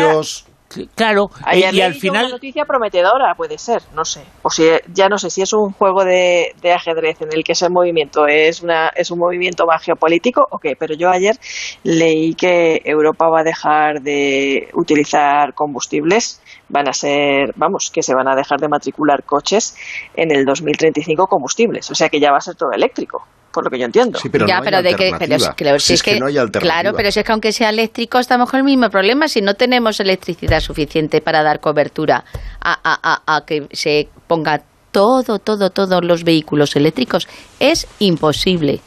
Claro, 0.96 1.30
Ayer 1.46 1.74
y 1.74 1.82
al 1.82 1.94
final... 1.94 2.26
una 2.26 2.34
noticia 2.34 2.66
prometedora, 2.66 3.36
puede 3.36 3.60
ser, 3.60 3.84
no 3.94 4.06
sé. 4.06 4.24
O 4.42 4.50
si 4.50 4.64
ya 4.92 5.08
no 5.08 5.20
sé 5.20 5.30
si 5.30 5.44
es 5.44 5.54
un 5.54 5.72
juego 5.72 6.04
de, 6.04 6.56
de 6.62 6.72
ajedrez 6.72 7.22
en 7.22 7.30
el 7.32 7.44
que 7.44 7.52
ese 7.52 7.70
movimiento 7.70 8.26
es 8.28 8.64
una 8.64 8.88
es 8.96 9.12
un 9.12 9.20
movimiento 9.20 9.66
más 9.66 9.84
geopolítico 9.84 10.48
o 10.50 10.58
qué, 10.58 10.74
pero 10.78 10.96
yo 10.96 11.10
ayer 11.10 11.36
leí 11.84 12.34
que 12.34 12.82
Europa 12.86 13.30
va 13.30 13.42
a 13.42 13.44
dejar 13.44 14.02
de 14.02 14.70
utilizar 14.74 15.54
combustibles, 15.54 16.42
van 16.70 16.88
a 16.88 16.94
ser, 16.94 17.54
vamos, 17.56 17.92
que 17.94 18.02
se 18.02 18.16
van 18.16 18.28
a 18.28 18.36
dejar 18.36 18.60
de 18.60 18.68
matricular 18.68 19.24
coches 19.24 19.76
en 20.16 20.32
el 20.36 20.44
2035 20.44 21.28
combustibles, 21.28 21.92
o 21.92 21.96
sea 21.96 22.10
que 22.10 22.20
ya 22.20 22.32
va 22.32 22.38
a 22.38 22.42
ser 22.42 22.56
todo 22.56 22.72
eléctrico 22.72 23.24
por 23.54 23.64
lo 23.66 23.70
que 23.70 23.80
yo 23.80 23.86
entiendo. 23.86 24.20
Sí, 24.20 24.30
pero 24.30 24.46
ya, 24.48 24.56
no 24.56 24.62
hay 24.62 24.66
pero 24.66 24.82
de 24.82 24.94
que, 24.96 25.12
pero 25.18 25.36
es, 25.36 25.50
claro, 25.56 25.80
Si 25.80 25.86
si 25.88 25.94
es 25.94 26.00
es 26.00 26.04
que 26.04 26.20
no 26.20 26.26
hay 26.28 26.38
alternativa. 26.38 26.62
claro, 26.82 26.98
pero 26.98 27.12
si 27.12 27.20
es 27.20 27.26
que 27.26 27.32
aunque 27.32 27.52
sea 27.52 27.70
eléctrico 27.70 28.20
estamos 28.20 28.50
con 28.50 28.58
el 28.60 28.64
mismo 28.66 28.90
problema 28.90 29.28
si 29.28 29.42
no 29.42 29.54
tenemos 29.54 30.00
electricidad 30.00 30.60
suficiente 30.60 31.22
para 31.22 31.44
dar 31.44 31.60
cobertura 31.60 32.24
a, 32.60 32.74
a, 32.84 33.22
a, 33.24 33.38
a 33.38 33.46
que 33.46 33.68
se 33.72 34.10
ponga 34.28 34.62
todo, 34.92 35.40
todo, 35.40 35.70
todos 35.70 36.04
los 36.04 36.24
vehículos 36.24 36.76
eléctricos 36.76 37.28
es 37.60 37.88
imposible. 38.00 38.80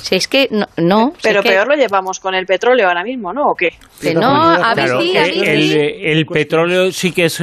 Si 0.00 0.16
es 0.16 0.26
que 0.26 0.48
no, 0.50 0.66
no 0.78 1.12
si 1.16 1.22
Pero 1.22 1.42
que- 1.42 1.50
peor 1.50 1.68
lo 1.68 1.74
llevamos 1.76 2.18
con 2.18 2.34
el 2.34 2.46
petróleo 2.46 2.88
ahora 2.88 3.04
mismo, 3.04 3.32
¿no? 3.32 3.42
¿O 3.50 3.54
qué? 3.54 3.68
que 4.00 4.14
no, 4.14 4.26
a 4.34 4.74
ver 4.74 4.86
Claro, 4.86 5.00
si, 5.02 5.16
a 5.16 5.22
ver 5.22 5.30
el, 5.48 5.62
si. 5.62 5.72
el- 5.74 6.06
el 6.18 6.26
petróleo 6.26 6.90
sí 6.90 7.12
que 7.12 7.26
es, 7.26 7.38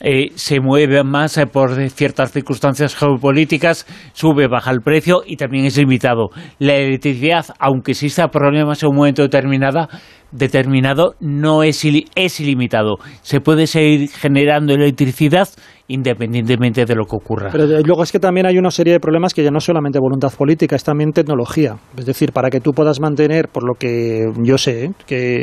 eh, 0.00 0.30
se 0.34 0.60
mueve 0.60 1.02
más 1.02 1.36
eh, 1.38 1.46
por 1.46 1.74
ciertas 1.90 2.32
circunstancias 2.32 2.94
geopolíticas, 2.94 3.86
sube, 4.12 4.46
baja 4.46 4.70
el 4.70 4.80
precio 4.80 5.22
y 5.26 5.36
también 5.36 5.64
es 5.64 5.76
limitado. 5.76 6.30
La 6.58 6.74
electricidad, 6.74 7.46
aunque 7.58 7.92
exista 7.92 8.28
problemas 8.28 8.82
en 8.82 8.90
un 8.90 8.96
momento 8.96 9.22
determinada, 9.22 9.88
determinado, 10.32 11.14
no 11.20 11.62
es, 11.62 11.84
ili- 11.84 12.06
es 12.14 12.40
ilimitado. 12.40 12.96
Se 13.22 13.40
puede 13.40 13.66
seguir 13.66 14.08
generando 14.10 14.74
electricidad 14.74 15.48
independientemente 15.88 16.84
de 16.84 16.94
lo 16.94 17.06
que 17.06 17.16
ocurra. 17.16 17.48
Pero 17.50 17.64
eh, 17.64 17.82
luego 17.82 18.02
es 18.02 18.12
que 18.12 18.18
también 18.18 18.46
hay 18.46 18.58
una 18.58 18.70
serie 18.70 18.92
de 18.92 19.00
problemas 19.00 19.32
que 19.32 19.42
ya 19.42 19.50
no 19.50 19.58
es 19.58 19.64
solamente 19.64 19.98
voluntad 19.98 20.30
política, 20.36 20.76
es 20.76 20.84
también 20.84 21.12
tecnología. 21.12 21.76
Es 21.96 22.04
decir, 22.04 22.32
para 22.32 22.50
que 22.50 22.60
tú 22.60 22.72
puedas 22.72 23.00
mantener, 23.00 23.48
por 23.48 23.64
lo 23.64 23.74
que 23.74 24.26
yo 24.42 24.58
sé, 24.58 24.84
¿eh? 24.84 24.90
que 25.06 25.42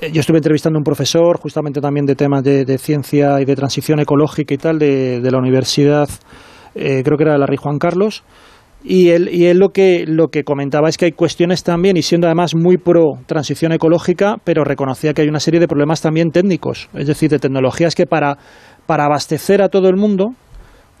eh, 0.00 0.10
yo 0.12 0.20
estuve 0.20 0.38
entrevistando 0.38 0.76
a 0.78 0.80
un 0.80 0.84
profesor 0.84 1.38
justamente 1.38 1.80
también 1.80 2.04
de 2.04 2.16
temas 2.16 2.42
de, 2.42 2.78
ciencia 2.78 3.40
y 3.40 3.44
de 3.44 3.54
transición 3.54 4.00
ecológica 4.00 4.54
y 4.54 4.58
tal 4.58 4.78
de, 4.78 5.20
la 5.22 5.38
universidad, 5.38 6.08
creo 6.74 7.16
que 7.16 7.22
era 7.22 7.32
de 7.32 7.38
la 7.38 7.46
Rey 7.46 7.56
Juan 7.56 7.78
Carlos, 7.78 8.22
y 8.88 9.10
él, 9.10 9.28
y 9.32 9.46
él 9.46 9.58
lo, 9.58 9.70
que, 9.70 10.04
lo 10.06 10.28
que 10.28 10.44
comentaba 10.44 10.88
es 10.88 10.96
que 10.96 11.06
hay 11.06 11.12
cuestiones 11.12 11.64
también, 11.64 11.96
y 11.96 12.02
siendo 12.02 12.28
además 12.28 12.54
muy 12.54 12.76
pro 12.76 13.18
transición 13.26 13.72
ecológica, 13.72 14.36
pero 14.44 14.62
reconocía 14.62 15.12
que 15.12 15.22
hay 15.22 15.28
una 15.28 15.40
serie 15.40 15.58
de 15.58 15.66
problemas 15.66 16.00
también 16.00 16.30
técnicos, 16.30 16.88
es 16.94 17.08
decir, 17.08 17.28
de 17.28 17.40
tecnologías 17.40 17.96
que 17.96 18.06
para, 18.06 18.38
para 18.86 19.06
abastecer 19.06 19.60
a 19.60 19.68
todo 19.68 19.88
el 19.88 19.96
mundo, 19.96 20.28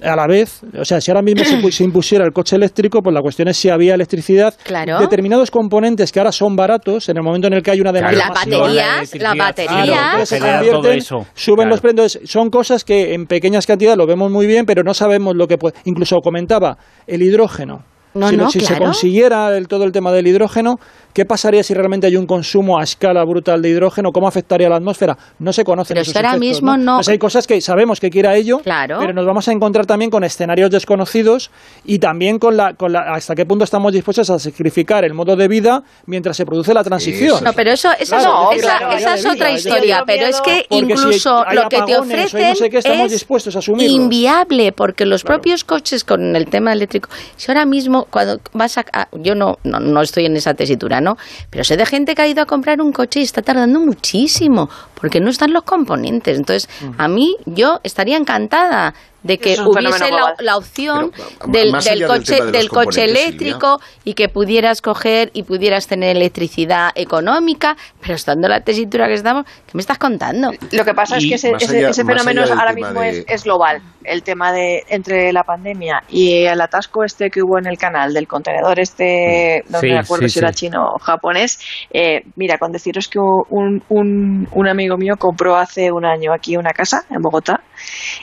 a 0.02 0.14
la 0.14 0.26
vez, 0.26 0.60
o 0.78 0.84
sea, 0.84 1.00
si 1.00 1.10
ahora 1.10 1.22
mismo 1.22 1.42
se, 1.44 1.58
pu- 1.58 1.70
se 1.70 1.82
impusiera 1.84 2.24
el 2.24 2.32
coche 2.32 2.56
eléctrico, 2.56 3.00
pues 3.02 3.14
la 3.14 3.22
cuestión 3.22 3.48
es 3.48 3.56
si 3.56 3.70
había 3.70 3.94
electricidad, 3.94 4.54
Claro. 4.62 4.98
determinados 5.00 5.50
componentes 5.50 6.12
que 6.12 6.20
ahora 6.20 6.32
son 6.32 6.54
baratos, 6.54 7.08
en 7.08 7.16
el 7.16 7.22
momento 7.22 7.46
en 7.46 7.54
el 7.54 7.62
que 7.62 7.70
hay 7.70 7.80
una 7.80 7.92
demanda 7.92 8.18
Las 8.18 8.28
baterías, 8.28 9.14
las 9.14 9.36
baterías. 9.36 9.88
entonces 9.88 10.28
se 10.28 10.38
Claro, 10.38 10.70
todo 10.80 10.90
eso. 10.92 11.26
suben 11.34 11.56
Claro. 11.68 11.70
los 11.70 11.80
precios. 11.80 12.18
Son 12.24 12.50
cosas 12.50 12.84
que 12.84 13.14
en 13.14 13.26
pequeñas 13.26 13.66
cantidades 13.66 13.96
lo 13.96 14.06
vemos 14.06 14.30
muy 14.30 14.46
bien, 14.46 14.66
pero 14.66 14.82
no 14.82 14.92
sabemos 14.92 15.34
lo 15.34 15.46
que 15.46 15.56
puede. 15.56 15.74
Incluso 15.84 16.16
comentaba 16.20 16.76
el 17.06 17.22
hidrógeno. 17.22 17.82
No, 18.14 18.30
si 18.30 18.36
no, 18.38 18.50
si 18.50 18.60
se 18.60 18.68
claro. 18.68 18.84
consiguiera 18.86 19.54
el, 19.58 19.68
todo 19.68 19.84
el 19.84 19.92
tema 19.92 20.10
del 20.10 20.26
hidrógeno, 20.26 20.76
¿qué 21.16 21.24
pasaría 21.24 21.62
si 21.62 21.72
realmente 21.72 22.06
hay 22.06 22.14
un 22.16 22.26
consumo 22.26 22.78
a 22.78 22.82
escala 22.84 23.24
brutal 23.24 23.62
de 23.62 23.70
hidrógeno? 23.70 24.12
¿Cómo 24.12 24.28
afectaría 24.28 24.66
a 24.66 24.70
la 24.70 24.76
atmósfera? 24.76 25.16
No 25.38 25.50
se 25.54 25.64
conocen 25.64 25.94
Pero 25.94 26.02
esos 26.02 26.08
es 26.10 26.12
que 26.12 26.18
ahora 26.18 26.36
efectos, 26.36 26.48
mismo 26.62 26.76
no- 26.76 26.96
Pues 26.96 27.08
hay 27.08 27.16
cosas 27.18 27.46
que 27.46 27.58
sabemos 27.62 28.00
que 28.00 28.10
quiera 28.10 28.34
ello, 28.36 28.58
Claro. 28.58 28.98
pero 29.00 29.14
nos 29.14 29.24
vamos 29.24 29.48
a 29.48 29.52
encontrar 29.52 29.86
también 29.86 30.10
con 30.10 30.24
escenarios 30.24 30.70
desconocidos 30.70 31.50
y 31.86 32.00
también 32.00 32.38
con 32.38 32.58
la, 32.58 32.74
con 32.74 32.92
la 32.92 33.14
hasta 33.14 33.34
qué 33.34 33.46
punto 33.46 33.64
estamos 33.64 33.94
dispuestos 33.94 34.28
a 34.28 34.38
sacrificar 34.38 35.06
el 35.06 35.14
modo 35.14 35.36
de 35.36 35.48
vida 35.48 35.82
mientras 36.04 36.36
se 36.36 36.44
produce 36.44 36.74
la 36.74 36.84
transición. 36.84 37.42
No, 37.42 37.54
pero 37.54 37.70
eso, 37.70 37.88
esa, 37.98 38.18
Claro, 38.18 38.52
es- 38.52 38.58
esa, 38.58 39.14
esa 39.14 39.32
otra 39.32 39.46
vida, 39.48 39.52
historia, 39.58 40.02
pero 40.06 40.26
es 40.26 40.38
que 40.42 40.66
Porque 40.68 40.84
si 40.86 40.92
incluso 40.92 41.46
hay 41.46 41.56
lo 41.56 41.68
que 41.70 41.80
te 41.80 41.96
ofrecen 41.96 42.48
no 42.50 42.54
sé 42.56 42.68
qué, 42.68 42.76
estamos 42.78 43.06
es 43.06 43.12
dispuestos 43.12 43.56
a 43.56 43.60
asumirlo. 43.60 43.90
inviable, 43.90 44.72
porque 44.72 45.06
los 45.06 45.24
propios 45.24 45.64
coches 45.64 46.04
con 46.04 46.36
el 46.36 46.46
tema 46.50 46.74
eléctrico, 46.74 47.08
si 47.36 47.50
ahora 47.50 47.64
mismo 47.64 48.04
cuando 48.10 48.38
vas 48.52 48.76
a, 48.76 48.84
a- 48.92 49.08
yo 49.14 49.34
no, 49.34 49.58
no 49.64 49.80
no 49.80 50.02
estoy 50.02 50.26
en 50.26 50.36
esa 50.36 50.52
tesitura, 50.52 51.00
Pero 51.50 51.62
sé 51.62 51.76
de 51.76 51.86
gente 51.86 52.14
que 52.14 52.22
ha 52.22 52.28
ido 52.28 52.42
a 52.42 52.46
comprar 52.46 52.80
un 52.80 52.92
coche 52.92 53.20
y 53.20 53.22
está 53.22 53.42
tardando 53.42 53.78
muchísimo 53.80 54.68
porque 55.00 55.20
no 55.20 55.30
están 55.30 55.52
los 55.52 55.62
componentes. 55.64 56.38
Entonces, 56.38 56.68
a 56.98 57.08
mí 57.08 57.36
yo 57.46 57.78
estaría 57.82 58.16
encantada 58.16 58.94
de 59.22 59.38
que 59.38 59.56
hubiese 59.60 60.08
la, 60.38 60.56
opción 60.56 61.10
Pero, 61.10 61.50
del, 61.52 61.72
del 61.72 62.06
coche 62.06 62.40
del 62.44 62.68
coche 62.68 63.02
eléctrico 63.04 63.80
y 64.04 64.14
que 64.14 64.28
pudieras 64.28 64.80
coger 64.80 65.30
y 65.32 65.42
pudieras 65.42 65.88
tener 65.88 66.16
electricidad 66.16 66.90
económica, 66.94 67.76
pero 68.00 68.14
estando 68.14 68.46
en 68.46 68.52
la 68.52 68.60
tesitura 68.60 69.08
que 69.08 69.14
estamos, 69.14 69.44
¿qué 69.44 69.72
me 69.74 69.80
estás 69.80 69.98
contando? 69.98 70.52
Lo 70.70 70.84
que 70.84 70.94
pasa 70.94 71.16
es 71.16 71.24
que 71.26 71.34
ese, 71.34 71.50
más 71.50 71.62
ese- 71.64 71.78
allá- 71.78 71.88
ese 71.88 72.04
más 72.04 72.22
fenómeno 72.22 72.42
ahora 72.56 72.72
mismo 72.72 73.00
de- 73.00 73.08
es, 73.08 73.24
es 73.26 73.42
global. 73.44 73.82
El 74.04 74.22
tema 74.22 74.52
de 74.52 74.84
entre 74.88 75.32
la 75.32 75.42
pandemia 75.42 76.04
y 76.08 76.44
el 76.44 76.60
atasco 76.60 77.02
este 77.02 77.28
que 77.28 77.40
hubo 77.42 77.58
en 77.58 77.66
el 77.66 77.76
canal 77.78 78.14
del 78.14 78.28
contenedor 78.28 78.78
este, 78.78 79.64
no 79.70 79.80
Sí, 79.80 79.88
me 79.88 79.98
acuerdo 79.98 80.28
sí, 80.28 80.34
si 80.34 80.38
era 80.38 80.52
chino 80.52 80.84
o 80.94 80.98
japonés. 81.00 81.58
eh, 81.92 82.20
mira, 82.36 82.58
con 82.58 82.70
deciros 82.70 83.08
que 83.08 83.18
un, 83.18 83.82
un, 83.88 84.46
un 84.52 84.68
amigo 84.68 84.85
mío 84.96 85.16
compró 85.18 85.56
hace 85.56 85.90
un 85.92 86.04
año 86.04 86.32
aquí 86.32 86.56
una 86.56 86.70
casa 86.72 87.04
en 87.10 87.20
Bogotá 87.22 87.62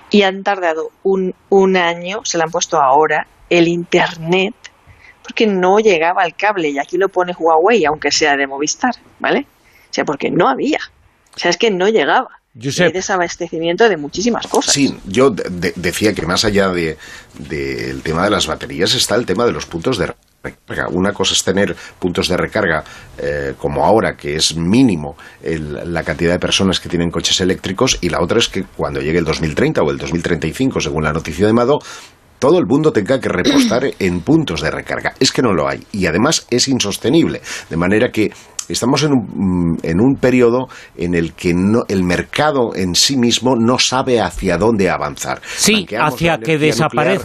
y 0.09 0.21
han 0.23 0.43
tardado 0.43 0.89
un, 1.03 1.33
un 1.49 1.75
año, 1.77 2.21
se 2.23 2.37
la 2.37 2.45
han 2.45 2.51
puesto 2.51 2.81
ahora, 2.81 3.27
el 3.49 3.67
internet 3.67 4.55
porque 5.23 5.47
no 5.47 5.79
llegaba 5.79 6.25
el 6.25 6.35
cable 6.35 6.69
y 6.69 6.79
aquí 6.79 6.97
lo 6.97 7.07
pone 7.09 7.33
Huawei, 7.37 7.85
aunque 7.85 8.11
sea 8.11 8.35
de 8.35 8.45
Movistar, 8.47 8.93
¿vale? 9.19 9.45
O 9.89 9.93
sea, 9.93 10.03
porque 10.05 10.29
no 10.29 10.49
había. 10.49 10.79
O 11.35 11.39
sea, 11.39 11.49
es 11.49 11.57
que 11.57 11.71
no 11.71 11.87
llegaba. 11.87 12.29
Josep. 12.61 12.87
Hay 12.87 12.91
desabastecimiento 12.91 13.87
de 13.89 13.97
muchísimas 13.97 14.45
cosas. 14.47 14.73
Sí, 14.73 14.95
yo 15.05 15.29
de- 15.29 15.49
de- 15.49 15.73
decía 15.75 16.13
que 16.13 16.23
más 16.25 16.43
allá 16.45 16.67
de- 16.69 16.97
del 17.39 18.01
tema 18.03 18.23
de 18.25 18.29
las 18.31 18.45
baterías 18.47 18.93
está 18.95 19.15
el 19.15 19.25
tema 19.25 19.45
de 19.45 19.51
los 19.53 19.65
puntos 19.65 19.97
de. 19.97 20.13
Una 20.91 21.13
cosa 21.13 21.33
es 21.33 21.43
tener 21.43 21.73
puntos 21.99 22.27
de 22.27 22.35
recarga 22.35 22.83
eh, 23.17 23.53
como 23.57 23.85
ahora, 23.85 24.15
que 24.17 24.35
es 24.35 24.55
mínimo 24.57 25.15
el- 25.41 25.93
la 25.93 26.03
cantidad 26.03 26.33
de 26.33 26.39
personas 26.39 26.79
que 26.81 26.89
tienen 26.89 27.09
coches 27.09 27.39
eléctricos, 27.39 27.97
y 28.01 28.09
la 28.09 28.21
otra 28.21 28.39
es 28.39 28.49
que 28.49 28.63
cuando 28.75 28.99
llegue 28.99 29.19
el 29.19 29.25
2030 29.25 29.81
o 29.81 29.89
el 29.91 29.97
2035, 29.97 30.81
según 30.81 31.03
la 31.03 31.13
noticia 31.13 31.47
de 31.47 31.53
Mado, 31.53 31.79
todo 32.39 32.59
el 32.59 32.65
mundo 32.65 32.91
tenga 32.91 33.21
que 33.21 33.29
repostar 33.29 33.83
en 33.99 34.19
puntos 34.19 34.59
de 34.61 34.69
recarga. 34.69 35.13
Es 35.17 35.31
que 35.31 35.41
no 35.41 35.53
lo 35.53 35.69
hay. 35.69 35.81
Y 35.93 36.07
además 36.07 36.45
es 36.49 36.67
insostenible. 36.67 37.41
De 37.69 37.77
manera 37.77 38.09
que 38.11 38.33
estamos 38.67 39.01
en 39.03 39.11
un, 39.13 39.75
mm, 39.75 39.77
en 39.83 40.01
un 40.01 40.15
periodo 40.15 40.67
en 40.97 41.15
el 41.15 41.33
que 41.33 41.53
no, 41.53 41.83
el 41.87 42.03
mercado 42.03 42.75
en 42.75 42.95
sí 42.95 43.15
mismo 43.15 43.55
no 43.55 43.79
sabe 43.79 44.19
hacia 44.19 44.57
dónde 44.57 44.89
avanzar. 44.89 45.41
Sí, 45.55 45.85
hacia 46.15 46.37
que 46.39 46.57
nuclear. 46.87 47.15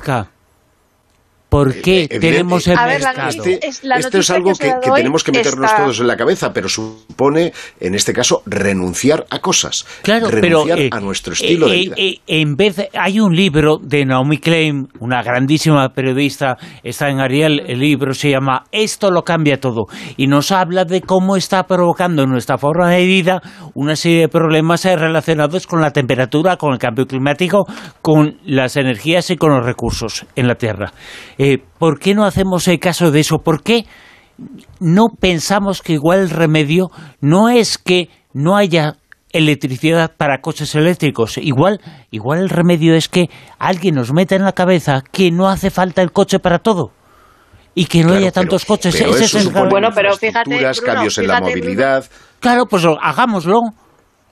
¿Por 1.48 1.74
qué 1.80 2.02
Eh, 2.10 2.20
tenemos 2.20 2.66
el 2.66 2.76
A 2.76 2.86
ver, 2.86 3.00
la 3.00 3.08
mercado? 3.08 3.28
Este- 3.30 3.66
Es 3.66 3.82
esto 3.82 4.18
es 4.18 4.30
algo 4.30 4.52
que 4.52 4.70
tenemos 4.94 5.24
que 5.24 5.32
meternos 5.32 5.64
está- 5.70 5.82
todos 5.82 6.00
en 6.00 6.06
la 6.06 6.16
cabeza, 6.16 6.52
pero 6.52 6.68
supone, 6.68 7.52
en 7.80 7.94
este 7.94 8.12
caso, 8.12 8.42
renunciar 8.44 9.24
a 9.30 9.38
cosas. 9.38 9.86
Claro, 10.02 10.26
pero 10.30 10.42
renunciar 10.42 10.78
eh, 10.78 10.90
a 10.92 11.00
nuestro 11.00 11.32
estilo 11.32 11.68
eh, 11.68 11.70
de 11.70 11.76
eh, 11.76 11.80
vida. 11.80 11.94
eh, 11.96 12.14
en 12.26 12.54
vez 12.56 12.88
hay 12.92 13.20
un 13.20 13.34
libro 13.34 13.78
de 13.82 14.04
Naomi 14.04 14.38
Klein, 14.38 14.88
una 15.00 15.22
grandísima 15.22 15.88
periodista, 15.90 16.58
está 16.82 17.08
en 17.08 17.20
Ariel, 17.20 17.62
el 17.66 17.78
libro 17.80 18.12
se 18.12 18.30
llama 18.30 18.64
Esto 18.70 19.10
lo 19.10 19.22
cambia 19.22 19.58
todo 19.58 19.86
y 20.18 20.26
nos 20.26 20.52
habla 20.52 20.84
de 20.84 21.00
cómo 21.00 21.36
está 21.36 21.64
provocando 21.64 22.24
en 22.24 22.30
nuestra 22.30 22.58
forma 22.58 22.90
de 22.90 23.04
vida 23.06 23.40
una 23.74 23.96
serie 23.96 24.20
de 24.20 24.28
problemas 24.28 24.84
eh, 24.84 24.96
relacionados 24.96 25.66
con 25.66 25.80
la 25.80 25.92
temperatura, 25.92 26.56
con 26.58 26.72
el 26.74 26.78
cambio 26.78 27.06
climático, 27.06 27.64
con 28.02 28.36
las 28.44 28.76
energías 28.76 29.30
y 29.30 29.36
con 29.36 29.50
los 29.56 29.64
recursos 29.64 30.26
en 30.36 30.46
la 30.46 30.54
Tierra. 30.56 30.92
Eh, 31.38 31.58
¿Por 31.78 31.98
qué 32.00 32.14
no 32.14 32.24
hacemos 32.24 32.66
el 32.68 32.78
caso 32.80 33.10
de 33.10 33.20
eso? 33.20 33.38
¿Por 33.38 33.62
qué 33.62 33.84
no 34.80 35.06
pensamos 35.20 35.82
que 35.82 35.94
igual 35.94 36.20
el 36.20 36.30
remedio 36.30 36.90
no 37.20 37.48
es 37.48 37.78
que 37.78 38.08
no 38.32 38.56
haya 38.56 38.96
electricidad 39.32 40.12
para 40.16 40.40
coches 40.40 40.74
eléctricos. 40.74 41.38
Igual, 41.38 41.80
igual 42.10 42.40
el 42.40 42.48
remedio 42.48 42.94
es 42.94 43.08
que 43.08 43.28
alguien 43.58 43.94
nos 43.96 44.12
meta 44.12 44.34
en 44.36 44.42
la 44.44 44.52
cabeza 44.52 45.02
que 45.12 45.30
no 45.30 45.48
hace 45.48 45.70
falta 45.70 46.02
el 46.02 46.12
coche 46.12 46.38
para 46.38 46.58
todo. 46.60 46.92
Y 47.74 47.86
que 47.86 47.98
no 48.00 48.08
Claro, 48.08 48.20
haya 48.22 48.32
tantos 48.32 48.64
pero- 48.64 48.76
coches. 48.76 48.96
pero 48.96 49.10
Ese 49.10 49.24
eso 49.24 49.38
es 49.38 49.46
el 49.46 49.52
Bueno, 49.68 49.90
pero 49.94 50.16
fíjate, 50.16 50.56
Bruno, 50.56 50.72
cambios 50.84 51.18
en 51.18 51.26
la 51.28 51.40
Bruno. 51.40 51.50
movilidad. 51.56 52.04
Claro, 52.40 52.66
pues 52.66 52.84
hagámoslo. 53.00 53.60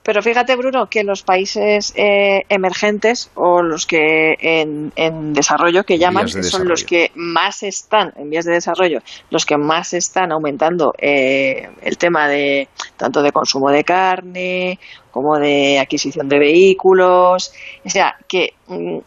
Pero 0.06 0.22
fíjate, 0.22 0.54
Bruno, 0.54 0.86
que 0.86 1.02
los 1.02 1.24
países 1.24 1.92
eh, 1.96 2.44
emergentes 2.48 3.28
o 3.34 3.60
los 3.60 3.86
que 3.86 4.36
en, 4.38 4.92
en 4.94 5.32
desarrollo 5.32 5.82
que 5.82 5.98
llaman 5.98 6.26
de 6.26 6.44
son 6.44 6.68
los 6.68 6.84
que 6.84 7.10
más 7.16 7.64
están 7.64 8.12
en 8.14 8.30
vías 8.30 8.44
de 8.44 8.52
desarrollo, 8.52 9.00
los 9.30 9.44
que 9.44 9.56
más 9.56 9.94
están 9.94 10.30
aumentando 10.30 10.92
eh, 10.96 11.70
el 11.82 11.98
tema 11.98 12.28
de 12.28 12.68
tanto 12.96 13.20
de 13.20 13.32
consumo 13.32 13.68
de 13.72 13.82
carne 13.82 14.78
como 15.10 15.40
de 15.40 15.80
adquisición 15.80 16.28
de 16.28 16.38
vehículos. 16.38 17.52
O 17.84 17.90
sea, 17.90 18.14
que 18.28 18.50
mm, 18.68 18.98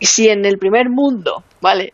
si 0.00 0.28
en 0.28 0.44
el 0.44 0.58
primer 0.58 0.90
mundo, 0.90 1.44
¿vale? 1.60 1.92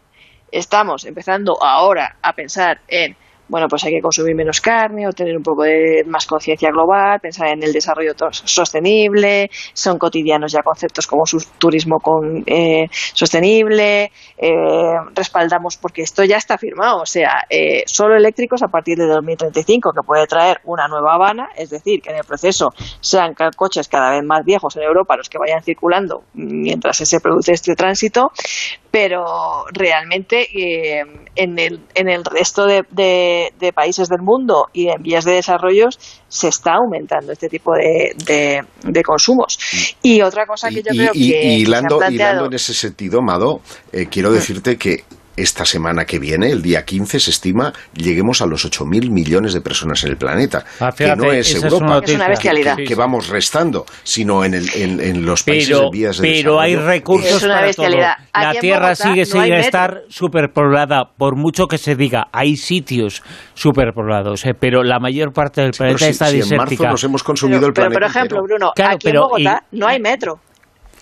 Estamos 0.50 1.04
empezando 1.04 1.62
ahora 1.62 2.16
a 2.22 2.32
pensar 2.32 2.80
en 2.88 3.14
bueno, 3.52 3.68
pues 3.68 3.84
hay 3.84 3.92
que 3.92 4.00
consumir 4.00 4.34
menos 4.34 4.62
carne 4.62 5.06
o 5.06 5.12
tener 5.12 5.36
un 5.36 5.42
poco 5.42 5.64
de 5.64 6.04
más 6.06 6.24
conciencia 6.24 6.70
global, 6.70 7.20
pensar 7.20 7.48
en 7.48 7.62
el 7.62 7.70
desarrollo 7.70 8.14
sostenible, 8.30 9.50
son 9.74 9.98
cotidianos 9.98 10.52
ya 10.52 10.62
conceptos 10.62 11.06
como 11.06 11.26
su 11.26 11.38
turismo 11.58 12.00
con, 12.00 12.44
eh, 12.46 12.88
sostenible, 13.12 14.10
eh, 14.38 14.94
respaldamos 15.14 15.76
porque 15.76 16.00
esto 16.00 16.24
ya 16.24 16.38
está 16.38 16.56
firmado, 16.56 17.02
o 17.02 17.06
sea, 17.06 17.44
eh, 17.50 17.82
solo 17.84 18.16
eléctricos 18.16 18.62
a 18.62 18.68
partir 18.68 18.96
de 18.96 19.06
2035, 19.06 19.92
que 19.92 20.00
puede 20.02 20.26
traer 20.26 20.62
una 20.64 20.88
nueva 20.88 21.12
Habana, 21.12 21.50
es 21.54 21.68
decir, 21.68 22.00
que 22.00 22.08
en 22.08 22.16
el 22.16 22.24
proceso 22.24 22.72
sean 23.00 23.34
coches 23.54 23.86
cada 23.86 24.12
vez 24.12 24.24
más 24.24 24.46
viejos 24.46 24.76
en 24.76 24.84
Europa 24.84 25.14
los 25.14 25.28
que 25.28 25.36
vayan 25.36 25.62
circulando 25.62 26.24
mientras 26.32 26.96
se 26.96 27.20
produce 27.20 27.52
este 27.52 27.74
tránsito, 27.74 28.32
pero 28.90 29.64
realmente 29.72 30.46
eh, 30.54 31.04
en, 31.34 31.58
el, 31.58 31.80
en 31.94 32.08
el 32.08 32.24
resto 32.24 32.66
de, 32.66 32.84
de- 32.90 33.41
de 33.58 33.72
países 33.72 34.08
del 34.08 34.20
mundo 34.22 34.66
y 34.72 34.88
en 34.88 35.02
vías 35.02 35.24
de 35.24 35.32
desarrollo 35.32 35.86
se 36.28 36.48
está 36.48 36.74
aumentando 36.74 37.32
este 37.32 37.48
tipo 37.48 37.72
de, 37.74 38.12
de- 38.24 38.62
de 38.82 39.02
consumos. 39.02 39.58
Y 40.02 40.20
otra 40.22 40.46
cosa 40.46 40.68
que 40.70 40.82
yo 40.82 40.90
y, 40.92 40.96
creo 40.98 41.10
y- 41.14 41.18
que, 41.18 41.24
y 41.28 41.32
que 41.32 41.42
se 41.42 41.48
ha 41.48 41.52
hilando, 41.58 41.98
planteado... 41.98 42.32
hilando 42.32 42.46
en 42.46 42.54
ese 42.54 42.74
sentido, 42.74 43.20
Mado, 43.22 43.60
eh, 43.92 44.06
quiero 44.10 44.32
decirte 44.32 44.76
que 44.76 45.04
esta 45.36 45.64
semana 45.64 46.04
que 46.04 46.18
viene, 46.18 46.50
el 46.50 46.62
día 46.62 46.84
15, 46.84 47.20
se 47.20 47.30
estima 47.30 47.72
lleguemos 47.94 48.42
a 48.42 48.46
los 48.46 48.64
8.000 48.70 49.10
millones 49.10 49.52
de 49.54 49.60
personas 49.60 50.02
en 50.04 50.10
el 50.10 50.16
planeta. 50.16 50.64
Ah, 50.80 50.90
que 50.90 51.04
fíjate, 51.04 51.16
no 51.26 51.32
es 51.32 51.54
Europa. 51.54 52.00
Es 52.04 52.14
una 52.14 52.28
bestialidad. 52.28 52.76
que, 52.76 52.84
que 52.84 52.94
vamos 52.94 53.28
restando, 53.28 53.86
sino 54.02 54.44
en, 54.44 54.54
el, 54.54 54.68
en, 54.74 55.00
en 55.00 55.24
los 55.24 55.42
países 55.42 55.68
Pero, 55.68 55.84
en 55.84 55.90
vías 55.90 56.18
de 56.18 56.28
pero 56.28 56.60
hay 56.60 56.76
recursos 56.76 57.30
Es 57.36 57.42
una 57.42 57.54
para 57.54 57.66
bestialidad. 57.66 58.14
todo. 58.32 58.42
La 58.42 58.54
Tierra 58.60 58.80
Bogotá 58.88 58.94
sigue 58.96 59.20
no 59.20 59.26
sin 59.26 59.40
metro. 59.42 59.56
estar 59.58 60.02
superpoblada, 60.08 61.10
por 61.16 61.36
mucho 61.36 61.66
que 61.66 61.78
se 61.78 61.96
diga. 61.96 62.28
Hay 62.32 62.56
sitios 62.56 63.22
superpoblados, 63.54 64.44
eh, 64.46 64.54
pero 64.58 64.82
la 64.82 64.98
mayor 64.98 65.32
parte 65.32 65.60
del 65.62 65.72
Sí, 65.72 65.78
pero 65.78 65.96
planeta 65.96 66.04
si- 66.06 66.10
está 66.10 66.26
si 66.26 66.32
en 66.32 66.38
marzo 66.40 66.70
desértica. 66.70 66.90
nos 66.90 67.04
hemos 67.04 67.22
consumido 67.22 67.60
Pero, 67.60 67.68
el 67.68 67.72
pero, 67.74 67.88
planeta 67.88 68.00
por 68.00 68.10
ejemplo, 68.10 68.38
entero. 68.40 68.42
Bruno, 68.58 68.72
Claro, 68.74 68.94
aquí 68.96 69.04
pero 69.06 69.20
en 69.20 69.28
Bogotá 69.28 69.64
y- 69.70 69.78
no 69.78 69.86
hay 69.86 70.00
metro. 70.00 70.40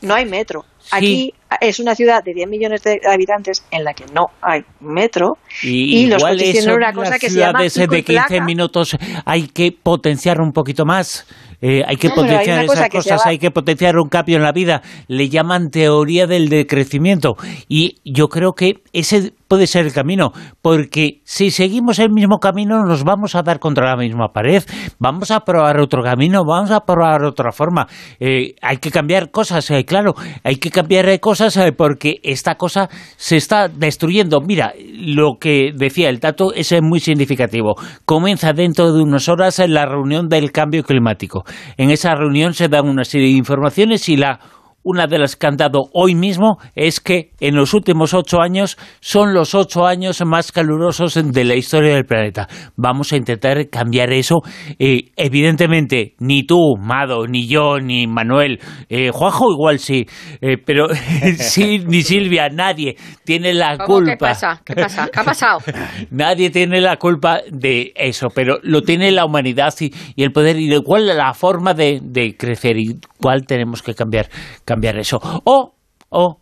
No 0.02 0.14
hay 0.14 0.24
metro. 0.26 0.64
Sí. 0.78 0.88
Aquí 0.92 1.34
es 1.60 1.80
una 1.80 1.94
ciudad 1.94 2.22
de 2.22 2.32
10 2.34 2.48
millones 2.48 2.82
de 2.82 3.00
habitantes 3.08 3.64
en 3.70 3.84
la 3.84 3.92
que 3.92 4.04
no 4.14 4.26
hay 4.40 4.62
metro 4.80 5.38
Y, 5.62 6.04
y, 6.04 6.06
los 6.06 6.22
coches 6.22 6.52
tienen 6.52 6.74
una 6.74 6.92
cosa 6.92 7.18
que 7.18 7.30
se 7.30 7.40
llama 7.40 7.62
de 7.62 7.68
15 7.68 8.02
placa. 8.04 8.44
minutos 8.44 8.96
hay 9.24 9.48
que 9.48 9.72
potenciar 9.72 10.40
un 10.40 10.52
poquito 10.52 10.84
más. 10.84 11.26
Eh, 11.62 11.82
hay 11.86 11.96
que 11.96 12.08
No, 12.08 12.14
pero 12.14 12.28
hay 12.28 12.36
potenciar 12.38 12.66
cosa 12.66 12.86
esas 12.86 12.90
cosas, 12.90 13.26
hay 13.26 13.38
que 13.38 13.50
potenciar 13.50 13.98
un 13.98 14.08
cambio 14.08 14.36
en 14.36 14.42
la 14.42 14.52
vida. 14.52 14.82
Le 15.08 15.28
llaman 15.28 15.70
teoría 15.70 16.26
del 16.26 16.48
decrecimiento. 16.48 17.36
Y 17.68 17.96
yo 18.04 18.28
creo 18.28 18.52
que 18.52 18.76
ese 18.92 19.32
puede 19.50 19.66
ser 19.66 19.84
el 19.84 19.92
camino, 19.92 20.30
porque 20.62 21.22
si 21.24 21.50
seguimos 21.50 21.98
el 21.98 22.10
mismo 22.10 22.38
camino 22.38 22.84
nos 22.84 23.02
vamos 23.02 23.34
a 23.34 23.42
dar 23.42 23.58
contra 23.58 23.84
la 23.84 23.96
misma 23.96 24.28
pared, 24.28 24.62
vamos 25.00 25.32
a 25.32 25.40
probar 25.40 25.80
otro 25.80 26.04
camino, 26.04 26.44
vamos 26.44 26.70
a 26.70 26.78
probar 26.86 27.24
otra 27.24 27.50
forma. 27.50 27.88
Eh, 28.20 28.54
hay 28.62 28.76
que 28.76 28.92
cambiar 28.92 29.32
cosas, 29.32 29.68
eh, 29.72 29.84
claro, 29.84 30.14
hay 30.44 30.54
que 30.56 30.70
cambiar 30.70 31.08
eh, 31.08 31.18
cosas 31.40 31.56
eh, 31.56 31.72
porque 31.72 32.20
esta 32.22 32.56
cosa 32.56 32.90
se 33.16 33.38
está 33.38 33.68
destruyendo. 33.68 34.40
Mira, 34.42 34.74
lo 34.78 35.38
que 35.40 35.72
decía 35.74 36.10
el 36.10 36.20
Tato 36.20 36.52
es 36.52 36.70
eh, 36.72 36.82
muy 36.82 37.00
significativo. 37.00 37.76
Comienza 38.04 38.52
dentro 38.52 38.92
de 38.92 39.02
unas 39.02 39.26
horas 39.28 39.58
en 39.58 39.72
la 39.72 39.86
reunión 39.86 40.28
del 40.28 40.52
cambio 40.52 40.82
climático. 40.82 41.44
En 41.78 41.90
esa 41.90 42.14
reunión 42.14 42.52
se 42.52 42.68
dan 42.68 42.86
una 42.86 43.04
serie 43.04 43.28
de 43.28 43.38
informaciones 43.38 44.06
y 44.10 44.18
la 44.18 44.38
una 44.82 45.06
de 45.06 45.18
las 45.18 45.36
que 45.36 45.46
han 45.46 45.56
dado 45.56 45.90
hoy 45.92 46.14
mismo 46.14 46.58
es 46.74 47.00
que 47.00 47.32
en 47.40 47.54
los 47.54 47.74
últimos 47.74 48.14
ocho 48.14 48.40
años 48.40 48.78
son 49.00 49.34
los 49.34 49.54
ocho 49.54 49.86
años 49.86 50.22
más 50.24 50.52
calurosos 50.52 51.14
de 51.14 51.44
la 51.44 51.54
historia 51.54 51.94
del 51.94 52.06
planeta. 52.06 52.48
Vamos 52.76 53.12
a 53.12 53.16
intentar 53.16 53.68
cambiar 53.68 54.12
eso. 54.12 54.42
Eh, 54.78 55.10
evidentemente, 55.16 56.14
ni 56.18 56.44
tú, 56.44 56.76
Mado, 56.78 57.26
ni 57.26 57.46
yo, 57.46 57.78
ni 57.78 58.06
Manuel, 58.06 58.60
eh, 58.88 59.10
Juanjo 59.12 59.52
igual 59.52 59.78
sí, 59.78 60.06
eh, 60.40 60.56
pero 60.56 60.88
sí, 61.38 61.80
ni 61.86 62.02
Silvia, 62.02 62.48
nadie 62.48 62.96
tiene 63.24 63.52
la 63.52 63.76
culpa. 63.78 64.12
¿Qué 64.12 64.16
pasa? 64.16 64.62
¿Qué 64.64 64.74
pasa? 64.74 65.08
¿Qué 65.12 65.20
ha 65.20 65.24
pasado? 65.24 65.58
Nadie 66.10 66.50
tiene 66.50 66.80
la 66.80 66.96
culpa 66.96 67.40
de 67.50 67.92
eso, 67.94 68.28
pero 68.34 68.58
lo 68.62 68.82
tiene 68.82 69.10
la 69.10 69.24
humanidad 69.24 69.74
y, 69.80 69.92
y 70.16 70.22
el 70.22 70.32
poder 70.32 70.58
y 70.58 70.68
de 70.68 70.80
cuál 70.80 71.06
la 71.06 71.34
forma 71.34 71.74
de, 71.74 72.00
de 72.02 72.36
crecer 72.36 72.76
y 72.78 72.98
cuál 73.20 73.46
tenemos 73.46 73.82
que 73.82 73.94
cambiar, 73.94 74.28
cambiar 74.70 74.98
eso. 74.98 75.18
O, 75.42 75.74
o, 76.10 76.38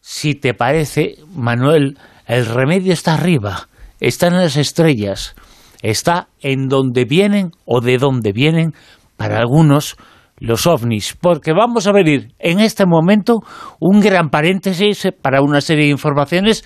si 0.00 0.34
te 0.34 0.52
parece, 0.52 1.16
Manuel, 1.34 1.96
el 2.26 2.44
remedio 2.44 2.92
está 2.92 3.14
arriba, 3.14 3.68
está 4.00 4.26
en 4.26 4.34
las 4.34 4.58
estrellas, 4.58 5.34
está 5.80 6.28
en 6.42 6.68
donde 6.68 7.06
vienen 7.06 7.52
o 7.64 7.80
de 7.80 7.96
donde 7.96 8.32
vienen 8.32 8.74
para 9.16 9.38
algunos 9.38 9.96
los 10.36 10.66
ovnis, 10.66 11.16
porque 11.18 11.52
vamos 11.54 11.86
a 11.86 11.92
venir 11.92 12.34
en 12.38 12.60
este 12.60 12.84
momento 12.84 13.40
un 13.80 14.00
gran 14.00 14.28
paréntesis 14.28 15.08
para 15.22 15.40
una 15.40 15.62
serie 15.62 15.84
de 15.84 15.92
informaciones 15.92 16.64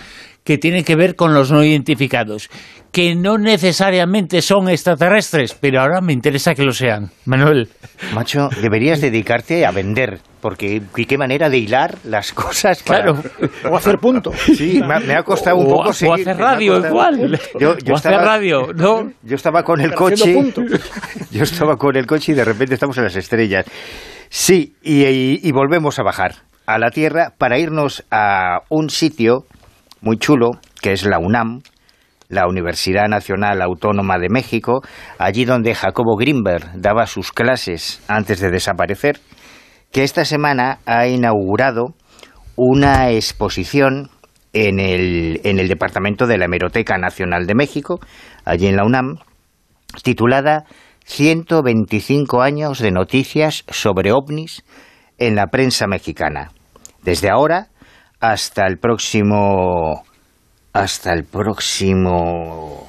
que 0.49 0.57
tienen 0.57 0.82
que 0.82 0.96
ver 0.96 1.14
con 1.14 1.34
los 1.34 1.53
no 1.53 1.62
identificados, 1.62 2.49
que 2.90 3.14
no 3.14 3.36
necesariamente 3.36 4.40
son 4.40 4.70
extraterrestres, 4.70 5.53
pero 5.53 5.82
ahora 5.82 6.01
me 6.01 6.14
interesa 6.14 6.55
que 6.55 6.62
lo 6.64 6.72
sean. 6.72 7.11
Manuel. 7.26 7.68
Macho, 8.14 8.49
deberías 8.62 9.03
dedicarte 9.03 9.66
a 9.66 9.72
vender, 9.72 10.20
porque 10.40 10.80
qué 10.96 11.05
qué 11.05 11.18
manera 11.18 11.51
de 11.51 11.59
hilar 11.59 11.99
las 12.05 12.32
cosas. 12.32 12.82
para- 12.82 13.12
Claro. 13.12 13.22
O 13.70 13.76
hacer 13.76 13.99
punto. 13.99 14.32
Sí, 14.57 14.80
me 14.82 14.94
ha, 14.94 15.01
me 15.01 15.14
ha 15.16 15.22
costado 15.22 15.57
un 15.59 15.66
O- 15.66 15.76
poco 15.76 15.90
o 15.90 15.92
seguir. 15.92 16.14
hacer 16.26 16.36
me 16.38 16.42
ha 16.42 16.46
radio 16.55 16.72
costado- 16.80 16.94
igual. 16.94 17.40
Yo, 17.61 17.76
yo 17.84 17.92
O 17.92 17.96
hacer 17.99 18.12
estaba, 18.12 18.24
radio, 18.24 18.72
¿no? 18.74 19.12
Yo 19.22 19.34
estaba 19.36 19.62
con 19.64 19.82
el 19.82 19.92
coche. 19.92 20.34
Yo 21.30 21.42
estaba 21.42 21.76
con 21.76 21.94
el 21.94 22.07
coche 22.07 22.32
y 22.32 22.34
de 22.34 22.44
repente 22.46 22.72
estamos 22.72 22.96
en 22.96 23.05
las 23.05 23.16
estrellas. 23.16 23.66
Sí, 24.30 24.72
y, 24.82 25.05
y- 25.05 25.40
y 25.42 25.53
volvemos 25.53 25.99
a 25.99 26.03
bajar 26.05 26.36
a 26.66 26.78
la 26.78 26.90
Tierra 26.90 27.34
para 27.36 27.59
irnos 27.59 28.03
a 28.11 28.61
un 28.70 28.88
sitio 28.88 29.44
muy 30.01 30.18
chulo, 30.18 30.53
que 30.80 30.92
es 30.92 31.05
la 31.05 31.18
UNAM, 31.18 31.61
la 32.28 32.46
Universidad 32.46 33.09
Nacional 33.09 33.62
Autónoma 33.62 34.18
de 34.18 34.28
México, 34.28 34.82
allí 35.18 35.44
donde 35.44 35.74
Jacobo 35.74 36.16
Grimberg 36.16 36.70
daba 36.74 37.07
sus 37.07 37.32
clases 37.32 38.03
antes 38.07 38.40
de 38.40 38.51
desaparecer, 38.51 39.20
que 39.92 40.05
esta 40.05 40.24
semana 40.24 40.78
ha 40.84 41.07
inaugurado 41.07 41.94
una 42.57 43.11
exposición 43.11 44.11
en 44.53 44.80
el, 44.80 45.40
en 45.44 45.59
el 45.59 45.68
Departamento 45.68 46.26
de 46.26 46.38
la 46.38 46.46
Hemeroteca 46.46 46.99
Nacional 46.99 47.46
de 47.46 47.55
México, 47.55 48.01
allí 48.44 48.66
en 48.66 48.76
la 48.76 48.84
UNAM, 48.84 49.18
titulada 50.03 50.64
125 51.07 52.42
años 52.42 52.80
de 52.80 52.90
noticias 52.90 53.64
sobre 53.68 54.12
ovnis 54.12 54.64
en 55.16 55.34
la 55.34 55.46
prensa 55.46 55.86
mexicana. 55.86 56.51
Desde 57.03 57.30
ahora 57.30 57.68
hasta 58.20 58.66
el 58.66 58.78
próximo 58.78 60.04
hasta 60.72 61.12
el 61.12 61.24
próximo 61.24 62.86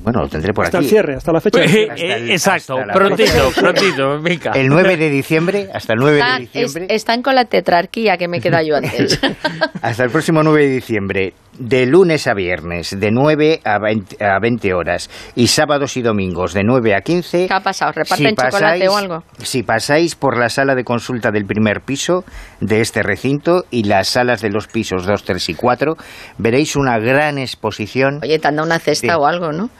bueno, 0.00 0.20
lo 0.22 0.28
tendré 0.28 0.52
por 0.54 0.64
Hasta 0.64 0.78
aquí. 0.78 0.86
el 0.86 0.90
cierre, 0.90 1.14
hasta 1.16 1.32
la 1.32 1.40
fecha. 1.40 1.58
Pues, 1.58 1.74
eh, 1.74 1.88
eh, 1.96 2.26
exacto, 2.32 2.74
hasta 2.74 2.86
la 2.86 2.92
prontito, 2.94 3.50
fecha. 3.50 3.60
prontito, 3.60 4.22
venga. 4.22 4.52
El 4.52 4.68
9 4.68 4.96
de 4.96 5.10
diciembre, 5.10 5.68
hasta 5.74 5.92
el 5.94 5.98
9 5.98 6.16
de 6.22 6.22
es- 6.22 6.38
diciembre, 6.52 6.86
están 6.94 7.20
con 7.20 7.34
la 7.34 7.46
tetrarquía 7.46 8.16
que 8.16 8.28
me 8.28 8.40
queda 8.40 8.62
yo 8.62 8.76
antes. 8.76 9.18
hasta 9.82 10.04
el 10.04 10.10
próximo 10.10 10.42
9 10.44 10.62
de 10.68 10.72
diciembre, 10.72 11.34
de 11.58 11.86
lunes 11.86 12.26
a 12.26 12.34
viernes, 12.34 12.98
de 12.98 13.10
9 13.10 13.60
a 13.64 13.78
20, 13.78 14.24
a 14.24 14.38
20 14.40 14.74
horas, 14.74 15.10
y 15.34 15.48
sábados 15.48 15.96
y 15.96 16.02
domingos, 16.02 16.54
de 16.54 16.62
9 16.64 16.94
a 16.94 17.00
15. 17.00 17.46
¿Qué 17.46 17.54
ha 17.54 17.60
pasado? 17.60 17.92
¿Reparten 17.92 18.34
chocolate 18.36 18.88
o 18.88 18.96
algo? 18.96 19.24
Si 19.38 19.62
pasáis 19.62 20.14
por 20.14 20.38
la 20.38 20.48
sala 20.48 20.74
de 20.74 20.84
consulta 20.84 21.30
del 21.30 21.44
primer 21.44 21.80
piso 21.82 22.24
de 22.60 22.80
este 22.80 23.02
recinto 23.02 23.64
y 23.70 23.84
las 23.84 24.08
salas 24.08 24.40
de 24.40 24.50
los 24.50 24.68
pisos 24.68 25.06
2, 25.06 25.24
3 25.24 25.48
y 25.50 25.54
4, 25.54 25.96
veréis 26.38 26.76
una 26.76 26.98
gran 26.98 27.38
exposición. 27.38 28.20
Oye, 28.22 28.38
te 28.38 28.48
han 28.48 28.56
dado 28.56 28.66
una 28.66 28.78
cesta 28.78 29.14
Sí. 29.14 29.18
o 29.18 29.26
algo, 29.26 29.52
¿no? 29.52 29.70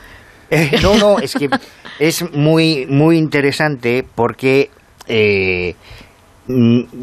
Eh, 0.51 0.79
no, 0.83 0.97
no, 0.97 1.19
es 1.19 1.35
que 1.35 1.49
es 1.99 2.25
muy, 2.33 2.87
muy 2.89 3.19
interesante 3.19 4.05
porque 4.15 4.71
eh, 5.07 5.75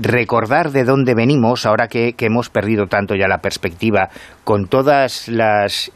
recordar 0.02 0.72
de 0.72 0.84
dónde 0.84 1.14
venimos, 1.14 1.66
ahora 1.66 1.88
que, 1.88 2.14
que 2.14 2.26
hemos 2.26 2.50
perdido 2.50 2.88
tanto 2.88 3.16
ya 3.16 3.28
la 3.28 3.40
perspectiva, 3.40 4.10
con 4.44 4.68
todas 4.68 5.28
las 5.28 5.92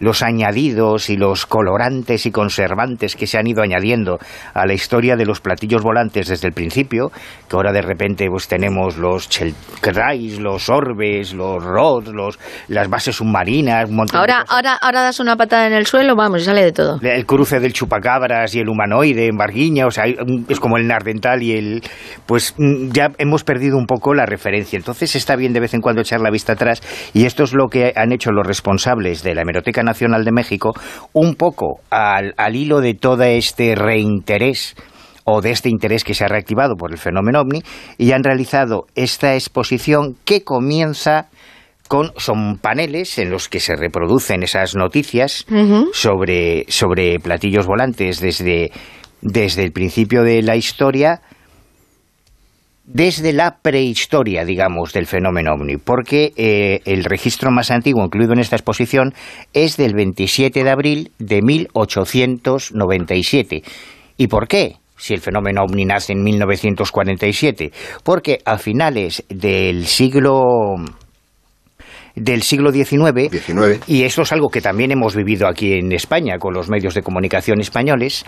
los 0.00 0.22
añadidos 0.22 1.10
y 1.10 1.16
los 1.16 1.46
colorantes 1.46 2.26
y 2.26 2.30
conservantes 2.30 3.16
que 3.16 3.26
se 3.26 3.38
han 3.38 3.46
ido 3.46 3.62
añadiendo 3.62 4.18
a 4.54 4.66
la 4.66 4.72
historia 4.72 5.16
de 5.16 5.26
los 5.26 5.40
platillos 5.40 5.82
volantes 5.82 6.28
desde 6.28 6.48
el 6.48 6.54
principio, 6.54 7.12
que 7.48 7.56
ahora 7.56 7.72
de 7.72 7.82
repente 7.82 8.26
pues 8.28 8.48
tenemos 8.48 8.96
los 8.96 9.28
chelkrais, 9.28 10.40
los 10.40 10.68
orbes, 10.68 11.34
los 11.34 11.62
rods, 11.62 12.08
los, 12.08 12.38
las 12.68 12.88
bases 12.88 13.16
submarinas, 13.16 13.88
un 13.88 13.96
montón 13.96 14.18
ahora, 14.18 14.38
de 14.38 14.40
cosas. 14.40 14.56
Ahora, 14.56 14.78
ahora 14.80 15.02
das 15.02 15.20
una 15.20 15.36
patada 15.36 15.66
en 15.66 15.74
el 15.74 15.86
suelo, 15.86 16.16
vamos, 16.16 16.42
y 16.42 16.44
sale 16.44 16.64
de 16.64 16.72
todo. 16.72 16.98
El 17.02 17.26
cruce 17.26 17.60
del 17.60 17.72
chupacabras 17.72 18.54
y 18.54 18.60
el 18.60 18.68
humanoide 18.68 19.26
en 19.26 19.36
Barguiña, 19.36 19.86
o 19.86 19.90
sea, 19.90 20.04
es 20.06 20.60
como 20.60 20.76
el 20.76 20.86
nardental 20.86 21.42
y 21.42 21.52
el... 21.52 21.82
Pues 22.26 22.54
mm, 22.56 22.90
ya 22.92 23.10
hemos 23.18 23.44
perdido 23.44 23.76
un 23.76 23.86
poco 23.86 24.14
la 24.14 24.26
referencia. 24.26 24.76
Entonces 24.76 25.14
está 25.16 25.36
bien 25.36 25.52
de 25.52 25.60
vez 25.60 25.74
en 25.74 25.80
cuando 25.80 26.00
echar 26.00 26.20
la 26.20 26.30
vista 26.30 26.54
atrás 26.54 26.82
y 27.12 27.26
esto 27.26 27.44
es 27.44 27.52
lo 27.52 27.68
que 27.68 27.92
han 27.94 28.12
hecho 28.12 28.30
los 28.30 28.46
responsables 28.46 29.22
de 29.22 29.34
la 29.34 29.42
Hemeroteca 29.42 29.82
Nacional 29.90 30.24
de 30.24 30.32
México, 30.32 30.72
un 31.12 31.34
poco 31.34 31.80
al, 31.90 32.34
al 32.36 32.56
hilo 32.56 32.80
de 32.80 32.94
todo 32.94 33.24
este 33.24 33.74
reinterés 33.74 34.76
o 35.24 35.40
de 35.40 35.50
este 35.50 35.68
interés 35.68 36.04
que 36.04 36.14
se 36.14 36.24
ha 36.24 36.28
reactivado 36.28 36.76
por 36.76 36.92
el 36.92 36.98
fenómeno 36.98 37.40
ovni 37.40 37.62
y 37.98 38.12
han 38.12 38.24
realizado 38.24 38.86
esta 38.94 39.34
exposición 39.34 40.16
que 40.24 40.42
comienza 40.42 41.28
con 41.88 42.12
son 42.16 42.58
paneles 42.58 43.18
en 43.18 43.30
los 43.30 43.48
que 43.48 43.58
se 43.58 43.74
reproducen 43.74 44.44
esas 44.44 44.76
noticias 44.76 45.44
sobre, 45.92 46.64
sobre 46.68 47.18
platillos 47.18 47.66
volantes 47.66 48.20
desde, 48.20 48.70
desde 49.22 49.64
el 49.64 49.72
principio 49.72 50.22
de 50.22 50.40
la 50.42 50.54
historia 50.54 51.20
desde 52.92 53.32
la 53.32 53.58
prehistoria, 53.62 54.44
digamos, 54.44 54.92
del 54.92 55.06
fenómeno 55.06 55.54
ovni, 55.54 55.76
porque 55.76 56.32
eh, 56.36 56.80
el 56.84 57.04
registro 57.04 57.52
más 57.52 57.70
antiguo 57.70 58.04
incluido 58.04 58.32
en 58.32 58.40
esta 58.40 58.56
exposición 58.56 59.14
es 59.52 59.76
del 59.76 59.94
27 59.94 60.64
de 60.64 60.70
abril 60.70 61.12
de 61.18 61.40
1897. 61.40 63.62
¿Y 64.16 64.26
por 64.26 64.48
qué? 64.48 64.78
Si 64.96 65.14
el 65.14 65.20
fenómeno 65.20 65.62
ovni 65.62 65.84
nace 65.84 66.12
en 66.12 66.22
1947, 66.22 67.70
porque 68.02 68.38
a 68.44 68.58
finales 68.58 69.24
del 69.28 69.86
siglo 69.86 70.74
del 72.20 72.42
siglo 72.42 72.70
XIX, 72.70 73.30
y 73.86 74.04
esto 74.04 74.22
es 74.22 74.32
algo 74.32 74.48
que 74.48 74.60
también 74.60 74.92
hemos 74.92 75.16
vivido 75.16 75.48
aquí 75.48 75.72
en 75.74 75.92
España 75.92 76.38
con 76.38 76.54
los 76.54 76.68
medios 76.68 76.94
de 76.94 77.02
comunicación 77.02 77.60
españoles, 77.60 78.24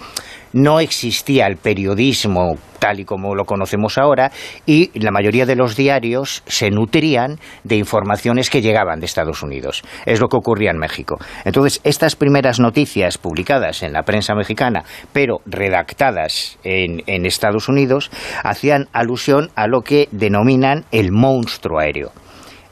no 0.53 0.80
existía 0.80 1.47
el 1.47 1.57
periodismo 1.57 2.57
tal 2.78 2.99
y 2.99 3.05
como 3.05 3.36
lo 3.36 3.45
conocemos 3.45 3.97
ahora 3.97 4.32
y 4.66 4.90
la 4.99 5.12
mayoría 5.12 5.47
de 5.47 5.55
los 5.55 5.76
diarios 5.76 6.43
se 6.47 6.70
nutrían 6.70 7.38
de 7.62 7.76
informaciones 7.76 8.51
que 8.51 8.61
llegaban 8.61 8.99
de 8.99 9.07
Estados 9.07 9.45
Unidos. 9.45 9.84
Es 10.05 10.20
lo 10.20 10.26
que 10.26 10.36
ocurría 10.36 10.72
en 10.72 10.78
México. 10.78 11.18
Entonces, 11.45 11.80
estas 11.84 12.16
primeras 12.16 12.59
noticias 12.59 13.18
publicadas 13.18 13.84
en 13.84 13.93
la 13.93 14.03
prensa 14.03 14.34
mexicana, 14.34 14.82
pero 15.12 15.38
redactadas 15.47 16.59
en, 16.64 17.03
en 17.07 17.24
Estados 17.24 17.68
Unidos, 17.68 18.11
hacían 18.43 18.88
alusión 18.93 19.51
a 19.55 19.68
lo 19.68 19.82
que 19.82 20.09
denominan 20.11 20.84
el 20.90 21.12
monstruo 21.12 21.78
aéreo 21.78 22.11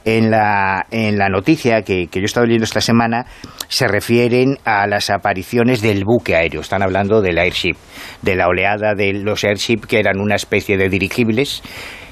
en 0.05 0.31
la, 0.31 0.87
en 0.91 1.19
la 1.19 1.29
noticia 1.29 1.83
que, 1.83 2.07
que 2.09 2.21
yo 2.21 2.25
he 2.25 2.27
estado 2.27 2.47
leyendo 2.47 2.65
esta 2.65 2.81
semana 2.81 3.27
se 3.69 3.87
refieren 3.89 4.59
a 4.65 4.87
las 4.87 5.11
apariciones 5.11 5.81
del 5.81 6.05
buque 6.05 6.37
aéreo. 6.37 6.61
Están 6.61 6.83
hablando 6.83 7.23
del 7.23 7.39
airship, 7.39 7.77
de 8.23 8.35
la 8.35 8.49
oleada 8.49 8.95
de 8.95 9.13
los 9.13 9.45
airship 9.45 9.87
que 9.87 9.99
eran 9.99 10.21
una 10.21 10.35
especie 10.35 10.77
de 10.77 10.89
dirigibles 10.89 11.63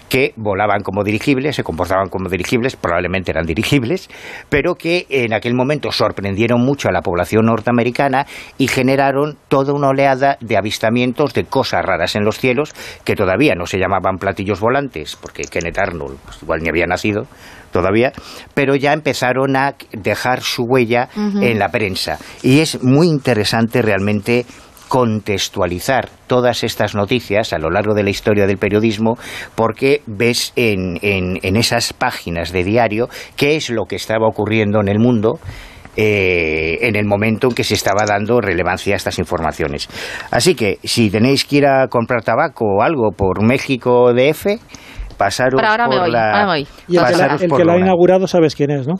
que 0.08 0.32
volaban 0.36 0.82
como 0.82 1.04
dirigibles, 1.04 1.56
se 1.56 1.62
comportaban 1.62 2.08
como 2.08 2.28
dirigibles, 2.28 2.76
probablemente 2.76 3.30
eran 3.30 3.46
dirigibles, 3.46 4.08
pero 4.48 4.74
que 4.74 5.06
en 5.10 5.32
aquel 5.34 5.54
momento 5.54 5.92
sorprendieron 5.92 6.60
mucho 6.62 6.88
a 6.88 6.92
la 6.92 7.02
población 7.02 7.46
norteamericana 7.46 8.26
y 8.56 8.68
generaron 8.68 9.36
toda 9.48 9.72
una 9.72 9.88
oleada 9.88 10.38
de 10.40 10.56
avistamientos 10.56 11.34
de 11.34 11.44
cosas 11.44 11.84
raras 11.84 12.16
en 12.16 12.24
los 12.24 12.38
cielos 12.38 12.72
que 13.04 13.14
todavía 13.14 13.54
no 13.54 13.66
se 13.66 13.78
llamaban 13.78 14.18
platillos 14.18 14.60
volantes, 14.60 15.16
porque 15.16 15.42
Kenneth 15.42 15.78
Arnold 15.78 16.18
pues, 16.24 16.42
igual 16.42 16.62
ni 16.62 16.68
había 16.68 16.86
nacido 16.86 17.26
todavía, 17.70 18.12
pero 18.54 18.74
ya 18.76 18.92
empezaron 18.92 19.56
a 19.56 19.74
dejar 19.92 20.40
su 20.42 20.64
huella 20.64 21.08
en 21.42 21.58
la 21.58 21.68
prensa. 21.70 22.18
Y 22.42 22.60
es 22.60 22.82
muy 22.82 23.06
interesante 23.08 23.82
realmente 23.82 24.44
contextualizar 24.88 26.08
todas 26.26 26.64
estas 26.64 26.94
noticias 26.94 27.52
a 27.52 27.58
lo 27.58 27.70
largo 27.70 27.94
de 27.94 28.02
la 28.02 28.10
historia 28.10 28.46
del 28.46 28.56
periodismo 28.58 29.18
porque 29.54 30.00
ves 30.06 30.52
en, 30.56 30.98
en- 31.02 31.38
en 31.42 31.56
esas 31.56 31.92
páginas 31.92 32.52
de 32.52 32.64
diario 32.64 33.08
qué 33.36 33.56
es 33.56 33.68
lo 33.70 33.84
que 33.84 33.96
estaba 33.96 34.26
ocurriendo 34.26 34.80
en 34.80 34.88
el 34.88 34.98
mundo 34.98 35.38
eh, 35.96 36.78
en 36.82 36.94
el 36.94 37.06
momento 37.06 37.48
en 37.48 37.54
que 37.54 37.64
se 37.64 37.74
estaba 37.74 38.04
dando 38.06 38.40
relevancia 38.40 38.94
a 38.94 38.96
estas 38.96 39.18
informaciones. 39.18 39.88
Así 40.30 40.54
que 40.54 40.78
si 40.84 41.10
tenéis 41.10 41.44
que 41.44 41.56
ir 41.56 41.66
a 41.66 41.88
comprar 41.88 42.22
tabaco 42.22 42.64
o 42.78 42.82
algo 42.82 43.10
por 43.10 43.42
México 43.44 44.12
DF, 44.14 44.46
pasaros 45.18 45.60
Pero 45.60 45.68
ahora 45.68 45.88
me 45.88 45.96
por 45.96 46.04
voy, 46.04 46.12
la... 46.12 46.30
ahora 46.30 46.40
me 46.40 46.46
voy. 46.46 46.68
Y 46.88 46.96
el 46.96 47.04
que, 47.04 47.10
la, 47.10 47.18
pasaros 47.18 47.42
el 47.42 47.48
por 47.48 47.58
que 47.58 47.64
lo 47.64 47.72
ha 47.72 47.78
inaugurado 47.78 48.26
sabes 48.26 48.54
quién 48.54 48.70
es, 48.70 48.86
¿no? 48.86 48.94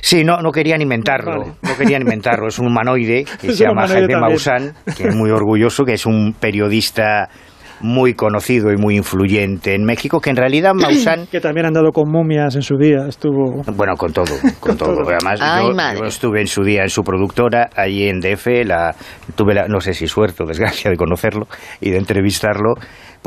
Sí, 0.00 0.24
no, 0.24 0.40
no 0.40 0.52
querían 0.52 0.80
inventarlo, 0.80 1.56
no 1.62 1.76
querían 1.76 2.02
inventarlo. 2.02 2.48
Es 2.48 2.58
un 2.58 2.68
humanoide 2.68 3.24
que 3.40 3.48
Es 3.48 3.58
se 3.58 3.64
llama 3.64 3.88
Jaime 3.88 4.08
también. 4.08 4.20
Maussan, 4.20 4.74
que 4.96 5.08
es 5.08 5.14
muy 5.14 5.30
orgulloso, 5.30 5.84
que 5.84 5.94
es 5.94 6.06
un 6.06 6.34
periodista 6.38 7.28
muy 7.80 8.14
conocido 8.14 8.72
y 8.72 8.76
muy 8.76 8.96
influyente 8.96 9.74
en 9.74 9.84
México, 9.84 10.20
que 10.20 10.30
en 10.30 10.36
realidad 10.36 10.74
Maussan 10.80 11.26
Que 11.26 11.40
también 11.40 11.66
han 11.66 11.72
dado 11.72 11.92
con 11.92 12.10
momias 12.10 12.54
en 12.54 12.62
su 12.62 12.76
día. 12.76 13.06
Estuvo. 13.08 13.62
Bueno, 13.74 13.96
con 13.96 14.12
todo, 14.12 14.32
con 14.60 14.76
todo. 14.76 15.02
Además, 15.08 15.40
Ay, 15.42 15.66
yo, 15.94 16.02
yo 16.02 16.06
estuve 16.06 16.40
en 16.40 16.46
su 16.46 16.62
día 16.62 16.82
en 16.82 16.90
su 16.90 17.02
productora, 17.02 17.68
allí 17.74 18.08
en 18.08 18.20
DF, 18.20 18.46
la, 18.64 18.94
tuve 19.34 19.54
la, 19.54 19.68
no 19.68 19.80
sé 19.80 19.92
si 19.92 20.06
suerte 20.06 20.42
o 20.42 20.46
desgracia 20.46 20.90
de 20.90 20.96
conocerlo 20.96 21.46
y 21.80 21.90
de 21.90 21.98
entrevistarlo. 21.98 22.74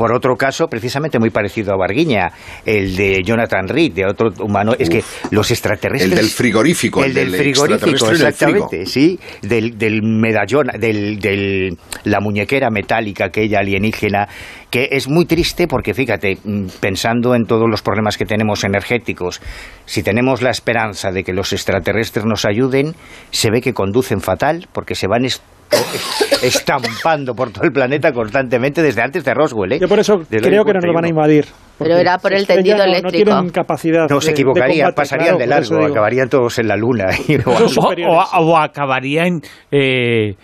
Por 0.00 0.14
otro 0.14 0.34
caso, 0.34 0.66
precisamente 0.66 1.18
muy 1.18 1.28
parecido 1.28 1.74
a 1.74 1.76
Barguiña, 1.76 2.32
el 2.64 2.96
de 2.96 3.20
Jonathan 3.22 3.68
Reed, 3.68 3.92
de 3.92 4.06
otro 4.06 4.30
humano. 4.42 4.72
es 4.78 4.88
que 4.88 5.04
los 5.30 5.50
extraterrestres. 5.50 6.10
El 6.10 6.16
del 6.16 6.28
frigorífico, 6.28 7.04
El 7.04 7.10
el 7.10 7.14
del 7.14 7.32
del 7.32 7.40
frigorífico, 7.42 8.10
exactamente, 8.10 8.86
sí. 8.86 9.20
Del, 9.42 9.76
del 9.76 10.00
medallón, 10.02 10.68
del, 10.78 11.18
del, 11.20 11.76
la 12.04 12.20
muñequera 12.20 12.70
metálica, 12.70 13.26
aquella 13.26 13.58
alienígena, 13.58 14.26
que 14.70 14.88
es 14.90 15.06
muy 15.06 15.26
triste 15.26 15.66
porque, 15.68 15.92
fíjate, 15.92 16.38
mm, 16.42 16.68
pensando 16.80 17.34
en 17.34 17.44
todos 17.44 17.68
los 17.68 17.82
problemas 17.82 18.16
que 18.16 18.24
tenemos 18.24 18.64
energéticos, 18.64 19.42
si 19.84 20.02
tenemos 20.02 20.40
la 20.40 20.48
esperanza 20.48 21.10
de 21.10 21.24
que 21.24 21.34
los 21.34 21.52
extraterrestres 21.52 22.24
nos 22.24 22.46
ayuden, 22.46 22.94
se 23.32 23.50
ve 23.50 23.60
que 23.60 23.74
conducen 23.74 24.22
fatal 24.22 24.66
porque 24.72 24.94
se 24.94 25.08
van 25.08 25.26
estampando 26.42 27.34
por 27.34 27.50
todo 27.52 27.64
el 27.64 27.72
planeta 27.72 28.12
constantemente 28.12 28.82
desde 28.82 29.02
antes 29.02 29.24
de 29.24 29.34
Roswell. 29.34 29.72
¿eh? 29.72 29.78
Yo 29.80 29.88
por 29.88 29.98
eso 29.98 30.18
creo 30.28 30.64
que 30.64 30.72
no 30.72 30.80
nos 30.80 30.94
van 30.94 31.04
a 31.04 31.08
41. 31.08 31.08
invadir. 31.08 31.46
Pero 31.78 31.96
era 31.96 32.18
por 32.18 32.32
el 32.34 32.46
tendido 32.46 32.76
no- 32.78 32.84
eléctrico. 32.84 33.30
No 33.30 33.36
tienen 33.36 33.50
capacidad. 33.52 34.06
No, 34.08 34.20
se 34.20 34.28
de 34.28 34.32
equivocarían, 34.32 34.86
combate, 34.88 34.94
pasarían 34.96 35.36
claro, 35.36 35.38
de 35.38 35.46
largo, 35.46 35.86
acabarían 35.86 36.28
todos 36.28 36.58
en 36.58 36.68
la 36.68 36.76
luna. 36.76 37.06
o, 37.46 37.50
o- 37.50 38.40
o 38.50 38.56
acabarían 38.58 39.40
eh, 39.70 40.34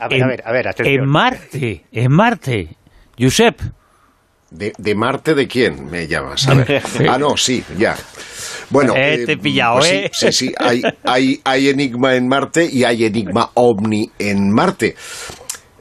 A 0.00 0.08
ver, 0.08 0.18
en, 0.18 0.22
a 0.24 0.26
ver, 0.26 0.42
a 0.44 0.52
ver, 0.52 0.68
atención. 0.68 1.00
en 1.04 1.08
Marte, 1.08 1.84
en 1.92 2.12
Marte. 2.12 2.68
Josep. 3.18 3.60
¿De, 4.50 4.72
de 4.76 4.94
Marte 4.94 5.34
de 5.34 5.46
quién 5.48 5.86
me 5.90 6.06
llamas? 6.06 6.46
A 6.48 6.54
ver. 6.54 6.82
Ah, 7.08 7.18
no, 7.18 7.36
sí, 7.36 7.62
ya. 7.78 7.94
Bueno, 8.72 8.94
Eh, 8.96 9.24
te 9.26 9.32
he 9.32 9.36
pillado, 9.36 9.78
pues 9.78 9.92
¿eh? 9.92 10.10
Sí, 10.12 10.32
sí, 10.32 10.54
hay, 10.58 10.82
hay, 11.04 11.40
hay 11.44 11.68
enigma 11.68 12.14
en 12.16 12.26
Marte 12.26 12.68
y 12.70 12.84
hay 12.84 13.04
enigma 13.04 13.50
ovni 13.54 14.10
en 14.18 14.50
Marte. 14.50 14.96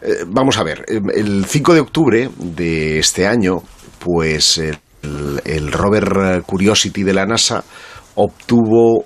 Eh, 0.01 0.25
vamos 0.27 0.57
a 0.57 0.63
ver, 0.63 0.85
eh, 0.87 0.99
el 1.15 1.45
5 1.45 1.73
de 1.73 1.79
octubre 1.79 2.29
de 2.37 2.99
este 2.99 3.25
año, 3.25 3.63
pues 3.99 4.57
el, 4.57 4.77
el 5.45 5.71
rover 5.71 6.43
Curiosity 6.45 7.03
de 7.03 7.13
la 7.13 7.25
NASA 7.25 7.63
obtuvo 8.15 9.05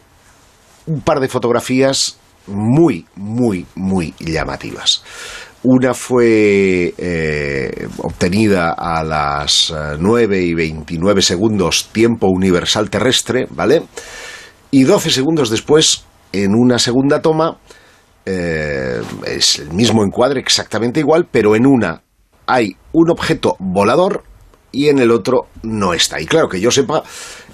un 0.87 1.01
par 1.01 1.19
de 1.19 1.27
fotografías 1.27 2.17
muy, 2.47 3.05
muy, 3.15 3.65
muy 3.75 4.13
llamativas. 4.19 5.03
Una 5.67 5.95
fue 5.95 6.93
eh, 6.95 7.87
obtenida 7.97 8.75
a 8.77 9.03
las 9.03 9.71
eh, 9.71 9.97
9 9.99 10.39
y 10.39 10.53
29 10.53 11.23
segundos 11.23 11.89
tiempo 11.91 12.27
universal 12.27 12.91
terrestre, 12.91 13.47
¿vale? 13.49 13.81
Y 14.69 14.83
12 14.83 15.09
segundos 15.09 15.49
después, 15.49 16.05
en 16.31 16.53
una 16.53 16.77
segunda 16.77 17.19
toma, 17.19 17.57
eh, 18.27 19.01
es 19.25 19.57
el 19.57 19.73
mismo 19.73 20.03
encuadre 20.03 20.39
exactamente 20.39 20.99
igual, 20.99 21.27
pero 21.31 21.55
en 21.55 21.65
una 21.65 22.03
hay 22.45 22.77
un 22.91 23.09
objeto 23.09 23.55
volador 23.57 24.23
y 24.71 24.89
en 24.89 24.99
el 24.99 25.09
otro 25.09 25.47
no 25.63 25.95
está. 25.95 26.21
Y 26.21 26.27
claro 26.27 26.47
que 26.47 26.61
yo 26.61 26.69
sepa, 26.69 27.01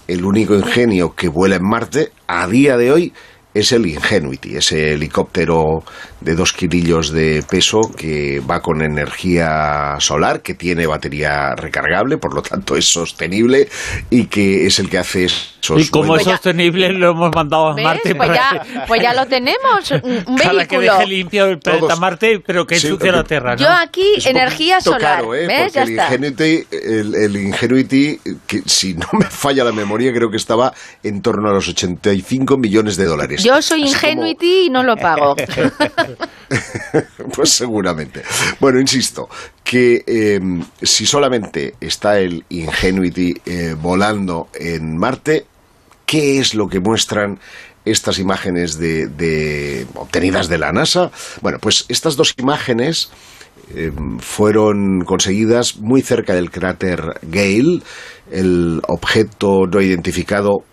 el 0.10 0.26
único 0.26 0.54
ingenio 0.54 1.16
que 1.16 1.30
vuela 1.30 1.56
en 1.56 1.64
Marte 1.64 2.12
a 2.28 2.46
día 2.48 2.76
de 2.76 2.92
hoy 2.92 3.14
es 3.54 3.72
el 3.72 3.86
Ingenuity, 3.86 4.56
ese 4.56 4.94
helicóptero 4.94 5.84
de 6.22 6.36
dos 6.36 6.54
kilillos 6.54 7.12
de 7.12 7.44
peso 7.50 7.82
que 7.96 8.40
va 8.40 8.62
con 8.62 8.82
energía 8.82 9.96
solar, 10.00 10.42
que 10.42 10.54
tiene 10.54 10.88
batería 10.88 11.56
recargable, 11.56 12.18
por 12.18 12.34
lo 12.34 12.42
tanto 12.42 12.78
es 12.78 12.86
sostenible 12.86 13.68
y 14.10 14.26
que 14.26 14.66
es 14.66 14.80
el 14.80 14.90
que 14.90 15.00
hace 15.00 15.28
y 15.78 15.88
como 15.90 16.16
es 16.16 16.24
sostenible 16.24 16.92
lo 16.94 17.12
hemos 17.12 17.34
mandado 17.34 17.70
a 17.70 17.76
Marte. 17.76 18.16
Pues, 18.16 18.30
ya, 18.30 18.86
pues 18.88 19.02
ya 19.02 19.14
lo 19.14 19.26
tenemos, 19.28 19.92
un 20.04 20.36
vehículo. 20.36 20.68
que 20.68 20.80
deje 20.80 21.08
limpio 21.08 21.46
el 21.46 21.60
planeta 21.60 21.96
Marte, 21.96 22.42
pero 22.46 22.66
que 22.66 22.76
ensucie 22.76 23.12
la 23.12 23.24
Tierra. 23.24 23.56
Yo 23.56 23.70
aquí, 23.70 24.06
energía 24.26 24.82
solar. 24.82 25.18
Caro, 25.18 25.36
¿eh? 25.36 25.48
Porque 25.48 25.80
el, 25.80 25.90
Ingenuity, 25.92 26.68
el, 26.72 27.36
Ingenuity, 27.36 28.20
que 28.48 28.62
si 28.66 28.94
no 28.94 29.08
me 29.14 29.26
falla 29.26 29.64
la 29.64 29.72
memoria, 29.72 30.12
creo 30.14 30.30
que 30.30 30.38
estaba 30.38 30.74
en 31.04 31.22
torno 31.22 31.50
a 31.50 31.54
los 31.54 31.68
85 31.68 32.58
millones 32.58 32.98
de 32.98 33.06
dólares. 33.06 33.44
Yo 33.44 33.62
soy 33.62 33.84
Ingenuity 33.84 34.66
y 34.66 34.70
no 34.70 34.84
lo 34.84 34.96
pago. 34.96 35.36
pues 37.36 37.50
seguramente. 37.50 38.24
Bueno, 38.60 38.80
insisto, 38.80 39.30
que 39.64 40.04
em, 40.06 40.64
si 40.82 41.06
solamente 41.06 41.76
está 41.80 42.20
el 42.20 42.44
Ingenuity 42.50 43.34
eh, 43.46 43.76
volando 43.80 44.50
en 44.54 44.98
Marte, 44.98 45.46
¿qué 46.12 46.40
es 46.40 46.56
lo 46.56 46.68
que 46.68 46.82
muestran 46.82 47.40
estas 47.86 48.20
imágenes 48.20 48.78
de, 48.78 49.88
obtenidas 49.96 50.50
de 50.50 50.58
la 50.58 50.74
NASA? 50.74 51.10
Bueno, 51.42 51.58
pues 51.62 51.86
estas 51.88 52.18
dos 52.18 52.34
imágenes 52.38 53.10
em, 53.74 54.20
fueron 54.20 55.06
conseguidas 55.06 55.78
muy 55.78 56.02
cerca 56.02 56.36
del 56.36 56.52
cráter 56.52 57.00
Gale. 57.22 57.80
El 58.30 58.82
objeto 58.90 59.68
no 59.72 59.80
identificado 59.80 60.66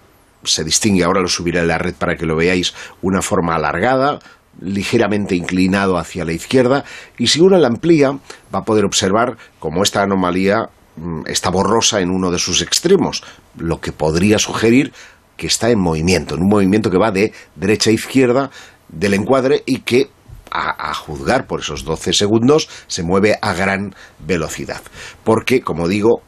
se 0.42 0.64
distingue, 0.64 1.04
ahora 1.04 1.20
lo 1.20 1.28
subiré 1.28 1.60
a 1.60 1.64
la 1.64 1.78
red 1.78 1.94
para 1.94 2.16
que 2.16 2.26
lo 2.26 2.34
veáis, 2.34 2.74
una 3.00 3.22
forma 3.22 3.54
alargada, 3.54 4.18
ligeramente 4.60 5.36
inclinado 5.36 5.98
hacia 5.98 6.24
la 6.24 6.32
izquierda 6.32 6.84
y 7.16 7.28
si 7.28 7.40
uno 7.40 7.58
la 7.58 7.68
amplía 7.68 8.10
va 8.52 8.58
a 8.58 8.64
poder 8.64 8.84
observar 8.84 9.36
cómo 9.60 9.84
esta 9.84 10.02
anomalía 10.02 10.68
mm, 10.96 11.22
está 11.26 11.50
borrosa 11.50 12.00
en 12.00 12.10
uno 12.10 12.32
de 12.32 12.40
sus 12.40 12.60
extremos, 12.60 13.22
lo 13.56 13.80
que 13.80 13.92
podría 13.92 14.40
sugerir 14.40 14.92
que 15.38 15.46
está 15.46 15.70
en 15.70 15.80
movimiento, 15.80 16.34
en 16.34 16.42
un 16.42 16.48
movimiento 16.48 16.90
que 16.90 16.98
va 16.98 17.10
de 17.10 17.32
derecha 17.56 17.88
a 17.88 17.94
izquierda 17.94 18.50
del 18.90 19.14
encuadre 19.14 19.62
y 19.64 19.80
que 19.80 20.10
a, 20.50 20.94
juzgar 20.94 21.46
por 21.46 21.60
esos 21.60 21.84
12 21.84 22.12
segundos 22.12 22.68
se 22.86 23.02
mueve 23.02 23.38
a 23.40 23.52
gran 23.52 23.94
velocidad. 24.18 24.80
Porque, 25.22 25.60
como 25.60 25.88
digo, 25.88 26.22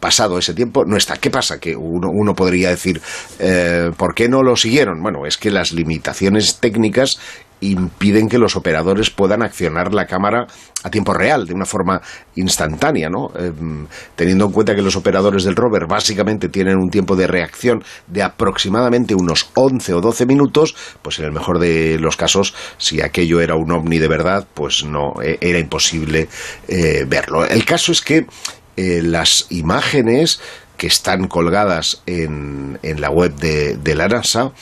pasado 0.00 0.38
ese 0.38 0.54
tiempo 0.54 0.84
no 0.84 0.96
está. 0.96 1.16
¿Qué 1.16 1.30
pasa? 1.30 1.58
Que 1.58 1.74
uno, 1.76 2.34
podría 2.34 2.70
decir, 2.70 3.00
eh, 3.38 3.90
¿por 3.96 4.14
qué 4.14 4.28
no 4.28 4.42
lo 4.42 4.54
siguieron? 4.56 5.02
Bueno, 5.02 5.26
es 5.26 5.36
que 5.36 5.50
las 5.50 5.72
limitaciones 5.72 6.58
técnicas 6.60 7.18
impiden 7.60 8.28
que 8.28 8.38
los 8.38 8.56
operadores 8.56 9.10
puedan 9.10 9.42
accionar 9.42 9.94
la 9.94 10.06
cámara 10.06 10.46
a 10.82 10.90
tiempo 10.90 11.14
real, 11.14 11.46
de 11.46 11.54
una 11.54 11.64
forma 11.64 12.00
instantánea, 12.34 13.08
¿no? 13.08 13.30
Em, 13.38 13.86
teniendo 14.16 14.44
en 14.46 14.52
cuenta 14.52 14.74
que 14.74 14.82
los 14.82 14.96
operadores 14.96 15.44
del 15.44 15.56
rover 15.56 15.86
básicamente 15.86 16.48
tienen 16.48 16.76
un 16.76 16.90
tiempo 16.90 17.16
de 17.16 17.26
reacción 17.26 17.82
de 18.06 18.22
aproximadamente 18.22 19.14
unos 19.14 19.50
11 19.54 19.94
o 19.94 20.00
12 20.00 20.26
minutos, 20.26 20.76
pues 21.00 21.18
en 21.18 21.24
el 21.24 21.32
mejor 21.32 21.58
de 21.58 21.98
los 21.98 22.16
casos, 22.16 22.54
si 22.76 23.00
aquello 23.00 23.40
era 23.40 23.56
un 23.56 23.72
ovni 23.72 23.98
de 23.98 24.08
verdad, 24.08 24.46
pues 24.52 24.84
no, 24.84 25.14
e, 25.22 25.38
era 25.40 25.58
imposible 25.58 26.28
eh, 26.68 27.06
verlo. 27.08 27.46
El 27.46 27.64
caso 27.64 27.92
es 27.92 28.02
que 28.02 28.26
eh, 28.76 29.00
las 29.02 29.46
imágenes 29.50 30.40
que 30.76 30.88
están 30.88 31.28
colgadas 31.28 32.02
en, 32.06 32.78
en 32.82 33.00
la 33.00 33.10
web 33.10 33.34
de, 33.36 33.76
de 33.76 33.94
la 33.94 34.08
NASA, 34.08 34.52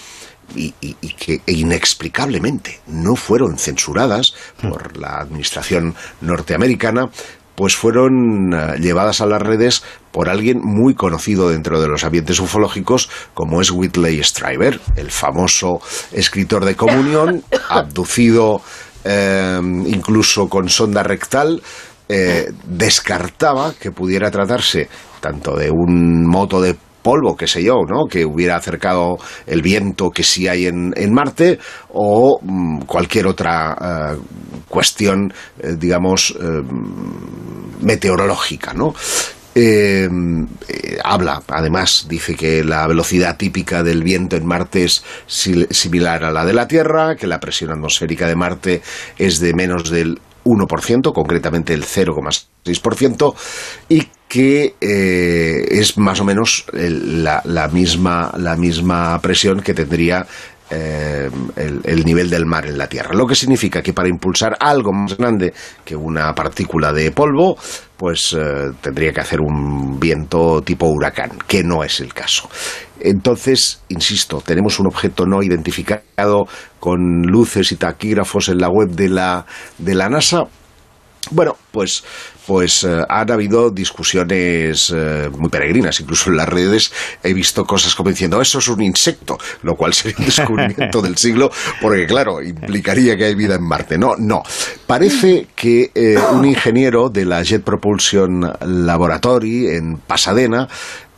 y, 0.56 0.72
que 1.14 1.40
inexplicablemente 1.46 2.80
no 2.86 3.16
fueron 3.16 3.58
censuradas 3.58 4.34
por 4.60 4.96
la 4.96 5.18
administración 5.18 5.94
norteamericana, 6.20 7.10
pues 7.54 7.76
fueron 7.76 8.52
eh, 8.54 8.78
llevadas 8.80 9.20
a 9.20 9.26
las 9.26 9.42
redes 9.42 9.82
por 10.10 10.28
alguien 10.28 10.60
muy 10.62 10.94
conocido 10.94 11.50
dentro 11.50 11.80
de 11.80 11.88
los 11.88 12.04
ambientes 12.04 12.40
ufológicos, 12.40 13.10
como 13.34 13.60
es 13.60 13.70
Whitley 13.70 14.22
Strieber, 14.22 14.80
el 14.96 15.10
famoso 15.10 15.80
escritor 16.12 16.64
de 16.64 16.76
comunión, 16.76 17.44
abducido 17.68 18.62
eh, 19.04 19.60
incluso 19.62 20.48
con 20.48 20.68
sonda 20.68 21.02
rectal, 21.02 21.62
eh, 22.08 22.50
descartaba 22.64 23.74
que 23.74 23.90
pudiera 23.90 24.30
tratarse 24.30 24.88
tanto 25.20 25.56
de 25.56 25.70
un 25.70 26.26
moto 26.26 26.60
de 26.60 26.76
polvo, 27.02 27.36
qué 27.36 27.46
sé 27.46 27.62
yo, 27.62 27.80
¿no? 27.88 28.06
Que 28.06 28.24
hubiera 28.24 28.56
acercado 28.56 29.16
el 29.46 29.62
viento 29.62 30.10
que 30.10 30.22
sí 30.22 30.48
hay 30.48 30.66
en, 30.66 31.12
Marte 31.12 31.58
o 31.90 32.38
mm, 32.40 32.82
cualquier 32.82 33.26
otra 33.26 33.76
eh, 34.14 34.18
cuestión, 34.68 35.32
eh, 35.58 35.74
digamos, 35.78 36.34
eh, 36.40 36.62
meteorológica, 37.80 38.72
¿no? 38.72 38.94
habla, 41.04 41.42
además, 41.48 42.06
dice 42.08 42.34
que 42.34 42.64
la 42.64 42.86
velocidad 42.86 43.36
típica 43.36 43.82
del 43.82 44.02
viento 44.02 44.34
en 44.34 44.46
Marte 44.46 44.84
es 44.84 45.04
similar 45.26 46.24
a 46.24 46.30
la 46.30 46.46
de 46.46 46.54
la 46.54 46.66
Tierra, 46.66 47.16
que 47.16 47.26
la 47.26 47.38
presión 47.38 47.70
atmosférica 47.70 48.26
de 48.26 48.34
Marte 48.34 48.80
es 49.18 49.40
de 49.40 49.52
menos 49.52 49.90
del 49.90 50.18
1%, 50.44 51.12
concretamente 51.12 51.74
el 51.74 51.84
0,6%, 51.84 53.34
y 53.88 54.08
que 54.28 54.76
eh, 54.80 55.64
es 55.70 55.98
más 55.98 56.20
o 56.20 56.24
menos 56.24 56.64
la, 56.72 57.68
misma, 57.70 58.32
la 58.38 58.56
misma 58.56 59.20
presión 59.20 59.60
que 59.60 59.74
tendría 59.74 60.26
eh, 60.74 61.28
el, 61.56 62.04
nivel 62.06 62.30
del 62.30 62.46
mar 62.46 62.64
en 62.64 62.78
la 62.78 62.88
Tierra. 62.88 63.12
Lo 63.12 63.26
que 63.26 63.34
significa 63.34 63.82
que 63.82 63.92
para 63.92 64.08
impulsar 64.08 64.56
algo 64.58 64.90
más 64.90 65.18
grande 65.18 65.52
que 65.84 65.94
una 65.94 66.34
partícula 66.34 66.94
de 66.94 67.10
polvo, 67.10 67.58
pues 67.94 68.32
eh, 68.32 68.70
tendría 68.80 69.12
que 69.12 69.20
hacer 69.20 69.42
un 69.42 70.00
viento 70.00 70.62
tipo 70.62 70.86
huracán, 70.86 71.32
que 71.46 71.62
no 71.62 71.84
es 71.84 72.00
el 72.00 72.14
caso. 72.14 72.48
Entonces, 73.04 73.82
insisto, 73.88 74.42
tenemos 74.44 74.78
un 74.78 74.86
objeto 74.86 75.26
no 75.26 75.42
identificado 75.42 76.46
con 76.80 77.22
luces 77.22 77.72
y 77.72 77.76
taquígrafos 77.76 78.48
en 78.48 78.58
la 78.58 78.68
web 78.68 78.90
de 78.90 79.08
la, 79.08 79.46
de 79.78 79.94
la 79.94 80.08
NASA. 80.08 80.44
Bueno, 81.30 81.56
pues 81.70 82.02
pues 82.46 82.84
eh, 82.84 83.04
han 83.08 83.30
habido 83.30 83.70
discusiones 83.70 84.92
eh, 84.94 85.28
muy 85.38 85.48
peregrinas, 85.48 86.00
incluso 86.00 86.30
en 86.30 86.36
las 86.36 86.48
redes 86.48 86.92
he 87.22 87.32
visto 87.32 87.64
cosas 87.64 87.94
como 87.94 88.10
diciendo 88.10 88.40
eso 88.40 88.58
es 88.58 88.68
un 88.68 88.82
insecto, 88.82 89.38
lo 89.62 89.74
cual 89.74 89.94
sería 89.94 90.16
un 90.18 90.24
descubrimiento 90.26 91.00
del 91.00 91.16
siglo, 91.16 91.50
porque 91.80 92.06
claro, 92.06 92.42
implicaría 92.42 93.16
que 93.16 93.24
hay 93.26 93.34
vida 93.34 93.54
en 93.54 93.62
Marte. 93.62 93.98
No, 93.98 94.14
no. 94.18 94.42
Parece 94.86 95.46
que 95.54 95.90
eh, 95.94 96.18
un 96.32 96.44
ingeniero 96.44 97.08
de 97.08 97.24
la 97.24 97.42
Jet 97.42 97.62
Propulsion 97.62 98.40
Laboratory 98.60 99.68
en 99.68 99.98
Pasadena 99.98 100.68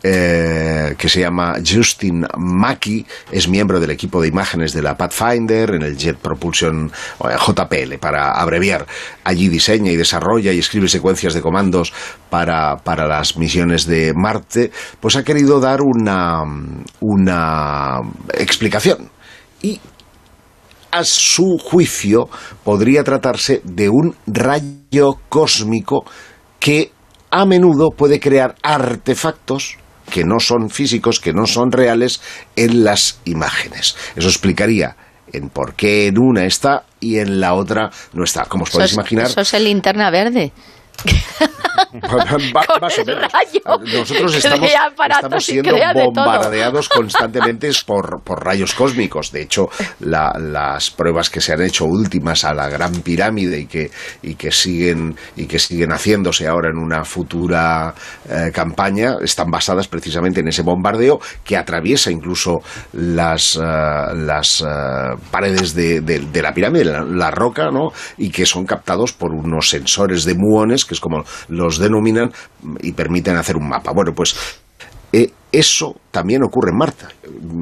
eh, 0.06 0.96
que 0.98 1.08
se 1.08 1.20
llama 1.20 1.54
Justin 1.66 2.26
Mackey, 2.36 3.06
es 3.32 3.48
miembro 3.48 3.80
del 3.80 3.90
equipo 3.90 4.20
de 4.20 4.28
imágenes 4.28 4.74
de 4.74 4.82
la 4.82 4.98
Pathfinder 4.98 5.70
en 5.70 5.80
el 5.80 5.96
Jet 5.96 6.18
Propulsion 6.18 6.92
JPL, 7.18 7.96
para 7.98 8.32
abreviar. 8.32 8.84
Allí 9.24 9.48
diseña 9.48 9.90
y 9.90 9.96
desarrolla 9.96 10.52
y 10.52 10.58
escribe 10.58 10.88
secuencias 10.88 11.32
de 11.32 11.40
comandos 11.40 11.94
para, 12.28 12.76
para 12.76 13.06
las 13.06 13.38
misiones 13.38 13.86
de 13.86 14.12
Marte, 14.14 14.70
pues 15.00 15.16
ha 15.16 15.24
querido 15.24 15.58
dar 15.58 15.80
una, 15.80 16.42
una 17.00 18.00
explicación. 18.34 19.08
Y 19.62 19.80
a 20.90 21.02
su 21.02 21.56
juicio 21.56 22.28
podría 22.62 23.04
tratarse 23.04 23.62
de 23.64 23.88
un 23.88 24.14
rayo 24.26 25.14
cósmico 25.30 26.04
que 26.60 26.92
a 27.30 27.46
menudo 27.46 27.88
puede 27.90 28.20
crear 28.20 28.54
artefactos 28.62 29.78
que 30.10 30.24
no 30.24 30.40
son 30.40 30.70
físicos, 30.70 31.20
que 31.20 31.32
no 31.32 31.46
son 31.46 31.72
reales 31.72 32.20
en 32.56 32.84
las 32.84 33.20
imágenes. 33.24 33.96
Eso 34.16 34.28
explicaría 34.28 34.96
en 35.32 35.48
por 35.48 35.74
qué 35.74 36.06
en 36.06 36.18
una 36.18 36.44
está 36.44 36.84
y 37.00 37.18
en 37.18 37.40
la 37.40 37.54
otra 37.54 37.90
no 38.12 38.24
está. 38.24 38.44
Como 38.44 38.64
os 38.64 38.70
podéis 38.70 38.92
imaginar. 38.94 39.26
Eso 39.26 39.40
es 39.40 39.54
el 39.54 39.64
linterna 39.64 40.10
verde. 40.10 40.52
más 42.80 42.98
o 42.98 43.04
menos. 43.04 43.32
Nosotros 43.92 44.34
estamos, 44.34 44.70
estamos 44.70 45.44
siendo 45.44 45.76
bombardeados 45.94 46.88
constantemente 46.94 47.70
por, 47.86 48.22
por, 48.22 48.44
rayos 48.44 48.74
cósmicos. 48.74 49.32
De 49.32 49.42
hecho, 49.42 49.68
las 50.00 50.90
pruebas 50.90 51.30
que 51.30 51.40
se 51.40 51.52
han 51.52 51.62
hecho 51.62 51.84
últimas 51.84 52.44
a 52.44 52.54
la 52.54 52.68
Gran 52.68 52.94
Pirámide 53.00 53.60
y 53.60 53.66
que, 53.66 53.90
y 54.22 54.34
que, 54.34 54.50
siguen, 54.50 55.16
y 55.36 55.46
que 55.46 55.58
siguen 55.58 55.90
haciéndose 55.90 56.46
ahora 56.46 56.70
en 56.70 56.78
una 56.78 57.04
futura 57.04 57.94
eh, 58.28 58.50
campaña 58.52 59.16
están 59.22 59.50
basadas 59.50 59.88
precisamente 59.88 60.40
en 60.40 60.48
ese 60.48 60.62
bombardeo 60.62 61.20
que 61.44 61.56
atraviesa 61.56 62.10
incluso 62.10 62.60
las, 62.92 63.56
eh, 63.56 63.60
las 63.60 64.60
eh, 64.60 64.64
paredes 65.30 65.74
de, 65.74 66.00
de, 66.00 66.42
la 66.42 66.52
pirámide, 66.52 66.84
la, 66.84 67.02
la, 67.02 67.30
roca, 67.30 67.70
¿no? 67.70 67.92
y 68.18 68.30
que 68.30 68.44
son 68.44 68.66
captados 68.66 69.12
por 69.12 69.32
unos 69.32 69.70
sensores 69.70 70.24
de 70.24 70.34
muones, 70.34 70.83
que 70.86 70.94
es 70.94 71.00
como 71.00 71.24
los 71.48 71.78
denominan, 71.78 72.32
y 72.80 72.92
permiten 72.92 73.36
hacer 73.36 73.56
un 73.56 73.68
mapa. 73.68 73.92
Bueno, 73.92 74.12
pues 74.14 74.36
eh, 75.12 75.30
eso 75.52 76.00
también 76.10 76.42
ocurre 76.42 76.70
en 76.70 76.78
Marte, 76.78 77.06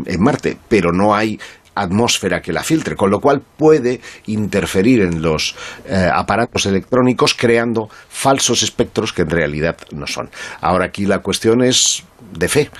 en 0.07 0.23
Marte, 0.23 0.57
pero 0.69 0.93
no 0.93 1.15
hay 1.15 1.39
atmósfera 1.75 2.41
que 2.41 2.53
la 2.53 2.63
filtre, 2.63 2.97
con 2.97 3.11
lo 3.11 3.21
cual 3.21 3.43
puede 3.57 4.01
interferir 4.27 5.03
en 5.03 5.23
los 5.23 5.55
eh, 5.87 6.09
aparatos 6.13 6.67
electrónicos 6.67 7.35
creando 7.35 7.89
falsos 8.09 8.63
espectros 8.63 9.13
que 9.13 9.23
en 9.23 9.31
realidad 9.31 9.77
no 9.93 10.07
son. 10.07 10.31
Ahora 10.61 10.87
aquí 10.87 11.07
la 11.07 11.21
cuestión 11.21 11.63
es 11.63 12.05
de 12.33 12.49
fe, 12.49 12.71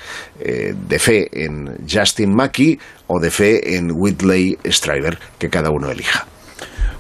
eh, 0.41 0.75
de 0.75 0.99
fe 0.99 1.29
en 1.45 1.87
Justin 1.91 2.35
Mackey 2.35 2.79
o 3.07 3.19
de 3.19 3.31
fe 3.31 3.77
en 3.77 3.91
Whitley 3.93 4.59
Strieber, 4.67 5.19
que 5.39 5.49
cada 5.49 5.71
uno 5.71 5.91
elija. 5.91 6.27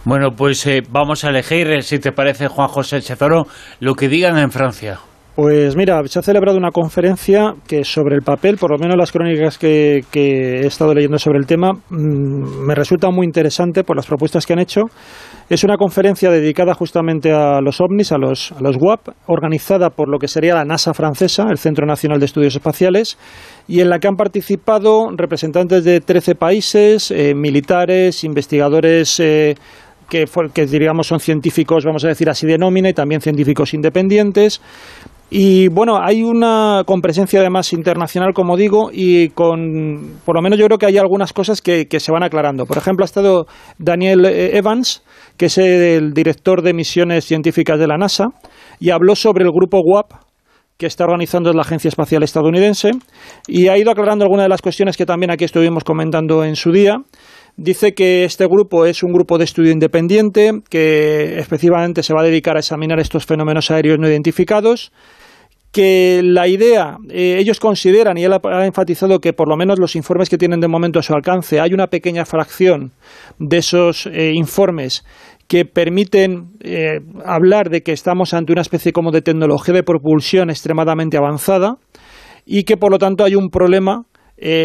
Bueno, 0.05 0.31
pues 0.37 0.67
eh, 0.67 0.83
vamos 0.91 1.25
a 1.25 1.31
elegir, 1.31 1.83
si 1.83 2.01
te 2.01 2.11
parece, 2.11 2.49
Juan 2.49 2.69
José 2.69 3.01
Chezoro, 3.01 3.45
lo 3.79 3.95
que 3.95 4.09
digan 4.09 4.37
en 4.37 4.51
Francia. 4.51 4.99
Pues 5.35 5.77
mira, 5.77 5.99
se 6.05 6.19
ha 6.19 6.23
celebrado 6.23 6.59
una 6.59 6.73
conferencia 6.73 7.55
que 7.67 7.85
sobre 7.85 8.17
el 8.17 8.23
papel, 8.23 8.59
por 8.59 8.71
lo 8.71 8.77
menos 8.79 8.99
las 8.99 9.13
crónicas 9.13 9.57
que, 9.57 10.03
he 10.13 10.67
estado 10.67 10.93
leyendo 10.93 11.19
sobre 11.19 11.39
el 11.39 11.47
tema, 11.47 11.73
mm, 11.73 12.67
me 12.67 12.75
resulta 12.75 13.11
muy 13.11 13.25
interesante 13.25 13.83
por 13.83 13.97
las 13.97 14.05
propuestas 14.05 14.45
que 14.45 14.53
han 14.53 14.59
hecho. 14.59 14.83
Es 15.49 15.65
una 15.65 15.79
conferencia 15.79 16.31
dedicada 16.31 16.75
justamente 16.75 17.33
a 17.33 17.63
los 17.63 17.81
ovnis, 17.81 18.13
a 18.13 18.19
los, 18.19 18.53
a 18.53 18.61
los 18.61 18.77
WAP, 18.79 19.09
organizada 19.27 19.89
por 19.89 20.11
lo 20.11 20.19
que 20.19 20.29
sería 20.29 20.55
la 20.55 20.67
NASA 20.67 20.93
francesa, 20.93 21.47
el 21.49 21.57
Centro 21.57 21.87
Nacional 21.87 22.19
de 22.19 22.27
Estudios 22.27 22.55
Espaciales, 22.55 23.17
y 23.67 23.81
en 23.81 23.89
la 23.89 24.01
que 24.01 24.09
han 24.09 24.17
participado 24.17 25.07
representantes 25.17 25.83
de 25.85 26.01
13 26.01 26.35
países, 26.35 27.11
eh, 27.11 27.33
militares, 27.35 28.23
investigadores. 28.25 29.19
Eh, 29.19 29.55
que, 30.13 30.27
que, 30.53 30.67
diríamos 30.67 31.07
son 31.07 31.21
científicos, 31.21 31.87
vamos 31.87 32.05
a 32.05 32.09
decir 32.09 32.29
así 32.29 32.47
de 32.47 32.59
nómina, 32.59 32.91
y 32.91 32.93
también 32.93 33.23
científicos 33.23 33.73
independientes. 33.73 34.61
Y 35.31 35.69
bueno, 35.69 35.99
hay 35.99 36.23
una 36.23 36.83
con 36.85 37.01
presencia 37.01 37.41
además 37.41 37.73
internacional, 37.73 38.35
como 38.35 38.59
digo, 38.59 38.91
y 38.93 39.31
con, 39.31 40.19
por 40.27 40.37
lo 40.37 40.43
menos 40.43 40.59
yo 40.59 40.67
creo 40.67 40.77
que 40.77 40.85
hay 40.85 40.99
algunas 40.99 41.33
cosas 41.33 41.63
que, 41.63 41.87
se 41.89 42.13
van 42.13 42.23
aclarando. 42.23 42.67
Por 42.67 42.77
ejemplo, 42.77 43.05
ha 43.05 43.07
estado 43.07 43.47
Daniel 43.79 44.27
eh, 44.27 44.59
Evans, 44.59 45.03
que 45.39 45.47
es 45.47 45.57
el 45.57 46.13
director 46.13 46.61
de 46.61 46.75
misiones 46.75 47.25
científicas 47.25 47.79
de 47.79 47.87
la 47.87 47.97
NASA, 47.97 48.27
y 48.79 48.91
habló 48.91 49.17
sobre 49.17 49.45
el 49.45 49.51
grupo 49.51 49.81
WAP, 49.83 50.13
que 50.77 50.85
está 50.85 51.05
organizando 51.05 51.51
la 51.55 51.63
Agencia 51.63 51.89
Espacial 51.89 52.23
Estadounidense, 52.23 52.91
y 53.49 53.69
ha 53.69 53.79
ido 53.79 53.91
aclarando 53.91 54.25
algunas 54.25 54.45
de 54.45 54.51
las 54.51 54.61
cuestiones 54.61 54.99
que 54.99 55.07
también 55.07 55.31
aquí 55.31 55.45
estuvimos 55.45 55.85
comentando 55.85 56.45
en 56.45 56.57
su 56.57 56.71
día. 56.71 56.99
Dice 57.57 57.93
que 57.93 58.25
este 58.25 58.47
grupo 58.47 58.87
es 58.87 59.03
un 59.03 59.13
grupo 59.13 59.37
de 59.37 59.45
estudio 59.45 59.73
independiente 59.73 60.53
que 60.71 61.39
específicamente 61.39 62.03
se 62.03 62.15
va 62.15 62.23
a 62.23 62.25
dedicar 62.25 62.57
a 62.57 62.61
examinar 62.61 62.99
estos 62.99 63.27
fenómenos 63.27 63.71
aéreos 63.71 63.99
no 63.99 64.09
identificados 64.09 64.93
que 65.73 66.21
la 66.23 66.47
idea, 66.49 66.99
eh, 67.09 67.39
ellos 67.39 67.59
consideran, 67.59 68.19
y 68.19 68.25
él 68.25 68.33
ha, 68.35 68.67
enfatizado 68.67 69.21
que 69.21 69.33
por 69.33 69.49
lo 69.49 69.57
menos 69.57 69.79
los 69.79 69.97
informes 69.97 70.29
que 70.29 70.37
tienen 70.37 70.61
de 70.61 70.69
momento 70.69 70.99
a 70.99 71.03
su 71.03 71.15
alcance, 71.15 71.61
hay 71.61 71.73
una 71.73 71.87
pequeña 71.87 72.27
fracción 72.27 72.93
de 73.39 73.57
esos 73.57 74.07
eh, 74.07 74.33
informes 74.35 75.03
que 75.49 75.65
permiten 75.65 76.51
eh, 76.61 77.01
hablar 77.25 77.71
de 77.71 77.83
que 77.83 77.93
estamos 77.93 78.35
ante 78.35 78.53
una 78.53 78.61
especie 78.61 78.93
como 78.93 79.11
de 79.11 79.23
tecnología 79.23 79.75
de 79.75 79.83
propulsión 79.83 80.51
extremadamente 80.51 81.17
avanzada 81.17 81.77
y 82.45 82.65
que 82.65 82.77
por 82.77 82.91
lo 82.91 82.99
tanto 82.99 83.25
hay 83.25 83.35
un 83.35 83.49
problema 83.49 84.05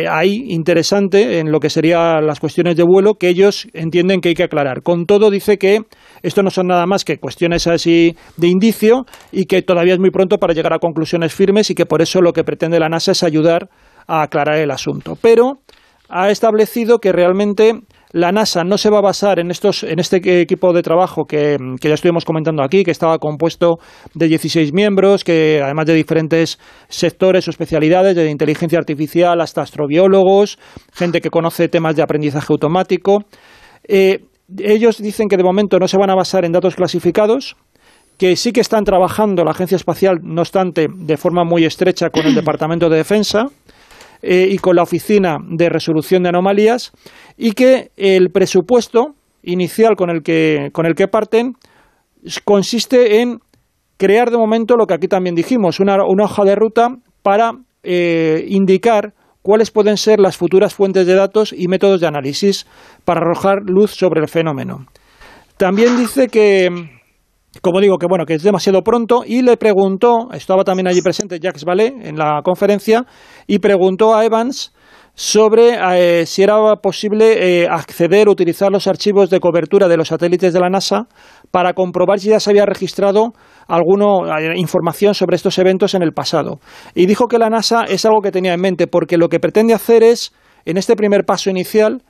ahí 0.09 0.45
interesante 0.49 1.39
en 1.39 1.51
lo 1.51 1.59
que 1.59 1.69
serían 1.69 2.25
las 2.25 2.39
cuestiones 2.39 2.75
de 2.75 2.83
vuelo 2.83 3.15
que 3.15 3.29
ellos 3.29 3.67
entienden 3.73 4.21
que 4.21 4.29
hay 4.29 4.35
que 4.35 4.43
aclarar. 4.43 4.81
Con 4.81 5.05
todo, 5.05 5.29
dice 5.29 5.57
que 5.57 5.81
esto 6.23 6.41
no 6.41 6.49
son 6.49 6.67
nada 6.67 6.85
más 6.85 7.05
que 7.05 7.17
cuestiones 7.17 7.67
así 7.67 8.15
de 8.37 8.47
indicio 8.47 9.05
y 9.31 9.45
que 9.45 9.61
todavía 9.61 9.93
es 9.93 9.99
muy 9.99 10.09
pronto 10.09 10.37
para 10.37 10.53
llegar 10.53 10.73
a 10.73 10.79
conclusiones 10.79 11.33
firmes 11.33 11.69
y 11.69 11.75
que 11.75 11.85
por 11.85 12.01
eso 12.01 12.21
lo 12.21 12.33
que 12.33 12.43
pretende 12.43 12.79
la 12.79 12.89
NASA 12.89 13.11
es 13.11 13.23
ayudar 13.23 13.69
a 14.07 14.23
aclarar 14.23 14.57
el 14.57 14.71
asunto. 14.71 15.17
Pero 15.21 15.59
ha 16.09 16.29
establecido 16.29 16.99
que 16.99 17.11
realmente 17.11 17.81
la 18.17 18.31
NASA 18.31 18.63
no 18.63 18.79
se 18.79 18.89
va 18.89 18.97
a 18.97 19.01
basar 19.01 19.37
en, 19.39 19.51
estos, 19.51 19.83
en 19.83 19.99
este 19.99 20.41
equipo 20.41 20.73
de 20.73 20.81
trabajo 20.81 21.25
que, 21.25 21.57
ya 21.79 21.93
estuvimos 21.93 22.25
comentando 22.25 22.63
aquí, 22.63 22.83
que 22.83 22.89
estaba 22.89 23.19
compuesto 23.19 23.77
de 24.15 24.27
16 24.27 24.73
miembros, 24.73 25.23
que 25.23 25.61
además 25.63 25.85
de 25.85 25.93
diferentes 25.93 26.57
sectores 26.89 27.47
o 27.47 27.51
especialidades, 27.51 28.15
de 28.15 28.31
inteligencia 28.31 28.79
artificial 28.79 29.39
hasta 29.39 29.61
astrobiólogos, 29.61 30.57
gente 30.93 31.21
que 31.21 31.29
conoce 31.29 31.67
temas 31.67 31.95
de 31.95 32.01
aprendizaje 32.01 32.51
automático. 32.51 33.25
Eh, 33.87 34.23
ellos 34.57 34.97
dicen 34.97 35.27
que 35.27 35.37
de 35.37 35.43
momento 35.43 35.77
no 35.77 35.87
se 35.87 35.97
van 35.97 36.09
a 36.09 36.15
basar 36.15 36.43
en 36.43 36.51
datos 36.51 36.75
clasificados, 36.75 37.55
que 38.17 38.35
sí 38.35 38.51
que 38.51 38.61
están 38.61 38.83
trabajando 38.83 39.43
la 39.43 39.51
Agencia 39.51 39.75
Espacial, 39.75 40.17
no 40.23 40.41
obstante, 40.41 40.87
de 40.91 41.17
forma 41.17 41.43
muy 41.43 41.65
estrecha 41.65 42.09
con 42.09 42.25
el 42.25 42.33
Departamento 42.33 42.89
de 42.89 42.97
Defensa 42.97 43.45
eh, 44.21 44.47
y 44.49 44.57
con 44.57 44.75
la 44.75 44.83
Oficina 44.83 45.37
de 45.49 45.69
Resolución 45.69 46.23
de 46.23 46.29
Anomalías, 46.29 46.91
y 47.37 47.51
que 47.51 47.91
el 47.97 48.29
presupuesto 48.31 49.15
inicial 49.43 49.95
con 49.95 50.09
el 50.09 50.23
que, 50.23 50.69
con 50.73 50.85
el 50.85 50.95
que 50.95 51.07
parten 51.07 51.53
consiste 52.43 53.21
en 53.21 53.39
crear 53.97 54.29
de 54.29 54.37
momento 54.37 54.75
lo 54.75 54.85
que 54.85 54.93
aquí 54.93 55.07
también 55.07 55.35
dijimos, 55.35 55.79
una, 55.79 55.97
hoja 56.03 56.43
de 56.43 56.55
ruta 56.55 56.89
para 57.21 57.53
eh, 57.83 58.45
indicar 58.47 59.13
cuáles 59.41 59.71
pueden 59.71 59.97
ser 59.97 60.19
las 60.19 60.37
futuras 60.37 60.75
fuentes 60.75 61.07
de 61.07 61.15
datos 61.15 61.53
y 61.57 61.67
métodos 61.67 62.01
de 62.01 62.07
análisis 62.07 62.67
para 63.05 63.21
arrojar 63.21 63.61
luz 63.65 63.91
sobre 63.91 64.21
el 64.21 64.27
fenómeno. 64.27 64.85
También 65.57 65.97
dice 65.97 66.27
que, 66.27 66.69
como 67.61 67.79
digo, 67.79 67.97
que 67.97 68.07
bueno, 68.07 68.25
que 68.25 68.35
es 68.35 68.43
demasiado 68.43 68.81
pronto 68.81 69.23
y 69.25 69.41
le 69.41 69.57
preguntó, 69.57 70.29
estaba 70.33 70.63
también 70.63 70.87
allí 70.87 71.01
presente 71.01 71.39
Jacques 71.39 71.65
Vallée 71.65 71.93
en 72.01 72.17
la 72.17 72.41
conferencia 72.43 73.05
y 73.47 73.59
preguntó 73.59 74.15
a 74.15 74.25
Evans 74.25 74.73
sobre 75.19 75.79
eh, 76.21 76.27
si 76.27 76.43
era 76.43 76.75
posible 76.75 77.63
eh, 77.63 77.67
acceder 77.67 78.29
utilizar 78.29 78.71
los 78.71 78.85
archivos 78.85 79.31
de 79.31 79.39
cobertura 79.39 79.87
de 79.87 79.97
los 79.97 80.09
satélites 80.09 80.53
de 80.53 80.59
la 80.59 80.69
NASA 80.69 81.07
para 81.49 81.73
comprobar 81.73 82.19
si 82.19 82.29
ya 82.29 82.39
se 82.39 82.51
había 82.51 82.67
registrado 82.67 83.33
alguna 83.67 84.39
eh, 84.39 84.53
información 84.57 85.15
sobre 85.15 85.35
estos 85.35 85.57
eventos 85.57 85.95
en 85.95 86.03
el 86.03 86.11
pasado. 86.11 86.59
Y 86.93 87.07
dijo 87.07 87.27
que 87.27 87.39
la 87.39 87.49
NASA 87.49 87.85
es 87.85 88.05
algo 88.05 88.21
que 88.21 88.29
tenía 88.29 88.53
en 88.53 88.61
mente, 88.61 88.85
porque 88.85 89.17
lo 89.17 89.27
que 89.27 89.39
pretende 89.39 89.73
hacer 89.73 90.03
es, 90.03 90.33
en 90.65 90.77
este 90.77 90.95
primer 90.95 91.23
paso 91.25 91.49
inicial, 91.49 92.03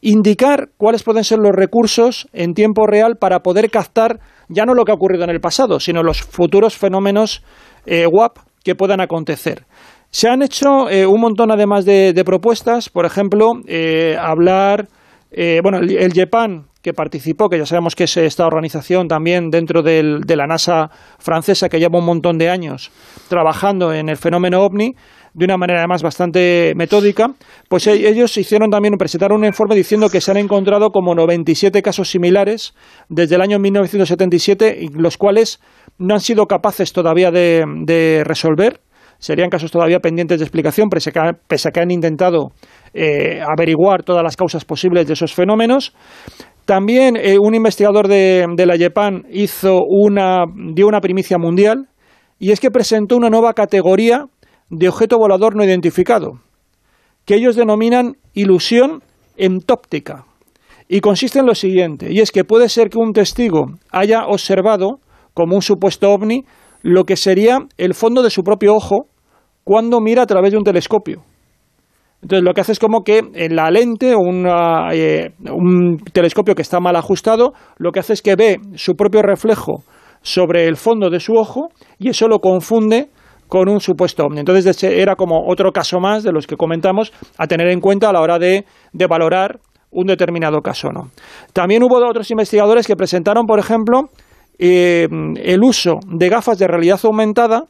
indicar 0.00 0.70
cuáles 0.76 1.02
pueden 1.02 1.24
ser 1.24 1.38
los 1.38 1.54
recursos 1.54 2.28
en 2.32 2.54
tiempo 2.54 2.86
real 2.86 3.16
para 3.16 3.40
poder 3.40 3.70
captar 3.70 4.20
ya 4.48 4.64
no 4.64 4.74
lo 4.74 4.84
que 4.84 4.92
ha 4.92 4.94
ocurrido 4.94 5.24
en 5.24 5.30
el 5.30 5.40
pasado, 5.40 5.80
sino 5.80 6.02
los 6.02 6.22
futuros 6.22 6.76
fenómenos 6.76 7.42
eh, 7.86 8.06
WAP 8.06 8.38
que 8.64 8.74
puedan 8.74 9.00
acontecer. 9.00 9.64
Se 10.10 10.28
han 10.28 10.42
hecho 10.42 10.90
eh, 10.90 11.06
un 11.06 11.20
montón 11.20 11.52
además 11.52 11.84
de, 11.84 12.20
propuestas, 12.24 12.88
por 12.88 13.06
ejemplo, 13.06 13.52
hablar, 14.18 14.88
bueno, 15.62 15.78
el, 15.78 15.96
el 15.96 16.12
que 16.82 16.92
participó, 16.94 17.48
que 17.48 17.58
ya 17.58 17.66
sabemos 17.66 17.94
que 17.94 18.04
es 18.04 18.16
esta 18.16 18.46
organización 18.46 19.06
también 19.06 19.50
dentro 19.50 19.82
del, 19.82 20.20
de 20.20 20.36
la 20.36 20.46
NASA 20.46 20.90
francesa 21.18 21.68
que 21.68 21.78
lleva 21.78 21.98
un 21.98 22.06
montón 22.06 22.38
de 22.38 22.48
años 22.48 22.90
trabajando 23.28 23.92
en 23.92 24.08
el 24.08 24.16
fenómeno 24.16 24.62
ovni 24.62 24.94
de 25.34 25.44
una 25.44 25.56
manera 25.56 25.80
además 25.80 26.02
bastante 26.02 26.72
metódica, 26.76 27.28
pues 27.68 27.86
e, 27.86 28.08
ellos 28.08 28.36
hicieron 28.36 28.70
también, 28.70 28.94
presentaron 28.96 29.40
un 29.40 29.46
informe 29.46 29.74
diciendo 29.74 30.08
que 30.08 30.20
se 30.20 30.30
han 30.30 30.36
encontrado 30.36 30.90
como 30.90 31.14
97 31.14 31.82
casos 31.82 32.10
similares 32.10 32.74
desde 33.08 33.36
el 33.36 33.42
año 33.42 33.58
1977, 33.58 34.88
los 34.94 35.16
cuales 35.16 35.60
no 35.98 36.14
han 36.14 36.20
sido 36.20 36.46
capaces 36.46 36.92
todavía 36.92 37.30
de, 37.30 37.64
de 37.84 38.22
resolver. 38.24 38.80
Serían 39.20 39.50
casos 39.50 39.70
todavía 39.70 40.00
pendientes 40.00 40.38
de 40.38 40.44
explicación, 40.44 40.88
pese 40.88 41.10
a 41.10 41.70
que, 41.70 41.80
han 41.80 41.90
intentado 41.90 42.52
eh, 42.94 43.40
averiguar 43.46 44.02
todas 44.02 44.22
las 44.22 44.34
causas 44.34 44.64
posibles 44.64 45.06
de 45.06 45.12
esos 45.12 45.34
fenómenos. 45.34 45.94
También 46.64 47.16
eh, 47.16 47.36
un 47.38 47.54
investigador 47.54 48.08
de, 48.08 48.46
la 48.56 48.76
YEPAN 48.76 49.26
hizo 49.30 49.80
una, 49.86 50.44
dio 50.72 50.86
una 50.86 51.02
primicia 51.02 51.36
mundial 51.36 51.88
y 52.38 52.52
es 52.52 52.60
que 52.60 52.70
presentó 52.70 53.16
una 53.16 53.28
nueva 53.28 53.52
categoría 53.52 54.24
de 54.70 54.88
objeto 54.88 55.18
volador 55.18 55.56
no 55.56 55.64
identificado, 55.64 56.40
que 57.24 57.34
ellos 57.34 57.56
denominan 57.56 58.16
ilusión 58.32 59.02
entóptica. 59.36 60.24
Y 60.88 61.00
consiste 61.00 61.38
en 61.38 61.46
lo 61.46 61.54
siguiente, 61.54 62.12
y 62.12 62.20
es 62.20 62.32
que 62.32 62.44
puede 62.44 62.68
ser 62.68 62.88
que 62.88 62.98
un 62.98 63.12
testigo 63.12 63.66
haya 63.92 64.26
observado, 64.26 64.98
como 65.34 65.54
un 65.54 65.62
supuesto 65.62 66.10
ovni, 66.10 66.44
lo 66.82 67.04
que 67.04 67.16
sería 67.16 67.58
el 67.76 67.94
fondo 67.94 68.22
de 68.22 68.30
su 68.30 68.42
propio 68.42 68.74
ojo 68.74 69.06
cuando 69.64 70.00
mira 70.00 70.22
a 70.22 70.26
través 70.26 70.52
de 70.52 70.58
un 70.58 70.64
telescopio. 70.64 71.22
Entonces 72.22 72.44
lo 72.44 72.52
que 72.52 72.60
hace 72.60 72.72
es 72.72 72.78
como 72.78 73.02
que 73.02 73.22
en 73.34 73.56
la 73.56 73.70
lente 73.70 74.14
o 74.14 74.20
eh, 74.92 75.30
un 75.50 75.98
telescopio 76.12 76.54
que 76.54 76.62
está 76.62 76.80
mal 76.80 76.96
ajustado, 76.96 77.52
lo 77.78 77.92
que 77.92 78.00
hace 78.00 78.12
es 78.12 78.22
que 78.22 78.36
ve 78.36 78.58
su 78.74 78.94
propio 78.94 79.22
reflejo 79.22 79.84
sobre 80.22 80.66
el 80.66 80.76
fondo 80.76 81.08
de 81.08 81.20
su 81.20 81.34
ojo 81.34 81.68
y 81.98 82.10
eso 82.10 82.28
lo 82.28 82.40
confunde 82.40 83.08
con 83.50 83.68
un 83.68 83.80
supuesto 83.80 84.24
ovni. 84.24 84.38
Entonces 84.38 84.82
era 84.84 85.16
como 85.16 85.44
otro 85.46 85.72
caso 85.72 85.98
más 85.98 86.22
de 86.22 86.30
los 86.32 86.46
que 86.46 86.56
comentamos 86.56 87.12
a 87.36 87.48
tener 87.48 87.68
en 87.68 87.80
cuenta 87.80 88.08
a 88.08 88.12
la 88.12 88.20
hora 88.20 88.38
de, 88.38 88.64
valorar 89.08 89.58
un 89.90 90.06
determinado 90.06 90.60
caso. 90.60 90.90
¿no? 90.92 91.10
También 91.52 91.82
hubo 91.82 91.96
otros 91.96 92.30
investigadores 92.30 92.86
que 92.86 92.94
presentaron, 92.94 93.46
por 93.46 93.58
ejemplo, 93.58 94.04
eh, 94.58 95.08
el 95.42 95.64
uso 95.64 95.98
de 96.06 96.28
gafas 96.28 96.58
de 96.58 96.68
realidad 96.68 97.00
aumentada 97.02 97.64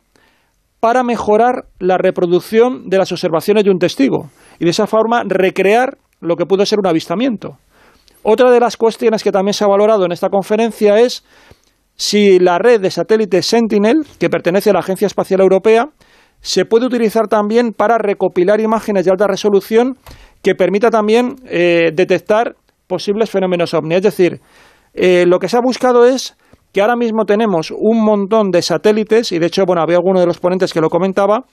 para 0.81 1.02
mejorar 1.02 1.65
la 1.78 1.97
reproducción 1.97 2.90
de 2.90 2.98
las 2.98 3.11
observaciones 3.11 3.65
de 3.65 3.70
un 3.70 3.78
testigo 3.78 4.28
y 4.59 4.65
de 4.65 4.70
esa 4.70 4.86
forma 4.86 5.23
recrear 5.27 5.97
lo 6.20 6.36
que 6.36 6.44
pudo 6.44 6.66
ser 6.66 6.78
un 6.78 6.86
avistamiento. 6.86 7.57
Otra 8.23 8.51
de 8.51 8.61
las 8.61 8.77
cuestiones 8.77 9.23
que 9.23 9.32
también 9.32 9.55
se 9.55 9.65
ha 9.65 9.69
valorado 9.69 10.05
en 10.05 10.12
esta 10.12 10.28
conferencia 10.28 10.98
es 11.01 11.24
si 12.01 12.39
la 12.39 12.56
red 12.56 12.81
de 12.81 12.90
satélites 12.90 13.44
Sentinel, 13.44 14.06
que 14.18 14.31
pertenece 14.31 14.70
a 14.70 14.72
la 14.72 14.78
Agencia 14.78 15.06
Espacial 15.06 15.43
Europea, 15.43 15.90
se 16.40 16.64
puede 16.64 16.86
utilizar 16.86 17.28
también 17.28 17.74
para 17.74 17.98
recopilar 17.98 18.59
imágenes 18.59 19.05
de 19.05 19.10
alta 19.10 19.27
resolución 19.27 19.98
que 20.43 20.55
permita 20.55 20.89
también 20.89 21.36
eh, 21.44 21.90
detectar 21.93 22.56
posibles 22.86 23.28
fenómenos 23.28 23.74
ovni. 23.74 23.97
Es 23.97 24.02
decir, 24.02 24.40
eh, 24.94 25.27
lo 25.27 25.39
que 25.39 25.51
se 25.51 25.59
ha 25.59 25.60
buscado 25.62 26.06
es 26.06 26.39
que 26.72 26.81
ahora 26.81 26.97
mismo 26.97 27.27
tenemos 27.27 27.70
un 27.70 28.02
montón 28.02 28.51
de 28.51 28.62
satélites, 28.62 29.32
y 29.32 29.39
de 29.39 29.48
hecho, 29.48 29.66
bueno, 29.66 29.82
había 29.82 29.97
alguno 29.97 30.20
de 30.20 30.27
los 30.27 30.39
ponentes 30.39 30.72
que 30.72 30.81
lo 30.81 30.89
comentaba, 30.89 31.44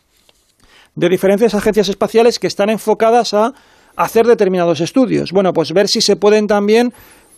de 0.95 1.09
diferentes 1.09 1.53
agencias 1.55 1.89
espaciales 1.89 2.39
que 2.39 2.47
están 2.47 2.69
enfocadas 2.69 3.33
a 3.33 3.51
hacer 3.97 4.25
determinados 4.25 4.79
estudios. 4.79 5.33
Bueno, 5.33 5.51
pues 5.51 5.73
ver 5.73 5.89
si 5.89 5.99
se 5.99 6.15
pueden 6.15 6.47
también, 6.47 6.93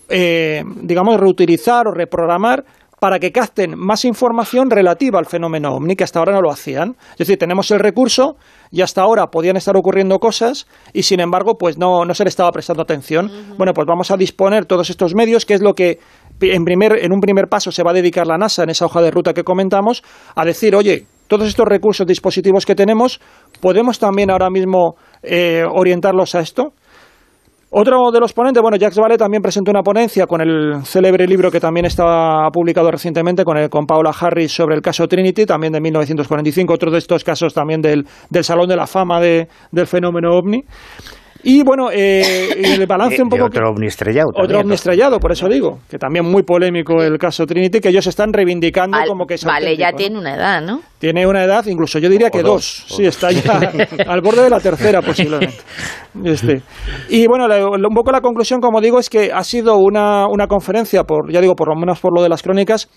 eh, 0.10 0.62
digamos, 0.84 1.20
reutilizar 1.20 1.88
o 1.88 1.92
reprogramar 1.92 2.66
para 3.00 3.20
que 3.20 3.32
capten 3.32 3.78
más 3.78 4.06
información 4.06 4.70
relativa 4.70 5.20
al 5.20 5.26
fenómeno 5.26 5.72
ovni, 5.74 5.96
que 5.96 6.04
hasta 6.04 6.20
ahora 6.20 6.34
no 6.34 6.42
lo 6.42 6.52
hacían. 6.52 6.96
Es 7.14 7.20
decir, 7.20 7.38
tenemos 7.38 7.72
el 7.72 7.80
recurso 7.80 8.36
y 8.72 8.82
hasta 8.82 9.02
ahora 9.02 9.28
podían 9.28 9.58
estar 9.58 9.76
ocurriendo 9.78 10.20
cosas 10.20 10.68
y 10.94 11.04
sin 11.04 11.20
embargo, 11.20 11.56
pues 11.58 11.78
no, 11.78 12.06
no 12.06 12.14
se 12.14 12.24
le 12.24 12.30
estaba 12.30 12.52
prestando 12.52 12.84
atención. 12.84 13.32
Bueno, 13.58 13.74
pues 13.74 13.88
vamos 13.88 14.12
a 14.12 14.18
disponer 14.18 14.66
todos 14.66 14.90
estos 14.90 15.16
medios, 15.16 15.46
que 15.46 15.54
es 15.54 15.62
lo 15.62 15.74
que 15.74 16.00
en, 16.42 16.64
primer, 16.64 17.04
en 17.04 17.12
un 17.12 17.20
primer 17.20 17.48
paso 17.48 17.72
se 17.72 17.84
va 17.84 17.92
a 17.92 17.94
dedicar 17.94 18.28
la 18.28 18.38
NASA 18.38 18.64
en 18.64 18.70
esa 18.70 18.86
hoja 18.86 19.02
de 19.02 19.12
ruta 19.12 19.34
que 19.34 19.44
comentamos, 19.44 20.04
a 20.36 20.46
decir, 20.46 20.76
oye, 20.76 21.06
todos 21.28 21.48
estos 21.48 21.66
recursos, 21.68 22.08
dispositivos 22.08 22.66
que 22.66 22.76
tenemos, 22.76 23.20
podemos 23.62 24.00
también 24.00 24.32
ahora 24.32 24.50
mismo 24.50 24.96
eh, 25.22 25.64
orientarlos 25.70 26.36
a 26.36 26.40
esto. 26.40 26.74
Otro 27.72 28.10
de 28.12 28.20
los 28.20 28.34
ponentes, 28.34 28.64
bueno, 28.64 28.78
Jacques 28.78 28.98
Vallée 28.98 29.18
también 29.18 29.44
presentó 29.44 29.70
una 29.70 29.84
ponencia 29.84 30.26
con 30.26 30.42
el 30.42 30.84
célebre 30.86 31.28
libro 31.28 31.52
que 31.52 31.60
también 31.60 31.86
estaba 31.86 32.50
publicado 32.50 32.90
recientemente 32.90 33.44
con, 33.44 33.58
el, 33.58 33.70
con 33.70 33.86
Paula 33.86 34.12
Harris 34.20 34.52
sobre 34.52 34.76
el 34.76 34.82
caso 34.82 35.08
Trinity, 35.08 35.46
también 35.46 35.74
de 35.74 35.80
1945, 35.80 36.74
otro 36.74 36.90
de 36.90 36.98
estos 36.98 37.24
casos 37.24 37.54
también 37.54 37.80
del, 37.82 38.08
del 38.32 38.44
Salón 38.44 38.68
de 38.70 38.76
la 38.76 38.88
Fama 38.88 39.20
de, 39.20 39.48
del 39.72 39.86
fenómeno 39.86 40.32
ovni. 40.32 40.64
Y 41.44 41.64
bueno, 41.64 41.90
eh, 41.92 42.50
el 42.80 42.86
balance 42.86 43.22
un 43.22 43.30
poco... 43.30 43.46
otro 43.46 43.70
ovni 43.70 43.88
estrellado. 43.88 44.30
Otro 44.36 44.60
ovni 44.60 44.74
estrellado, 44.74 45.20
por 45.20 45.32
eso 45.32 45.48
digo, 45.48 45.80
que 45.90 45.98
también 45.98 46.26
muy 46.26 46.44
polémico 46.44 47.02
el 47.02 47.18
caso 47.18 47.46
Trinity, 47.46 47.80
que 47.80 47.90
ellos 47.90 48.08
están 48.08 48.34
reivindicando 48.34 48.98
como 49.08 49.26
que 49.26 49.36
es 49.36 49.46
Vale, 49.46 49.78
ya 49.78 49.94
tiene 49.94 50.18
una 50.18 50.36
edad, 50.36 50.62
¿no? 50.62 50.82
Tiene 51.00 51.26
una 51.26 51.44
edad, 51.44 51.66
incluso 51.66 51.98
yo 52.00 52.10
diría 52.10 52.30
que 52.30 52.44
dos. 52.44 52.86
Sí, 52.88 53.06
está 53.06 53.32
ya 53.32 53.72
al 54.08 54.22
borde 54.22 54.44
de 54.44 54.50
la 54.50 54.60
tercera 54.60 55.02
posiblemente. 55.02 55.58
Este. 56.26 56.62
Y 57.08 57.26
bueno, 57.28 57.46
un 57.46 57.96
poco 57.96 58.12
la 58.12 58.20
conclusión, 58.20 58.60
como 58.60 58.82
digo, 58.82 59.00
es 59.00 59.10
que 59.10 59.32
ha 59.32 59.44
sido 59.44 59.78
una, 59.78 60.28
una 60.28 60.48
conferencia, 60.48 61.04
por 61.04 61.32
ya 61.32 61.40
digo, 61.40 61.56
por 61.56 61.70
lo 61.70 61.80
menos 61.80 62.00
por 62.00 62.14
lo 62.14 62.22
de 62.22 62.30
las 62.30 62.44
crónicas, 62.44 62.90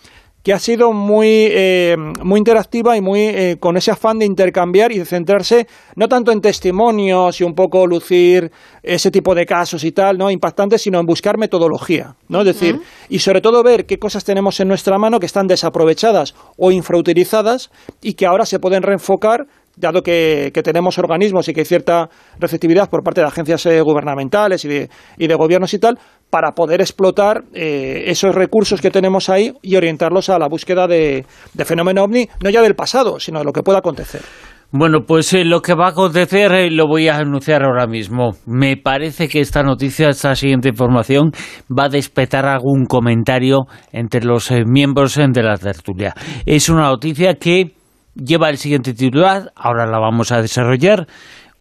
que 0.43 0.52
ha 0.52 0.59
sido 0.59 0.93
muy, 0.93 1.48
eh, 1.51 1.97
muy 2.23 2.39
interactiva 2.39 2.97
y 2.97 3.01
muy 3.01 3.20
eh, 3.20 3.56
con 3.60 3.77
ese 3.77 3.93
afán 3.93 4.19
de 4.19 4.27
intercambiar 4.27 4.93
y 4.93 4.98
de 4.98 5.05
centrarse 5.05 5.66
no 5.94 6.09
tanto 6.09 6.32
en 6.32 6.40
testimonios 6.40 7.40
y 7.40 7.44
un 7.44 7.55
poco 7.55 7.86
lucir 7.86 8.51
ese 8.82 9.10
tipo 9.10 9.35
de 9.35 9.47
casos 9.47 9.85
y 9.85 9.93
tal, 9.93 10.19
¿no? 10.19 10.31
impactantes, 10.31 10.82
sino 10.82 10.98
en 10.98 11.06
buscar 11.06 11.39
metodología, 11.39 12.16
¿no? 12.28 12.40
Es 12.40 12.47
decir, 12.47 12.81
y 13.09 13.20
sobre 13.20 13.40
todo 13.40 13.62
ver 13.62 13.86
qué 13.86 13.98
cosas 13.98 14.24
tenemos 14.24 14.59
en 14.60 14.69
nuestra 14.69 14.98
mano 14.98 15.20
que 15.20 15.27
están 15.27 15.47
desaprovechadas 15.47 16.35
o 16.56 16.73
infrautilizadas 16.73 17.70
y 18.01 18.14
que 18.14 18.27
ahora 18.27 18.44
se 18.44 18.59
pueden 18.59 18.82
reenfocar 18.82 19.47
dado 19.77 20.02
que, 20.02 20.52
tenemos 20.62 20.98
organismos 20.98 21.48
y 21.48 21.55
que 21.55 21.60
hay 21.60 21.64
cierta 21.64 22.09
receptividad 22.39 22.90
por 22.90 23.02
parte 23.02 23.20
de 23.20 23.27
agencias 23.27 23.64
eh, 23.66 23.81
gubernamentales 23.81 24.64
y 24.64 24.69
de, 24.69 24.90
y 25.16 25.27
de 25.27 25.35
gobiernos 25.35 25.73
y 25.73 25.78
tal, 25.78 25.98
para 26.33 26.53
poder 26.53 26.81
explotar 26.81 27.45
eh, 27.53 28.05
esos 28.07 28.35
recursos 28.35 28.81
que 28.81 28.91
tenemos 28.91 29.29
ahí 29.29 29.53
y 29.61 29.77
orientarlos 29.77 30.31
a 30.31 30.39
la 30.39 30.49
búsqueda 30.49 30.87
de, 30.87 31.27
de 31.53 31.65
fenómeno 31.67 32.05
ovni, 32.05 32.27
no 32.43 32.49
ya 32.49 32.63
del 32.63 32.75
pasado, 32.75 33.21
sino 33.21 33.41
de 33.41 33.45
lo 33.45 33.53
que 33.53 33.63
pueda 33.63 33.81
acontecer. 33.81 34.23
Bueno, 34.71 35.01
pues 35.07 35.35
eh, 35.35 35.45
lo 35.45 35.61
que 35.61 35.75
va 35.75 35.89
a 35.89 35.91
acontecer 35.91 36.73
lo 36.73 36.89
voy 36.89 37.09
a 37.09 37.19
anunciar 37.19 37.63
ahora 37.63 37.87
mismo. 37.87 38.31
Me 38.47 38.79
parece 38.79 39.29
que 39.29 39.41
esta 39.41 39.63
noticia, 39.63 40.09
esta 40.09 40.35
siguiente 40.35 40.71
información, 40.71 41.33
va 41.69 41.85
a 41.85 41.89
despertar 41.91 42.47
algún 42.47 42.87
comentario 42.87 43.67
entre 43.93 44.25
los 44.25 44.51
miembros 44.65 45.17
de 45.17 45.43
la 45.43 45.59
tertulia. 45.59 46.15
Es 46.47 46.71
una 46.71 46.85
noticia 46.85 47.35
que 47.35 47.75
lleva 48.15 48.49
el 48.49 48.57
siguiente 48.57 48.95
titular, 48.95 49.53
ahora 49.55 49.85
la 49.85 49.99
vamos 49.99 50.33
a 50.33 50.41
desarrollar. 50.41 51.07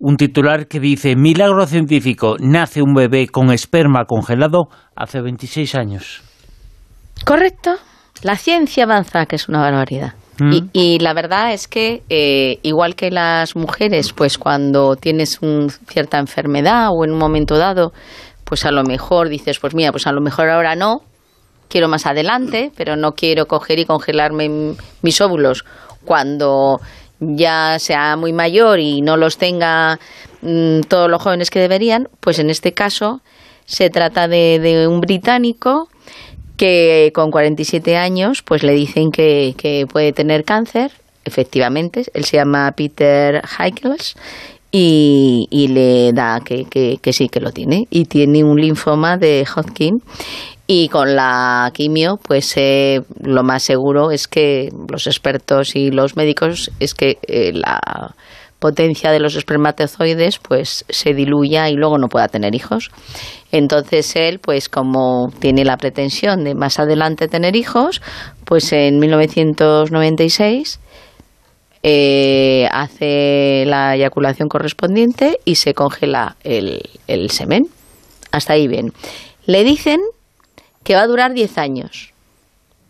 Un 0.03 0.17
titular 0.17 0.67
que 0.67 0.79
dice, 0.79 1.15
milagro 1.15 1.67
científico, 1.67 2.35
nace 2.39 2.81
un 2.81 2.95
bebé 2.95 3.27
con 3.27 3.51
esperma 3.51 4.05
congelado 4.05 4.63
hace 4.95 5.21
26 5.21 5.75
años. 5.75 6.23
Correcto. 7.23 7.75
La 8.23 8.35
ciencia 8.35 8.85
avanza, 8.85 9.27
que 9.27 9.35
es 9.35 9.47
una 9.47 9.59
barbaridad. 9.59 10.15
Y, 10.39 10.63
mm. 10.63 10.69
y, 10.73 10.99
la 10.99 11.13
verdad 11.13 11.53
es 11.53 11.67
que, 11.67 12.01
eh, 12.09 12.57
igual 12.63 12.95
que 12.95 13.11
las 13.11 13.55
mujeres, 13.55 14.11
pues 14.11 14.39
cuando 14.39 14.95
tienes 14.95 15.39
una 15.43 15.69
cierta 15.69 16.17
enfermedad 16.17 16.89
o 16.91 17.05
en 17.05 17.11
un 17.11 17.19
momento 17.19 17.59
dado, 17.59 17.93
pues 18.43 18.65
a 18.65 18.71
lo 18.71 18.81
mejor 18.83 19.29
dices, 19.29 19.59
pues 19.59 19.75
mira, 19.75 19.91
pues 19.91 20.07
a 20.07 20.11
lo 20.11 20.21
mejor 20.21 20.49
ahora 20.49 20.75
no, 20.75 21.01
quiero 21.69 21.87
más 21.87 22.07
adelante, 22.07 22.71
pero 22.75 22.95
no 22.95 23.11
quiero 23.11 23.45
coger 23.45 23.77
y 23.77 23.85
congelarme 23.85 24.75
mis 25.03 25.21
óvulos 25.21 25.63
cuando 26.05 26.79
ya 27.21 27.77
sea 27.79 28.17
muy 28.17 28.33
mayor 28.33 28.79
y 28.79 29.01
no 29.01 29.15
los 29.15 29.37
tenga 29.37 29.99
mm, 30.41 30.81
todos 30.81 31.09
los 31.09 31.21
jóvenes 31.21 31.49
que 31.49 31.59
deberían, 31.59 32.09
pues 32.19 32.39
en 32.39 32.49
este 32.49 32.73
caso 32.73 33.21
se 33.65 33.89
trata 33.89 34.27
de, 34.27 34.87
un 34.89 34.99
británico 34.99 35.87
que 36.57 37.11
con 37.15 37.31
47 37.31 37.95
años 37.95 38.41
pues 38.41 38.63
le 38.63 38.73
dicen 38.73 39.11
que, 39.11 39.87
puede 39.91 40.11
tener 40.11 40.43
cáncer, 40.43 40.91
efectivamente, 41.23 42.05
él 42.13 42.25
se 42.25 42.37
llama 42.37 42.71
Peter 42.75 43.41
Heichels 43.57 44.15
y, 44.71 45.47
y, 45.49 45.67
le 45.67 46.13
da 46.13 46.39
que, 46.39 46.65
que, 46.65 46.97
que, 47.01 47.13
sí 47.13 47.27
que 47.27 47.41
lo 47.41 47.51
tiene 47.51 47.87
y 47.89 48.05
tiene 48.05 48.43
un 48.43 48.59
linfoma 48.59 49.17
de 49.17 49.45
Hodgkin 49.45 50.01
y 50.73 50.87
con 50.87 51.17
la 51.17 51.69
quimio, 51.73 52.17
pues 52.25 52.53
eh, 52.55 53.01
lo 53.21 53.43
más 53.43 53.63
seguro 53.63 54.11
es 54.11 54.29
que 54.29 54.69
los 54.89 55.05
expertos 55.05 55.75
y 55.75 55.91
los 55.91 56.15
médicos 56.15 56.71
es 56.79 56.93
que 56.93 57.17
eh, 57.27 57.51
la 57.53 58.15
potencia 58.57 59.11
de 59.11 59.19
los 59.19 59.35
espermatozoides 59.35 60.39
pues 60.39 60.85
se 60.87 61.13
diluya 61.13 61.67
y 61.67 61.73
luego 61.73 61.97
no 61.97 62.07
pueda 62.07 62.29
tener 62.29 62.55
hijos. 62.55 62.89
Entonces 63.51 64.15
él, 64.15 64.39
pues 64.39 64.69
como 64.69 65.29
tiene 65.39 65.65
la 65.65 65.75
pretensión 65.75 66.45
de 66.45 66.55
más 66.55 66.79
adelante 66.79 67.27
tener 67.27 67.57
hijos, 67.57 68.01
pues 68.45 68.71
en 68.71 68.99
1996 68.99 70.79
eh, 71.83 72.67
hace 72.71 73.63
la 73.65 73.95
eyaculación 73.95 74.49
correspondiente 74.49 75.39
y 75.45 75.55
se 75.55 75.73
congela 75.73 76.35
el, 76.43 76.81
el 77.07 77.29
semen. 77.31 77.63
Hasta 78.31 78.53
ahí 78.53 78.67
bien. 78.67 78.91
Le 79.45 79.63
dicen 79.63 79.99
que 80.83 80.95
va 80.95 81.01
a 81.01 81.07
durar 81.07 81.33
10 81.33 81.57
años. 81.57 82.11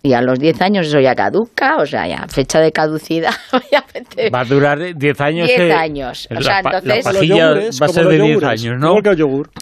Y 0.03 0.13
a 0.13 0.22
los 0.22 0.39
10 0.39 0.61
años 0.61 0.88
eso 0.88 0.99
ya 0.99 1.13
caduca, 1.13 1.76
o 1.77 1.85
sea, 1.85 2.07
ya 2.07 2.26
fecha 2.27 2.59
de 2.59 2.72
caducidad. 2.72 3.34
va 4.34 4.39
a 4.39 4.45
durar 4.45 4.80
10 4.95 5.22
años. 5.22 5.47
10 5.47 5.76
años. 5.76 6.27
O 6.35 6.41
sea, 6.41 6.59
entonces. 6.59 7.05
va 7.05 7.85
a 7.85 7.89
ser 7.89 8.07
de 8.07 8.19
10 8.19 8.43
años, 8.43 8.80
¿no? 8.80 8.95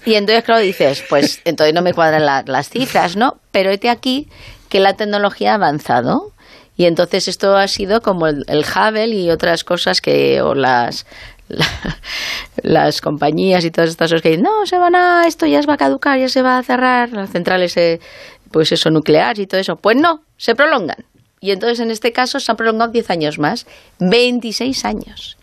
Y 0.05 0.13
entonces, 0.13 0.43
claro, 0.45 0.61
dices, 0.61 1.03
pues 1.09 1.41
entonces 1.43 1.73
no 1.73 1.81
me 1.81 1.93
cuadran 1.93 2.45
las 2.45 2.69
cifras, 2.69 3.17
¿no? 3.17 3.33
Pero 3.51 3.69
este 3.69 3.89
aquí 3.89 4.27
que 4.69 4.79
la 4.79 4.93
tecnología 4.93 5.51
ha 5.51 5.55
avanzado. 5.55 6.31
Y 6.79 6.85
entonces 6.85 7.27
esto 7.27 7.57
ha 7.57 7.67
sido 7.67 8.01
como 8.01 8.27
el, 8.27 8.45
el 8.47 8.59
Hubble 8.63 9.07
y 9.07 9.29
otras 9.31 9.65
cosas 9.65 9.99
que, 9.99 10.41
o 10.41 10.55
las, 10.55 11.05
las 12.63 13.01
compañías 13.01 13.65
y 13.65 13.69
todas 13.69 13.89
estas 13.89 14.09
cosas 14.09 14.21
que 14.21 14.29
dicen, 14.29 14.45
no, 14.45 14.65
se 14.65 14.77
van 14.77 14.95
a, 14.95 15.27
esto 15.27 15.45
ya 15.45 15.61
se 15.61 15.67
va 15.67 15.73
a 15.73 15.77
caducar, 15.77 16.17
ya 16.17 16.29
se 16.29 16.41
va 16.41 16.57
a 16.57 16.63
cerrar, 16.63 17.11
las 17.11 17.31
centrales, 17.31 17.75
eh, 17.75 17.99
pues 18.49 18.71
eso, 18.71 18.91
nucleares 18.91 19.39
y 19.39 19.45
todo 19.45 19.59
eso. 19.59 19.75
Pues 19.75 19.97
no, 19.97 20.23
se 20.37 20.55
prolongan. 20.55 21.03
Y 21.41 21.51
entonces 21.51 21.81
en 21.81 21.91
este 21.91 22.13
caso 22.13 22.39
se 22.39 22.49
han 22.49 22.55
prolongado 22.55 22.93
10 22.93 23.09
años 23.09 23.39
más, 23.39 23.67
26 23.99 24.85
años. 24.85 25.37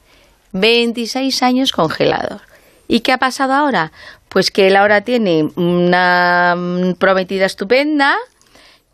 26 0.53 1.43
años 1.43 1.73
congelados. 1.73 2.41
¿Y 2.89 3.01
qué 3.01 3.13
ha 3.13 3.19
pasado 3.19 3.53
ahora? 3.53 3.93
Pues 4.31 4.51
que 4.51 4.69
él 4.69 4.77
ahora 4.77 5.03
tiene 5.03 5.51
una 5.57 6.57
prometida 6.99 7.45
estupenda, 7.45 8.17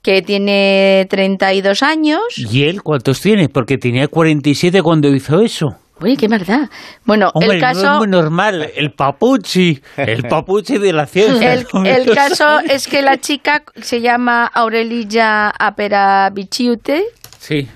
que 0.03 0.21
tiene 0.21 1.07
32 1.09 1.83
años. 1.83 2.21
¿Y 2.37 2.65
él 2.65 2.83
cuántos 2.83 3.21
tiene? 3.21 3.49
Porque 3.49 3.79
tenía 3.79 4.09
47 4.09 4.83
cuando 4.83 5.09
hizo 5.09 5.41
eso. 5.41 5.77
Uy, 6.01 6.17
qué 6.17 6.27
verdad. 6.27 6.69
Bueno, 7.05 7.31
el 7.41 7.61
caso... 7.61 7.83
No 7.85 7.93
es 7.93 7.99
muy 7.99 8.09
normal, 8.09 8.73
el 8.75 8.93
papuchi, 8.93 9.81
el 9.97 10.23
papuchi 10.29 10.79
de 10.79 10.93
la 10.93 11.07
ciencia. 11.07 11.55
El, 11.55 11.67
caso 12.15 12.59
es 12.69 12.89
que 12.89 13.03
la 13.03 13.19
chica 13.19 13.63
se 13.81 14.01
llama 14.01 14.47
Aurelilla 14.47 15.51
Aperabichiute. 15.51 17.05
Sí. 17.39 17.69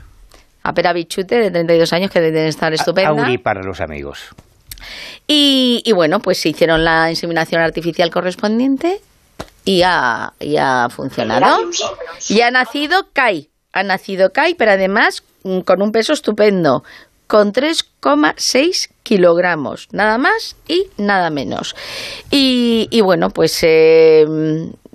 Aperabichute, 0.64 1.36
de 1.36 1.50
32 1.52 1.92
años, 1.92 2.10
que 2.10 2.20
debe 2.20 2.48
estar 2.48 2.74
estupenda. 2.74 3.10
Auri 3.10 3.38
para 3.38 3.62
los 3.62 3.80
amigos. 3.80 4.34
Y, 5.28 5.82
y 5.84 5.92
bueno, 5.92 6.18
pues 6.18 6.38
se 6.38 6.48
hicieron 6.48 6.82
la 6.82 7.08
inseminación 7.10 7.62
artificial 7.62 8.10
correspondiente 8.10 9.00
y 9.66 9.82
ha, 9.82 10.32
y 10.40 10.56
ha 10.56 10.88
funcionado. 10.88 11.68
Y 12.28 12.40
ha 12.40 12.50
nacido 12.50 13.08
Kai. 13.12 13.50
Ha 13.72 13.82
nacido 13.82 14.32
Kai, 14.32 14.54
pero 14.54 14.70
además 14.70 15.24
mm, 15.42 15.60
con 15.60 15.82
un 15.82 15.92
peso 15.92 16.14
estupendo, 16.14 16.84
con 17.26 17.52
3,6 17.52 18.88
kilogramos, 19.02 19.88
nada 19.90 20.16
más 20.18 20.56
y 20.68 20.86
nada 20.96 21.30
menos. 21.30 21.74
Y, 22.30 23.00
bueno, 23.02 23.30
pues 23.30 23.58
eh, 23.62 24.24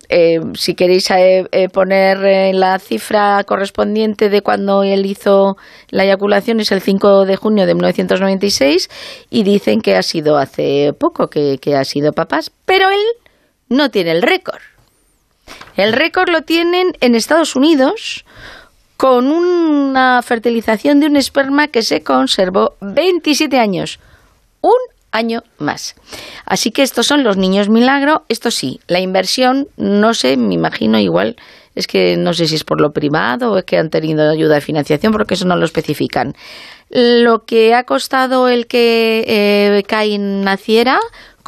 eh, 0.07 0.39
si 0.55 0.73
queréis 0.73 1.11
eh, 1.11 1.45
eh, 1.51 1.67
poner 1.67 2.53
la 2.55 2.79
cifra 2.79 3.43
correspondiente 3.43 4.29
de 4.29 4.41
cuando 4.41 4.83
él 4.83 5.05
hizo 5.05 5.57
la 5.89 6.05
eyaculación 6.05 6.61
es 6.61 6.71
el 6.71 6.81
5 6.81 7.25
de 7.25 7.35
junio 7.35 7.65
de 7.65 7.75
1996 7.75 8.89
y 9.29 9.43
dicen 9.43 9.81
que 9.81 9.95
ha 9.95 10.01
sido 10.01 10.37
hace 10.37 10.93
poco 10.97 11.29
que, 11.29 11.57
que 11.59 11.75
ha 11.75 11.83
sido 11.83 12.13
papás, 12.13 12.51
pero 12.65 12.89
él 12.89 13.05
no 13.71 13.89
tiene 13.89 14.11
el 14.11 14.21
récord. 14.21 14.59
El 15.77 15.93
récord 15.93 16.29
lo 16.29 16.41
tienen 16.41 16.93
en 16.99 17.15
Estados 17.15 17.55
Unidos 17.55 18.25
con 18.97 19.31
una 19.31 20.21
fertilización 20.21 20.99
de 20.99 21.07
un 21.07 21.15
esperma 21.15 21.69
que 21.69 21.81
se 21.81 22.03
conservó 22.03 22.75
27 22.81 23.57
años. 23.57 23.99
Un 24.59 24.77
año 25.11 25.43
más. 25.57 25.95
Así 26.45 26.71
que 26.71 26.83
estos 26.83 27.07
son 27.07 27.23
los 27.23 27.37
niños 27.37 27.69
milagro. 27.69 28.23
Esto 28.29 28.51
sí, 28.51 28.79
la 28.87 28.99
inversión, 28.99 29.67
no 29.77 30.13
sé, 30.13 30.37
me 30.37 30.53
imagino 30.53 30.99
igual, 30.99 31.37
es 31.73 31.87
que 31.87 32.17
no 32.17 32.33
sé 32.33 32.47
si 32.47 32.55
es 32.55 32.63
por 32.63 32.81
lo 32.81 32.91
privado 32.91 33.53
o 33.53 33.57
es 33.57 33.63
que 33.63 33.77
han 33.77 33.89
tenido 33.89 34.29
ayuda 34.29 34.55
de 34.55 34.61
financiación, 34.61 35.13
porque 35.13 35.35
eso 35.35 35.45
no 35.45 35.55
lo 35.55 35.65
especifican. 35.65 36.35
Lo 36.89 37.45
que 37.45 37.73
ha 37.73 37.85
costado 37.85 38.49
el 38.49 38.67
que 38.67 39.23
eh, 39.25 39.83
Cain 39.87 40.41
naciera 40.43 40.99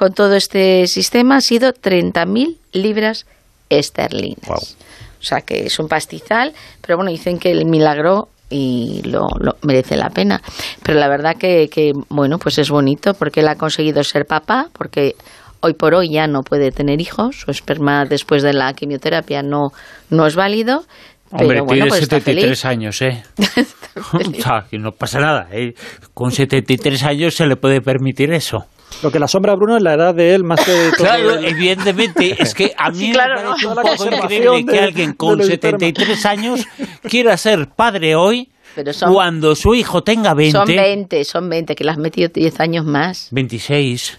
con 0.03 0.11
todo 0.11 0.35
este 0.35 0.85
sistema 0.88 1.38
ha 1.38 1.39
sido 1.39 1.71
30.000 1.71 2.57
libras 2.73 3.25
esterlinas. 3.69 4.75
O 5.17 5.23
sea 5.23 5.39
que 5.39 5.67
es 5.67 5.80
un 5.80 5.88
pastizal, 5.88 6.51
pero 6.81 6.97
bueno, 6.97 7.09
dicen 7.09 7.39
que 7.39 7.51
el 7.51 7.63
milagro 7.65 8.27
y 8.49 9.01
lo, 9.05 9.27
lo 9.39 9.53
merece 9.61 9.95
la 9.95 10.09
pena. 10.09 10.41
Pero 10.84 10.99
la 10.99 11.07
verdad 11.07 11.38
que, 11.39 11.69
que, 11.69 11.93
bueno, 12.09 12.38
pues 12.38 12.57
es 12.57 12.69
bonito 12.69 13.13
porque 13.13 13.39
él 13.39 13.47
ha 13.47 13.55
conseguido 13.55 14.03
ser 14.03 14.25
papá, 14.25 14.67
porque 14.73 15.15
hoy 15.61 15.73
por 15.73 15.95
hoy 15.95 16.11
ya 16.11 16.27
no 16.27 16.41
puede 16.41 16.71
tener 16.71 16.99
hijos, 16.99 17.39
su 17.39 17.51
esperma 17.51 18.03
después 18.03 18.43
de 18.43 18.51
la 18.51 18.73
quimioterapia 18.73 19.41
no, 19.41 19.69
no 20.09 20.27
es 20.27 20.35
válido. 20.35 20.84
Hombre, 21.31 21.47
pero 21.47 21.63
bueno, 21.63 21.85
tiene 21.85 21.88
pues 21.88 22.01
está 22.01 22.17
73 22.17 22.43
feliz. 22.43 22.65
años, 22.65 23.01
¿eh? 23.01 23.23
o 24.11 24.41
sea, 24.41 24.65
que 24.69 24.77
no 24.77 24.91
pasa 24.91 25.21
nada. 25.21 25.47
¿eh? 25.53 25.73
Con 26.13 26.31
73 26.31 27.03
años 27.03 27.35
se 27.35 27.47
le 27.47 27.55
puede 27.55 27.80
permitir 27.80 28.34
eso. 28.34 28.65
Lo 29.01 29.11
que 29.11 29.19
la 29.19 29.27
sombra 29.27 29.55
Bruno 29.55 29.75
es 29.77 29.83
la 29.83 29.93
edad 29.93 30.13
de 30.15 30.33
él 30.35 30.43
más 30.43 30.59
que 30.63 30.91
Claro, 30.97 31.35
el- 31.35 31.45
evidentemente, 31.45 32.41
es 32.41 32.53
que 32.53 32.73
a 32.77 32.89
mí 32.91 32.97
Sí, 33.07 33.11
claro, 33.11 33.35
me 33.35 33.43
¿no? 33.43 33.49
parece 33.51 33.67
un 33.67 33.73
Toda 33.73 33.83
la 33.83 33.91
poco 33.91 34.05
increíble 34.33 34.65
que 34.65 34.71
de- 34.71 34.79
alguien 34.79 35.13
con 35.13 35.37
de 35.37 35.43
los 35.45 35.49
espermas. 35.49 35.79
73 35.81 36.25
años 36.25 36.65
quiera 37.09 37.35
ser 37.37 37.67
padre 37.69 38.15
hoy 38.15 38.49
Pero 38.75 38.93
son- 38.93 39.13
cuando 39.13 39.55
su 39.55 39.75
hijo 39.75 40.03
tenga 40.03 40.33
20, 40.33 40.57
Son 40.57 40.67
20, 40.67 41.23
son 41.25 41.49
20, 41.49 41.75
que 41.75 41.83
le 41.83 41.91
has 41.91 41.97
metido 41.97 42.29
10 42.33 42.59
años 42.59 42.85
más. 42.85 43.27
26 43.31 44.17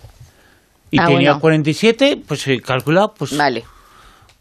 y 0.90 0.98
Ah, 0.98 1.06
tenía 1.06 1.30
bueno. 1.30 1.40
47, 1.40 2.22
pues 2.26 2.46
eh, 2.46 2.60
calcula, 2.60 3.08
pues... 3.08 3.36
Vale. 3.36 3.64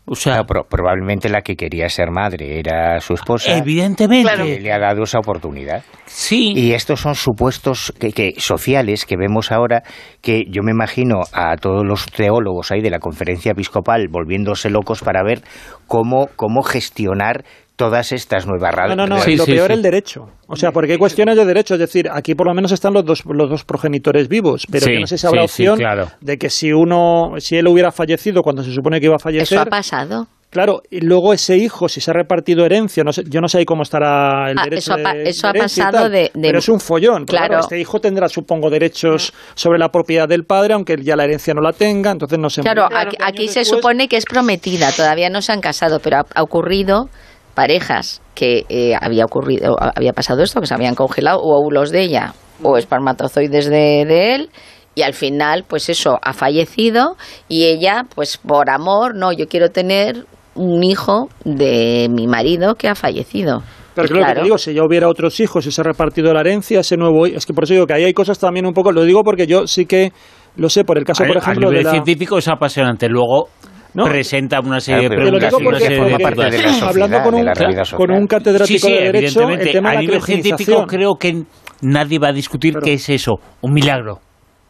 O 0.06 0.16
sea, 0.16 0.44
pro- 0.44 0.66
probablemente 0.70 1.30
la 1.30 1.42
que 1.42 1.56
quería 1.56 1.88
ser 1.88 2.12
madre 2.12 2.60
era 2.60 3.00
su 3.00 3.14
esposa. 3.14 3.56
Evidentemente. 3.58 4.60
Le 4.60 4.72
ha 4.74 4.78
dado 4.78 5.04
esa 5.04 5.20
oportunidad. 5.20 5.84
Sí. 6.06 6.52
Y 6.56 6.74
estos 6.74 7.00
son 7.00 7.16
supuestos 7.16 7.94
que, 8.00 8.12
que 8.12 8.34
sociales 8.38 9.06
que 9.06 9.16
vemos 9.16 9.52
ahora 9.54 9.84
que 10.22 10.44
yo 10.50 10.62
me 10.62 10.72
imagino 10.72 11.22
a 11.32 11.56
todos 11.56 11.86
los 11.86 12.06
teólogos 12.08 12.72
ahí 12.72 12.82
de 12.82 12.90
la 12.90 13.00
conferencia 13.00 13.54
episcopal 13.54 14.08
volviéndose 14.10 14.70
locos 14.70 15.02
para 15.02 15.24
ver 15.24 15.42
cómo, 15.88 16.28
cómo 16.36 16.64
gestionar 16.64 17.46
todas 17.76 18.12
estas 18.12 18.45
nuevas 18.45 18.72
No, 18.90 18.95
no, 18.95 19.08
no, 19.08 19.18
radios. 19.18 19.40
lo 19.40 19.45
peor 19.45 19.72
el 19.72 19.82
derecho. 19.82 20.30
O 20.48 20.56
sea, 20.56 20.72
porque 20.72 20.91
hay 20.94 20.98
cuestiones 20.98 21.36
de 21.36 21.44
derecho, 21.45 21.74
es 21.74 21.80
decir, 21.80 22.08
aquí 22.12 22.36
por 22.36 22.45
lo 22.48 22.54
menos 22.54 22.72
están 22.72 22.94
los 22.94 23.04
dos, 23.04 23.24
los 23.26 23.50
dos 23.50 23.64
progenitores 23.66 24.28
vivos, 24.28 24.66
pero 24.72 24.86
Sí, 24.86 24.94
yo 24.94 25.00
no 25.00 25.08
sé 25.08 25.18
si 25.18 25.26
habrá 25.28 25.41
sí, 25.48 25.48
sí, 25.48 25.68
opción 25.68 25.80
claro. 25.80 26.08
de 26.22 26.38
que 26.38 26.50
si 26.50 26.72
uno, 26.72 27.34
si 27.40 27.58
él 27.58 27.68
hubiera 27.68 27.91
fallecido 27.91 28.41
cuando 28.44 28.64
se 28.64 28.72
supone 28.72 29.00
que 29.00 29.08
iba 29.08 29.16
a 29.16 29.20
fallecer, 29.20 29.58
Eso 29.58 29.62
ha 29.62 29.66
pasado. 29.66 30.28
claro, 30.52 30.84
y 30.91 31.02
luego 31.02 31.34
ese 31.34 31.58
hijo, 31.58 31.90
si 31.90 32.00
se 32.00 32.12
ha 32.12 32.14
repartido 32.14 32.64
herencia, 32.64 33.04
no 33.04 33.12
sé, 33.12 33.24
yo 33.28 33.41
no 33.41 33.48
sé 33.48 33.58
ahí 33.58 33.66
cómo 33.66 33.82
estará 33.82 34.52
el 34.52 34.60
Ah, 34.60 34.64
derecho 34.66 34.94
eso 34.95 35.08
ha 35.08 35.14
de- 35.14 35.30
eso 35.30 35.52
pasado 35.52 35.91
tal, 36.04 36.12
de- 36.12 36.32
de- 36.32 36.41
pero 36.41 36.60
es 36.60 36.70
un 36.70 36.80
follón. 36.80 37.26
porque, 37.26 37.38
Claro. 37.38 37.60
este 37.62 37.80
hijo 37.80 38.00
tendrá, 38.00 38.30
supongo, 38.30 38.70
derechos 38.70 39.34
sobre 39.56 39.80
la 39.80 39.90
propiedad 39.90 40.28
del 40.28 40.44
padre, 40.44 40.76
aunque 40.76 40.95
ya 41.02 41.16
la 41.16 41.24
herencia 41.24 41.56
no 41.56 41.62
la 41.62 41.74
tenga, 41.74 42.12
entonces 42.12 42.38
no 42.38 42.52
sé. 42.52 42.62
Claro, 42.62 42.88
aquí, 42.95 43.18
aquí 43.20 43.48
se 43.48 43.66
supone 43.66 44.08
que 44.08 44.18
es 44.18 44.26
prometida, 44.26 44.91
todavía 44.91 45.32
no 45.32 45.41
se 45.41 45.52
han 45.54 45.62
casado, 45.62 46.00
pero 46.00 46.18
ha, 46.18 46.26
ha 46.36 46.44
ocurrido 46.44 47.10
parejas 47.54 48.22
que 48.36 48.66
eh, 48.70 48.94
había 49.00 49.26
ocurrido, 49.26 49.76
había 49.96 50.14
pasado 50.14 50.44
esto, 50.44 50.60
que 50.60 50.68
se 50.68 50.74
habían 50.74 50.96
congelado 50.96 51.40
o 51.40 51.60
óvulos 51.60 51.92
de 51.92 52.02
ella 52.02 52.34
o 52.62 52.78
espermatozoides 52.78 53.66
de, 53.70 54.06
de 54.06 54.36
él 54.36 54.50
y 54.96 55.02
al 55.02 55.14
final, 55.14 55.66
pues 55.68 55.90
eso, 55.90 56.20
ha 56.22 56.34
fallecido 56.34 57.16
y 57.48 57.66
ella, 57.66 58.04
pues 58.14 58.38
por 58.38 58.70
amor, 58.70 59.16
no, 59.16 59.32
yo 59.32 59.48
quiero 59.48 59.70
tener 59.70 60.26
un 60.56 60.84
hijo 60.84 61.30
de 61.44 62.08
mi 62.12 62.28
marido 62.28 62.76
que 62.76 62.88
ha 62.88 62.96
fallecido. 62.96 63.64
Pero 63.96 64.08
creo 64.08 64.20
que 64.20 64.26
claro, 64.26 64.40
te 64.42 64.44
digo, 64.46 64.58
si 64.58 64.74
ya 64.74 64.84
hubiera 64.84 65.08
otros 65.08 65.40
hijos 65.40 65.66
y 65.66 65.72
se 65.72 65.82
ha 65.82 65.84
repartido 65.84 66.34
la 66.34 66.42
herencia, 66.42 66.80
ese 66.80 66.98
nuevo... 66.98 67.26
Es 67.28 67.46
que 67.46 67.54
por 67.54 67.64
eso 67.64 67.74
digo 67.74 67.86
que 67.86 67.94
ahí 67.94 68.04
hay 68.04 68.14
cosas 68.14 68.40
también 68.40 68.66
un 68.66 68.74
poco... 68.74 68.92
Lo 68.92 69.04
digo 69.04 69.24
porque 69.24 69.46
yo 69.46 69.68
sí 69.68 69.86
que 69.86 70.12
lo 70.56 70.70
sé, 70.70 70.84
por 70.84 70.98
el 70.98 71.06
caso, 71.06 71.24
a, 71.24 71.28
por 71.28 71.38
a 71.38 71.40
ejemplo, 71.40 71.70
nivel 71.70 71.84
de 71.84 71.84
la... 71.86 71.92
científico 71.92 72.38
es 72.38 72.48
apasionante. 72.48 73.08
Luego 73.08 73.50
No. 73.94 74.06
presenta 74.06 74.60
una 74.60 74.80
serie 74.80 75.07
Claro, 75.07 75.10
de 75.10 75.15
pero 75.15 75.38
preguntas 75.40 75.53
una 75.53 75.80
serie 75.80 75.98
de 75.98 76.20
porque 76.20 76.57
dudas. 76.57 76.82
hablando 76.82 77.22
con 77.24 77.34
un, 77.36 77.45
de 77.45 77.74
la 77.76 77.84
con 77.95 78.11
un 78.11 78.28
catedrático 78.28 78.80
Sí, 78.80 78.80
sí, 78.80 78.91
de 78.91 78.99
Derecho, 79.11 79.49
el 79.49 79.72
tema 79.72 79.90
a 79.90 79.91
de 79.91 79.95
la 79.98 80.02
nivel 80.02 80.22
científico 80.22 80.86
creo 80.88 81.15
que 81.20 81.44
nadie 81.82 82.18
va 82.20 82.30
a 82.30 82.34
discutir 82.34 82.76
qué 82.84 82.94
es 82.94 83.10
eso, 83.10 83.34
un 83.61 83.74
milagro, 83.74 84.20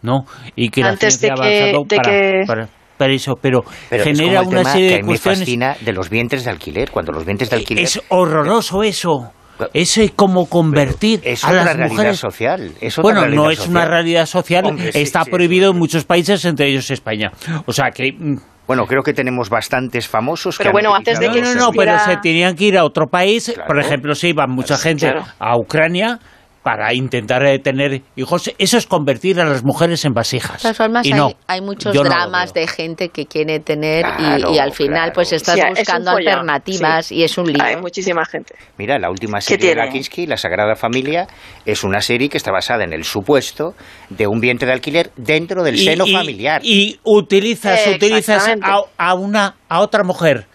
¿no? 0.02 0.26
Y 0.56 0.70
que 0.70 0.82
la 0.82 0.90
Antes 0.90 1.22
de 1.22 1.28
ciencia 1.28 1.34
ha 1.34 1.48
que- 1.48 1.60
avanzado 1.60 1.84
de 1.88 1.96
para, 1.96 2.12
que- 2.12 2.44
para- 2.48 2.70
para 2.98 3.14
eso, 3.14 3.34
pero, 3.42 3.64
Pero 3.90 4.04
es 4.04 4.18
genera 4.18 4.42
el 4.42 4.48
una 4.48 4.64
serie 4.66 4.98
de 4.98 5.02
cuestiones. 5.04 5.40
fascina 5.40 5.76
de 5.82 5.94
los 5.94 6.10
vientres 6.10 6.44
de 6.46 6.52
alquiler. 6.52 6.92
Cuando 6.92 7.12
los 7.12 7.26
vientres 7.26 7.50
de 7.50 7.56
alquiler... 7.56 7.84
Es 7.84 8.02
horroroso 8.10 8.84
eso. 8.84 9.32
Eso 9.74 10.02
es 10.02 10.12
como 10.12 10.48
convertir 10.48 11.20
es 11.24 11.44
a 11.44 11.48
otra 11.48 11.58
las 11.64 11.66
realidad 11.76 11.90
mujeres 11.92 12.20
social, 12.20 12.72
es 12.82 12.98
otra 12.98 13.04
bueno, 13.04 13.20
realidad 13.22 13.44
no 13.44 13.52
es 13.52 13.58
social. 13.60 13.72
una 13.76 13.86
realidad 13.86 14.26
social, 14.26 14.66
Hombre, 14.66 14.92
sí, 14.92 15.02
está 15.02 15.24
sí, 15.24 15.32
prohibido 15.32 15.72
en 15.72 15.78
muchos 15.78 16.06
países, 16.06 16.44
entre 16.46 16.68
ellos 16.70 16.90
España. 16.92 17.32
O 17.66 17.72
sea 17.74 17.92
que 17.92 18.12
mm, 18.18 18.36
Bueno, 18.66 18.86
creo 18.86 19.04
que 19.04 19.14
tenemos 19.14 19.50
bastantes 19.50 20.08
famosos 20.08 20.58
Pero 20.58 20.70
que 20.70 20.72
bueno, 20.72 20.92
han 20.92 21.00
antes 21.00 21.20
de 21.20 21.30
que 21.30 21.42
no, 21.42 21.54
no, 21.54 21.60
no, 21.60 21.72
pero 21.72 22.00
se 22.00 22.18
tenían 22.18 22.56
que 22.56 22.66
ir 22.66 22.78
a 22.78 22.86
otro 22.86 23.08
país. 23.08 23.52
Claro. 23.54 23.68
Por 23.68 23.80
ejemplo, 23.80 24.16
se 24.16 24.30
iba 24.30 24.48
mucha 24.48 24.78
gente 24.78 25.12
claro. 25.12 25.26
a 25.40 25.58
Ucrania 25.58 26.20
para 26.64 26.94
intentar 26.94 27.46
eh, 27.46 27.60
tener 27.60 28.02
hijos. 28.16 28.50
Eso 28.58 28.78
es 28.78 28.88
convertir 28.88 29.40
a 29.42 29.46
las 29.46 29.64
mujeres 29.64 30.06
en 30.06 30.14
vasijas. 30.14 30.54
De 30.54 30.62
todas 30.62 30.78
formas, 30.78 31.06
Y 31.06 31.12
hay, 31.12 31.20
no, 31.20 31.34
hay 31.46 31.60
muchos 31.62 31.94
no 31.94 32.04
lo 32.04 32.10
dramas 32.10 32.54
veo. 32.54 32.62
de 32.64 32.68
gente 32.72 33.10
que 33.10 33.26
quiere 33.26 33.60
tener 33.60 34.06
y- 34.06 34.24
Claro, 34.24 34.54
y, 34.54 34.60
al 34.60 34.72
final 34.72 34.94
claro. 34.96 35.12
pues 35.14 35.34
estás 35.34 35.58
es 35.58 35.66
buscando 35.80 36.12
follón, 36.12 36.28
alternativas 36.30 37.06
sí. 37.08 37.16
y 37.16 37.24
es 37.24 37.38
un 37.38 37.52
lío. 37.52 37.62
Hay 37.64 37.76
muchísima 37.76 38.24
gente. 38.26 38.56
Mira, 38.78 38.98
la 38.98 39.10
última 39.10 39.40
¿Qué 39.40 39.42
serie 39.46 39.70
de? 39.70 39.76
Lakinsky, 39.76 40.26
La 40.26 40.38
Sagrada 40.38 40.76
Familia, 40.76 41.28
es 41.66 41.84
una 41.84 42.00
serie 42.02 42.30
que 42.30 42.38
está 42.38 42.52
basada 42.52 42.84
en 42.86 42.94
el 42.94 43.04
supuesto 43.04 43.76
de 44.10 44.26
un 44.28 44.40
vientre 44.40 44.66
de 44.68 44.74
alquiler 44.74 45.12
dentro 45.18 45.64
del 45.64 45.76
Y- 45.76 45.84
seno 45.86 46.06
y- 46.08 46.14
familiar. 46.14 46.62
Y 46.64 47.00
utilizas, 47.04 47.86
utilizas 47.88 48.48
a, 48.62 48.80
a 48.98 49.14
una 49.16 49.56
a 49.68 49.82
otra 49.82 50.04
mujer. 50.04 50.46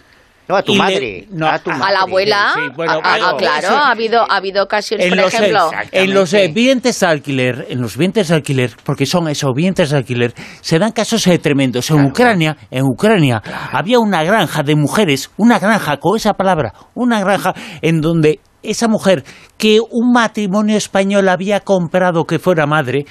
No, 0.48 0.56
a 0.56 0.62
tu 0.62 0.72
le- 0.72 0.78
madre. 0.78 1.26
no, 1.30 1.46
a 1.46 1.58
tu 1.58 1.70
a- 1.70 1.74
a 1.74 1.76
madre. 1.78 1.92
la 1.94 2.00
abuela, 2.00 2.50
Sí, 2.54 2.60
bueno, 2.74 2.92
a- 2.92 2.96
a- 2.96 3.00
claro, 3.02 3.36
claro, 3.36 3.66
eso- 3.68 3.76
ha 3.76 3.90
habido, 3.90 4.20
ha 4.30 4.36
habido 4.36 4.64
ocasiones, 4.64 5.06
En 5.06 5.10
por 5.12 5.18
los, 5.22 5.34
ejemplo, 5.34 5.70
en 5.92 6.14
los 6.14 6.32
eh, 6.34 6.48
vientres 6.54 7.00
de 7.00 7.06
alquiler, 7.06 7.66
en 7.68 7.80
los 7.80 7.96
vientres 7.96 8.28
de 8.28 8.34
alquiler, 8.34 8.70
porque 8.84 9.06
son 9.06 9.28
esos 9.28 9.52
vientres 9.54 9.90
de 9.90 9.96
alquiler, 9.98 10.34
se 10.60 10.78
dan 10.78 10.92
casos 10.92 11.26
eh, 11.26 11.38
tremendos. 11.38 11.90
En 11.90 12.04
Ucrania, 12.04 12.56
en 12.70 12.84
Ucrania, 12.84 13.42
había 13.72 13.98
una 13.98 14.24
granja 14.24 14.62
de 14.62 14.74
mujeres, 14.74 15.30
una 15.36 15.58
granja 15.58 15.98
con 15.98 16.16
esa 16.16 16.34
palabra, 16.34 16.72
una 16.94 17.20
granja 17.20 17.54
en 17.82 18.00
donde 18.00 18.40
esa 18.62 18.88
mujer 18.88 19.24
que 19.56 19.80
un 19.80 20.12
matrimonio 20.12 20.76
español 20.76 21.28
había 21.28 21.60
comprado 21.60 22.24
que 22.24 22.38
fuera 22.38 22.66
madre, 22.66 23.04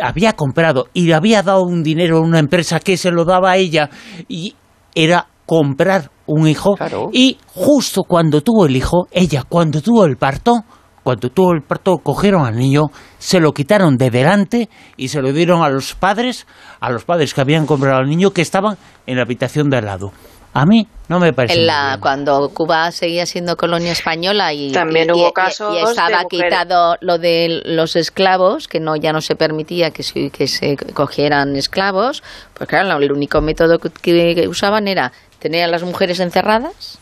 había 0.00 0.34
comprado 0.34 0.86
y 0.92 1.06
le 1.06 1.14
había 1.14 1.42
dado 1.42 1.62
un 1.62 1.82
dinero 1.82 2.18
a 2.18 2.20
una 2.20 2.38
empresa 2.38 2.80
que 2.80 2.96
se 2.96 3.10
lo 3.10 3.24
daba 3.24 3.52
a 3.52 3.56
ella 3.56 3.90
y 4.28 4.54
era 4.94 5.26
comprar 5.46 6.10
un 6.26 6.48
hijo 6.48 6.74
Claro. 6.74 7.08
y 7.12 7.38
justo 7.54 8.02
cuando 8.02 8.40
tuvo 8.42 8.66
el 8.66 8.76
hijo, 8.76 9.06
ella 9.10 9.44
cuando 9.48 9.80
tuvo 9.80 10.04
el 10.04 10.16
parto, 10.16 10.64
cuando 11.02 11.30
tuvo 11.30 11.52
el 11.52 11.62
parto 11.62 11.98
cogieron 11.98 12.44
al 12.46 12.56
niño, 12.56 12.82
se 13.18 13.38
lo 13.38 13.52
quitaron 13.52 13.96
de 13.96 14.10
delante 14.10 14.68
y 14.96 15.08
se 15.08 15.22
lo 15.22 15.32
dieron 15.32 15.62
a 15.62 15.68
los 15.68 15.94
padres, 15.94 16.46
a 16.80 16.90
los 16.90 17.04
padres 17.04 17.32
que 17.32 17.40
habían 17.40 17.64
comprado 17.66 17.98
al 17.98 18.08
niño 18.08 18.30
que 18.32 18.42
estaban 18.42 18.76
en 19.06 19.16
la 19.16 19.22
habitación 19.22 19.70
de 19.70 19.76
al 19.78 19.84
lado. 19.86 20.10
A 20.52 20.64
mí 20.64 20.88
no 21.10 21.20
me 21.20 21.34
parece. 21.34 21.60
En 21.60 21.66
la, 21.66 21.98
cuando 22.00 22.48
Cuba 22.48 22.90
seguía 22.90 23.26
siendo 23.26 23.56
colonia 23.58 23.92
española 23.92 24.54
y 24.54 24.72
También 24.72 25.08
y- 25.10 25.12
hubo 25.12 25.30
casos 25.32 25.74
y 25.74 25.78
estaba 25.84 26.24
quitado 26.24 26.96
lo 27.02 27.18
de 27.18 27.60
los 27.66 27.94
esclavos, 27.94 28.66
que 28.66 28.80
no 28.80 28.96
ya 28.96 29.12
no 29.12 29.20
se 29.20 29.36
permitía 29.36 29.90
que 29.90 30.02
se, 30.02 30.30
que 30.30 30.46
se 30.48 30.76
cogieran 30.94 31.54
esclavos, 31.56 32.22
pues 32.54 32.70
claro, 32.70 32.96
el 32.98 33.12
único 33.12 33.42
método 33.42 33.78
que, 33.78 33.90
que 34.34 34.48
usaban 34.48 34.88
era 34.88 35.12
tener 35.38 35.64
a 35.64 35.68
las 35.68 35.82
mujeres 35.82 36.20
encerradas. 36.20 36.98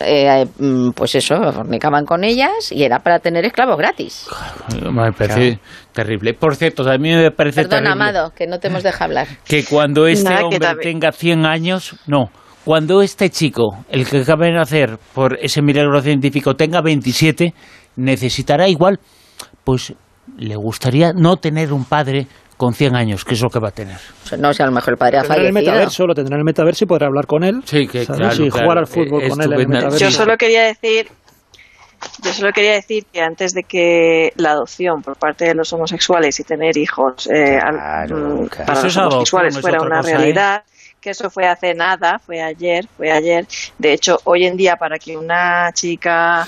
eh, 0.00 0.44
mm, 0.58 0.90
pues 0.90 1.14
eso, 1.14 1.36
fornicaban 1.52 2.04
con 2.04 2.24
ellas 2.24 2.70
y 2.72 2.82
era 2.82 2.98
para 2.98 3.20
tener 3.20 3.44
esclavos 3.46 3.78
gratis. 3.78 4.26
Me 4.82 5.12
parece 5.12 5.60
terrible. 5.92 6.34
Por 6.34 6.56
cierto, 6.56 6.84
también 6.84 7.20
me 7.22 7.30
parece 7.30 7.62
Perdón, 7.62 7.84
terrible 7.84 7.92
Amado, 7.92 8.32
que 8.36 8.46
no 8.46 8.58
te 8.58 8.68
hemos 8.68 8.82
dejado 8.82 9.04
hablar. 9.04 9.28
que 9.46 9.64
cuando 9.64 10.06
este 10.06 10.24
Nada, 10.28 10.44
hombre 10.44 10.58
también- 10.58 11.00
tenga 11.00 11.12
100 11.12 11.46
años, 11.46 11.96
no, 12.06 12.30
cuando 12.64 13.02
este 13.02 13.30
chico, 13.30 13.84
el 13.88 14.06
que 14.06 14.18
acaba 14.18 14.46
de 14.46 14.52
nacer 14.52 14.98
por 15.14 15.38
ese 15.40 15.62
milagro 15.62 16.00
científico, 16.02 16.54
tenga 16.54 16.82
27, 16.82 17.54
necesitará 17.96 18.68
igual, 18.68 18.98
pues 19.62 19.94
le 20.36 20.56
gustaría 20.56 21.12
no 21.14 21.36
tener 21.36 21.72
un 21.72 21.84
padre 21.84 22.26
con 22.56 22.74
100 22.74 22.94
años, 22.96 23.24
que 23.24 23.34
es 23.34 23.42
lo 23.42 23.48
que 23.48 23.58
va 23.58 23.68
a 23.68 23.72
tener. 23.72 23.96
O 23.96 24.26
sea, 24.26 24.38
no 24.38 24.52
sé, 24.52 24.62
a 24.62 24.66
lo 24.66 24.72
mejor 24.72 24.94
el 24.94 24.98
padre 24.98 25.18
ha 25.18 25.22
Tendrá 25.22 25.42
el 25.42 25.52
metaverso, 25.52 26.06
lo 26.06 26.14
tendrá 26.14 26.36
en 26.36 26.40
el 26.40 26.44
metaverso 26.44 26.84
y 26.84 26.86
podrá 26.86 27.06
hablar 27.06 27.26
con 27.26 27.44
él. 27.44 27.60
Sí, 27.64 27.86
que 27.86 28.04
¿sabes? 28.04 28.20
claro, 28.20 28.44
y 28.44 28.50
claro, 28.50 28.64
jugar 28.64 28.78
al 28.78 28.86
fútbol 28.86 29.22
eh, 29.22 29.28
con 29.28 29.40
él 29.40 29.46
en 29.46 29.52
el 29.52 29.60
estupenda. 29.60 29.76
metaverso. 29.76 30.04
Yo 30.04 30.10
solo 30.10 30.36
quería 30.36 30.62
decir, 30.64 31.08
yo 32.22 32.32
solo 32.32 32.52
quería 32.52 32.72
decir 32.72 33.04
que 33.12 33.20
antes 33.20 33.54
de 33.54 33.62
que 33.64 34.32
la 34.36 34.52
adopción 34.52 35.02
por 35.02 35.16
parte 35.16 35.46
de 35.46 35.54
los 35.54 35.72
homosexuales 35.72 36.38
y 36.40 36.44
tener 36.44 36.76
hijos 36.76 37.28
eh, 37.32 37.58
mm, 37.58 38.46
para 38.66 38.72
Eso 38.72 38.84
los 38.84 38.84
es 38.84 38.96
homosexuales 38.96 39.56
es 39.56 39.60
fuera 39.60 39.80
una 39.82 39.98
cosa, 39.98 40.10
¿eh? 40.10 40.16
realidad, 40.16 40.62
que 41.00 41.10
eso 41.10 41.30
fue 41.30 41.46
hace 41.46 41.74
nada, 41.74 42.18
fue 42.18 42.40
ayer, 42.40 42.86
fue 42.96 43.10
ayer. 43.10 43.46
De 43.78 43.92
hecho, 43.92 44.18
hoy 44.24 44.46
en 44.46 44.56
día 44.56 44.76
para 44.76 44.98
que 44.98 45.16
una 45.16 45.70
chica 45.72 46.46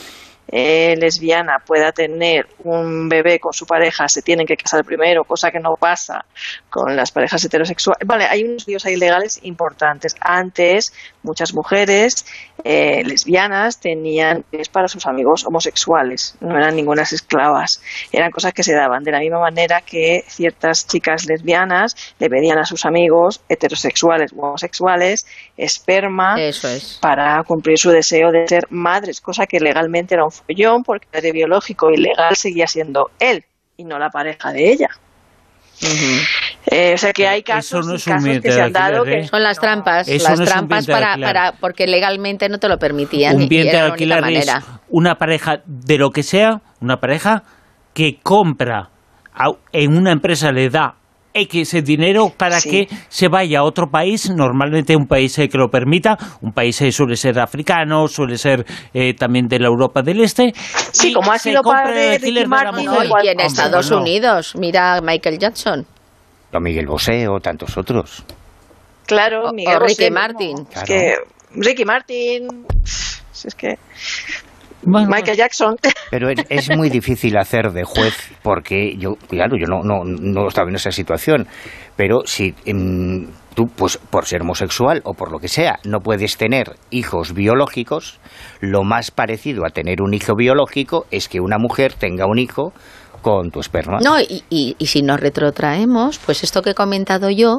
eh, 0.48 0.94
lesbiana 0.98 1.59
pueda 1.59 1.93
tener 1.93 2.47
un 2.64 3.09
bebé 3.09 3.40
con 3.40 3.52
su 3.52 3.66
pareja 3.66 4.09
se 4.09 4.23
tienen 4.23 4.47
que 4.47 4.56
casar 4.56 4.85
primero, 4.85 5.24
cosa 5.24 5.51
que 5.51 5.59
no 5.59 5.77
pasa 5.77 6.24
con 6.70 6.94
las 6.94 7.10
parejas 7.10 7.44
heterosexuales. 7.44 8.06
Vale, 8.06 8.24
hay 8.27 8.44
unos 8.44 8.66
líos 8.66 8.86
ahí 8.86 8.97
legales 8.97 9.40
importantes. 9.43 10.14
Antes, 10.20 10.93
muchas 11.23 11.52
mujeres 11.52 12.27
eh, 12.68 13.05
lesbianas 13.05 13.78
tenían 13.78 14.44
bebés 14.51 14.68
para 14.68 14.88
sus 14.88 15.06
amigos 15.06 15.47
homosexuales, 15.47 16.34
no 16.40 16.56
eran 16.56 16.74
ningunas 16.74 17.12
esclavas. 17.12 17.80
Eran 18.10 18.32
cosas 18.32 18.52
que 18.52 18.64
se 18.64 18.74
daban 18.74 19.05
de 19.05 19.12
la 19.12 19.20
misma 19.20 19.38
manera 19.38 19.82
que 19.82 20.24
ciertas 20.26 20.84
chicas 20.88 21.26
lesbianas 21.26 21.94
le 22.18 22.28
pedían 22.28 22.59
a 22.59 22.64
sus 22.64 22.84
amigos 22.84 23.40
heterosexuales 23.48 24.32
u 24.32 24.43
homosexuales 24.43 25.26
esperma 25.56 26.34
Eso 26.40 26.68
es. 26.68 26.98
para 27.01 27.40
cumplir 27.44 27.78
su 27.78 27.90
deseo 27.90 28.32
de 28.32 28.48
ser 28.48 28.66
madres, 28.70 29.20
cosa 29.20 29.47
que 29.47 29.60
legalmente 29.60 30.14
era 30.14 30.24
un 30.24 30.32
follón 30.32 30.82
porque 30.82 31.06
el 31.12 31.32
biológico 31.32 31.90
y 31.93 31.98
legal 31.98 32.34
seguía 32.34 32.66
siendo 32.66 33.10
él 33.20 33.44
y 33.76 33.84
no 33.84 34.01
la 34.01 34.10
pareja 34.10 34.52
de 34.52 34.72
ella. 34.72 34.90
Eh, 36.70 36.94
o 36.94 36.98
sea 36.98 37.12
que 37.12 37.28
hay 37.28 37.43
casos, 37.43 37.86
no 37.86 37.93
casos 37.93 38.24
que 38.43 38.51
se 38.51 38.56
de 38.56 38.62
han 38.62 38.72
dado 38.72 39.05
que 39.05 39.20
¿eh? 39.20 39.28
Son 39.28 39.43
las 39.43 39.59
trampas, 39.60 40.09
Eso 40.09 40.28
las 40.30 40.40
no 40.40 40.47
trampas 40.47 40.86
de 40.86 40.93
para, 40.93 41.16
para, 41.16 41.52
porque 41.60 41.86
legalmente 41.86 42.48
no 42.48 42.59
te 42.59 42.68
lo 42.68 42.76
permitían 42.78 43.36
un 43.36 43.48
bien 43.48 43.68
de 43.70 43.78
alquiler 43.78 44.18
es 44.18 44.22
manera. 44.22 44.62
una 44.88 45.14
pareja 45.14 45.60
de 45.64 45.98
lo 45.98 46.10
que 46.10 46.22
sea, 46.24 46.60
una 46.80 46.97
pareja 46.97 47.44
que 47.94 48.18
compra 48.22 48.90
a- 49.32 49.52
en 49.72 49.97
una 49.97 50.10
empresa 50.12 50.51
le 50.51 50.68
da 50.68 50.97
X 51.32 51.84
dinero 51.84 52.32
para 52.36 52.59
Sí. 52.60 52.70
que 52.70 52.88
se 53.09 53.28
vaya 53.28 53.59
a 53.59 53.62
otro 53.62 53.88
país, 53.90 54.30
normalmente 54.30 54.97
un 54.97 55.06
país 55.06 55.38
eh, 55.38 55.48
que 55.51 55.59
lo 55.59 55.68
permita, 55.68 56.16
un 56.40 56.52
país 56.52 56.80
eh, 56.80 56.90
suele 56.90 57.14
ser 57.14 57.38
africano, 57.38 58.09
suele 58.09 58.38
ser 58.38 58.64
eh, 58.94 59.12
también 59.14 59.47
de 59.47 59.59
la 59.60 59.68
Europa 59.68 60.01
del 60.02 60.20
Este. 60.22 60.52
Sí, 60.93 61.10
y 61.10 61.12
como 61.12 61.30
ha 61.30 61.38
sido 61.38 61.60
alquiler 61.62 62.20
de 62.20 62.40
la 62.40 62.47
Martin, 62.48 62.86
mujer. 62.88 63.09
No, 63.09 63.22
y 63.22 63.28
en 63.28 63.32
Hombre, 63.32 63.47
Estados 63.47 63.90
no. 63.90 63.98
Unidos, 64.01 64.55
mira 64.56 64.97
a 64.97 65.01
Michael 65.02 65.38
Jackson. 65.38 65.86
O 66.52 66.60
Miguel 66.60 66.86
Bosé 66.86 67.28
o 67.28 67.39
tantos 67.40 67.77
otros. 67.77 68.24
Claro, 69.06 69.52
Miguel 69.52 69.77
o 69.77 69.81
Ricky 69.81 70.05
Bosé, 70.05 70.10
Martin. 70.10 70.66
Es 70.74 70.82
que 70.85 71.14
Ricky 71.55 71.85
Martin, 71.85 72.66
si 72.85 73.48
es 73.48 73.55
que 73.55 73.78
Michael 74.86 75.36
Jackson. 75.36 75.77
Pero 76.10 76.31
es, 76.31 76.44
es 76.48 76.77
muy 76.77 76.89
difícil 76.90 77.36
hacer 77.36 77.73
de 77.73 77.85
juez 77.85 78.14
porque 78.43 78.97
yo, 78.97 79.14
claro, 79.28 79.56
yo 79.56 79.66
no, 79.66 79.82
no, 79.82 80.05
no 80.05 80.48
estaba 80.48 80.68
en 80.68 80.77
esa 80.77 80.93
situación, 80.93 81.48
pero 81.97 82.20
si 82.24 82.55
em, 82.64 83.27
tú, 83.55 83.64
pues 83.74 83.98
por 83.98 84.27
ser 84.27 84.43
homosexual 84.43 85.01
o 85.05 85.14
por 85.14 85.32
lo 85.32 85.39
que 85.39 85.48
sea, 85.48 85.78
no 85.85 86.01
puedes 86.01 86.36
tener 86.36 86.77
hijos 86.90 87.35
biológicos, 87.35 88.20
lo 88.60 88.85
más 88.85 89.10
parecido 89.10 89.66
a 89.66 89.70
tener 89.70 90.02
un 90.02 90.14
hijo 90.14 90.35
biológico 90.36 91.06
es 91.10 91.28
que 91.28 91.40
una 91.40 91.59
mujer 91.59 91.94
tenga 91.94 92.27
un 92.27 92.39
hijo 92.39 92.73
con 93.26 93.50
tu 93.50 93.58
esperma. 93.58 93.98
No, 94.04 94.20
y, 94.20 94.44
y- 94.50 94.76
y 94.78 94.86
si 94.86 95.02
nos 95.02 95.18
retrotraemos, 95.18 96.20
pues 96.24 96.44
esto 96.44 96.62
que 96.62 96.70
he 96.70 96.74
comentado 96.74 97.28
yo, 97.28 97.58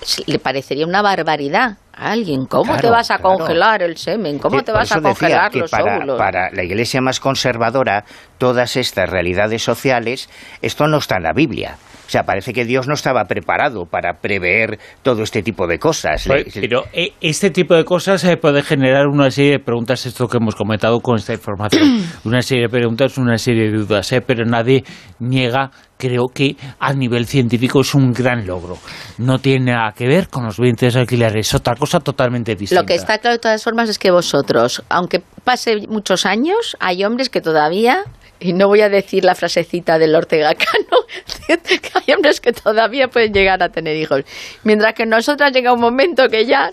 s- 0.00 0.22
le 0.26 0.38
parecería 0.38 0.86
una 0.86 1.02
barbaridad 1.02 1.76
a 1.92 2.12
alguien. 2.12 2.46
¿Cómo 2.46 2.74
te 2.78 2.88
vas 2.88 3.10
a 3.10 3.18
claro. 3.18 3.36
congelar 3.36 3.82
el 3.82 3.98
semen? 3.98 4.38
¿Cómo 4.38 4.62
te 4.62 4.72
vas 4.72 4.90
a 4.92 5.02
congelar 5.02 5.54
los 5.54 5.70
para, 5.70 5.96
óvulos? 5.98 6.16
para 6.18 6.50
la 6.52 6.62
iglesia 6.64 7.02
más 7.02 7.20
conservadora, 7.20 8.04
todas 8.38 8.76
estas 8.76 9.10
realidades 9.10 9.62
sociales, 9.62 10.30
esto 10.62 10.86
no 10.86 10.96
está 10.96 11.16
en 11.18 11.24
la 11.24 11.32
Biblia. 11.34 11.76
O 12.08 12.10
sea, 12.10 12.22
parece 12.22 12.54
que 12.54 12.64
Dios 12.64 12.88
no 12.88 12.94
estaba 12.94 13.24
preparado 13.24 13.84
para 13.84 14.14
prever 14.14 14.78
todo 15.02 15.22
este 15.22 15.42
tipo 15.42 15.66
de 15.66 15.78
cosas. 15.78 16.24
Pues, 16.26 16.46
Pero 16.54 16.84
eh, 16.94 17.12
este 17.20 17.50
tipo 17.50 17.74
de 17.74 17.84
cosas 17.84 18.24
eh, 18.24 18.38
puede 18.38 18.62
generar 18.62 19.08
una 19.08 19.30
serie 19.30 19.52
de 19.52 19.58
preguntas, 19.58 20.06
esto 20.06 20.26
que 20.26 20.38
hemos 20.38 20.54
comentado 20.54 21.00
con 21.00 21.16
esta 21.16 21.34
información, 21.34 22.02
una 22.24 22.40
serie 22.40 22.62
de 22.62 22.70
preguntas, 22.70 23.18
una 23.18 23.36
serie 23.36 23.70
de 23.70 23.76
dudas, 23.76 24.10
eh, 24.12 24.22
pero 24.22 24.46
nadie 24.46 24.84
niega, 25.18 25.70
creo 25.98 26.28
que 26.32 26.56
a 26.80 26.94
nivel 26.94 27.26
científico 27.26 27.82
es 27.82 27.94
un 27.94 28.14
gran 28.14 28.46
logro. 28.46 28.78
No 29.18 29.38
tiene 29.38 29.72
nada 29.72 29.92
que 29.92 30.06
ver 30.06 30.28
con 30.28 30.46
los 30.46 30.58
vientres 30.58 30.96
alquileres, 30.96 31.48
es 31.48 31.54
otra 31.54 31.74
cosa 31.74 32.00
totalmente 32.00 32.54
distinta. 32.54 32.80
Lo 32.80 32.86
que 32.86 32.94
está 32.94 33.18
claro 33.18 33.34
de 33.34 33.40
todas 33.40 33.62
formas 33.62 33.90
es 33.90 33.98
que 33.98 34.10
vosotros, 34.10 34.82
aunque 34.88 35.20
pase 35.44 35.86
muchos 35.90 36.24
años, 36.24 36.74
hay 36.80 37.04
hombres 37.04 37.28
que 37.28 37.42
todavía, 37.42 38.04
y 38.40 38.52
no 38.52 38.68
voy 38.68 38.80
a 38.82 38.88
decir 38.88 39.24
la 39.24 39.34
frasecita 39.34 39.98
del 39.98 40.14
Ortega 40.14 40.54
Cano, 40.54 41.06
que 41.46 41.90
hay 41.94 42.14
hombres 42.14 42.40
que 42.40 42.52
todavía 42.52 43.08
pueden 43.08 43.32
llegar 43.32 43.62
a 43.62 43.68
tener 43.68 43.96
hijos. 43.96 44.22
Mientras 44.64 44.94
que 44.94 45.06
nosotras 45.06 45.52
llega 45.52 45.72
un 45.72 45.80
momento 45.80 46.28
que 46.28 46.46
ya 46.46 46.72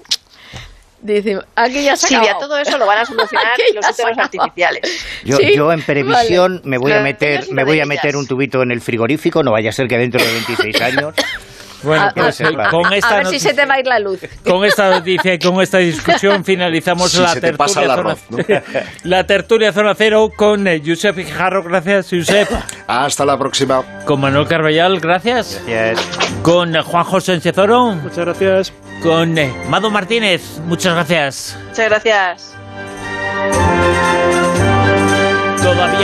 dicen, 1.02 1.40
aquí 1.56 1.84
ya 1.84 1.96
se 1.96 2.08
Silvia, 2.08 2.36
todo 2.40 2.58
eso 2.58 2.78
lo 2.78 2.86
van 2.86 3.00
a 3.00 3.06
solucionar 3.06 3.54
Aquí 3.54 3.74
los 3.74 3.90
úteros 3.90 4.18
artificiales. 4.18 5.06
Yo, 5.24 5.38
Sí, 5.38 5.56
yo 5.56 5.72
en 5.72 5.82
previsión 5.82 6.58
vale. 6.58 6.70
me 6.70 6.78
voy 6.78 6.92
a 6.92 7.02
meter 7.02 7.52
me 7.52 7.64
voy 7.64 7.80
a 7.80 7.86
meter 7.86 8.16
un 8.16 8.28
tubito 8.28 8.62
en 8.62 8.72
el 8.72 8.82
frigorífico, 8.82 9.44
no 9.44 9.52
vaya 9.52 9.70
a 9.70 9.74
ser 9.74 9.88
que 9.88 9.98
dentro 9.98 10.24
de 10.24 10.32
26 10.32 10.82
años 10.82 11.14
Bueno, 11.84 12.04
A- 12.06 12.12
pues, 12.14 12.42
a- 12.42 12.50
eh, 12.50 12.56
con 12.72 12.86
a 12.88 12.96
esta 12.96 13.16
ver 13.18 13.28
si 13.28 13.40
se 13.40 13.54
te 13.54 13.66
va 13.66 13.76
a 13.76 13.80
ir 13.80 13.88
la 13.88 14.00
luz. 14.00 14.20
Con 14.48 14.64
esta 14.66 14.90
noticia 14.90 15.34
y 15.34 15.40
con 15.40 15.62
esta 15.62 15.78
discusión 15.80 16.44
finalizamos 16.44 17.12
Si 17.12 17.22
la, 17.22 17.30
se 17.30 17.42
te 17.42 17.54
pasa 17.54 17.82
tertulia 17.82 17.96
zona, 17.96 18.12
arroz, 18.12 18.84
la 19.04 19.24
tertulia 19.26 19.74
Zona 19.74 19.96
Cero 19.96 20.30
con 20.36 20.68
eh, 20.68 20.82
Josep 20.86 21.16
Guijarro, 21.18 21.64
gracias 21.64 22.08
Josep, 22.12 22.48
Hasta 22.88 23.26
la 23.26 23.38
próxima. 23.38 23.84
con 24.06 24.22
Manuel 24.22 24.48
Carballal, 24.48 25.00
gracias, 25.00 25.62
con 26.42 26.76
eh, 26.76 26.82
Juan 26.82 27.04
José 27.04 27.34
Sánchez 27.34 27.58
Oro, 27.58 27.92
Muchas 27.96 28.18
gracias. 28.26 28.74
con 29.04 29.36
Mado 29.70 29.90
Martínez, 29.92 30.60
muchas 30.66 30.94
gracias. 30.94 31.58
Muchas 31.70 31.90
gracias. 31.90 32.56
Todavía 35.62 36.00